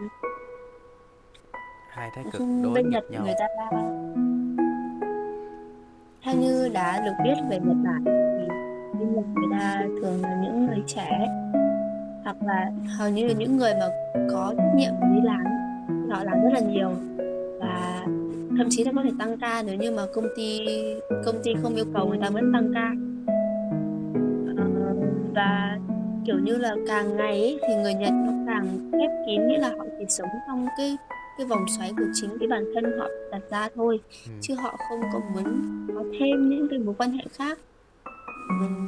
Ừ. 0.00 0.28
hai 1.90 2.10
thái 2.14 2.24
cực 2.32 2.42
đối 2.62 2.72
bên 2.74 2.90
Nhật 2.90 3.04
nhau. 3.10 3.22
người 3.24 3.34
ta 3.38 3.46
theo 6.22 6.34
như 6.36 6.68
đã 6.74 7.02
được 7.04 7.12
biết 7.24 7.34
về 7.50 7.58
Nhật 7.58 7.76
Bản 7.84 8.04
thì 8.04 8.48
bên 8.98 9.14
Nhật 9.14 9.24
người 9.34 9.58
ta 9.58 9.82
thường 10.02 10.22
là 10.22 10.40
những 10.42 10.66
người 10.66 10.82
trẻ 10.86 11.26
hoặc 12.24 12.36
là 12.42 12.70
hầu 12.98 13.10
như 13.10 13.26
là 13.26 13.34
những 13.38 13.56
người 13.56 13.72
mà 13.74 13.86
có 14.32 14.54
trách 14.56 14.74
nhiệm 14.76 14.92
đi 15.14 15.20
làm 15.22 15.44
họ 16.10 16.24
làm 16.24 16.42
rất 16.42 16.50
là 16.52 16.60
nhiều. 16.60 16.90
Và 17.60 18.04
thậm 18.58 18.66
chí 18.70 18.84
là 18.84 18.92
có 18.96 19.02
thể 19.02 19.10
tăng 19.18 19.38
ca 19.38 19.62
nếu 19.66 19.74
như 19.74 19.90
mà 19.90 20.02
công 20.14 20.26
ty 20.36 20.60
công 21.24 21.34
ty 21.44 21.54
không 21.62 21.74
yêu 21.74 21.84
cầu 21.94 22.06
người 22.06 22.18
ta 22.22 22.30
vẫn 22.30 22.52
tăng 22.52 22.72
ca. 22.74 22.92
Ờ, 24.56 24.64
và 25.34 25.78
kiểu 26.26 26.38
như 26.38 26.56
là 26.56 26.74
càng 26.88 27.16
ngày 27.16 27.40
ấy, 27.40 27.58
thì 27.68 27.74
người 27.74 27.94
Nhật 27.94 28.12
nó 28.12 28.32
càng 28.46 28.90
khép 28.92 29.10
kín 29.26 29.48
nghĩa 29.48 29.58
là 29.58 29.68
họ 29.68 29.84
chỉ 29.98 30.04
sống 30.08 30.28
trong 30.46 30.66
cái 30.78 30.96
cái 31.38 31.46
vòng 31.46 31.64
xoáy 31.78 31.92
của 31.98 32.04
chính 32.14 32.38
cái 32.38 32.48
bản 32.48 32.64
thân 32.74 32.98
họ 32.98 33.06
đặt 33.32 33.42
ra 33.50 33.68
thôi 33.74 34.00
Ừ. 34.26 34.32
chứ 34.40 34.54
họ 34.54 34.76
không 34.88 35.00
có 35.12 35.20
muốn 35.34 35.44
có 35.94 36.04
thêm 36.20 36.48
những 36.48 36.66
cái 36.70 36.78
mối 36.78 36.94
quan 36.98 37.10
hệ 37.10 37.24
khác. 37.32 37.58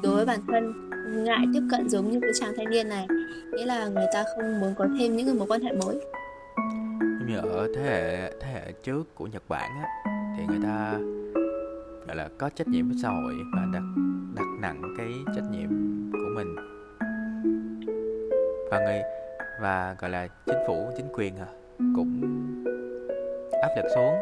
Đối 0.03 0.17
với 0.17 0.27
bản 0.27 0.41
thân 0.49 0.91
ngại 1.25 1.47
tiếp 1.55 1.61
cận 1.71 1.89
giống 1.89 2.11
như 2.11 2.21
cái 2.21 2.31
chàng 2.41 2.53
thanh 2.57 2.71
niên 2.71 2.89
này 2.89 3.07
nghĩa 3.53 3.67
là 3.67 3.89
người 3.89 4.07
ta 4.15 4.25
không 4.37 4.61
muốn 4.61 4.75
có 4.79 4.87
thêm 4.99 5.17
những 5.17 5.27
cái 5.27 5.35
mối 5.35 5.47
quan 5.49 5.61
hệ 5.61 5.73
mới. 5.73 6.01
Giống 7.01 7.27
như 7.29 7.37
ở 7.37 7.69
thế 7.77 7.83
hệ 7.83 8.31
thế 8.41 8.53
hệ 8.53 8.73
trước 8.83 9.15
của 9.15 9.27
Nhật 9.27 9.43
Bản 9.49 9.71
á 9.83 9.89
thì 10.37 10.43
người 10.49 10.61
ta 10.63 10.93
gọi 12.07 12.17
là 12.17 12.29
có 12.39 12.49
trách 12.49 12.69
nhiệm 12.69 12.89
với 12.89 12.97
xã 13.03 13.09
hội 13.09 13.35
và 13.55 13.63
đặt 13.73 13.83
đặt 14.35 14.47
nặng 14.61 14.83
cái 14.99 15.09
trách 15.37 15.45
nhiệm 15.53 15.69
của 16.13 16.29
mình. 16.37 16.57
Và 18.71 18.79
người 18.79 19.01
và 19.61 19.97
gọi 20.01 20.11
là 20.11 20.29
chính 20.47 20.57
phủ 20.67 20.91
chính 20.97 21.07
quyền 21.13 21.37
à, 21.37 21.47
cũng 21.97 22.21
áp 23.63 23.69
lực 23.77 23.85
xuống. 23.95 24.15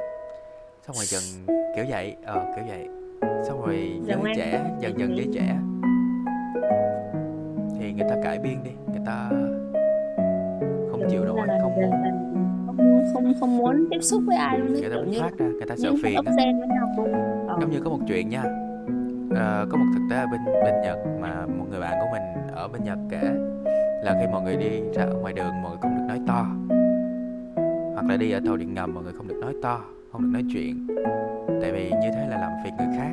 Xong 0.86 0.96
rồi 0.96 1.04
dần 1.04 1.22
kiểu 1.76 1.84
vậy 1.88 2.16
ờ 2.24 2.52
kiểu 2.56 2.64
vậy. 2.68 2.88
Xong 3.48 3.60
rồi 3.66 3.76
giới 4.04 4.16
Giống 4.16 4.24
em. 4.24 4.36
trẻ 4.36 4.60
dần 4.80 4.98
dần 4.98 5.16
giới 5.16 5.28
trẻ 5.34 5.56
thì 7.80 7.92
người 7.92 8.06
ta 8.10 8.16
cải 8.24 8.38
biên 8.38 8.62
đi 8.64 8.70
người 8.86 9.02
ta 9.06 9.28
không 10.90 11.02
chịu 11.10 11.24
nổi 11.24 11.36
không 11.62 11.72
dần 11.80 11.90
muốn 11.90 12.02
dần 12.04 12.14
không 13.14 13.34
không 13.40 13.58
muốn 13.58 13.86
tiếp 13.90 13.98
xúc 14.02 14.22
với 14.26 14.36
ai 14.36 14.58
luôn 14.58 14.72
người 14.72 14.90
ta 14.90 14.96
muốn 14.96 15.14
thoát 15.18 15.38
ra 15.38 15.46
người 15.46 15.66
ta 15.68 15.74
sợ 15.76 15.92
phiền 16.02 16.14
á. 16.26 16.32
Ờ. 17.48 17.56
giống 17.60 17.70
như 17.70 17.80
có 17.84 17.90
một 17.90 17.98
chuyện 18.08 18.28
nha 18.28 18.42
Ờ, 19.36 19.66
có 19.70 19.76
một 19.78 19.84
thực 19.94 20.00
tế 20.10 20.16
ở 20.16 20.26
bên 20.26 20.40
bên 20.64 20.74
Nhật 20.82 20.98
mà 21.20 21.46
một 21.46 21.64
người 21.70 21.80
bạn 21.80 21.98
của 22.00 22.06
mình 22.12 22.22
ở 22.54 22.68
bên 22.68 22.84
Nhật 22.84 22.98
kể 23.10 23.22
là 24.04 24.16
khi 24.20 24.26
mọi 24.32 24.42
người 24.42 24.56
đi 24.56 24.80
ra 24.94 25.04
ở 25.04 25.14
ngoài 25.14 25.32
đường 25.32 25.62
mọi 25.62 25.70
người 25.70 25.78
không 25.82 25.96
được 25.96 26.04
nói 26.08 26.20
to 26.26 26.46
hoặc 28.00 28.10
là 28.10 28.16
đi 28.16 28.30
ở 28.30 28.40
tàu 28.46 28.56
điện 28.56 28.74
ngầm 28.74 28.94
mọi 28.94 29.04
người 29.04 29.12
không 29.12 29.28
được 29.28 29.38
nói 29.40 29.54
to, 29.62 29.80
không 30.12 30.22
được 30.22 30.28
nói 30.32 30.44
chuyện. 30.52 30.86
Tại 31.62 31.72
vì 31.72 31.90
như 31.90 32.10
thế 32.14 32.26
là 32.30 32.38
làm 32.40 32.50
phiền 32.64 32.74
người 32.76 32.86
khác. 32.96 33.12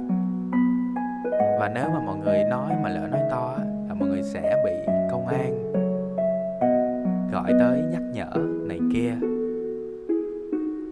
Và 1.59 1.71
nếu 1.75 1.89
mà 1.89 1.99
mọi 1.99 2.17
người 2.17 2.43
nói 2.43 2.73
mà 2.83 2.89
lỡ 2.89 3.07
nói 3.11 3.21
to 3.31 3.57
là 3.87 3.93
mọi 3.93 4.09
người 4.09 4.23
sẽ 4.23 4.63
bị 4.65 4.71
công 5.11 5.27
an 5.27 5.73
gọi 7.31 7.53
tới 7.59 7.81
nhắc 7.91 8.01
nhở 8.13 8.29
này 8.67 8.79
kia. 8.93 9.13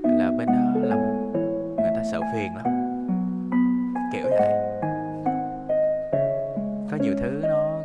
Là 0.03 0.31
bên 0.37 0.47
đó 0.47 0.81
là 0.81 0.95
người 1.75 1.91
ta 1.95 2.03
sợ 2.11 2.21
phiền 2.33 2.55
lắm. 2.55 2.65
Kiểu 4.13 4.25
vậy. 4.39 4.53
Có 6.91 6.97
nhiều 7.01 7.13
thứ 7.19 7.41
nó 7.43 7.81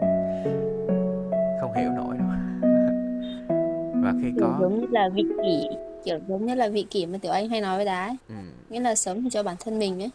không 1.60 1.72
hiểu 1.74 1.90
nổi 1.90 2.16
đâu. 2.18 2.28
Và 4.02 4.14
khi 4.22 4.32
có 4.40 4.58
giống 4.60 4.80
như 4.80 4.86
là 4.90 5.08
vị 5.14 5.24
kỷ 5.42 5.68
kiểu 6.04 6.18
giống 6.28 6.46
như 6.46 6.54
là 6.54 6.68
vị 6.68 6.86
kỷ 6.90 7.06
mà 7.06 7.18
tiểu 7.22 7.32
anh 7.32 7.48
hay 7.48 7.60
nói 7.60 7.76
với 7.76 7.84
đá 7.84 8.06
ấy. 8.06 8.16
ừ. 8.28 8.34
nghĩa 8.68 8.80
là 8.80 8.94
sống 8.94 9.30
cho 9.30 9.42
bản 9.42 9.56
thân 9.60 9.78
mình 9.78 10.02
ấy. 10.02 10.10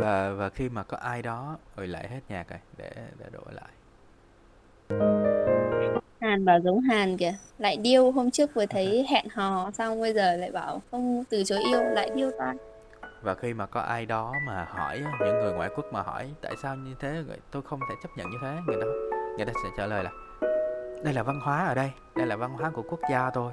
Và 0.00 0.30
và 0.30 0.48
khi 0.48 0.68
mà 0.68 0.82
có 0.82 0.96
ai 0.96 1.22
đó 1.22 1.56
ơi 1.76 1.86
lại 1.86 2.08
hết 2.08 2.20
nhạc 2.28 2.50
rồi 2.50 2.58
để 2.76 2.90
để 3.18 3.26
đổi 3.32 3.54
lại. 3.54 3.70
Hàn 6.20 6.44
bảo 6.44 6.60
giống 6.60 6.80
Hàn 6.80 7.16
kìa. 7.16 7.34
Lại 7.58 7.76
điêu 7.76 8.10
hôm 8.10 8.30
trước 8.30 8.54
vừa 8.54 8.66
thấy 8.66 9.06
hẹn 9.10 9.26
hò 9.30 9.70
xong 9.70 10.00
bây 10.00 10.14
giờ 10.14 10.36
lại 10.36 10.50
bảo 10.50 10.82
không 10.90 11.24
từ 11.30 11.44
chối 11.44 11.58
yêu 11.68 11.80
lại 11.82 12.10
điêu 12.14 12.30
ta 12.38 12.54
và 13.22 13.34
khi 13.34 13.54
mà 13.54 13.66
có 13.66 13.80
ai 13.80 14.06
đó 14.06 14.34
mà 14.46 14.66
hỏi 14.70 15.00
những 15.20 15.38
người 15.38 15.52
ngoại 15.52 15.70
quốc 15.76 15.84
mà 15.92 16.02
hỏi 16.02 16.30
tại 16.42 16.52
sao 16.62 16.76
như 16.76 16.94
thế? 17.00 17.22
Tôi 17.50 17.62
không 17.62 17.80
thể 17.88 17.94
chấp 18.02 18.08
nhận 18.16 18.30
như 18.30 18.36
thế. 18.42 18.56
Người 18.66 18.76
ta 18.80 18.86
người 19.36 19.46
ta 19.46 19.52
sẽ 19.62 19.68
trả 19.76 19.86
lời 19.86 20.04
là 20.04 20.10
đây 21.04 21.14
là 21.14 21.22
văn 21.22 21.40
hóa 21.40 21.64
ở 21.64 21.74
đây 21.74 21.90
đây 22.16 22.26
là 22.26 22.36
văn 22.36 22.50
hóa 22.50 22.70
của 22.70 22.82
quốc 22.82 23.00
gia 23.10 23.30
tôi 23.30 23.52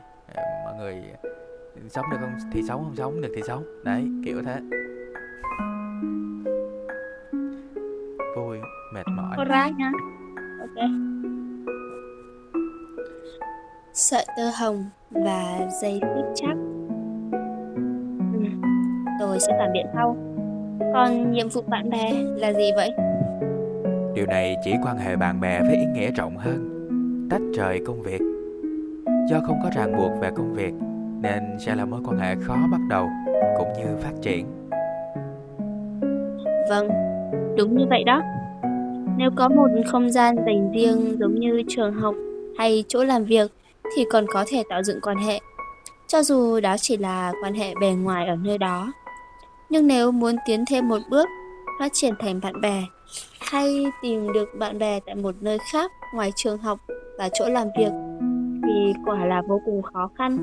mọi 0.65 0.76
người 0.77 1.03
sống 1.89 2.06
được 2.11 2.18
không? 2.19 2.34
Thì 2.52 2.61
sống 2.68 2.84
không 2.84 2.95
sống 2.95 3.22
được 3.22 3.31
thì 3.35 3.41
sống. 3.47 3.64
Đấy 3.84 4.07
kiểu 4.26 4.41
thế. 4.45 4.60
Vui 8.35 8.57
mệt 8.93 9.07
mỏi. 9.07 9.38
Alright 9.38 9.77
nha. 9.77 9.91
Ok. 10.60 10.89
Sợi 13.93 14.26
tơ 14.38 14.52
hồng 14.60 14.85
và 15.10 15.68
dây 15.81 15.99
xích 16.02 16.31
chắc. 16.35 16.56
Ừ. 18.34 18.39
Tôi 19.19 19.39
sẽ 19.39 19.56
phản 19.60 19.73
biện 19.73 19.85
sau. 19.93 20.18
Còn 20.93 21.31
nhiệm 21.31 21.49
vụ 21.49 21.61
bạn 21.61 21.89
bè 21.89 22.14
là 22.38 22.53
gì 22.53 22.72
vậy? 22.76 22.91
điều 24.15 24.26
này 24.26 24.57
chỉ 24.64 24.73
quan 24.84 24.97
hệ 24.97 25.15
bạn 25.15 25.39
bè 25.39 25.61
với 25.61 25.76
ý 25.76 25.85
nghĩa 25.85 26.11
rộng 26.11 26.38
hơn. 26.38 26.88
Tách 27.30 27.41
rời 27.53 27.81
công 27.85 28.02
việc 28.02 28.22
do 29.30 29.41
không 29.47 29.60
có 29.64 29.69
ràng 29.76 29.97
buộc 29.97 30.11
về 30.22 30.30
công 30.35 30.53
việc 30.53 30.73
nên 31.22 31.43
sẽ 31.60 31.76
là 31.76 31.85
mối 31.85 32.02
quan 32.06 32.18
hệ 32.18 32.35
khó 32.47 32.57
bắt 32.72 32.81
đầu 32.89 33.10
cũng 33.57 33.68
như 33.77 33.97
phát 34.02 34.14
triển 34.22 34.45
Vâng, 36.69 36.89
đúng 37.57 37.77
như 37.77 37.85
vậy 37.89 38.03
đó 38.03 38.22
Nếu 39.18 39.30
có 39.35 39.49
một 39.49 39.68
không 39.88 40.11
gian 40.11 40.35
dành 40.35 40.72
riêng 40.72 41.18
giống 41.19 41.35
như 41.35 41.64
trường 41.68 41.93
học 41.93 42.15
hay 42.57 42.84
chỗ 42.88 43.03
làm 43.03 43.26
việc 43.26 43.52
thì 43.95 44.06
còn 44.11 44.26
có 44.34 44.45
thể 44.47 44.64
tạo 44.69 44.84
dựng 44.84 44.99
quan 45.02 45.18
hệ 45.18 45.39
cho 46.07 46.23
dù 46.23 46.60
đó 46.60 46.76
chỉ 46.77 46.97
là 46.97 47.34
quan 47.43 47.53
hệ 47.53 47.73
bề 47.81 47.88
ngoài 47.88 48.27
ở 48.27 48.35
nơi 48.35 48.57
đó. 48.57 48.93
Nhưng 49.69 49.88
nếu 49.88 50.11
muốn 50.11 50.35
tiến 50.45 50.64
thêm 50.69 50.88
một 50.88 51.02
bước, 51.10 51.30
phát 51.80 51.93
triển 51.93 52.14
thành 52.19 52.39
bạn 52.41 52.61
bè 52.61 52.84
hay 53.39 53.85
tìm 54.02 54.34
được 54.34 54.49
bạn 54.60 54.80
bè 54.80 54.99
tại 55.06 55.15
một 55.15 55.35
nơi 55.41 55.57
khác 55.72 55.91
ngoài 56.14 56.31
trường 56.35 56.57
học 56.57 56.80
và 57.18 57.30
chỗ 57.34 57.49
làm 57.49 57.68
việc 57.77 57.91
thì 58.68 58.94
quả 59.06 59.26
là 59.26 59.42
vô 59.48 59.62
cùng 59.66 59.82
khó 59.82 60.10
khăn. 60.16 60.38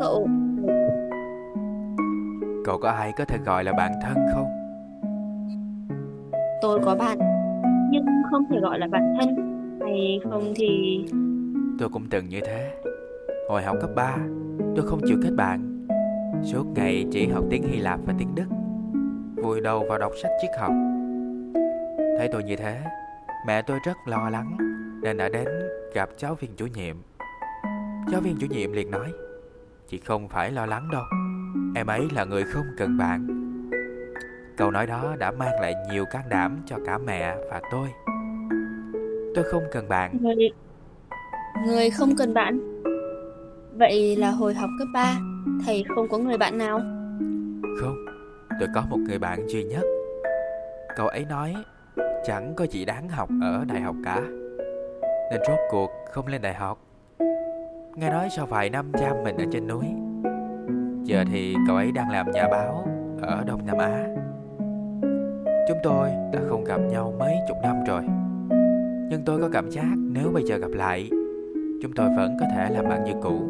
Cậu 0.00 0.28
cậu 2.64 2.78
có 2.78 2.90
ai 2.90 3.12
có 3.18 3.24
thể 3.24 3.38
gọi 3.46 3.64
là 3.64 3.72
bạn 3.72 3.92
thân 4.02 4.16
không? 4.34 4.46
Tôi 6.62 6.80
có 6.84 6.94
bạn. 6.94 7.18
Nhưng 7.90 8.06
không 8.30 8.44
thể 8.50 8.60
gọi 8.60 8.78
là 8.78 8.86
bạn 8.86 9.14
thân. 9.20 9.36
Hay 9.80 10.20
không 10.24 10.52
thì 10.56 11.04
tôi 11.78 11.88
cũng 11.88 12.06
từng 12.10 12.28
như 12.28 12.40
thế. 12.40 12.70
Hồi 13.48 13.62
học 13.62 13.76
cấp 13.80 13.90
3 13.96 14.16
tôi 14.76 14.86
không 14.86 15.00
chịu 15.06 15.16
kết 15.22 15.30
bạn. 15.36 15.86
Suốt 16.42 16.64
ngày 16.74 17.04
chỉ 17.10 17.28
học 17.28 17.44
tiếng 17.50 17.62
hy 17.62 17.78
lạp 17.78 18.00
và 18.06 18.14
tiếng 18.18 18.34
đức. 18.34 18.46
Vùi 19.42 19.60
đầu 19.60 19.84
vào 19.88 19.98
đọc 19.98 20.12
sách 20.22 20.32
triết 20.42 20.50
học. 20.58 20.72
Thấy 22.18 22.28
tôi 22.32 22.44
như 22.44 22.56
thế 22.56 22.80
mẹ 23.46 23.62
tôi 23.62 23.78
rất 23.84 23.96
lo 24.06 24.30
lắng 24.30 24.56
nên 25.02 25.16
đã 25.16 25.28
đến 25.28 25.48
gặp 25.94 26.08
giáo 26.18 26.34
viên 26.34 26.50
chủ 26.56 26.66
nhiệm 26.66 26.96
giáo 28.08 28.20
viên 28.20 28.36
chủ 28.40 28.46
nhiệm 28.50 28.72
liền 28.72 28.90
nói 28.90 29.12
chị 29.88 29.98
không 29.98 30.28
phải 30.28 30.50
lo 30.50 30.66
lắng 30.66 30.88
đâu. 30.92 31.02
Em 31.74 31.86
ấy 31.86 32.08
là 32.14 32.24
người 32.24 32.44
không 32.44 32.66
cần 32.78 32.98
bạn. 32.98 33.26
Câu 34.56 34.70
nói 34.70 34.86
đó 34.86 35.16
đã 35.18 35.30
mang 35.30 35.60
lại 35.60 35.74
nhiều 35.90 36.04
can 36.04 36.28
đảm 36.28 36.58
cho 36.66 36.76
cả 36.86 36.98
mẹ 36.98 37.36
và 37.50 37.60
tôi. 37.70 37.88
Tôi 39.34 39.44
không 39.44 39.62
cần 39.72 39.88
bạn. 39.88 40.16
Người 40.20 40.50
người 41.66 41.90
không 41.90 42.16
cần 42.18 42.34
bạn? 42.34 42.82
Vậy 43.78 44.16
là 44.16 44.30
hồi 44.30 44.54
học 44.54 44.70
cấp 44.78 44.88
3 44.94 45.16
thầy 45.66 45.84
không 45.94 46.08
có 46.08 46.18
người 46.18 46.38
bạn 46.38 46.58
nào? 46.58 46.78
Không, 47.80 47.96
tôi 48.60 48.68
có 48.74 48.82
một 48.90 48.98
người 48.98 49.18
bạn 49.18 49.48
duy 49.48 49.64
nhất. 49.64 49.84
Cậu 50.96 51.08
ấy 51.08 51.24
nói 51.24 51.54
chẳng 52.26 52.54
có 52.56 52.66
gì 52.66 52.84
đáng 52.84 53.08
học 53.08 53.28
ở 53.42 53.64
đại 53.68 53.80
học 53.80 53.96
cả. 54.04 54.20
Nên 55.30 55.40
rốt 55.48 55.58
cuộc 55.70 55.90
không 56.12 56.26
lên 56.26 56.42
đại 56.42 56.54
học 56.54 56.91
Nghe 57.96 58.10
nói 58.10 58.28
sau 58.30 58.46
vài 58.46 58.70
năm 58.70 58.92
cha 58.98 59.12
mình 59.24 59.36
ở 59.36 59.44
trên 59.50 59.66
núi, 59.66 59.84
Giờ 61.04 61.24
thì 61.30 61.54
cậu 61.66 61.76
ấy 61.76 61.92
đang 61.92 62.10
làm 62.10 62.30
nhà 62.30 62.48
báo 62.48 62.84
ở 63.22 63.44
Đông 63.46 63.66
Nam 63.66 63.78
Á. 63.78 64.06
Chúng 65.68 65.78
tôi 65.82 66.08
đã 66.32 66.40
không 66.48 66.64
gặp 66.64 66.80
nhau 66.90 67.14
mấy 67.18 67.36
chục 67.48 67.56
năm 67.62 67.84
rồi, 67.86 68.02
Nhưng 69.10 69.22
tôi 69.26 69.40
có 69.40 69.48
cảm 69.52 69.70
giác 69.70 69.94
nếu 69.96 70.30
bây 70.34 70.42
giờ 70.42 70.56
gặp 70.56 70.70
lại, 70.70 71.10
Chúng 71.82 71.92
tôi 71.96 72.08
vẫn 72.16 72.36
có 72.40 72.46
thể 72.54 72.70
làm 72.70 72.88
bạn 72.88 73.04
như 73.04 73.12
cũ. 73.22 73.40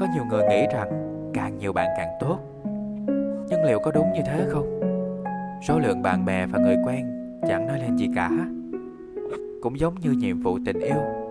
Có 0.00 0.06
nhiều 0.14 0.24
người 0.30 0.42
nghĩ 0.48 0.66
rằng 0.72 0.88
càng 1.34 1.58
nhiều 1.58 1.72
bạn 1.72 1.88
càng 1.96 2.08
tốt, 2.20 2.38
Nhưng 3.48 3.64
liệu 3.64 3.78
có 3.78 3.90
đúng 3.90 4.12
như 4.12 4.20
thế 4.26 4.44
không? 4.48 4.80
Số 5.68 5.78
lượng 5.78 6.02
bạn 6.02 6.24
bè 6.24 6.46
và 6.46 6.58
người 6.58 6.76
quen 6.86 7.06
chẳng 7.48 7.66
nói 7.66 7.78
lên 7.78 7.96
gì 7.96 8.08
cả, 8.14 8.30
Cũng 9.62 9.78
giống 9.78 9.94
như 10.00 10.10
nhiệm 10.10 10.40
vụ 10.40 10.58
tình 10.64 10.80
yêu. 10.80 11.25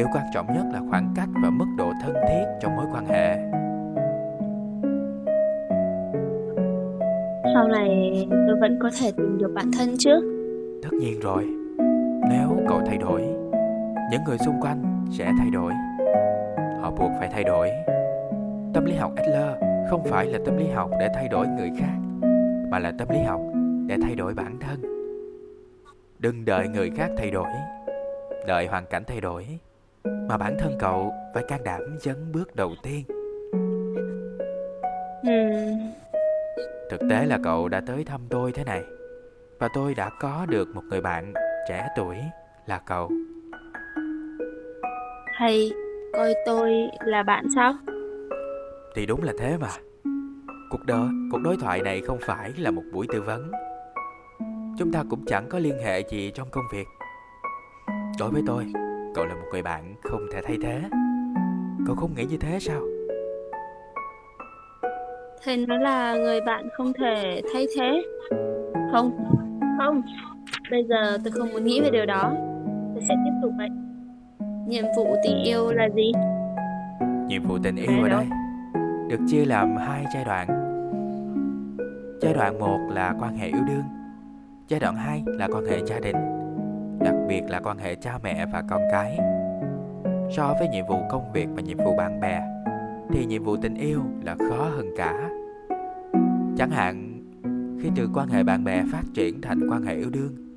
Điều 0.00 0.08
quan 0.12 0.24
trọng 0.32 0.46
nhất 0.46 0.64
là 0.72 0.80
khoảng 0.90 1.12
cách 1.16 1.28
và 1.42 1.50
mức 1.50 1.64
độ 1.78 1.92
thân 2.02 2.14
thiết 2.28 2.44
trong 2.60 2.76
mối 2.76 2.86
quan 2.92 3.06
hệ. 3.06 3.36
Sau 7.54 7.68
này 7.68 8.26
tôi 8.30 8.56
vẫn 8.60 8.78
có 8.82 8.90
thể 9.00 9.12
tìm 9.16 9.38
được 9.38 9.52
bạn 9.54 9.70
thân 9.78 9.94
chứ? 9.98 10.10
Tất 10.82 10.88
nhiên 10.92 11.20
rồi. 11.20 11.46
Nếu 12.30 12.48
cậu 12.68 12.80
thay 12.86 12.98
đổi 12.98 13.20
Những 14.10 14.24
người 14.26 14.38
xung 14.38 14.60
quanh 14.60 15.06
sẽ 15.18 15.32
thay 15.38 15.50
đổi. 15.50 15.72
Họ 16.80 16.90
buộc 16.90 17.10
phải 17.18 17.28
thay 17.32 17.44
đổi. 17.44 17.70
Tâm 18.74 18.84
lý 18.84 18.94
học 18.94 19.12
Adler 19.16 19.56
không 19.90 20.04
phải 20.04 20.26
là 20.26 20.38
tâm 20.46 20.56
lý 20.56 20.68
học 20.68 20.90
để 21.00 21.08
thay 21.14 21.28
đổi 21.28 21.46
người 21.48 21.70
khác 21.78 21.98
Mà 22.70 22.78
là 22.78 22.92
tâm 22.98 23.08
lý 23.08 23.18
học 23.18 23.40
để 23.86 23.96
thay 24.02 24.14
đổi 24.14 24.34
bản 24.34 24.58
thân. 24.60 24.82
Đừng 26.18 26.44
đợi 26.44 26.68
người 26.68 26.90
khác 26.90 27.10
thay 27.16 27.30
đổi. 27.30 27.48
Đợi 28.46 28.66
hoàn 28.66 28.84
cảnh 28.86 29.02
thay 29.06 29.20
đổi 29.20 29.46
Mà 30.04 30.36
bản 30.36 30.56
thân 30.58 30.76
cậu 30.78 31.12
phải 31.34 31.44
can 31.48 31.64
đảm 31.64 31.80
dấn 32.00 32.32
bước 32.32 32.56
đầu 32.56 32.74
tiên. 32.82 33.04
Hmm. 35.22 35.92
Thực 36.90 37.00
tế 37.10 37.26
là 37.26 37.38
cậu 37.44 37.68
đã 37.68 37.80
tới 37.86 38.04
thăm 38.04 38.20
tôi 38.30 38.52
thế 38.52 38.64
này 38.64 38.84
Và 39.58 39.68
tôi 39.74 39.94
đã 39.94 40.10
có 40.20 40.46
được 40.48 40.68
một 40.74 40.82
người 40.90 41.00
bạn 41.00 41.32
trẻ 41.68 41.88
tuổi 41.96 42.16
là 42.66 42.80
cậu. 42.86 43.10
Hay 45.34 45.70
coi 46.12 46.34
tôi 46.46 46.72
là 47.04 47.22
bạn 47.22 47.44
sao? 47.54 47.74
Thì 48.94 49.06
đúng 49.06 49.22
là 49.22 49.32
thế 49.38 49.56
mà. 49.60 49.68
Cuộc 50.70 50.84
đời, 50.86 51.08
cuộc 51.32 51.38
đối 51.38 51.56
thoại 51.56 51.82
này 51.82 52.00
không 52.00 52.18
phải 52.20 52.52
là 52.56 52.70
một 52.70 52.82
buổi 52.92 53.06
tư 53.12 53.22
vấn. 53.22 53.50
Chúng 54.78 54.92
ta 54.92 55.04
cũng 55.10 55.24
chẳng 55.26 55.48
có 55.48 55.58
liên 55.58 55.78
hệ 55.78 56.00
gì 56.00 56.30
trong 56.34 56.48
công 56.50 56.64
việc. 56.72 56.86
Đối 58.18 58.30
với 58.30 58.42
tôi, 58.46 58.66
cậu 59.14 59.26
là 59.26 59.34
một 59.34 59.46
người 59.52 59.62
bạn 59.62 59.94
không 60.02 60.26
thể 60.32 60.40
thay 60.44 60.58
thế. 60.62 60.80
Cậu 61.86 61.96
không 61.96 62.14
nghĩ 62.14 62.24
như 62.24 62.36
thế 62.36 62.58
sao? 62.60 62.80
Thầy 65.44 65.56
nói 65.56 65.78
là 65.78 66.14
người 66.14 66.40
bạn 66.40 66.68
không 66.76 66.92
thể 66.92 67.42
thay 67.52 67.66
thế. 67.78 68.02
Không, 68.92 69.10
không. 69.78 70.02
Bây 70.70 70.84
giờ 70.88 71.18
tôi 71.24 71.32
không 71.32 71.52
muốn 71.52 71.64
nghĩ 71.64 71.80
về 71.80 71.90
điều 71.90 72.06
đó. 72.06 72.32
Tôi 72.94 73.04
sẽ 73.08 73.14
tiếp 73.24 73.32
tục 73.42 73.52
vậy. 73.58 73.68
Nhiệm 74.66 74.84
vụ 74.96 75.16
tình 75.24 75.42
yêu 75.44 75.72
là 75.72 75.88
gì? 75.96 76.12
Nhiệm 77.26 77.42
vụ 77.42 77.58
tình 77.62 77.76
yêu 77.76 78.02
ở 78.02 78.08
đây 78.08 78.26
được 79.08 79.20
chia 79.28 79.44
làm 79.44 79.76
hai 79.76 80.04
giai 80.14 80.24
đoạn. 80.24 80.48
Giai 82.20 82.34
đoạn 82.34 82.58
1 82.58 82.78
là 82.92 83.14
quan 83.20 83.36
hệ 83.36 83.46
yêu 83.46 83.62
đương, 83.66 83.84
giai 84.68 84.80
đoạn 84.80 84.96
2 84.96 85.22
là 85.26 85.48
quan 85.52 85.64
hệ 85.64 85.80
gia 85.86 85.98
đình, 85.98 86.16
đặc 87.00 87.14
biệt 87.28 87.42
là 87.48 87.60
quan 87.60 87.78
hệ 87.78 87.94
cha 87.94 88.18
mẹ 88.22 88.46
và 88.52 88.62
con 88.70 88.82
cái. 88.90 89.18
So 90.36 90.54
với 90.58 90.68
nhiệm 90.68 90.86
vụ 90.86 90.96
công 91.10 91.32
việc 91.32 91.48
và 91.54 91.62
nhiệm 91.62 91.78
vụ 91.78 91.96
bạn 91.96 92.20
bè 92.20 92.42
thì 93.12 93.26
nhiệm 93.26 93.44
vụ 93.44 93.56
tình 93.56 93.74
yêu 93.74 94.02
là 94.24 94.36
khó 94.48 94.64
hơn 94.64 94.90
cả. 94.96 95.30
Chẳng 96.56 96.70
hạn 96.70 97.22
khi 97.82 97.90
từ 97.96 98.08
quan 98.14 98.28
hệ 98.28 98.42
bạn 98.42 98.64
bè 98.64 98.82
phát 98.92 99.02
triển 99.14 99.40
thành 99.40 99.70
quan 99.70 99.82
hệ 99.82 99.94
yêu 99.94 100.10
đương, 100.10 100.50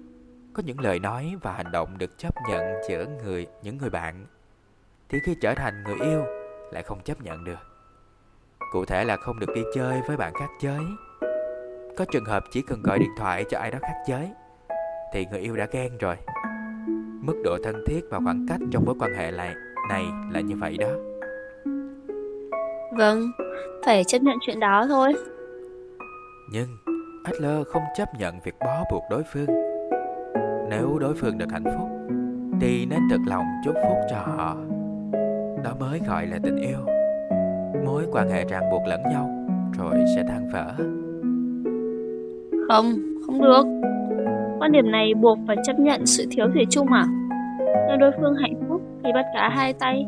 có 0.54 0.64
những 0.66 0.80
lời 0.80 1.00
nói 1.00 1.36
và 1.42 1.54
hành 1.54 1.72
động 1.72 1.98
được 1.98 2.18
chấp 2.18 2.36
nhận 2.50 2.62
giữa 2.90 3.06
người 3.24 3.48
những 3.64 3.78
người 3.78 3.90
bạn 3.90 4.26
thì 5.10 5.20
khi 5.26 5.36
trở 5.42 5.54
thành 5.56 5.84
người 5.84 5.96
yêu 6.00 6.24
lại 6.72 6.84
không 6.84 7.02
chấp 7.04 7.22
nhận 7.22 7.44
được 7.44 7.60
Cụ 8.72 8.86
thể 8.86 9.04
là 9.06 9.18
không 9.18 9.40
được 9.40 9.50
đi 9.56 9.62
chơi 9.76 10.02
với 10.08 10.18
bạn 10.18 10.34
khác 10.34 10.50
giới 10.62 10.84
Có 11.98 12.06
trường 12.12 12.26
hợp 12.26 12.44
chỉ 12.52 12.62
cần 12.62 12.82
gọi 12.84 13.00
điện 13.00 13.12
thoại 13.18 13.46
cho 13.50 13.60
ai 13.60 13.72
đó 13.72 13.80
khác 13.82 14.04
giới 14.08 14.30
thì 15.14 15.26
người 15.32 15.40
yêu 15.40 15.56
đã 15.56 15.68
ghen 15.72 15.92
rồi. 16.00 16.16
Mức 17.22 17.42
độ 17.44 17.58
thân 17.64 17.76
thiết 17.88 18.02
và 18.10 18.20
khoảng 18.24 18.46
cách 18.50 18.60
trong 18.72 18.86
mối 18.86 18.96
quan 19.00 19.14
hệ 19.14 19.32
này, 19.32 19.56
này 19.90 20.04
là 20.32 20.40
như 20.40 20.56
vậy 20.56 20.78
đó. 20.78 20.88
Vâng, 22.98 23.32
phải 23.86 24.04
chấp 24.04 24.22
nhận 24.22 24.38
chuyện 24.42 24.60
đó 24.60 24.86
thôi. 24.90 25.14
Nhưng 26.52 26.68
Adler 27.24 27.68
không 27.68 27.84
chấp 27.98 28.10
nhận 28.20 28.40
việc 28.44 28.56
bó 28.60 28.84
buộc 28.92 29.04
đối 29.10 29.24
phương. 29.34 29.46
Nếu 30.70 30.98
đối 31.00 31.16
phương 31.16 31.38
được 31.38 31.52
hạnh 31.52 31.64
phúc 31.64 31.88
Thì 32.62 32.86
nên 32.86 33.00
thật 33.10 33.20
lòng 33.28 33.46
chúc 33.66 33.76
phúc 33.84 33.98
cho 34.10 34.18
họ. 34.18 34.56
Đó 35.64 35.76
mới 35.80 36.02
gọi 36.08 36.28
là 36.28 36.40
tình 36.44 36.56
yêu. 36.56 36.80
Mối 37.86 38.04
quan 38.12 38.30
hệ 38.30 38.46
ràng 38.46 38.70
buộc 38.72 38.82
lẫn 38.88 39.02
nhau 39.04 39.30
rồi 39.78 40.06
sẽ 40.16 40.24
tan 40.28 40.50
vỡ. 40.50 40.74
Không 42.68 42.94
không 43.26 43.42
được 43.42 43.66
quan 44.64 44.72
điểm 44.72 44.92
này 44.92 45.14
buộc 45.14 45.38
phải 45.48 45.56
chấp 45.64 45.80
nhận 45.80 46.06
sự 46.06 46.26
thiếu 46.32 46.48
thủy 46.54 46.66
chung 46.70 46.88
à? 46.88 47.06
Nếu 47.88 47.98
đối 47.98 48.12
phương 48.20 48.36
hạnh 48.36 48.62
phúc 48.70 48.82
thì 49.04 49.10
bắt 49.14 49.26
cả 49.34 49.50
hai 49.50 49.74
tay 49.74 50.06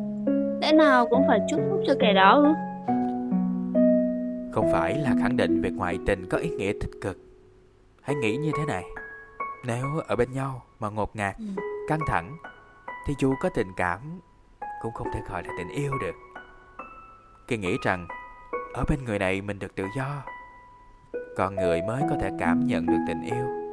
lẽ 0.62 0.74
nào 0.74 1.08
cũng 1.10 1.24
phải 1.28 1.40
chúc 1.50 1.60
phúc 1.70 1.80
cho 1.88 1.94
kẻ 2.00 2.14
đó 2.14 2.36
ư? 2.36 2.54
Không 4.52 4.70
phải 4.72 4.96
là 4.96 5.16
khẳng 5.22 5.38
định 5.38 5.62
việc 5.62 5.74
ngoại 5.76 6.00
tình 6.06 6.26
có 6.30 6.38
ý 6.38 6.50
nghĩa 6.50 6.74
tích 6.82 6.92
cực. 7.02 7.18
Hãy 8.02 8.16
nghĩ 8.16 8.38
như 8.38 8.52
thế 8.58 8.66
này. 8.68 8.84
Nếu 9.66 9.86
ở 10.08 10.16
bên 10.16 10.32
nhau 10.32 10.62
mà 10.80 10.90
ngột 10.90 11.16
ngạt 11.16 11.36
ừ. 11.38 11.46
căng 11.90 12.02
thẳng 12.08 12.38
thì 13.08 13.14
dù 13.20 13.34
có 13.42 13.50
tình 13.56 13.68
cảm 13.78 14.00
cũng 14.82 14.94
không 14.94 15.08
thể 15.14 15.20
gọi 15.30 15.44
là 15.44 15.50
tình 15.58 15.70
yêu 15.70 15.92
được. 16.02 16.16
Khi 17.48 17.58
nghĩ 17.58 17.78
rằng 17.84 18.08
ở 18.74 18.84
bên 18.90 19.00
người 19.06 19.20
này 19.20 19.42
mình 19.42 19.60
được 19.60 19.76
tự 19.76 19.86
do 19.98 20.24
con 21.38 21.56
người 21.56 21.82
mới 21.88 22.02
có 22.10 22.16
thể 22.22 22.30
cảm 22.40 22.68
nhận 22.68 22.86
được 22.86 23.00
tình 23.08 23.22
yêu 23.22 23.65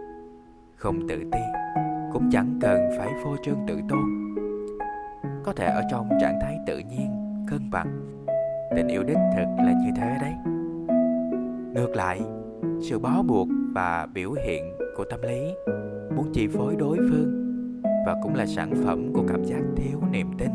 không 0.82 1.08
tự 1.08 1.16
ti, 1.32 1.40
cũng 2.12 2.30
chẳng 2.30 2.58
cần 2.60 2.90
phải 2.98 3.08
phô 3.24 3.36
trương 3.42 3.58
tự 3.66 3.80
tôn. 3.88 4.34
Có 5.44 5.52
thể 5.52 5.66
ở 5.66 5.82
trong 5.90 6.08
trạng 6.20 6.38
thái 6.42 6.58
tự 6.66 6.78
nhiên, 6.78 7.10
cân 7.50 7.70
bằng, 7.70 8.16
tình 8.76 8.88
yêu 8.88 9.02
đích 9.02 9.16
thực 9.36 9.46
là 9.58 9.72
như 9.84 9.90
thế 9.96 10.16
đấy. 10.20 10.32
Ngược 11.74 11.96
lại, 11.96 12.20
sự 12.80 12.98
bó 12.98 13.22
buộc 13.22 13.48
và 13.74 14.06
biểu 14.14 14.32
hiện 14.32 14.72
của 14.96 15.04
tâm 15.04 15.22
lý 15.22 15.54
muốn 16.16 16.30
chi 16.32 16.48
phối 16.48 16.76
đối 16.76 16.96
phương 16.96 17.52
và 18.06 18.16
cũng 18.22 18.34
là 18.34 18.46
sản 18.46 18.72
phẩm 18.84 19.12
của 19.12 19.24
cảm 19.28 19.44
giác 19.44 19.60
thiếu 19.76 20.00
niềm 20.10 20.30
tin. 20.38 20.50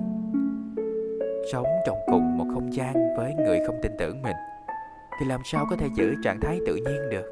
Sống 1.51 1.67
trong 1.85 1.97
cùng 2.07 2.37
một 2.37 2.45
không 2.53 2.73
gian 2.73 2.93
với 3.17 3.33
người 3.35 3.59
không 3.67 3.79
tin 3.81 3.91
tưởng 3.99 4.21
mình, 4.21 4.35
thì 5.19 5.25
làm 5.25 5.41
sao 5.43 5.65
có 5.69 5.75
thể 5.75 5.87
giữ 5.95 6.13
trạng 6.23 6.39
thái 6.41 6.59
tự 6.67 6.75
nhiên 6.75 7.09
được? 7.11 7.25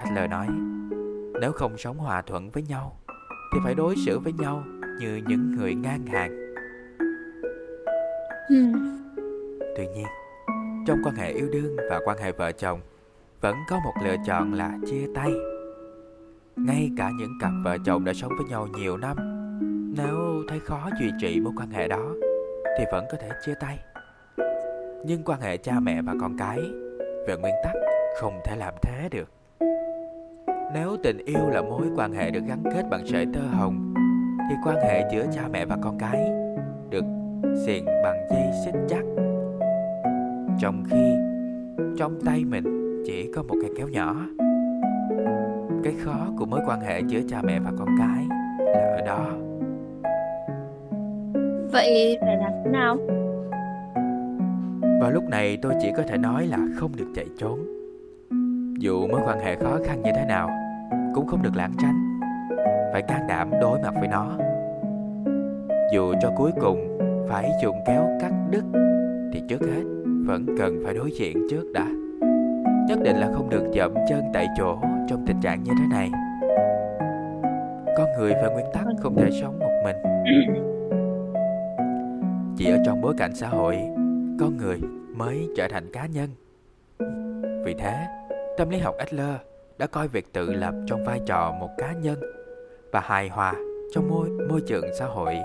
Anh 0.00 0.14
Adler 0.14 0.30
nói 0.30 0.46
nếu 1.40 1.52
không 1.52 1.78
sống 1.78 1.98
hòa 1.98 2.22
thuận 2.22 2.50
với 2.50 2.62
nhau 2.62 2.96
thì 3.52 3.58
phải 3.64 3.74
đối 3.74 3.94
xử 4.06 4.18
với 4.18 4.32
nhau 4.32 4.64
như 5.00 5.20
những 5.26 5.56
người 5.56 5.74
ngang 5.74 6.06
hàng. 6.06 6.54
Hmm. 8.48 8.98
tuy 9.76 9.86
nhiên 9.86 10.06
trong 10.86 10.98
quan 11.04 11.14
hệ 11.14 11.32
yêu 11.32 11.48
đương 11.52 11.76
và 11.90 12.00
quan 12.04 12.18
hệ 12.18 12.32
vợ 12.32 12.52
chồng 12.52 12.80
vẫn 13.40 13.56
có 13.70 13.78
một 13.84 13.92
lựa 14.04 14.16
chọn 14.26 14.54
là 14.54 14.78
chia 14.86 15.06
tay. 15.14 15.32
Ngay 16.56 16.90
cả 16.96 17.10
những 17.18 17.32
cặp 17.40 17.50
vợ 17.64 17.76
chồng 17.84 18.04
đã 18.04 18.12
sống 18.14 18.32
với 18.38 18.46
nhau 18.48 18.68
nhiều 18.78 18.96
năm 18.96 19.16
nếu 19.96 20.42
thấy 20.48 20.60
khó 20.60 20.90
duy 21.00 21.10
trì 21.20 21.40
mối 21.40 21.52
quan 21.56 21.70
hệ 21.70 21.88
đó 21.88 22.12
thì 22.78 22.84
vẫn 22.92 23.04
có 23.12 23.18
thể 23.20 23.28
chia 23.46 23.54
tay. 23.60 23.78
Nhưng 25.04 25.22
quan 25.24 25.40
hệ 25.40 25.56
cha 25.56 25.80
mẹ 25.80 26.02
và 26.02 26.14
con 26.20 26.36
cái 26.38 26.58
về 27.26 27.36
nguyên 27.40 27.54
tắc 27.64 27.72
không 28.20 28.40
thể 28.44 28.56
làm 28.56 28.74
thế 28.82 29.08
được 29.10 29.37
nếu 30.74 30.96
tình 31.02 31.18
yêu 31.24 31.50
là 31.50 31.62
mối 31.62 31.86
quan 31.96 32.12
hệ 32.12 32.30
được 32.30 32.40
gắn 32.48 32.62
kết 32.64 32.82
bằng 32.90 33.06
sợi 33.06 33.26
tơ 33.34 33.40
hồng 33.40 33.94
thì 34.50 34.54
quan 34.64 34.76
hệ 34.76 35.08
giữa 35.12 35.26
cha 35.32 35.42
mẹ 35.52 35.64
và 35.64 35.78
con 35.82 35.98
cái 35.98 36.30
được 36.90 37.04
xiềng 37.66 37.84
bằng 37.84 38.26
dây 38.30 38.50
xích 38.64 38.74
chắc. 38.88 39.04
Trong 40.60 40.84
khi 40.90 41.14
trong 41.98 42.20
tay 42.24 42.44
mình 42.44 42.64
chỉ 43.06 43.32
có 43.34 43.42
một 43.42 43.54
cây 43.62 43.70
kéo 43.76 43.88
nhỏ. 43.88 44.16
Cái 45.84 45.94
khó 46.04 46.28
của 46.38 46.46
mối 46.46 46.60
quan 46.66 46.80
hệ 46.80 47.00
giữa 47.00 47.20
cha 47.28 47.42
mẹ 47.42 47.60
và 47.60 47.72
con 47.78 47.88
cái 47.98 48.26
là 48.60 48.96
ở 48.96 49.06
đó. 49.06 49.26
Vậy 51.72 52.18
phải 52.20 52.36
làm 52.36 52.52
thế 52.64 52.70
nào? 52.70 52.96
Vào 55.00 55.10
lúc 55.10 55.24
này 55.28 55.58
tôi 55.62 55.74
chỉ 55.80 55.92
có 55.96 56.02
thể 56.02 56.16
nói 56.16 56.46
là 56.46 56.58
không 56.76 56.92
được 56.96 57.06
chạy 57.14 57.26
trốn 57.38 57.77
dù 58.78 59.06
mối 59.06 59.20
quan 59.26 59.40
hệ 59.40 59.56
khó 59.56 59.78
khăn 59.84 60.02
như 60.02 60.10
thế 60.14 60.24
nào 60.24 60.50
Cũng 61.14 61.26
không 61.26 61.42
được 61.42 61.56
lãng 61.56 61.72
tránh. 61.78 62.20
Phải 62.92 63.02
can 63.02 63.26
đảm 63.26 63.50
đối 63.60 63.80
mặt 63.80 63.94
với 63.98 64.08
nó. 64.08 64.38
Dù 65.92 66.14
cho 66.20 66.32
cuối 66.36 66.50
cùng 66.60 66.98
phải 67.28 67.50
dùng 67.62 67.76
kéo 67.86 68.08
cắt 68.20 68.32
đứt 68.50 68.64
Thì 69.32 69.42
trước 69.48 69.60
hết 69.60 69.82
vẫn 70.26 70.46
cần 70.58 70.80
phải 70.84 70.94
đối 70.94 71.10
diện 71.10 71.46
trước 71.50 71.72
đã. 71.74 71.86
Nhất 72.88 72.98
định 73.02 73.16
là 73.16 73.30
không 73.34 73.50
được 73.50 73.70
dậm 73.74 73.94
chân 74.08 74.24
tại 74.32 74.46
chỗ 74.58 74.78
trong 75.08 75.24
tình 75.26 75.40
trạng 75.40 75.62
như 75.62 75.72
thế 75.78 75.84
này. 75.90 76.10
Con 77.96 78.08
người 78.18 78.32
về 78.32 78.48
nguyên 78.52 78.66
tắc 78.72 78.84
không 78.98 79.16
thể 79.16 79.30
sống 79.40 79.58
một 79.58 79.82
mình. 79.84 79.96
Chỉ 82.56 82.70
ở 82.70 82.78
trong 82.86 83.00
bối 83.00 83.14
cảnh 83.18 83.34
xã 83.34 83.48
hội 83.48 83.76
Con 84.40 84.56
người 84.56 84.80
mới 85.16 85.48
trở 85.56 85.68
thành 85.68 85.92
cá 85.92 86.06
nhân. 86.06 86.28
Vì 87.64 87.74
thế, 87.78 88.17
tâm 88.58 88.70
lý 88.70 88.78
học 88.78 88.94
Adler 88.98 89.36
đã 89.78 89.86
coi 89.86 90.08
việc 90.08 90.32
tự 90.32 90.52
lập 90.52 90.74
trong 90.86 91.04
vai 91.04 91.20
trò 91.26 91.52
một 91.60 91.70
cá 91.78 91.92
nhân 91.92 92.20
và 92.92 93.00
hài 93.00 93.28
hòa 93.28 93.54
trong 93.94 94.08
môi 94.08 94.28
môi 94.48 94.60
trường 94.66 94.84
xã 94.98 95.06
hội 95.06 95.36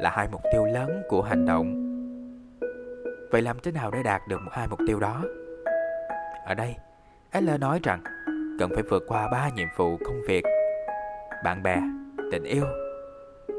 là 0.00 0.10
hai 0.10 0.28
mục 0.32 0.40
tiêu 0.52 0.64
lớn 0.64 1.02
của 1.08 1.22
hành 1.22 1.46
động. 1.46 1.82
Vậy 3.30 3.42
làm 3.42 3.56
thế 3.62 3.72
nào 3.72 3.90
để 3.90 4.02
đạt 4.02 4.20
được 4.28 4.40
hai 4.50 4.68
mục 4.68 4.78
tiêu 4.86 5.00
đó? 5.00 5.22
Ở 6.46 6.54
đây, 6.54 6.74
Adler 7.30 7.60
nói 7.60 7.80
rằng 7.82 8.02
cần 8.58 8.70
phải 8.74 8.82
vượt 8.82 9.04
qua 9.08 9.28
ba 9.32 9.50
nhiệm 9.56 9.68
vụ 9.76 9.96
công 10.04 10.20
việc, 10.28 10.44
bạn 11.44 11.62
bè, 11.62 11.76
tình 12.32 12.44
yêu, 12.44 12.64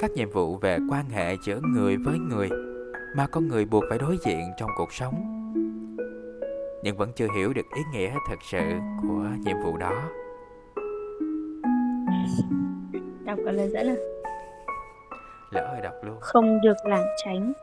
các 0.01 0.11
nhiệm 0.11 0.29
vụ 0.29 0.57
về 0.57 0.77
quan 0.89 1.09
hệ 1.09 1.35
giữa 1.45 1.59
người 1.73 1.97
với 1.97 2.19
người 2.19 2.49
mà 3.15 3.27
con 3.27 3.47
người 3.47 3.65
buộc 3.65 3.83
phải 3.89 3.97
đối 3.97 4.17
diện 4.25 4.51
trong 4.57 4.69
cuộc 4.77 4.93
sống 4.93 5.13
nhưng 6.83 6.97
vẫn 6.97 7.11
chưa 7.15 7.27
hiểu 7.35 7.53
được 7.53 7.65
ý 7.75 7.81
nghĩa 7.93 8.09
thật 8.29 8.39
sự 8.41 8.59
của 9.01 9.25
nhiệm 9.45 9.57
vụ 9.63 9.77
đó. 9.77 9.93
Đọc 13.25 13.39
cả 13.45 13.51
lời 13.51 13.69
dẫn 13.69 13.87
à? 13.87 13.95
Lỡ 15.51 15.67
hơi 15.71 15.81
đọc 15.81 15.93
luôn. 16.01 16.15
Không 16.19 16.61
được 16.61 16.77
lảng 16.85 17.07
tránh 17.25 17.53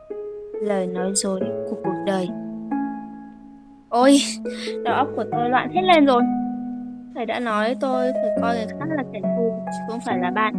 lời 0.61 0.87
nói 0.87 1.11
dối 1.15 1.39
của 1.69 1.75
cuộc 1.83 2.03
đời. 2.05 2.29
Ôi 3.89 4.17
đầu 4.83 4.95
óc 4.95 5.07
của 5.15 5.23
tôi 5.31 5.49
loạn 5.49 5.69
hết 5.71 5.81
lên 5.81 6.05
rồi. 6.05 6.21
Thầy 7.15 7.25
đã 7.25 7.39
nói 7.39 7.75
tôi 7.81 8.11
phải 8.13 8.31
coi 8.41 8.55
người 8.55 8.67
khác 8.79 8.85
là 8.89 9.03
kẻ 9.13 9.19
thù 9.21 9.53
chứ 9.65 9.79
không 9.89 9.99
phải 10.05 10.17
là 10.19 10.31
bạn. 10.31 10.53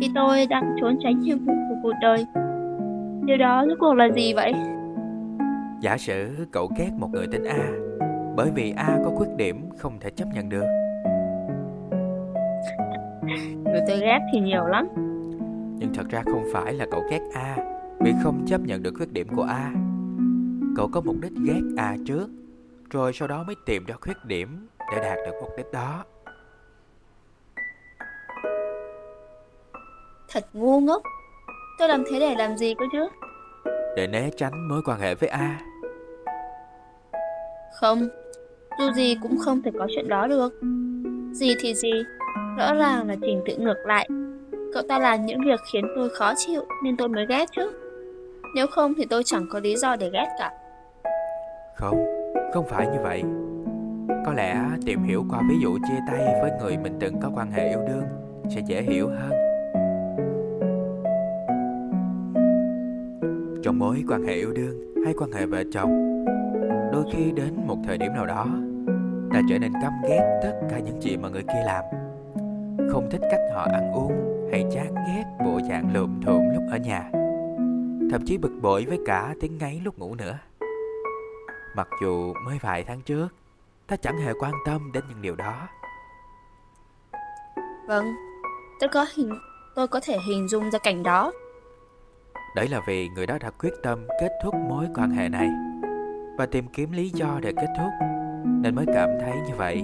Khi 0.00 0.10
tôi 0.14 0.46
đang 0.46 0.76
trốn 0.80 0.98
tránh 1.02 1.20
nhiệm 1.20 1.38
vụ 1.38 1.52
của 1.68 1.76
cuộc 1.82 1.94
đời 2.02 2.26
điều 3.24 3.36
đó 3.36 3.64
rốt 3.68 3.78
cuộc 3.80 3.94
là 3.94 4.08
gì 4.16 4.32
vậy 4.34 4.52
Giả 5.82 5.98
sử 5.98 6.46
cậu 6.52 6.70
ghét 6.78 6.90
một 6.98 7.08
người 7.12 7.26
tên 7.32 7.44
A 7.44 7.70
Bởi 8.36 8.50
vì 8.54 8.74
A 8.76 8.98
có 9.04 9.10
khuyết 9.16 9.28
điểm 9.36 9.70
không 9.78 10.00
thể 10.00 10.10
chấp 10.10 10.28
nhận 10.34 10.48
được. 10.48 10.64
Người 13.64 13.80
tôi 13.88 13.98
ghét 14.00 14.18
thì 14.32 14.40
nhiều 14.40 14.64
lắm. 14.66 14.88
Nhưng 15.78 15.90
thật 15.94 16.06
ra 16.10 16.22
không 16.24 16.44
phải 16.52 16.72
là 16.72 16.86
cậu 16.90 17.02
ghét 17.10 17.20
A 17.34 17.56
Vì 18.00 18.12
không 18.22 18.44
chấp 18.46 18.60
nhận 18.60 18.82
được 18.82 18.94
khuyết 18.96 19.12
điểm 19.12 19.28
của 19.36 19.42
A. 19.42 19.72
Cậu 20.76 20.88
có 20.92 21.00
mục 21.00 21.16
đích 21.22 21.32
ghét 21.46 21.60
A 21.76 21.96
trước 22.06 22.28
Rồi 22.90 23.12
sau 23.12 23.28
đó 23.28 23.44
mới 23.46 23.56
tìm 23.66 23.84
ra 23.86 23.94
khuyết 24.00 24.16
điểm 24.24 24.68
Để 24.92 25.00
đạt 25.02 25.18
được 25.26 25.34
mục 25.40 25.50
đích 25.56 25.72
đó. 25.72 26.04
Thật 30.28 30.44
ngu 30.52 30.80
ngốc. 30.80 31.02
Tôi 31.78 31.88
làm 31.88 32.04
thế 32.10 32.20
để 32.20 32.34
làm 32.38 32.56
gì 32.56 32.74
cơ 32.78 32.84
chứ? 32.92 33.08
Để 33.96 34.06
né 34.06 34.30
tránh 34.36 34.68
mối 34.68 34.82
quan 34.84 35.00
hệ 35.00 35.14
với 35.14 35.28
A 35.28 35.60
không, 37.80 38.08
dù 38.78 38.92
gì 38.96 39.16
cũng 39.22 39.38
không 39.38 39.62
thể 39.62 39.70
có 39.78 39.86
chuyện 39.94 40.08
đó 40.08 40.26
được. 40.26 40.60
Gì 41.32 41.54
thì 41.60 41.74
gì, 41.74 41.92
rõ 42.58 42.74
ràng 42.74 43.08
là 43.08 43.16
trình 43.22 43.42
tự 43.46 43.56
ngược 43.56 43.86
lại. 43.86 44.08
Cậu 44.74 44.82
ta 44.88 44.98
làm 44.98 45.26
những 45.26 45.40
việc 45.44 45.60
khiến 45.72 45.84
tôi 45.96 46.10
khó 46.10 46.32
chịu 46.36 46.62
nên 46.84 46.96
tôi 46.96 47.08
mới 47.08 47.26
ghét 47.28 47.46
chứ. 47.56 47.72
Nếu 48.54 48.66
không 48.66 48.94
thì 48.94 49.04
tôi 49.10 49.22
chẳng 49.24 49.46
có 49.50 49.60
lý 49.60 49.76
do 49.76 49.96
để 49.96 50.10
ghét 50.12 50.26
cả. 50.38 50.50
Không, 51.76 51.96
không 52.54 52.66
phải 52.68 52.86
như 52.86 52.98
vậy. 53.02 53.22
Có 54.26 54.32
lẽ 54.32 54.56
tìm 54.86 55.02
hiểu 55.02 55.24
qua 55.30 55.40
ví 55.50 55.54
dụ 55.62 55.78
chia 55.88 55.98
tay 56.08 56.34
với 56.42 56.50
người 56.60 56.76
mình 56.76 56.92
từng 57.00 57.20
có 57.20 57.30
quan 57.34 57.50
hệ 57.50 57.68
yêu 57.68 57.80
đương 57.88 58.04
sẽ 58.54 58.60
dễ 58.66 58.82
hiểu 58.82 59.08
hơn. 59.08 59.32
Trong 63.62 63.78
mối 63.78 64.04
quan 64.08 64.22
hệ 64.24 64.34
yêu 64.34 64.52
đương 64.52 65.04
hay 65.04 65.14
quan 65.18 65.32
hệ 65.32 65.46
vợ 65.46 65.62
chồng 65.72 66.11
đôi 66.92 67.04
khi 67.12 67.32
đến 67.32 67.66
một 67.66 67.76
thời 67.84 67.98
điểm 67.98 68.12
nào 68.14 68.26
đó 68.26 68.46
ta 69.32 69.40
trở 69.48 69.58
nên 69.58 69.72
căm 69.82 69.92
ghét 70.08 70.40
tất 70.42 70.60
cả 70.70 70.78
những 70.78 71.00
chuyện 71.02 71.22
mà 71.22 71.28
người 71.28 71.42
kia 71.42 71.62
làm. 71.66 71.84
Không 72.90 73.08
thích 73.10 73.20
cách 73.30 73.40
họ 73.54 73.62
ăn 73.72 73.92
uống 73.92 74.12
hay 74.52 74.64
chán 74.72 74.94
ghét 74.94 75.24
bộ 75.44 75.60
dạng 75.68 75.92
lượm 75.92 76.20
thượm 76.26 76.40
lúc 76.54 76.62
ở 76.70 76.76
nhà. 76.76 77.10
Thậm 78.10 78.22
chí 78.26 78.38
bực 78.38 78.52
bội 78.62 78.84
với 78.88 78.98
cả 79.06 79.34
tiếng 79.40 79.58
ngáy 79.58 79.80
lúc 79.84 79.98
ngủ 79.98 80.14
nữa. 80.14 80.38
Mặc 81.76 81.88
dù 82.02 82.34
mới 82.46 82.58
vài 82.62 82.84
tháng 82.84 83.00
trước 83.00 83.28
ta 83.86 83.96
chẳng 83.96 84.18
hề 84.18 84.32
quan 84.40 84.52
tâm 84.66 84.90
đến 84.94 85.04
những 85.08 85.22
điều 85.22 85.36
đó. 85.36 85.68
Vâng 87.88 88.06
tôi 88.80 88.88
có 88.88 89.06
hình 89.14 89.32
tôi 89.74 89.88
có 89.88 90.00
thể 90.02 90.16
hình 90.28 90.48
dung 90.48 90.70
ra 90.70 90.78
cảnh 90.78 91.02
đó. 91.02 91.32
Đấy 92.56 92.68
là 92.68 92.80
vì 92.86 93.08
người 93.08 93.26
đó 93.26 93.38
đã 93.40 93.50
quyết 93.50 93.72
tâm 93.82 94.06
kết 94.20 94.30
thúc 94.44 94.54
mối 94.54 94.86
quan 94.94 95.10
hệ 95.10 95.28
này 95.28 95.48
và 96.38 96.46
tìm 96.46 96.66
kiếm 96.72 96.92
lý 96.92 97.08
do 97.08 97.40
để 97.42 97.52
kết 97.52 97.68
thúc, 97.78 97.90
nên 98.44 98.74
mới 98.74 98.86
cảm 98.94 99.08
thấy 99.20 99.32
như 99.48 99.54
vậy. 99.56 99.82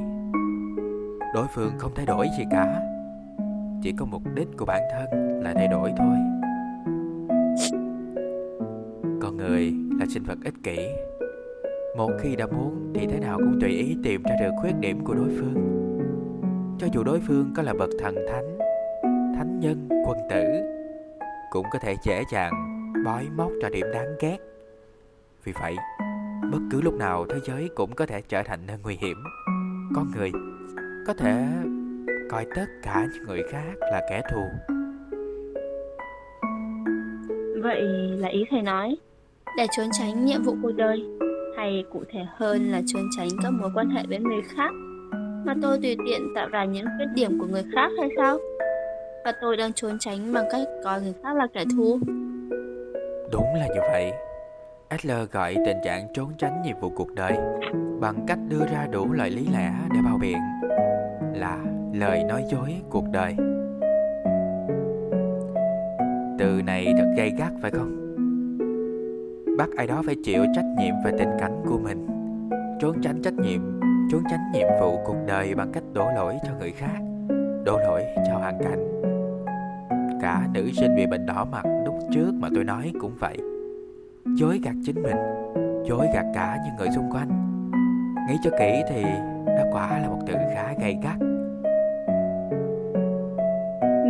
Đối 1.35 1.47
phương 1.55 1.73
không 1.79 1.93
thay 1.95 2.07
đổi 2.07 2.29
gì 2.39 2.45
cả, 2.51 2.83
chỉ 3.83 3.93
có 3.93 4.05
mục 4.05 4.23
đích 4.35 4.49
của 4.57 4.65
bản 4.65 4.83
thân 4.93 5.41
là 5.43 5.53
thay 5.55 5.69
đổi 5.69 5.93
thôi. 5.99 6.17
Con 9.21 9.37
người 9.37 9.73
là 9.99 10.07
sinh 10.09 10.23
vật 10.23 10.39
ích 10.45 10.55
kỷ. 10.63 10.79
Một 11.97 12.11
khi 12.21 12.37
đã 12.37 12.47
muốn 12.47 12.93
thì 12.95 13.07
thế 13.07 13.19
nào 13.19 13.39
cũng 13.39 13.59
tùy 13.61 13.71
ý 13.71 13.97
tìm 14.03 14.23
ra 14.23 14.37
được 14.41 14.51
khuyết 14.61 14.73
điểm 14.81 15.05
của 15.05 15.15
đối 15.15 15.29
phương. 15.29 15.55
Cho 16.79 16.87
dù 16.93 17.05
đối 17.05 17.21
phương 17.21 17.53
có 17.57 17.63
là 17.63 17.75
bậc 17.79 17.91
thần 18.01 18.15
thánh 18.33 18.59
thánh 19.37 19.61
nhân, 19.61 19.89
quân 20.07 20.19
tử, 20.31 20.45
cũng 21.51 21.67
có 21.73 21.79
thể 21.79 21.95
dễ 22.05 22.23
dàng 22.33 22.53
bói 23.05 23.27
móc 23.37 23.53
ra 23.63 23.69
điểm 23.69 23.87
đáng 23.93 24.09
ghét. 24.21 24.39
Vì 25.45 25.53
vậy 25.61 25.77
bất 26.43 26.59
cứ 26.71 26.81
lúc 26.81 26.95
nào 26.95 27.27
thế 27.29 27.37
giới 27.45 27.69
cũng 27.75 27.95
có 27.95 28.07
thể 28.07 28.23
trở 28.29 28.43
thành 28.43 28.67
nơi 28.67 28.77
nguy 28.83 28.97
hiểm. 29.01 29.17
Con 29.95 30.11
người 30.17 30.31
có 31.07 31.15
thể 31.15 31.47
coi 32.31 32.47
tất 32.55 32.67
cả 32.83 33.07
những 33.13 33.25
người 33.25 33.43
khác 33.51 33.75
là 33.81 34.07
kẻ 34.11 34.23
thù. 34.33 34.43
Vậy 37.63 37.83
là 38.19 38.29
ý 38.29 38.45
thầy 38.51 38.63
nói 38.63 38.97
để 39.57 39.67
trốn 39.77 39.87
tránh 39.93 40.25
nhiệm 40.25 40.43
vụ 40.43 40.57
cuộc 40.63 40.73
đời 40.77 41.05
hay 41.57 41.85
cụ 41.93 42.03
thể 42.13 42.21
hơn 42.37 42.71
là 42.71 42.83
trốn 42.87 43.03
tránh 43.17 43.29
các 43.43 43.51
mối 43.51 43.71
quan 43.75 43.91
hệ 43.91 44.03
với 44.09 44.19
người 44.19 44.43
khác? 44.57 44.71
mà 45.49 45.55
tôi 45.63 45.79
tùy 45.83 45.97
tiện 46.07 46.35
tạo 46.35 46.49
ra 46.49 46.65
những 46.65 46.87
khuyết 46.97 47.07
điểm 47.15 47.39
của 47.41 47.47
người 47.47 47.65
khác 47.75 47.91
hay 47.99 48.09
sao? 48.17 48.39
Và 49.25 49.33
tôi 49.41 49.57
đang 49.57 49.73
trốn 49.73 49.99
tránh 50.01 50.33
bằng 50.33 50.45
cách 50.53 50.69
coi 50.85 51.01
người 51.01 51.15
khác 51.23 51.37
là 51.37 51.47
kẻ 51.55 51.65
thù. 51.77 51.99
Đúng 53.33 53.55
là 53.55 53.67
như 53.75 53.81
vậy 53.93 54.13
Adler 54.89 55.31
gọi 55.33 55.57
tình 55.67 55.77
trạng 55.85 56.09
trốn 56.15 56.33
tránh 56.39 56.63
nhiệm 56.63 56.81
vụ 56.81 56.91
cuộc 56.97 57.15
đời 57.15 57.33
bằng 58.01 58.25
cách 58.27 58.39
đưa 58.49 58.67
ra 58.73 58.87
đủ 58.87 59.13
loại 59.13 59.31
lý 59.31 59.47
lẽ 59.53 59.73
để 59.95 60.01
bao 60.05 60.19
biện 60.19 60.39
là 61.35 61.59
lời 61.93 62.25
nói 62.25 62.45
dối 62.51 62.75
cuộc 62.91 63.05
đời. 63.13 63.35
Từ 66.39 66.63
này 66.67 66.95
thật 66.99 67.15
gay 67.17 67.33
gắt 67.39 67.53
phải 67.63 67.71
không? 67.71 67.95
Bắt 69.59 69.69
ai 69.77 69.87
đó 69.87 70.03
phải 70.07 70.17
chịu 70.25 70.45
trách 70.57 70.67
nhiệm 70.79 70.95
về 71.05 71.13
tình 71.19 71.31
cảnh 71.39 71.63
của 71.69 71.79
mình, 71.79 72.07
trốn 72.81 72.97
tránh 73.03 73.23
trách 73.23 73.35
nhiệm, 73.35 73.61
trốn 74.13 74.23
tránh 74.31 74.53
nhiệm 74.53 74.69
vụ 74.81 74.99
cuộc 75.07 75.17
đời 75.27 75.55
bằng 75.55 75.73
cách 75.73 75.85
đổ 75.93 76.11
lỗi 76.17 76.39
cho 76.47 76.53
người 76.59 76.73
khác, 76.73 76.99
đổ 77.65 77.79
lỗi 77.79 78.05
cho 78.29 78.39
hoàn 78.39 78.59
cảnh. 78.59 79.03
Cả 80.23 80.49
nữ 80.55 80.71
sinh 80.73 80.97
bị 80.97 81.07
bệnh 81.07 81.27
đỏ 81.27 81.45
mặt 81.45 81.65
lúc 81.85 81.95
trước 82.15 82.33
mà 82.35 82.49
tôi 82.55 82.65
nói 82.65 82.93
cũng 83.01 83.13
vậy 83.19 83.39
dối 84.37 84.61
gạt 84.65 84.75
chính 84.85 85.03
mình 85.03 85.17
dối 85.89 86.07
gạt 86.15 86.25
cả 86.35 86.59
những 86.65 86.77
người 86.79 86.89
xung 86.91 87.11
quanh. 87.11 87.29
Nghĩ 88.29 88.35
cho 88.43 88.51
kỹ 88.59 88.83
thì 88.89 89.03
đó 89.47 89.63
quả 89.73 89.99
là 89.99 90.09
một 90.09 90.19
từ 90.27 90.35
khá 90.55 90.75
gay 90.81 90.99
gắt. 91.03 91.17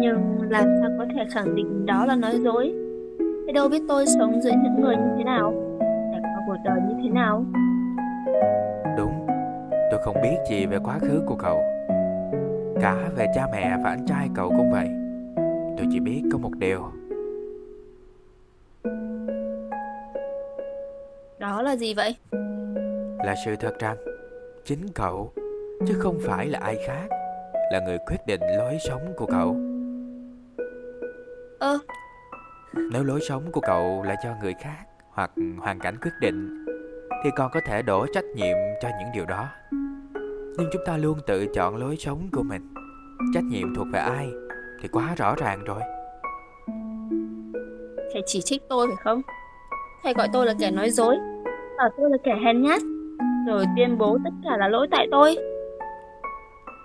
Nhưng 0.01 0.39
làm 0.51 0.66
sao 0.81 0.90
có 0.99 1.07
thể 1.15 1.24
khẳng 1.31 1.55
định 1.55 1.86
đó 1.86 2.07
là 2.07 2.16
nói 2.16 2.39
dối? 2.45 2.74
Thế 3.47 3.53
đâu 3.53 3.69
biết 3.69 3.82
tôi 3.89 4.07
sống 4.07 4.40
giữa 4.40 4.51
những 4.62 4.81
người 4.81 4.97
như 4.97 5.15
thế 5.19 5.24
nào? 5.24 5.53
Trải 6.12 6.20
qua 6.23 6.40
cuộc 6.47 6.57
đời 6.65 6.81
như 6.89 6.95
thế 7.03 7.09
nào? 7.09 7.45
Đúng 8.97 9.27
Tôi 9.90 10.01
không 10.03 10.16
biết 10.23 10.36
gì 10.51 10.66
về 10.66 10.78
quá 10.78 10.99
khứ 10.99 11.23
của 11.27 11.36
cậu. 11.36 11.61
Cả 12.81 12.97
về 13.16 13.27
cha 13.35 13.47
mẹ 13.53 13.77
và 13.85 13.90
anh 13.90 14.07
trai 14.07 14.28
cậu 14.35 14.49
cũng 14.49 14.70
vậy. 14.73 14.89
Tôi 15.77 15.86
chỉ 15.93 16.01
biết 16.01 16.23
có 16.32 16.39
một 16.39 16.53
điều 16.59 16.81
Đó 21.39 21.62
là 21.62 21.77
gì 21.77 21.94
vậy? 21.94 22.16
Là 23.24 23.35
sự 23.44 23.56
thật 23.60 23.78
rằng 23.78 23.97
chính 24.65 24.89
cậu 24.94 25.32
chứ 25.86 25.94
không 25.98 26.19
phải 26.23 26.47
là 26.47 26.59
ai 26.59 26.77
khác 26.86 27.06
là 27.73 27.81
người 27.86 27.98
quyết 28.06 28.27
định 28.27 28.40
lối 28.59 28.78
sống 28.89 29.12
của 29.16 29.27
cậu. 29.27 29.56
Ơ, 31.59 31.78
Nếu 32.93 33.05
lối 33.05 33.20
sống 33.28 33.52
của 33.52 33.60
cậu 33.60 34.02
là 34.02 34.16
do 34.24 34.35
người 34.43 34.55
khác 34.60 34.85
hoặc 35.10 35.31
hoàn 35.59 35.78
cảnh 35.78 35.97
quyết 36.02 36.12
định 36.20 36.65
thì 37.24 37.31
còn 37.36 37.51
có 37.55 37.60
thể 37.66 37.82
đổ 37.82 38.06
trách 38.15 38.24
nhiệm 38.24 38.56
cho 38.82 38.89
những 38.89 39.09
điều 39.15 39.27
đó. 39.27 39.48
Nhưng 40.59 40.69
chúng 40.73 40.82
ta 40.86 40.97
luôn 40.97 41.19
tự 41.27 41.47
chọn 41.55 41.77
lối 41.77 41.97
sống 41.97 42.28
của 42.32 42.43
mình 42.43 42.74
Trách 43.35 43.44
nhiệm 43.44 43.74
thuộc 43.74 43.86
về 43.93 44.01
ai 44.01 44.31
Thì 44.82 44.89
quá 44.89 45.15
rõ 45.16 45.35
ràng 45.35 45.65
rồi 45.65 45.81
Thầy 48.12 48.23
chỉ 48.27 48.40
trích 48.40 48.62
tôi 48.69 48.86
phải 48.86 48.97
không? 48.97 49.23
Thầy 50.09 50.15
gọi 50.15 50.29
tôi 50.33 50.47
là 50.47 50.55
kẻ 50.59 50.71
nói 50.71 50.91
dối. 50.91 51.17
Bảo 51.79 51.89
tôi 51.97 52.11
là 52.11 52.17
kẻ 52.25 52.35
hèn 52.45 52.63
nhát. 52.63 52.81
Rồi 53.47 53.65
tuyên 53.77 53.99
bố 53.99 54.19
tất 54.25 54.31
cả 54.45 54.57
là 54.57 54.69
lỗi 54.69 54.89
tại 54.91 55.07
tôi. 55.11 55.37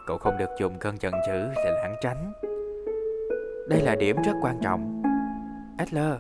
Cậu 0.07 0.17
không 0.17 0.37
được 0.37 0.49
dùng 0.59 0.73
cơn 0.79 0.95
giận 0.99 1.13
dữ 1.27 1.39
để 1.55 1.71
lãng 1.83 1.95
tránh. 2.01 2.31
Đây 3.69 3.81
là 3.81 3.95
điểm 3.95 4.17
rất 4.25 4.31
quan 4.41 4.57
trọng. 4.61 5.03
Adler 5.77 6.13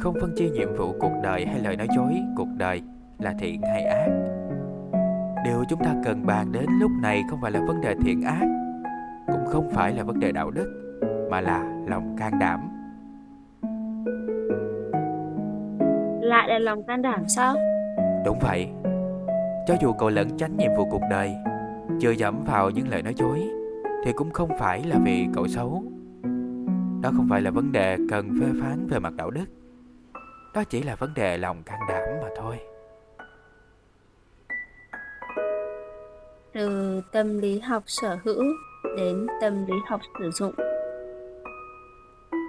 không 0.00 0.14
phân 0.20 0.34
chia 0.36 0.48
nhiệm 0.50 0.76
vụ 0.76 0.94
cuộc 1.00 1.12
đời 1.22 1.46
hay 1.46 1.60
lời 1.64 1.76
nói 1.76 1.86
dối 1.96 2.14
cuộc 2.36 2.48
đời 2.56 2.82
là 3.18 3.34
thiện 3.38 3.62
hay 3.62 3.82
ác. 3.82 4.08
Điều 5.44 5.64
chúng 5.68 5.80
ta 5.84 5.94
cần 6.04 6.26
bàn 6.26 6.52
đến 6.52 6.66
lúc 6.80 6.90
này 7.02 7.22
không 7.30 7.38
phải 7.42 7.50
là 7.50 7.60
vấn 7.66 7.80
đề 7.80 7.94
thiện 8.02 8.22
ác 8.22 8.46
Cũng 9.26 9.46
không 9.46 9.70
phải 9.70 9.92
là 9.94 10.02
vấn 10.02 10.20
đề 10.20 10.32
đạo 10.32 10.50
đức 10.50 10.98
Mà 11.30 11.40
là 11.40 11.84
lòng 11.86 12.16
can 12.18 12.38
đảm 12.40 12.70
Lại 16.30 16.48
là 16.48 16.58
lòng 16.58 16.82
can 16.82 17.02
đảm 17.02 17.28
sao? 17.28 17.56
Đúng 18.24 18.38
vậy. 18.38 18.68
Cho 19.66 19.74
dù 19.82 19.92
cậu 19.92 20.08
lẫn 20.08 20.28
tránh 20.38 20.56
nhiệm 20.56 20.70
vụ 20.76 20.88
cuộc 20.90 21.02
đời 21.10 21.34
Chưa 22.00 22.10
dẫm 22.10 22.44
vào 22.44 22.70
những 22.70 22.88
lời 22.88 23.02
nói 23.02 23.14
dối 23.16 23.48
Thì 24.04 24.12
cũng 24.12 24.30
không 24.30 24.50
phải 24.58 24.84
là 24.84 24.96
vì 25.04 25.26
cậu 25.34 25.48
xấu. 25.48 25.84
Đó 27.02 27.10
không 27.16 27.26
phải 27.30 27.40
là 27.42 27.50
vấn 27.50 27.72
đề 27.72 27.96
cần 28.10 28.30
phê 28.40 28.46
phán 28.62 28.86
về 28.88 28.98
mặt 28.98 29.12
đạo 29.16 29.30
đức. 29.30 29.44
Đó 30.54 30.64
chỉ 30.64 30.82
là 30.82 30.94
vấn 30.94 31.14
đề 31.14 31.36
lòng 31.36 31.62
can 31.62 31.80
đảm 31.88 32.02
mà 32.22 32.28
thôi. 32.36 32.58
Từ 36.52 37.00
tâm 37.12 37.38
lý 37.38 37.60
học 37.60 37.82
sở 37.86 38.18
hữu 38.24 38.42
đến 38.96 39.26
tâm 39.40 39.66
lý 39.66 39.74
học 39.86 40.00
sử 40.18 40.30
dụng. 40.30 40.54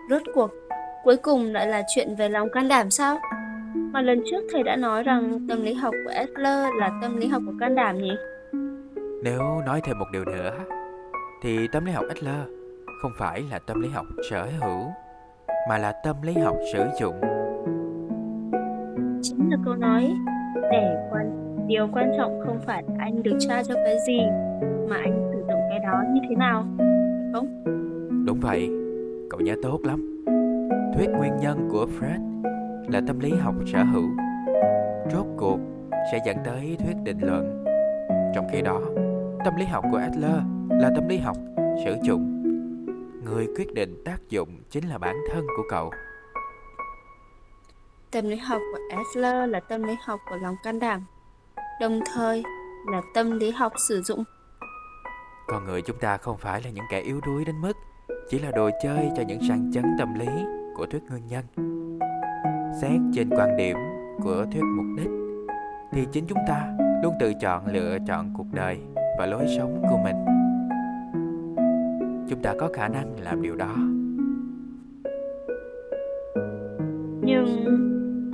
Rốt 0.10 0.22
cuộc, 0.34 0.52
cuối 1.04 1.18
cùng 1.18 1.54
lại 1.54 1.68
là 1.68 1.82
chuyện 1.96 2.16
về 2.16 2.30
lòng 2.30 2.48
can 2.54 2.68
đảm 2.68 2.90
sao? 2.90 3.20
Mà 3.76 4.02
lần 4.02 4.24
trước 4.32 4.44
thầy 4.52 4.64
đã 4.64 4.76
nói 4.76 5.04
rằng 5.04 5.48
tâm 5.50 5.64
lý 5.64 5.74
học 5.74 5.94
của 6.06 6.12
Adler 6.16 6.74
là 6.80 7.00
tâm 7.02 7.18
lý 7.18 7.28
học 7.28 7.42
của 7.46 7.54
can 7.60 7.76
đảm 7.76 7.98
nhỉ? 7.98 8.12
Nếu 9.24 9.42
nói 9.66 9.82
thêm 9.84 10.00
một 10.00 10.06
điều 10.14 10.26
nữa 10.26 10.52
Thì 11.44 11.68
tâm 11.72 11.86
lý 11.86 11.92
học 11.92 12.06
Adler 12.08 12.48
không 13.02 13.12
phải 13.20 13.44
là 13.52 13.60
tâm 13.68 13.82
lý 13.82 13.90
học 13.90 14.06
sở 14.30 14.48
hữu 14.62 14.88
Mà 15.70 15.78
là 15.78 15.94
tâm 16.04 16.16
lý 16.24 16.34
học 16.34 16.56
sử 16.74 16.86
dụng 17.00 17.22
Chính 19.22 19.50
là 19.52 19.58
câu 19.66 19.76
nói 19.76 20.14
Để 20.72 21.10
quan 21.12 21.38
điều 21.68 21.88
quan 21.94 22.12
trọng 22.18 22.40
không 22.46 22.60
phải 22.66 22.84
anh 23.00 23.24
được 23.24 23.38
tra 23.40 23.64
cho 23.64 23.76
cái 23.76 23.98
gì 24.08 24.20
Mà 24.90 24.96
anh 24.96 25.32
sử 25.34 25.40
dụng 25.48 25.60
cái 25.70 25.80
đó 25.80 26.04
như 26.14 26.22
thế 26.30 26.36
nào 26.36 26.66
Phải 26.78 27.32
không? 27.34 27.64
Đúng 28.26 28.40
vậy, 28.42 28.70
cậu 29.30 29.40
nhớ 29.40 29.56
tốt 29.64 29.80
lắm 29.84 30.24
Thuyết 30.96 31.10
nguyên 31.10 31.38
nhân 31.42 31.70
của 31.72 31.88
Fred 32.00 32.31
là 32.92 33.02
tâm 33.08 33.20
lý 33.20 33.32
học 33.32 33.56
sở 33.74 33.84
hữu. 33.84 34.10
Rốt 35.12 35.26
cuộc 35.38 35.60
sẽ 36.12 36.20
dẫn 36.26 36.38
tới 36.46 36.78
thuyết 36.80 36.96
định 37.04 37.20
luận. 37.22 37.66
Trong 38.36 38.48
khi 38.52 38.62
đó 38.62 38.82
tâm 39.46 39.56
lý 39.56 39.66
học 39.66 39.86
của 39.92 39.98
adler 39.98 40.42
là 40.70 40.92
tâm 40.96 41.08
lý 41.08 41.18
học 41.18 41.38
sử 41.86 41.96
dụng. 42.04 42.44
Người 43.26 43.48
quyết 43.58 43.74
định 43.74 44.04
tác 44.06 44.30
dụng 44.30 44.50
chính 44.70 44.90
là 44.90 44.98
bản 44.98 45.16
thân 45.32 45.46
của 45.58 45.64
cậu. 45.70 45.92
Tâm 48.12 48.30
lý 48.30 48.36
học 48.36 48.62
của 48.74 48.80
adler 48.90 49.50
là 49.50 49.60
tâm 49.60 49.84
lý 49.84 49.94
học 50.06 50.20
của 50.30 50.36
lòng 50.36 50.56
can 50.64 50.80
đảm 50.80 51.06
đồng 51.82 52.00
thời 52.14 52.44
là 52.92 53.02
tâm 53.14 53.32
lý 53.32 53.52
học 53.52 53.74
sử 53.90 54.02
dụng. 54.02 54.24
Con 55.48 55.66
người 55.66 55.82
chúng 55.82 55.98
ta 56.00 56.18
không 56.18 56.38
phải 56.38 56.62
là 56.64 56.70
những 56.70 56.86
kẻ 56.92 57.00
yếu 57.00 57.22
đuối 57.26 57.46
đến 57.46 57.62
mức 57.62 57.78
chỉ 58.30 58.40
là 58.40 58.52
đồ 58.52 58.70
chơi 58.84 59.10
cho 59.18 59.24
những 59.28 59.40
sang 59.48 59.72
chấn 59.74 59.86
tâm 60.00 60.14
lý 60.20 60.28
của 60.76 60.86
thuyết 60.86 61.02
nguyên 61.10 61.28
nhân 61.28 61.46
xét 62.74 63.02
trên 63.14 63.30
quan 63.30 63.58
điểm 63.58 63.78
của 64.24 64.46
thuyết 64.52 64.62
mục 64.78 64.86
đích 64.98 65.10
thì 65.92 66.08
chính 66.12 66.26
chúng 66.28 66.38
ta 66.48 66.74
luôn 67.04 67.14
tự 67.20 67.34
chọn 67.42 67.68
lựa 67.68 67.98
chọn 68.08 68.34
cuộc 68.38 68.46
đời 68.54 68.78
và 69.18 69.26
lối 69.26 69.46
sống 69.58 69.84
của 69.90 69.98
mình. 70.04 70.16
Chúng 72.30 72.40
ta 72.42 72.54
có 72.60 72.70
khả 72.74 72.88
năng 72.88 73.14
làm 73.24 73.42
điều 73.42 73.56
đó. 73.56 73.76
Nhưng 77.22 77.46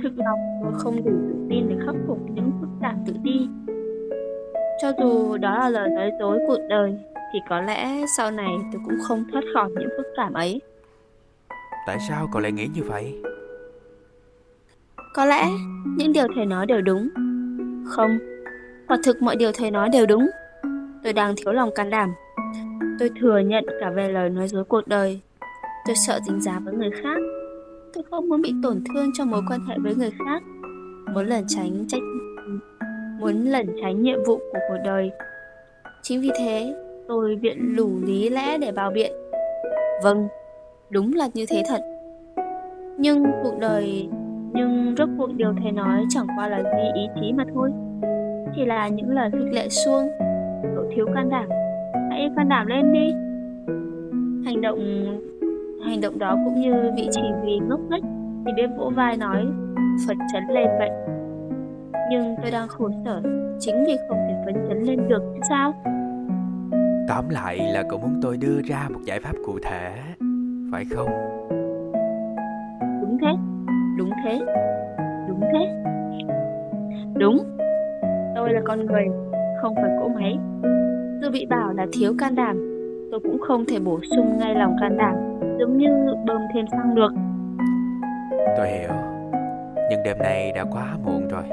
thực 0.02 0.12
lòng 0.16 0.38
tôi 0.62 0.72
không 0.76 0.96
đủ 0.96 1.10
tự 1.28 1.46
tin 1.50 1.68
để 1.68 1.76
khắc 1.86 1.94
phục 2.06 2.18
những 2.30 2.52
phức 2.60 2.70
tạp 2.82 2.94
tự 3.06 3.12
ti. 3.24 3.48
Cho 4.82 4.92
dù 4.98 5.38
đó 5.38 5.58
là 5.58 5.68
lời 5.68 5.88
nói 5.90 6.10
dối 6.20 6.38
cuộc 6.46 6.60
đời 6.68 6.98
thì 7.32 7.38
có 7.48 7.60
lẽ 7.60 8.04
sau 8.16 8.30
này 8.30 8.50
tôi 8.72 8.82
cũng 8.84 8.98
không 9.08 9.24
thoát 9.32 9.42
khỏi 9.54 9.70
những 9.78 9.88
phức 9.96 10.06
cảm 10.16 10.32
ấy. 10.32 10.60
Tại 11.86 11.98
sao 12.08 12.28
cậu 12.32 12.42
lại 12.42 12.52
nghĩ 12.52 12.68
như 12.74 12.82
vậy 12.82 13.22
có 15.18 15.24
lẽ 15.24 15.48
những 15.96 16.12
điều 16.12 16.26
thầy 16.34 16.46
nói 16.46 16.66
đều 16.66 16.80
đúng. 16.80 17.08
Không, 17.84 18.18
quả 18.88 18.96
thực 19.04 19.22
mọi 19.22 19.36
điều 19.36 19.52
thầy 19.52 19.70
nói 19.70 19.88
đều 19.92 20.06
đúng. 20.06 20.28
Tôi 21.04 21.12
đang 21.12 21.34
thiếu 21.36 21.52
lòng 21.52 21.70
can 21.74 21.90
đảm. 21.90 22.14
Tôi 22.98 23.10
thừa 23.20 23.38
nhận 23.38 23.64
cả 23.80 23.90
về 23.90 24.08
lời 24.08 24.30
nói 24.30 24.48
dối 24.48 24.64
cuộc 24.64 24.88
đời. 24.88 25.20
Tôi 25.86 25.96
sợ 26.06 26.20
tính 26.26 26.40
giá 26.40 26.60
với 26.64 26.74
người 26.74 26.90
khác. 27.02 27.18
Tôi 27.94 28.04
không 28.10 28.28
muốn 28.28 28.42
bị 28.42 28.54
tổn 28.62 28.84
thương 28.84 29.10
trong 29.14 29.30
mối 29.30 29.42
quan 29.48 29.60
hệ 29.68 29.74
với 29.78 29.94
người 29.94 30.10
khác. 30.24 30.42
Muốn 31.14 31.26
lẩn 31.26 31.44
tránh 31.48 31.84
trách 31.88 32.02
muốn 33.20 33.44
lẩn 33.44 33.66
tránh 33.82 34.02
nhiệm 34.02 34.18
vụ 34.26 34.36
của 34.36 34.58
cuộc 34.68 34.78
đời. 34.84 35.10
Chính 36.02 36.20
vì 36.20 36.30
thế, 36.38 36.74
tôi 37.08 37.36
viện 37.36 37.76
lủ 37.76 37.90
lý 38.06 38.28
lẽ 38.28 38.58
để 38.58 38.72
bào 38.72 38.90
biện. 38.90 39.12
Vâng, 40.02 40.28
đúng 40.90 41.14
là 41.14 41.28
như 41.34 41.46
thế 41.48 41.62
thật. 41.68 41.80
Nhưng 42.98 43.24
cuộc 43.42 43.58
đời 43.60 44.08
nhưng 44.52 44.94
rốt 44.98 45.08
cuộc 45.18 45.34
điều 45.36 45.54
thầy 45.62 45.72
nói 45.72 46.04
chẳng 46.08 46.26
qua 46.36 46.48
là 46.48 46.58
vì 46.58 47.00
ý 47.00 47.08
chí 47.20 47.32
mà 47.32 47.44
thôi. 47.54 47.70
Chỉ 48.56 48.66
là 48.66 48.88
những 48.88 49.10
lời 49.10 49.30
khích 49.30 49.52
lệ 49.52 49.68
xuông 49.68 50.08
Cậu 50.74 50.84
thiếu 50.94 51.06
can 51.14 51.30
đảm. 51.30 51.48
Hãy 52.10 52.30
can 52.36 52.48
đảm 52.48 52.66
lên 52.66 52.92
đi. 52.92 53.12
Hành 54.44 54.60
động 54.60 54.78
hành 55.84 56.00
động 56.00 56.18
đó 56.18 56.36
cũng 56.44 56.60
như 56.60 56.90
vị 56.96 57.08
chỉ 57.10 57.22
vì 57.44 57.58
ngốc 57.58 57.80
nghếch 57.90 58.02
thì 58.46 58.52
biết 58.56 58.66
vỗ 58.78 58.90
vai 58.96 59.16
nói 59.16 59.46
phấn 60.08 60.18
chấn 60.32 60.42
lên 60.50 60.68
vậy. 60.78 60.90
Nhưng 62.10 62.34
tôi 62.42 62.50
đang 62.50 62.68
khổ 62.68 62.90
sở 63.04 63.22
chính 63.58 63.84
vì 63.86 63.96
không 64.08 64.18
thể 64.28 64.34
phấn 64.44 64.54
chấn 64.68 64.82
lên 64.82 65.08
được 65.08 65.22
chứ 65.34 65.40
sao? 65.48 65.74
Tóm 67.08 67.28
lại 67.28 67.58
là 67.72 67.82
cậu 67.90 67.98
muốn 67.98 68.20
tôi 68.22 68.36
đưa 68.36 68.60
ra 68.62 68.88
một 68.92 69.00
giải 69.04 69.20
pháp 69.20 69.32
cụ 69.46 69.58
thể 69.62 69.92
phải 70.72 70.84
không? 70.90 71.08
Đúng 73.00 73.18
thế 73.20 73.47
Đúng 73.98 74.10
thế. 74.24 74.40
Đúng 75.28 75.40
thế. 75.52 75.66
Đúng. 77.14 77.38
Tôi 78.36 78.52
là 78.52 78.60
con 78.64 78.86
người 78.86 79.04
Không 79.62 79.74
phải 79.74 79.90
cỗ 80.00 80.08
máy. 80.08 80.38
Dù 81.22 81.30
bị 81.32 81.46
bảo 81.46 81.72
là 81.72 81.86
thiếu 81.92 82.14
can 82.18 82.34
đảm. 82.34 82.56
Tôi 83.10 83.20
cũng 83.20 83.38
không 83.40 83.64
thể 83.64 83.78
bổ 83.78 84.00
sung 84.16 84.38
ngay 84.38 84.54
lòng 84.54 84.76
can 84.80 84.96
đảm 84.96 85.14
Giống 85.58 85.76
như 85.76 85.88
bơm 86.26 86.40
thêm 86.54 86.66
xăng 86.70 86.94
được. 86.94 87.12
Tôi 88.56 88.68
hiểu. 88.68 88.90
Nhưng 89.90 90.02
đêm 90.04 90.18
nay 90.18 90.52
đã 90.54 90.64
quá 90.64 90.96
muộn 91.04 91.28
rồi 91.28 91.44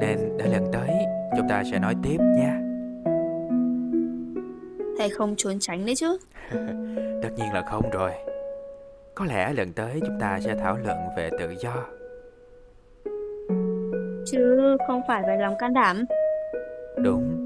Nên 0.00 0.18
để 0.38 0.44
lần 0.52 0.64
tới 0.72 0.90
Chúng 1.36 1.48
ta 1.48 1.62
sẽ 1.72 1.78
nói 1.78 1.94
tiếp 2.02 2.18
nha 2.36 2.60
Thầy 4.98 5.10
không 5.10 5.34
trốn 5.36 5.54
tránh 5.60 5.86
đấy 5.86 5.94
chứ? 5.94 6.16
Tất 7.22 7.28
nhiên 7.36 7.52
là 7.52 7.62
không 7.66 7.90
rồi 7.92 8.10
có 9.14 9.24
lẽ 9.24 9.52
lần 9.52 9.72
tới 9.72 10.00
chúng 10.06 10.20
ta 10.20 10.40
sẽ 10.40 10.54
thảo 10.54 10.78
luận 10.84 10.98
về 11.16 11.30
tự 11.38 11.54
do. 11.60 11.74
Chứ 14.26 14.76
không 14.86 15.00
phải 15.08 15.22
về 15.26 15.36
lòng 15.40 15.54
can 15.58 15.72
đảm. 15.72 16.04
Đúng. 16.96 17.38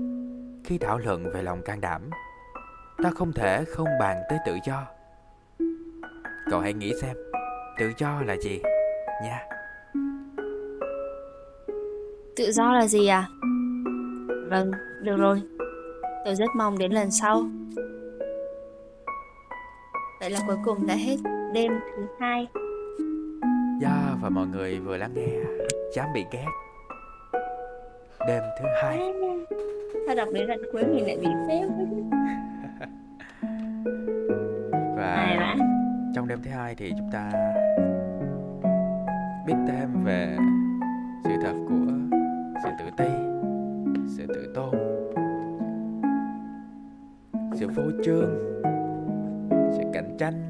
Khi 0.64 0.78
thảo 0.78 0.98
luận 0.98 1.24
về 1.34 1.43
lòng 1.43 1.62
can 1.62 1.80
đảm 1.80 2.10
Ta 3.02 3.10
không 3.10 3.32
thể 3.32 3.64
không 3.64 3.88
bàn 4.01 4.16
tới 4.28 4.38
tự 4.47 4.59
do. 4.66 4.86
Cậu 6.51 6.60
hãy 6.60 6.72
nghĩ 6.72 6.93
xem 7.02 7.16
Tự 7.78 7.93
do 7.98 8.22
là 8.26 8.36
gì 8.36 8.60
nha? 9.22 9.43
Tự 12.36 12.52
do 12.52 12.72
là 12.72 12.86
gì 12.86 13.06
à? 13.06 13.28
Vâng, 14.51 14.70
được 15.02 15.16
rồi. 15.16 15.43
Tôi 16.24 16.34
rất 16.34 16.51
mong 16.56 16.78
đến 16.78 16.93
lần 16.93 17.10
sau. 17.10 17.44
Vậy 20.20 20.30
là 20.30 20.40
cuối 20.47 20.56
cùng 20.64 20.86
đã 20.86 20.94
hết 20.94 21.16
đêm 21.55 21.73
thứ 21.97 22.06
hai. 22.20 22.47
Do 23.81 24.16
và 24.23 24.28
mọi 24.28 24.47
người 24.47 24.78
vừa 24.78 24.97
lắng 24.97 25.10
nghe 25.14 25.28
Dám 25.97 26.09
bị 26.14 26.24
ghét. 26.32 26.47
Đêm 28.27 28.43
thứ 28.60 28.68
hai. 28.82 28.98
Sao 30.06 30.14
đọc 30.14 30.28
đến 30.32 30.47
lần 30.47 30.60
cuối 30.73 30.85
mình 30.85 31.06
lại 31.06 31.18
bị 31.20 31.28
phép 31.48 31.68
Và 34.97 35.56
trong 36.14 36.28
đêm 36.28 36.39
thứ 36.43 36.51
hai 36.51 36.74
thì 36.74 36.93
chúng 36.98 37.10
ta 37.12 37.31
biết 39.47 39.55
thêm 39.68 40.05
về 40.05 40.36
sự 41.24 41.31
thật 41.43 41.55
của 41.68 41.93
sự 42.62 42.70
tự 42.78 42.85
ti, 42.97 43.10
sự 44.16 44.27
tự 44.27 44.52
tôn 44.55 44.86
phô 47.77 47.82
trương 48.05 48.62
sự 49.77 49.82
cạnh 49.93 50.16
tranh 50.18 50.45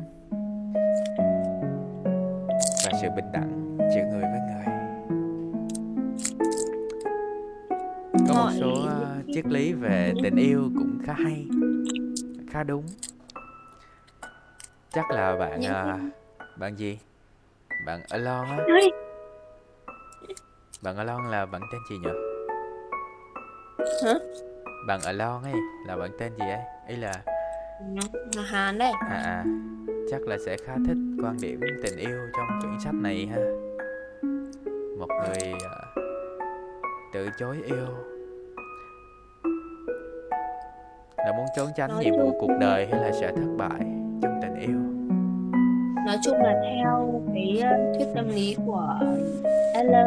bình 3.17 3.33
đẳng 3.33 3.79
giữa 3.95 4.03
người 4.11 4.23
với 4.23 4.41
người. 4.41 4.65
Có 8.29 8.35
một 8.35 8.51
số 8.61 8.73
uh, 8.73 9.25
triết 9.35 9.47
lý 9.47 9.73
về 9.73 10.13
tình 10.23 10.37
yêu 10.37 10.71
cũng 10.79 10.99
khá 11.05 11.13
hay 11.13 11.47
khá 12.51 12.63
đúng. 12.63 12.87
Chắc 14.93 15.11
là 15.11 15.37
bạn 15.37 15.61
uh, 15.61 16.01
bạn 16.59 16.77
gì? 16.77 16.99
Bạn 17.87 18.01
Alon 18.11 18.47
á. 18.49 18.67
Bạn 20.83 20.97
Alon 20.97 21.31
là 21.31 21.47
bạn 21.47 21.63
tên 21.73 21.81
gì 21.91 21.99
nhỉ? 21.99 22.11
Hả? 24.05 24.15
Bạn 24.87 25.01
Alon 25.05 25.43
ấy 25.43 25.55
là 25.87 25.97
bạn 25.97 26.11
tên 26.19 26.33
gì 26.39 26.45
ấy? 26.45 26.61
Ý 26.89 26.97
là 26.97 27.13
là 28.37 28.43
Hàn 28.43 28.79
đây 28.79 28.93
à 29.01 29.17
à 29.25 29.45
chắc 30.11 30.27
là 30.27 30.39
sẽ 30.39 30.57
khá 30.57 30.75
thích 30.87 30.97
quan 31.23 31.37
điểm 31.43 31.61
tình 31.83 31.99
yêu 31.99 32.19
trong 32.37 32.61
quyển 32.61 32.81
sách 32.85 32.95
này 32.95 33.27
ha. 33.27 33.39
Một 34.99 35.09
người 35.09 35.53
uh, 35.53 36.05
từ 37.15 37.29
chối 37.39 37.57
yêu. 37.67 37.87
Là 41.19 41.33
muốn 41.37 41.47
trốn 41.57 41.69
tránh 41.77 41.91
Nói 41.91 42.05
nhiệm 42.05 42.15
vụ 42.17 42.41
cuộc 42.41 42.51
đời 42.61 42.87
hay 42.87 43.01
là 43.01 43.13
sợ 43.13 43.31
thất 43.37 43.55
bại 43.59 43.81
trong 44.23 44.41
tình 44.43 44.55
yêu? 44.61 44.79
Nói 46.07 46.17
chung 46.25 46.37
là 46.37 46.63
theo 46.65 47.23
cái 47.35 47.61
ờ, 47.63 47.95
thuyết 47.95 48.07
tâm 48.15 48.29
lý 48.29 48.57
của 48.67 48.99
Eller 49.75 50.07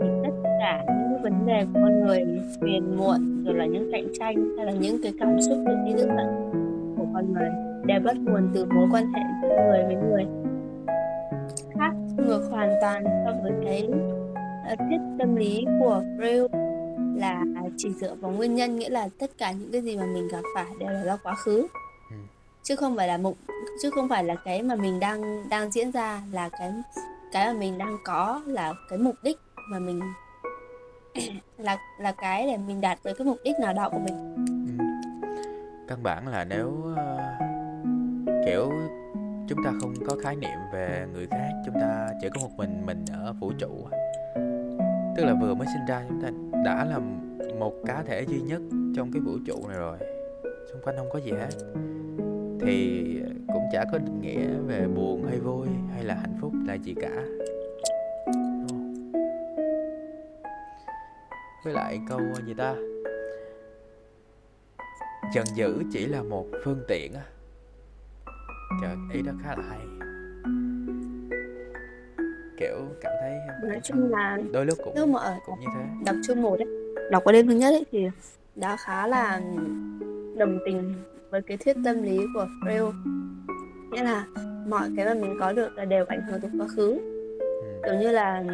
thì 0.00 0.06
tất 0.22 0.48
cả 0.60 0.84
những 0.88 1.22
vấn 1.22 1.46
đề 1.46 1.64
của 1.64 1.80
con 1.82 2.00
người 2.00 2.24
phiền 2.60 2.96
muộn 2.96 3.44
rồi 3.44 3.54
là 3.54 3.66
những 3.66 3.92
cạnh 3.92 4.06
tranh 4.18 4.56
hay 4.56 4.66
là 4.66 4.72
những 4.72 4.96
cái 5.02 5.12
cảm 5.20 5.40
xúc 5.40 5.58
tự 5.66 5.74
ti 5.86 5.92
tức 5.96 6.08
giận 6.16 6.50
của 6.96 7.06
con 7.14 7.32
người 7.32 7.71
đều 7.84 8.00
bắt 8.00 8.16
nguồn 8.16 8.50
từ 8.54 8.64
mối 8.64 8.88
quan 8.92 9.12
hệ 9.12 9.20
giữa 9.42 9.48
người 9.48 9.84
với 9.86 9.94
người 9.96 10.26
khác 11.78 11.92
ngược 12.16 12.48
hoàn 12.50 12.70
toàn 12.80 13.04
so 13.24 13.32
với 13.42 13.52
cái 13.64 13.88
ờ, 14.68 14.74
thuyết 14.78 14.98
tâm 15.18 15.36
lý 15.36 15.64
của 15.80 16.02
Freud 16.18 16.48
là 17.18 17.44
chỉ 17.76 17.92
dựa 17.92 18.14
vào 18.14 18.30
nguyên 18.30 18.54
nhân 18.54 18.76
nghĩa 18.76 18.88
là 18.90 19.08
tất 19.18 19.30
cả 19.38 19.52
những 19.52 19.72
cái 19.72 19.80
gì 19.80 19.96
mà 19.96 20.04
mình 20.06 20.28
gặp 20.28 20.40
phải 20.54 20.66
đều 20.78 20.88
là 20.88 21.04
do 21.04 21.16
quá 21.22 21.34
khứ 21.34 21.66
Ừ. 22.10 22.16
chứ 22.62 22.76
không 22.76 22.96
phải 22.96 23.08
là 23.08 23.16
mục 23.18 23.36
chứ 23.82 23.90
không 23.90 24.08
phải 24.08 24.24
là 24.24 24.34
cái 24.44 24.62
mà 24.62 24.74
mình 24.74 25.00
đang 25.00 25.48
đang 25.48 25.70
diễn 25.70 25.90
ra 25.90 26.20
là 26.32 26.48
cái 26.48 26.72
cái 27.32 27.46
mà 27.46 27.60
mình 27.60 27.78
đang 27.78 27.96
có 28.04 28.42
là 28.46 28.72
cái 28.90 28.98
mục 28.98 29.14
đích 29.22 29.36
mà 29.70 29.78
mình 29.78 30.00
là 31.58 31.76
là 32.00 32.12
cái 32.12 32.46
để 32.46 32.56
mình 32.56 32.80
đạt 32.80 32.98
tới 33.02 33.14
cái 33.18 33.26
mục 33.26 33.36
đích 33.44 33.54
nào 33.60 33.72
đó 33.72 33.88
của 33.88 33.98
mình 33.98 34.34
Ừ. 34.78 34.84
căn 35.88 36.02
bản 36.02 36.28
là 36.28 36.44
nếu 36.44 36.82
ờ, 36.96 37.31
kiểu, 38.46 38.70
chúng 39.48 39.58
ta 39.64 39.72
không 39.80 39.94
có 40.06 40.16
khái 40.22 40.36
niệm 40.36 40.58
về 40.72 41.06
người 41.12 41.26
khác, 41.30 41.50
chúng 41.66 41.74
ta 41.74 42.08
chỉ 42.20 42.28
có 42.34 42.40
một 42.40 42.50
mình 42.56 42.86
mình 42.86 43.04
ở 43.12 43.32
vũ 43.40 43.52
trụ 43.58 43.86
à. 43.90 43.98
tức 45.16 45.24
là 45.24 45.34
vừa 45.40 45.54
mới 45.54 45.66
sinh 45.66 45.86
ra, 45.88 46.04
chúng 46.08 46.22
ta 46.22 46.28
đã 46.64 46.84
là 46.84 46.98
một 47.58 47.74
cá 47.86 48.02
thể 48.02 48.24
duy 48.28 48.40
nhất 48.40 48.62
trong 48.96 49.12
cái 49.12 49.20
vũ 49.20 49.32
trụ 49.46 49.68
này 49.68 49.76
rồi. 49.76 49.98
Xung 50.72 50.82
quanh 50.82 50.96
không 50.96 51.08
có 51.12 51.18
gì 51.18 51.32
hết. 51.32 51.50
Thì 52.60 53.04
cũng 53.46 53.62
chả 53.72 53.84
có 53.92 53.98
định 53.98 54.20
nghĩa 54.20 54.48
về 54.66 54.86
buồn 54.86 55.24
hay 55.28 55.38
vui 55.38 55.68
hay 55.94 56.04
là 56.04 56.14
hạnh 56.14 56.36
phúc 56.40 56.52
là 56.66 56.74
gì 56.74 56.94
cả. 57.00 57.24
Với 61.64 61.74
lại 61.74 62.00
câu 62.08 62.20
gì 62.46 62.54
ta? 62.54 62.74
Giận 65.34 65.44
dữ 65.54 65.82
chỉ 65.92 66.06
là 66.06 66.22
một 66.22 66.46
phương 66.64 66.84
tiện 66.88 67.14
á 67.14 67.22
trời 68.82 68.96
ý 69.12 69.22
đó 69.22 69.32
khá 69.42 69.56
là 69.56 69.62
hay. 69.70 69.80
Kiểu 72.58 72.76
cảm 73.00 73.12
thấy 73.20 73.32
nói 73.68 73.80
chung 73.84 74.10
là 74.10 74.38
đôi 74.52 74.66
lúc 74.66 74.78
cũng 74.84 74.96
lúc 74.96 75.08
mà 75.08 75.20
ở 75.20 75.34
cũng 75.46 75.60
như 75.60 75.66
thế. 75.74 75.84
đọc 76.06 76.16
chương 76.26 76.42
một 76.42 76.58
ấy 76.58 76.68
đọc 77.10 77.24
qua 77.24 77.32
đêm 77.32 77.46
thứ 77.46 77.54
nhất 77.54 77.70
ấy 77.70 77.84
thì 77.92 78.08
đã 78.56 78.76
khá 78.76 79.06
là 79.06 79.40
đồng 80.36 80.58
tình 80.66 80.94
với 81.30 81.42
cái 81.42 81.56
thuyết 81.56 81.76
tâm 81.84 82.02
lý 82.02 82.18
của 82.34 82.46
Freud 82.62 82.92
nghĩa 83.90 84.04
là 84.04 84.26
mọi 84.68 84.88
cái 84.96 85.06
mà 85.06 85.14
mình 85.14 85.36
có 85.40 85.52
được 85.52 85.72
là 85.76 85.84
đều 85.84 86.04
ảnh 86.08 86.22
hưởng 86.22 86.40
từ 86.40 86.48
quá 86.58 86.66
khứ. 86.76 86.98
Ừ. 87.38 87.80
kiểu 87.84 87.94
như 87.94 88.10
là 88.10 88.44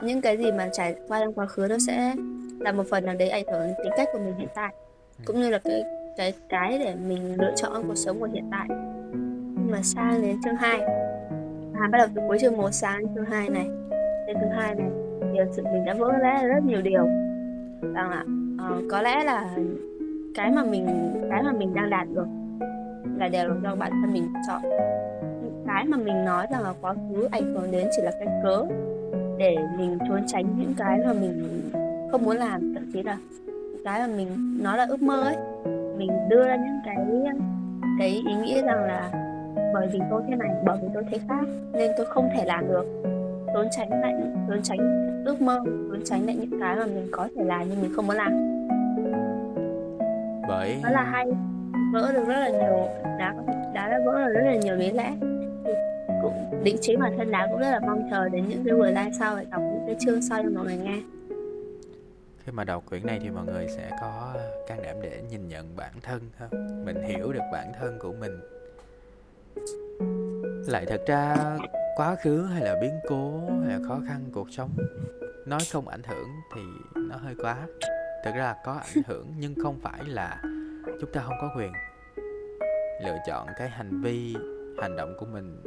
những 0.00 0.20
cái 0.20 0.36
gì 0.36 0.52
mà 0.52 0.68
trải 0.72 0.94
qua 1.08 1.20
trong 1.20 1.34
quá 1.34 1.46
khứ 1.46 1.66
nó 1.68 1.76
sẽ 1.86 2.14
là 2.58 2.72
một 2.72 2.84
phần 2.90 3.04
nào 3.04 3.14
đấy 3.18 3.28
ảnh 3.28 3.44
hưởng 3.46 3.60
đến 3.60 3.74
tính 3.84 3.92
cách 3.96 4.08
của 4.12 4.18
mình 4.18 4.34
hiện 4.38 4.48
tại 4.54 4.74
cũng 5.24 5.40
như 5.40 5.50
là 5.50 5.58
cái 5.58 5.82
cái 6.16 6.32
cái 6.48 6.78
để 6.78 6.94
mình 6.94 7.40
lựa 7.40 7.52
chọn 7.56 7.84
cuộc 7.88 7.94
sống 7.94 8.20
của 8.20 8.28
hiện 8.32 8.48
tại 8.50 8.68
nhưng 9.68 9.76
mà 9.76 9.82
sang 9.82 10.22
đến 10.22 10.36
chương 10.44 10.56
2 10.56 10.80
à, 11.74 11.88
bắt 11.92 11.98
đầu 11.98 12.06
từ 12.14 12.22
cuối 12.28 12.38
chương 12.40 12.56
1 12.56 12.70
sang 12.70 13.14
chương 13.14 13.24
2 13.24 13.48
này. 13.48 13.66
Đến 14.26 14.36
chương 14.40 14.50
2 14.50 14.74
này 14.74 14.88
thì 15.20 15.38
sự 15.56 15.62
mình 15.64 15.84
đã 15.84 15.94
vỡ 15.94 16.12
lẽ 16.22 16.48
rất 16.48 16.64
nhiều 16.64 16.80
điều. 16.82 17.04
Rằng 17.94 18.10
là 18.10 18.24
uh, 18.68 18.84
có 18.90 19.02
lẽ 19.02 19.24
là 19.24 19.50
cái 20.34 20.50
mà 20.50 20.64
mình 20.64 20.86
cái 21.30 21.42
mà 21.42 21.52
mình 21.52 21.74
đang 21.74 21.90
đạt 21.90 22.08
được 22.14 22.26
là 23.18 23.28
đều 23.28 23.48
là 23.48 23.54
do 23.62 23.74
bản 23.74 23.90
thân 23.90 24.12
mình 24.12 24.32
chọn. 24.48 24.62
Cái 25.66 25.84
mà 25.84 25.96
mình 25.96 26.24
nói 26.24 26.46
rằng 26.50 26.62
là 26.62 26.72
quá 26.80 26.94
khứ 26.94 27.28
ảnh 27.30 27.54
hưởng 27.54 27.70
đến 27.70 27.88
chỉ 27.96 28.02
là 28.02 28.10
cái 28.10 28.28
cớ 28.42 28.64
để 29.38 29.56
mình 29.78 29.98
trốn 30.08 30.20
tránh 30.26 30.44
những 30.58 30.74
cái 30.78 30.98
mà 31.06 31.12
mình 31.12 31.70
không 32.10 32.24
muốn 32.24 32.36
làm 32.36 32.74
thậm 32.74 32.90
chí 32.92 33.02
là 33.02 33.18
cái 33.84 34.00
mà 34.00 34.14
mình 34.16 34.58
nói 34.62 34.78
là 34.78 34.86
ước 34.88 35.02
mơ 35.02 35.22
ấy. 35.22 35.36
Mình 35.96 36.10
đưa 36.28 36.44
ra 36.46 36.56
những 36.56 36.80
cái 36.84 36.96
cái 37.98 38.08
ý 38.08 38.34
nghĩa 38.34 38.62
rằng 38.62 38.84
là 38.84 39.27
bởi 39.74 39.88
vì 39.92 40.00
tôi 40.10 40.22
thế 40.28 40.36
này 40.36 40.50
bởi 40.64 40.78
vì 40.82 40.88
tôi 40.94 41.04
thế 41.10 41.18
khác 41.28 41.44
nên 41.72 41.92
tôi 41.96 42.06
không 42.06 42.28
thể 42.36 42.44
làm 42.44 42.68
được. 42.68 42.84
Trốn 43.54 43.66
tránh 43.70 43.90
lại 44.00 44.14
trốn 44.48 44.62
tránh 44.62 44.78
ước 45.24 45.40
mơ 45.40 45.60
trốn 45.66 46.00
tránh 46.04 46.26
lại 46.26 46.36
những 46.36 46.60
cái 46.60 46.76
mà 46.76 46.86
mình 46.86 47.08
có 47.12 47.28
thể 47.36 47.44
làm 47.44 47.68
nhưng 47.68 47.82
mình 47.82 47.92
không 47.96 48.06
muốn 48.06 48.16
làm. 48.16 48.32
Bởi 50.48 50.80
đó 50.82 50.90
là 50.90 51.02
hay. 51.02 51.26
Vỡ 51.92 52.12
được 52.12 52.24
rất 52.28 52.38
là 52.38 52.48
nhiều 52.48 52.88
đá 53.18 53.34
đá 53.74 53.88
đã 53.88 53.98
vỡ 54.04 54.24
được 54.26 54.32
rất 54.34 54.44
là 54.44 54.56
nhiều 54.56 54.74
lý 54.74 54.90
lẽ. 54.90 55.12
Thì 55.64 55.72
cũng 56.22 56.62
định 56.64 56.76
chính 56.80 57.00
bản 57.00 57.18
thân 57.18 57.30
đá 57.30 57.48
cũng 57.50 57.60
rất 57.60 57.70
là 57.70 57.80
mong 57.80 58.08
chờ 58.10 58.28
đến 58.28 58.44
những 58.48 58.62
cái 58.64 58.74
buổi 58.74 58.88
live 58.88 59.10
sau 59.18 59.36
để 59.36 59.44
đọc 59.50 59.60
những 59.60 59.82
cái 59.86 59.96
chương 60.00 60.22
sau 60.22 60.42
cho 60.42 60.50
mọi 60.54 60.64
người 60.64 60.76
nghe. 60.76 60.98
Khi 62.44 62.52
mà 62.52 62.64
đọc 62.64 62.84
quyển 62.88 63.06
này 63.06 63.18
thì 63.22 63.30
mọi 63.30 63.44
người 63.44 63.66
sẽ 63.68 63.90
có 64.00 64.34
can 64.68 64.78
đảm 64.82 64.96
để 65.02 65.22
nhìn 65.30 65.48
nhận 65.48 65.76
bản 65.76 65.92
thân 66.02 66.20
ha? 66.38 66.48
Mình 66.84 67.02
hiểu 67.02 67.32
được 67.32 67.44
bản 67.52 67.72
thân 67.80 67.98
của 68.00 68.12
mình 68.20 68.32
lại 70.68 70.86
thật 70.88 71.00
ra 71.06 71.36
quá 71.96 72.16
khứ 72.22 72.42
hay 72.44 72.62
là 72.64 72.74
biến 72.80 72.92
cố 73.08 73.40
hay 73.64 73.72
là 73.72 73.88
khó 73.88 73.98
khăn 74.08 74.20
cuộc 74.32 74.50
sống 74.50 74.70
nói 75.46 75.60
không 75.72 75.88
ảnh 75.88 76.02
hưởng 76.08 76.28
thì 76.54 76.60
nó 77.08 77.16
hơi 77.16 77.34
quá. 77.42 77.56
Thực 78.24 78.30
ra 78.34 78.42
là 78.44 78.56
có 78.64 78.72
ảnh 78.72 79.02
hưởng 79.06 79.26
nhưng 79.38 79.54
không 79.62 79.78
phải 79.82 80.00
là 80.06 80.42
chúng 81.00 81.10
ta 81.12 81.20
không 81.22 81.34
có 81.40 81.50
quyền 81.56 81.72
lựa 83.04 83.16
chọn 83.26 83.46
cái 83.58 83.68
hành 83.68 84.00
vi 84.02 84.36
hành 84.82 84.96
động 84.96 85.14
của 85.20 85.26
mình 85.26 85.62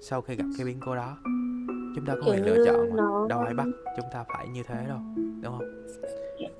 sau 0.00 0.20
khi 0.20 0.36
gặp 0.36 0.44
cái 0.58 0.66
biến 0.66 0.78
cố 0.86 0.96
đó. 0.96 1.16
Chúng 1.96 2.06
ta 2.06 2.14
có 2.20 2.30
quyền 2.32 2.44
lựa 2.46 2.64
chọn 2.66 2.96
nó- 2.96 3.26
đâu 3.28 3.40
ai 3.40 3.54
bắt 3.54 3.66
chúng 3.96 4.06
ta 4.12 4.24
phải 4.28 4.48
như 4.48 4.62
thế 4.68 4.84
đâu 4.88 4.98
đúng 5.42 5.58
không? 5.58 5.84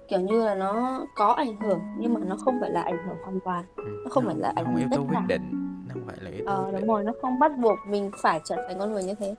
Kiểu, 0.09 0.20
như 0.20 0.44
là 0.44 0.55
nó 0.55 1.01
có 1.16 1.32
ảnh 1.32 1.56
hưởng 1.61 1.81
nhưng 1.98 2.15
mà 2.15 2.20
nó 2.27 2.36
không 2.36 2.59
phải 2.61 2.70
là 2.70 2.82
ảnh 2.82 3.06
hưởng 3.06 3.16
hoàn 3.24 3.40
toàn. 3.44 3.65
Ừ, 3.77 3.85
Nó 4.05 4.11
không 4.11 4.24
phải 4.27 4.35
là 4.39 4.52
ảnh 4.56 4.65
hưởng 4.65 4.77
yếu 4.77 4.89
tố 4.93 5.06
quyết 5.11 5.19
định 5.28 5.63
không 5.94 6.02
phải 6.06 6.16
là 6.20 6.30
yếu 6.30 6.44
tố 6.46 6.52
ờ 6.52 6.72
đúng 6.72 6.86
rồi 6.86 7.04
nó 7.04 7.12
không 7.22 7.38
bắt 7.38 7.52
buộc 7.58 7.78
mình 7.88 8.10
phải 8.22 8.40
trở 8.44 8.56
thành 8.68 8.78
con 8.78 8.92
người 8.92 9.04
như 9.04 9.14
thế 9.14 9.34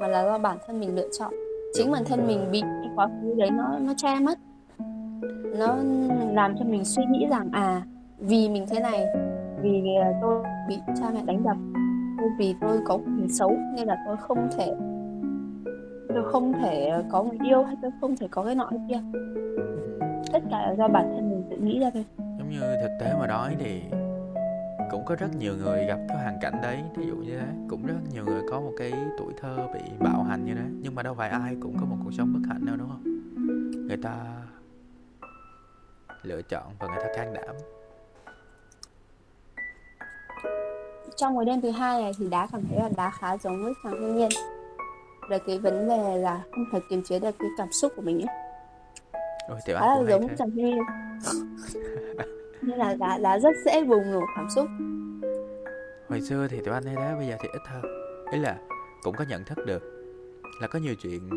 mà 0.00 0.06
là 0.06 0.24
do 0.24 0.38
bản 0.38 0.58
thân 0.66 0.80
mình 0.80 0.94
lựa 0.94 1.08
chọn. 1.18 1.32
Chính 1.74 1.86
Đúng 1.86 1.92
bản 1.92 2.04
thân 2.04 2.26
mình 2.26 2.50
bị 2.52 2.60
cái 2.60 2.90
quá 2.96 3.08
khứ 3.22 3.34
đấy 3.34 3.50
nó 3.50 3.78
nó 3.80 3.92
che 3.96 4.20
mất. 4.20 4.38
Nó 5.58 5.76
làm 6.32 6.54
cho 6.58 6.64
mình 6.64 6.84
suy 6.84 7.02
nghĩ 7.10 7.26
rằng 7.30 7.48
à 7.52 7.82
vì 8.18 8.48
mình 8.48 8.66
thế 8.70 8.80
này 8.80 9.06
vì 9.62 9.82
tôi 10.22 10.44
bị 10.68 10.78
cha 11.00 11.10
mẹ 11.14 11.22
đánh 11.26 11.44
đập 11.44 11.56
vì 12.38 12.54
tôi 12.60 12.78
có 12.86 12.98
người 12.98 13.28
xấu 13.28 13.56
nên 13.76 13.86
là 13.86 13.96
tôi 14.06 14.16
không 14.16 14.48
thể 14.56 14.74
tôi 16.14 16.24
không 16.32 16.52
thể 16.52 16.92
có 17.10 17.22
người 17.22 17.38
yêu 17.44 17.62
hay 17.62 17.76
tôi 17.82 17.90
không 18.00 18.16
thể 18.16 18.28
có 18.30 18.42
cái 18.42 18.54
nọ 18.54 18.68
cái 18.70 18.80
kia. 18.88 19.00
Tất 20.32 20.42
cả 20.50 20.66
là 20.66 20.74
do 20.78 20.88
bản 20.88 21.12
thân 21.14 21.30
mình 21.30 21.44
tự 21.50 21.56
nghĩ 21.56 21.80
ra 21.80 21.90
thôi. 21.94 22.04
Giống 22.38 22.50
như 22.50 22.60
thực 22.60 22.90
tế 23.00 23.14
mà 23.20 23.26
nói 23.26 23.56
thì 23.58 23.82
cũng 24.90 25.04
có 25.04 25.14
rất 25.14 25.28
nhiều 25.38 25.54
người 25.56 25.86
gặp 25.86 25.98
cái 26.08 26.16
hoàn 26.16 26.38
cảnh 26.40 26.54
đấy 26.62 26.82
thí 26.96 27.06
dụ 27.06 27.16
như 27.16 27.38
thế. 27.38 27.46
Cũng 27.68 27.86
rất 27.86 27.94
nhiều 28.12 28.24
người 28.24 28.42
có 28.50 28.60
một 28.60 28.72
cái 28.78 28.92
tuổi 29.18 29.32
thơ 29.40 29.68
bị 29.74 29.80
bạo 29.98 30.22
hành 30.22 30.44
như 30.44 30.54
thế. 30.54 30.64
Nhưng 30.82 30.94
mà 30.94 31.02
đâu 31.02 31.14
phải 31.14 31.28
ai 31.30 31.56
cũng 31.60 31.76
có 31.80 31.86
một 31.86 31.96
cuộc 32.04 32.10
sống 32.12 32.32
bất 32.32 32.40
hạnh 32.48 32.66
đâu 32.66 32.76
đúng 32.76 32.88
không? 32.88 33.02
Người 33.88 33.96
ta 34.02 34.14
lựa 36.22 36.42
chọn 36.42 36.64
và 36.78 36.86
người 36.86 37.04
ta 37.04 37.12
can 37.16 37.34
đảm. 37.34 37.56
Trong 41.16 41.36
cái 41.36 41.44
đêm 41.44 41.60
thứ 41.60 41.70
hai 41.70 42.02
này 42.02 42.12
thì 42.18 42.28
đá 42.30 42.48
cảm 42.52 42.62
thấy 42.68 42.78
là 42.78 42.90
đá 42.96 43.10
khá 43.10 43.36
giống 43.36 43.64
với 43.64 43.72
chàng 43.84 43.92
thanh 43.92 44.16
niên. 44.16 44.28
Về 45.30 45.38
cái 45.46 45.58
vấn 45.58 45.88
đề 45.88 46.16
là 46.16 46.42
không 46.50 46.64
thể 46.72 46.78
kiềm 46.90 47.02
chế 47.02 47.18
được 47.18 47.34
cái 47.38 47.48
cảm 47.58 47.72
xúc 47.72 47.92
của 47.96 48.02
mình 48.02 48.20
ấy. 48.20 48.36
Ôi 49.48 49.58
khá 49.66 49.80
là 49.80 50.10
giống 50.10 50.28
chàng 50.28 50.50
thanh 50.50 50.56
niên 50.56 50.78
nên 52.62 52.78
là 52.78 52.94
đã 52.94 53.18
đã 53.18 53.38
rất 53.38 53.56
dễ 53.66 53.84
bùng 53.84 54.10
nổ 54.12 54.20
cảm 54.36 54.46
xúc. 54.50 54.66
Hồi 56.08 56.20
xưa 56.20 56.46
thì 56.50 56.60
tụi 56.64 56.74
anh 56.74 56.84
hay 56.84 56.94
đó 56.94 57.16
bây 57.16 57.26
giờ 57.26 57.36
thì 57.42 57.48
ít 57.52 57.62
hơn. 57.66 57.82
Ý 58.32 58.38
là 58.38 58.56
cũng 59.02 59.14
có 59.18 59.24
nhận 59.28 59.44
thức 59.44 59.58
được 59.66 59.82
là 60.60 60.66
có 60.66 60.78
nhiều 60.78 60.94
chuyện 61.02 61.28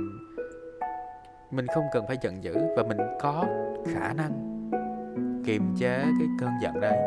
mình 1.51 1.67
không 1.67 1.83
cần 1.93 2.07
phải 2.07 2.17
giận 2.21 2.43
dữ 2.43 2.55
và 2.77 2.83
mình 2.83 2.97
có 3.21 3.45
khả 3.85 4.13
năng 4.13 4.31
kiềm 5.45 5.75
chế 5.77 6.03
cái 6.19 6.27
cơn 6.39 6.49
giận 6.61 6.79
đây 6.81 6.97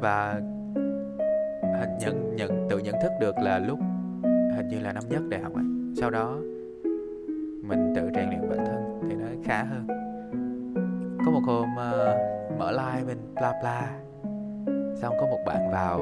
và 0.00 0.40
hình 1.78 1.98
nhận 2.00 2.36
nhận, 2.36 2.66
tự 2.70 2.78
nhận 2.78 2.94
thức 3.02 3.12
được 3.20 3.34
là 3.38 3.58
lúc 3.58 3.78
hình 4.56 4.68
như 4.68 4.80
là 4.80 4.92
năm 4.92 5.04
nhất 5.08 5.22
đại 5.28 5.40
học 5.40 5.54
ấy, 5.54 5.64
sau 5.96 6.10
đó 6.10 6.36
mình 7.62 7.92
tự 7.96 8.10
rèn 8.14 8.28
luyện 8.28 8.50
bản 8.50 8.66
thân 8.66 9.00
thì 9.08 9.16
nó 9.16 9.26
khá 9.44 9.62
hơn 9.62 10.05
có 11.26 11.32
một 11.32 11.42
hôm 11.46 11.72
uh, 11.72 12.58
mở 12.58 12.70
like 12.70 13.04
bên 13.06 13.34
bla 13.34 13.52
bla 13.60 13.90
xong 15.00 15.16
có 15.20 15.26
một 15.26 15.38
bạn 15.46 15.70
vào 15.72 15.98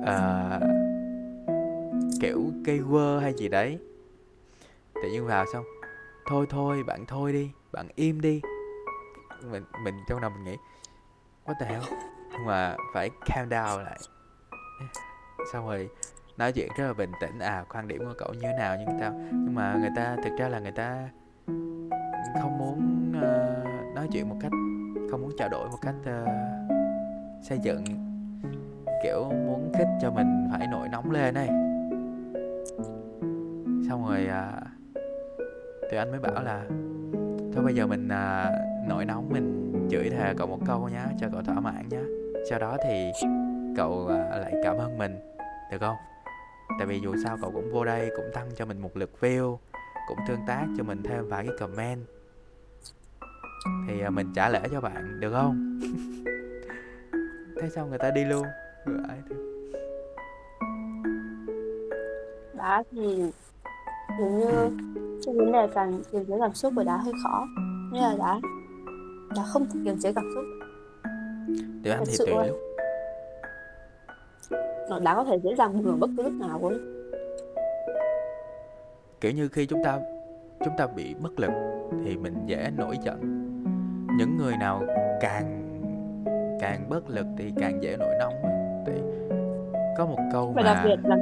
uh, 0.00 0.62
kiểu 2.20 2.42
cây 2.64 2.80
quơ 2.90 3.18
hay 3.18 3.34
gì 3.34 3.48
đấy. 3.48 3.78
Tự 4.94 5.10
nhiên 5.10 5.26
vào 5.26 5.44
xong 5.52 5.64
thôi 6.26 6.46
thôi 6.50 6.82
bạn 6.86 7.06
thôi 7.06 7.32
đi 7.32 7.50
bạn 7.72 7.88
im 7.94 8.20
đi. 8.20 8.40
Mình 9.50 9.64
mình 9.84 9.94
trong 10.08 10.20
đầu 10.20 10.30
mình 10.30 10.44
nghĩ 10.44 10.56
what 11.46 11.54
the 11.60 11.66
hell? 11.66 11.82
Nhưng 12.32 12.46
mà 12.46 12.76
phải 12.94 13.10
calm 13.26 13.48
down 13.48 13.84
lại. 13.84 13.98
Xong 15.52 15.66
rồi 15.66 15.88
nói 16.36 16.52
chuyện 16.52 16.68
rất 16.78 16.86
là 16.86 16.92
bình 16.92 17.12
tĩnh 17.20 17.38
à 17.38 17.64
quan 17.68 17.88
điểm 17.88 17.98
của 17.98 18.14
cậu 18.18 18.32
như 18.32 18.40
thế 18.42 18.52
nào 18.58 18.76
nhưng 18.78 18.98
sao 19.00 19.12
nhưng 19.32 19.54
mà 19.54 19.76
người 19.80 19.90
ta 19.96 20.16
thực 20.24 20.36
ra 20.38 20.48
là 20.48 20.58
người 20.58 20.72
ta 20.72 21.08
không 22.42 22.58
muốn 22.58 23.08
uh, 23.16 23.94
nói 23.94 24.08
chuyện 24.12 24.28
một 24.28 24.36
cách 24.40 24.52
không 25.10 25.22
muốn 25.22 25.30
trao 25.38 25.48
đổi 25.48 25.68
một 25.68 25.78
cách 25.82 25.94
uh, 26.00 26.28
xây 27.42 27.58
dựng 27.58 27.84
kiểu 29.02 29.24
muốn 29.46 29.72
khích 29.74 29.88
cho 30.02 30.10
mình 30.10 30.48
phải 30.50 30.66
nổi 30.66 30.88
nóng 30.88 31.10
lên 31.10 31.34
đây 31.34 31.48
xong 33.88 34.06
rồi 34.08 34.26
ờ, 34.26 34.52
uh, 34.56 34.68
thì 35.90 35.96
anh 35.96 36.10
mới 36.10 36.20
bảo 36.20 36.42
là 36.42 36.64
thôi 37.52 37.64
bây 37.64 37.74
giờ 37.74 37.86
mình 37.86 38.06
uh, 38.08 38.88
nổi 38.88 39.04
nóng 39.04 39.28
mình 39.28 39.72
chửi 39.90 40.10
thề 40.10 40.34
cậu 40.36 40.46
một 40.46 40.58
câu 40.66 40.88
nhá 40.88 41.06
cho 41.20 41.26
cậu 41.32 41.42
thỏa 41.42 41.60
mãn 41.60 41.88
nhá. 41.88 42.02
Sau 42.50 42.58
đó 42.58 42.76
thì 42.84 43.12
cậu 43.76 43.92
uh, 44.04 44.10
lại 44.10 44.54
cảm 44.64 44.76
ơn 44.76 44.98
mình 44.98 45.18
được 45.70 45.78
không? 45.80 45.96
Tại 46.78 46.86
vì 46.86 47.00
dù 47.00 47.14
sao 47.24 47.36
cậu 47.42 47.50
cũng 47.50 47.72
vô 47.72 47.84
đây 47.84 48.10
cũng 48.16 48.26
tăng 48.34 48.48
cho 48.56 48.64
mình 48.64 48.78
một 48.78 48.96
lượt 48.96 49.10
view 49.20 49.56
cũng 50.08 50.18
tương 50.28 50.46
tác 50.46 50.66
cho 50.76 50.84
mình 50.84 51.02
thêm 51.02 51.28
vài 51.28 51.46
cái 51.46 51.56
comment. 51.58 52.04
Thì 53.88 54.06
uh, 54.06 54.12
mình 54.12 54.32
trả 54.34 54.48
lễ 54.48 54.60
cho 54.70 54.80
bạn 54.80 55.20
được 55.20 55.32
không? 55.32 55.80
Thế 57.60 57.68
xong 57.68 57.88
người 57.88 57.98
ta 57.98 58.10
đi 58.10 58.24
luôn. 58.24 58.46
Ai 62.58 62.82
thì 62.90 63.30
dường 64.18 64.38
như 64.38 64.50
trong 65.22 65.36
vấn 65.36 65.52
đề 65.52 65.68
càng 65.74 66.02
kiềm 66.12 66.24
chế 66.24 66.34
cảm 66.40 66.54
xúc 66.54 66.72
của 66.76 66.84
đá 66.84 66.96
hơi 66.96 67.12
khó. 67.22 67.46
Nên 67.92 68.02
là 68.02 68.14
đá 68.18 68.40
đá 69.36 69.42
không 69.52 69.66
thể 69.66 69.80
kiềm 69.84 69.98
chế 70.00 70.12
cảm 70.12 70.24
xúc. 70.34 70.44
Tiểu 71.82 71.94
Anh 71.94 72.04
thì 72.06 72.16
tùy 72.18 72.46
lúc 72.48 72.56
nó 74.92 74.98
đá 74.98 75.14
có 75.14 75.24
thể 75.24 75.40
dễ 75.42 75.54
dàng 75.54 75.82
nổ 75.84 75.96
bất 75.96 76.10
cứ 76.16 76.22
lúc 76.22 76.32
nào 76.32 76.58
luôn 76.62 76.91
kiểu 79.22 79.32
như 79.32 79.48
khi 79.48 79.66
chúng 79.66 79.82
ta 79.84 79.98
chúng 80.64 80.74
ta 80.78 80.86
bị 80.96 81.14
bất 81.22 81.40
lực 81.40 81.50
thì 82.04 82.16
mình 82.16 82.34
dễ 82.46 82.70
nổi 82.76 82.98
giận. 83.04 83.20
Những 84.18 84.36
người 84.36 84.56
nào 84.60 84.82
càng 85.20 85.58
càng 86.60 86.88
bất 86.88 87.10
lực 87.10 87.26
thì 87.38 87.52
càng 87.60 87.82
dễ 87.82 87.96
nổi 87.98 88.14
nóng. 88.20 88.34
Thì 88.86 88.92
có 89.98 90.06
một 90.06 90.18
câu 90.32 90.52
và 90.56 90.62
đặc 90.62 90.76
mà 90.76 90.84
biệt 90.84 91.08
là 91.08 91.16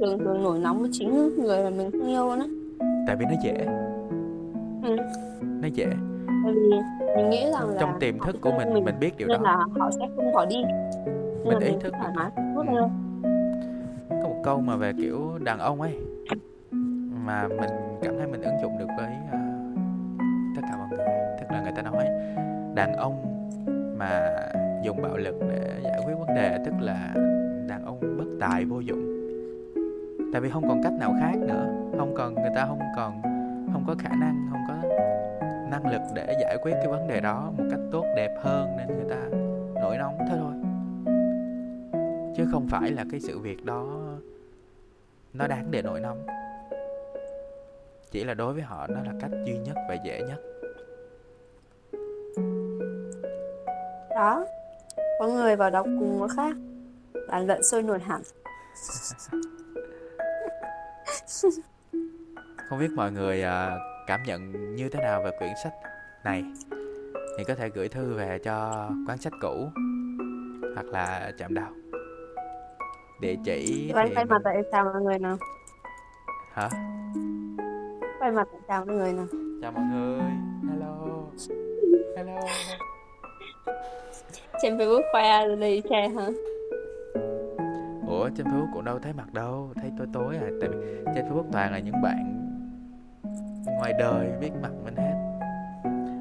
thường 0.00 0.18
thường 0.18 0.42
nổi 0.42 0.58
nóng 0.58 0.78
với 0.80 0.90
chính 0.92 1.36
người 1.38 1.64
mà 1.64 1.70
mình 1.70 1.90
không 1.90 2.06
yêu 2.08 2.30
á 2.30 2.46
tại 3.06 3.16
vì 3.16 3.24
nó 3.24 3.34
dễ. 3.42 3.66
Ừ. 4.84 4.96
nó 5.62 5.68
dễ. 5.74 5.86
Vì 6.46 6.52
mình 7.16 7.30
nghĩ 7.30 7.44
rằng 7.52 7.68
là 7.68 7.76
trong 7.80 8.00
tiềm 8.00 8.18
thức 8.18 8.36
của 8.40 8.50
thương 8.50 8.74
mình 8.74 8.84
mình 8.84 8.94
biết 9.00 9.16
điều 9.16 9.28
nên 9.28 9.42
đó. 9.42 9.50
là 9.50 9.80
họ 9.80 9.90
sẽ 9.90 10.06
không 10.16 10.32
bỏ 10.32 10.46
đi. 10.46 10.56
Nên 10.64 11.44
Mình 11.44 11.58
ý 11.60 11.70
mình 11.70 11.80
thức 11.80 11.92
thoải 11.98 12.12
được. 12.14 12.20
mái 12.36 12.64
Ừ. 12.66 12.82
có 14.22 14.28
một 14.28 14.40
câu 14.44 14.60
mà 14.60 14.76
về 14.76 14.92
kiểu 14.98 15.38
đàn 15.44 15.58
ông 15.58 15.80
ấy 15.80 15.90
mà 17.24 17.48
mình 17.48 17.70
cảm 18.02 18.18
thấy 18.18 18.26
mình 18.26 18.42
ứng 18.42 18.60
dụng 18.62 18.78
được 18.78 18.88
với 18.96 19.12
uh, 19.26 19.34
tất 20.56 20.62
cả 20.62 20.76
mọi 20.76 20.88
người. 20.90 21.06
Tức 21.40 21.46
là 21.50 21.62
người 21.62 21.72
ta 21.76 21.82
nói 21.82 22.06
đàn 22.74 22.92
ông 22.96 23.46
mà 23.98 24.36
dùng 24.82 25.02
bạo 25.02 25.16
lực 25.16 25.34
để 25.40 25.80
giải 25.82 26.00
quyết 26.06 26.14
vấn 26.14 26.34
đề 26.34 26.58
tức 26.64 26.74
là 26.80 27.14
đàn 27.68 27.84
ông 27.84 28.00
bất 28.18 28.24
tài 28.40 28.64
vô 28.64 28.80
dụng. 28.80 29.10
Tại 30.32 30.40
vì 30.40 30.50
không 30.50 30.68
còn 30.68 30.82
cách 30.82 30.92
nào 30.92 31.14
khác 31.20 31.38
nữa. 31.38 31.66
Không 31.98 32.14
còn 32.16 32.34
người 32.34 32.50
ta 32.54 32.66
không 32.66 32.80
còn 32.96 33.22
không 33.72 33.84
có 33.86 33.94
khả 33.98 34.16
năng 34.20 34.46
không 34.50 34.60
có 34.68 34.74
năng 35.70 35.92
lực 35.92 36.00
để 36.14 36.36
giải 36.40 36.56
quyết 36.62 36.72
cái 36.72 36.88
vấn 36.88 37.08
đề 37.08 37.20
đó 37.20 37.52
một 37.58 37.64
cách 37.70 37.80
tốt 37.92 38.04
đẹp 38.16 38.36
hơn 38.42 38.76
nên 38.76 38.86
người 38.86 39.10
ta 39.10 39.38
nổi 39.80 39.98
nóng 39.98 40.18
thế 40.18 40.36
thôi. 40.38 40.52
Chứ 42.36 42.46
không 42.52 42.66
phải 42.68 42.90
là 42.90 43.04
cái 43.10 43.20
sự 43.20 43.38
việc 43.38 43.64
đó 43.64 43.86
nó 45.32 45.46
đáng 45.46 45.70
để 45.70 45.82
nổi 45.82 46.00
nóng 46.00 46.26
chỉ 48.10 48.24
là 48.24 48.34
đối 48.34 48.54
với 48.54 48.62
họ 48.62 48.86
nó 48.86 49.00
là 49.04 49.12
cách 49.20 49.30
duy 49.44 49.58
nhất 49.58 49.76
và 49.88 49.96
dễ 50.04 50.22
nhất. 50.28 50.40
Đó 54.10 54.46
có 55.18 55.26
người 55.26 55.56
vào 55.56 55.70
đọc 55.70 55.86
cùng 55.86 56.18
người 56.18 56.28
khác. 56.36 56.56
Bàn 57.28 57.46
luận 57.46 57.62
sôi 57.62 57.82
nổi 57.82 57.98
hẳn. 57.98 58.22
Không 62.68 62.78
biết 62.78 62.90
mọi 62.96 63.12
người 63.12 63.42
à, 63.42 63.78
cảm 64.06 64.22
nhận 64.26 64.74
như 64.74 64.88
thế 64.88 65.00
nào 65.02 65.22
về 65.24 65.30
quyển 65.38 65.52
sách 65.64 65.72
này? 66.24 66.44
Thì 67.38 67.44
có 67.44 67.54
thể 67.54 67.68
gửi 67.68 67.88
thư 67.88 68.14
về 68.14 68.38
cho 68.44 68.88
quán 69.08 69.18
sách 69.18 69.32
cũ 69.40 69.70
hoặc 70.74 70.86
là 70.86 71.32
trạm 71.38 71.54
đào 71.54 71.70
địa 73.20 73.34
chỉ 73.44 73.84
thì 73.86 73.92
quay 73.92 74.14
mặt 74.14 74.24
mình... 74.28 74.42
tại 74.44 74.62
chào 74.72 74.84
mọi 74.84 75.02
người 75.02 75.18
nào 75.18 75.36
hả 76.52 76.68
quay 78.20 78.30
mặt 78.32 78.48
chào 78.68 78.84
mọi 78.84 78.96
người 78.96 79.12
nào 79.12 79.26
chào 79.62 79.72
mọi 79.72 79.84
người. 79.92 80.20
Hello. 80.70 80.96
Hello. 82.16 82.40
Trên 84.62 84.76
facebook 84.78 85.02
khoe 85.12 85.56
đây 85.60 85.82
che 85.90 86.08
hả? 86.08 86.26
Ủa 88.08 88.28
trên 88.36 88.46
facebook 88.46 88.72
cũng 88.74 88.84
đâu 88.84 88.98
thấy 88.98 89.12
mặt 89.12 89.32
đâu. 89.32 89.70
Thấy 89.74 89.92
tối 89.98 90.06
tối 90.12 90.36
à. 90.36 90.48
Tại 90.60 90.70
vì 90.70 90.76
trên 91.14 91.24
facebook 91.28 91.44
toàn 91.52 91.72
là 91.72 91.78
những 91.78 92.02
bạn 92.02 92.36
ngoài 93.66 93.92
đời 93.98 94.32
biết 94.40 94.50
mặt 94.62 94.72
mình 94.84 94.96
hết. 94.96 95.14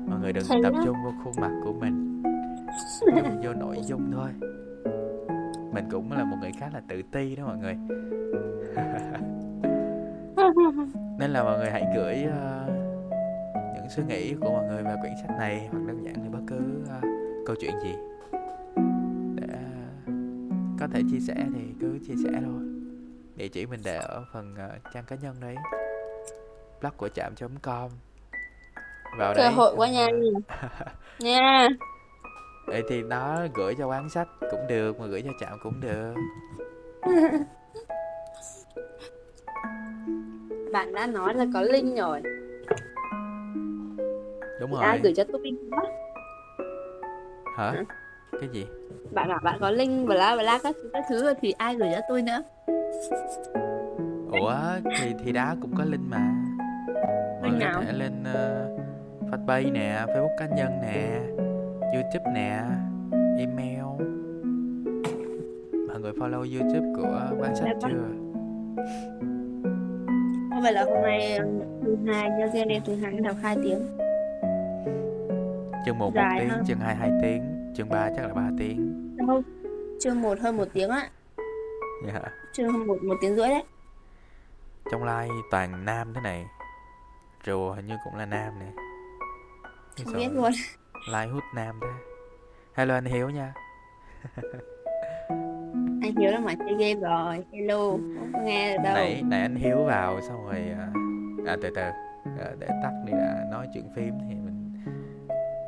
Mọi 0.08 0.20
người 0.20 0.34
đừng 0.34 0.44
Hay 0.50 0.60
tập 0.64 0.74
lắm. 0.74 0.82
trung 0.86 0.96
vào 1.04 1.14
khuôn 1.24 1.34
mặt 1.42 1.52
của 1.64 1.74
mình. 1.74 2.24
Trung 3.24 3.42
vô 3.44 3.54
nội 3.54 3.78
dung 3.86 4.12
thôi. 4.14 4.30
Mình 5.74 5.86
cũng 5.92 6.12
là 6.12 6.24
một 6.24 6.38
người 6.42 6.52
khá 6.60 6.70
là 6.74 6.82
tự 6.90 7.02
ti 7.12 7.36
đó 7.36 7.46
mọi 7.46 7.58
người 7.58 7.78
nên 11.20 11.32
là 11.32 11.44
mọi 11.44 11.58
người 11.58 11.70
hãy 11.72 11.86
gửi 11.96 12.24
ờ, 12.24 12.66
những 13.76 13.90
suy 13.90 14.04
nghĩ 14.04 14.36
của 14.42 14.50
mọi 14.50 14.66
người 14.66 14.84
về 14.84 14.96
quyển 15.02 15.14
sách 15.22 15.38
này 15.38 15.68
hoặc 15.72 15.80
đơn 15.88 16.04
giản 16.06 16.16
là 16.16 16.30
bất 16.32 16.40
cứ 16.48 16.60
ờ, 16.90 17.02
câu 17.46 17.56
chuyện 17.60 17.74
gì. 17.84 17.94
Để 19.36 19.48
ờ, 19.48 20.14
có 20.80 20.88
thể 20.94 21.02
chia 21.12 21.20
sẻ 21.20 21.36
thì 21.56 21.62
cứ 21.82 22.00
chia 22.08 22.14
sẻ 22.24 22.30
thôi. 22.46 22.62
Địa 23.36 23.48
chỉ 23.48 23.66
mình 23.66 23.80
để 23.86 23.98
ở 23.98 24.24
phần 24.34 24.56
ờ, 24.58 24.70
trang 24.94 25.04
cá 25.08 25.16
nhân 25.16 25.36
đấy. 25.42 25.56
Blog 26.82 26.94
của 26.98 27.10
trạm 27.10 27.34
com. 27.62 27.90
Vào 29.18 29.34
cơ 29.36 29.42
đấy 29.42 29.52
hội 29.52 29.74
quá 29.78 29.90
nha 29.90 30.08
nha. 31.20 31.68
Vậy 32.68 32.84
thì 32.90 33.02
nó 33.02 33.38
gửi 33.56 33.76
cho 33.78 33.88
quán 33.88 34.10
sách 34.10 34.28
cũng 34.52 34.68
được 34.68 35.00
mà 35.00 35.06
gửi 35.06 35.22
cho 35.22 35.32
trạm 35.40 35.60
cũng 35.64 35.82
được 35.82 36.14
bạn 40.72 40.94
đã 40.94 41.08
nói 41.08 41.34
là 41.34 41.46
có 41.54 41.62
link 41.62 41.98
rồi. 41.98 42.22
Đúng 44.60 44.72
rồi. 44.72 44.84
ai 44.84 45.00
gửi 45.04 45.14
cho 45.16 45.24
tôi 45.32 45.42
link 45.44 45.60
đó. 45.72 45.84
Hả? 47.58 47.72
Hả? 47.72 47.84
cái 48.40 48.50
gì? 48.54 48.68
Bạn 49.12 49.30
bảo 49.30 49.40
bạn 49.44 49.58
có 49.62 49.72
link 49.72 50.08
bla 50.08 50.36
bla 50.36 50.60
các 50.64 50.76
thứ 50.84 50.90
các 50.94 51.04
thứ 51.10 51.24
rồi 51.24 51.34
thì 51.42 51.52
ai 51.52 51.76
gửi 51.76 51.90
cho 51.94 52.02
tôi 52.10 52.22
nữa? 52.22 52.42
Ủa 54.32 54.56
thì 55.00 55.14
thì 55.24 55.32
đá 55.32 55.56
cũng 55.62 55.76
có 55.78 55.84
link 55.84 56.04
mà. 56.10 56.32
Mọi 57.42 57.52
người 57.52 57.68
có 57.76 57.82
thể 57.86 57.94
lên 57.94 58.14
uh, 58.22 58.80
fanpage 59.32 59.74
nè 59.74 60.06
facebook 60.08 60.38
cá 60.38 60.46
nhân 60.46 60.72
nè 60.82 61.20
youtube 61.94 62.32
nè 62.34 62.62
email. 63.38 63.84
Mọi 65.88 66.00
người 66.00 66.12
follow 66.12 66.60
youtube 66.60 66.88
của 66.96 67.36
quán 67.40 67.56
sách 67.56 67.68
Dạ 67.82 67.90
vâng. 67.90 67.92
chưa 67.92 68.30
không 70.50 70.62
phải 70.64 70.74
là 70.74 70.84
hôm 70.84 71.02
nay 71.02 71.40
thứ 71.84 71.98
hai 72.08 72.30
cho 72.40 72.48
riêng 72.54 72.68
em 72.68 72.84
thứ 72.86 72.96
hai 72.96 73.14
đọc 73.14 73.36
hai 73.42 73.56
tiếng. 73.64 73.98
Chương 75.86 75.98
1 75.98 76.14
1 76.16 76.22
tiếng 76.40 76.50
hơn. 76.50 76.64
chương 76.68 76.80
2 76.80 76.96
2 76.96 77.12
tiếng 77.22 77.72
chương 77.76 77.90
3 77.90 78.10
chắc 78.16 78.28
là 78.28 78.34
3 78.34 78.50
tiếng. 78.60 79.18
Đâu 79.18 79.42
chương 80.00 80.22
1 80.22 80.40
hơn 80.40 80.58
một 80.58 80.68
tiếng 80.74 80.90
á. 80.90 81.10
Dạ. 82.06 82.14
Yeah. 82.14 82.32
chương 82.54 82.72
hơn 82.72 82.88
một 82.88 83.04
một 83.04 83.16
tiếng 83.22 83.36
rưỡi 83.36 83.48
đấy. 83.48 83.64
Trong 84.92 85.04
like 85.04 85.34
toàn 85.52 85.86
nam 85.86 86.14
thế 86.14 86.22
này. 86.22 86.46
Rùa 87.46 87.74
hình 87.74 87.88
như 87.88 87.96
cũng 88.04 88.16
là 88.16 88.26
nam 88.26 88.54
nè. 88.60 88.72
Không 90.06 90.14
biết 90.14 90.30
luôn. 90.34 90.52
like 91.08 91.32
hút 91.32 91.44
nam 91.56 91.80
thế? 91.82 91.88
Hello 92.74 92.94
anh 92.94 93.06
hiếu 93.06 93.30
nha 93.30 93.54
anh 96.02 96.16
hiếu 96.16 96.32
là 96.32 96.40
mà 96.40 96.54
chơi 96.56 96.76
game 96.80 97.02
rồi. 97.10 97.44
Hello 97.54 97.90
không 98.32 98.46
nghe 98.46 98.78
được 98.78 98.84
đâu. 98.84 98.94
Nãy 98.94 99.24
nãy 99.26 99.42
anh 99.42 99.56
hiếu 99.56 99.84
vào 99.84 100.22
xong 100.22 100.46
rồi 100.46 100.56
à, 100.78 100.88
à 101.46 101.58
từ 101.62 101.70
từ 101.76 101.82
à, 101.82 102.52
để 102.60 102.68
tắt 102.68 102.92
đi 103.06 103.12
đã. 103.12 103.46
Nói 103.52 103.68
chuyện 103.74 103.84
phim 103.96 104.14
thì 104.30 104.36
mình 104.36 104.59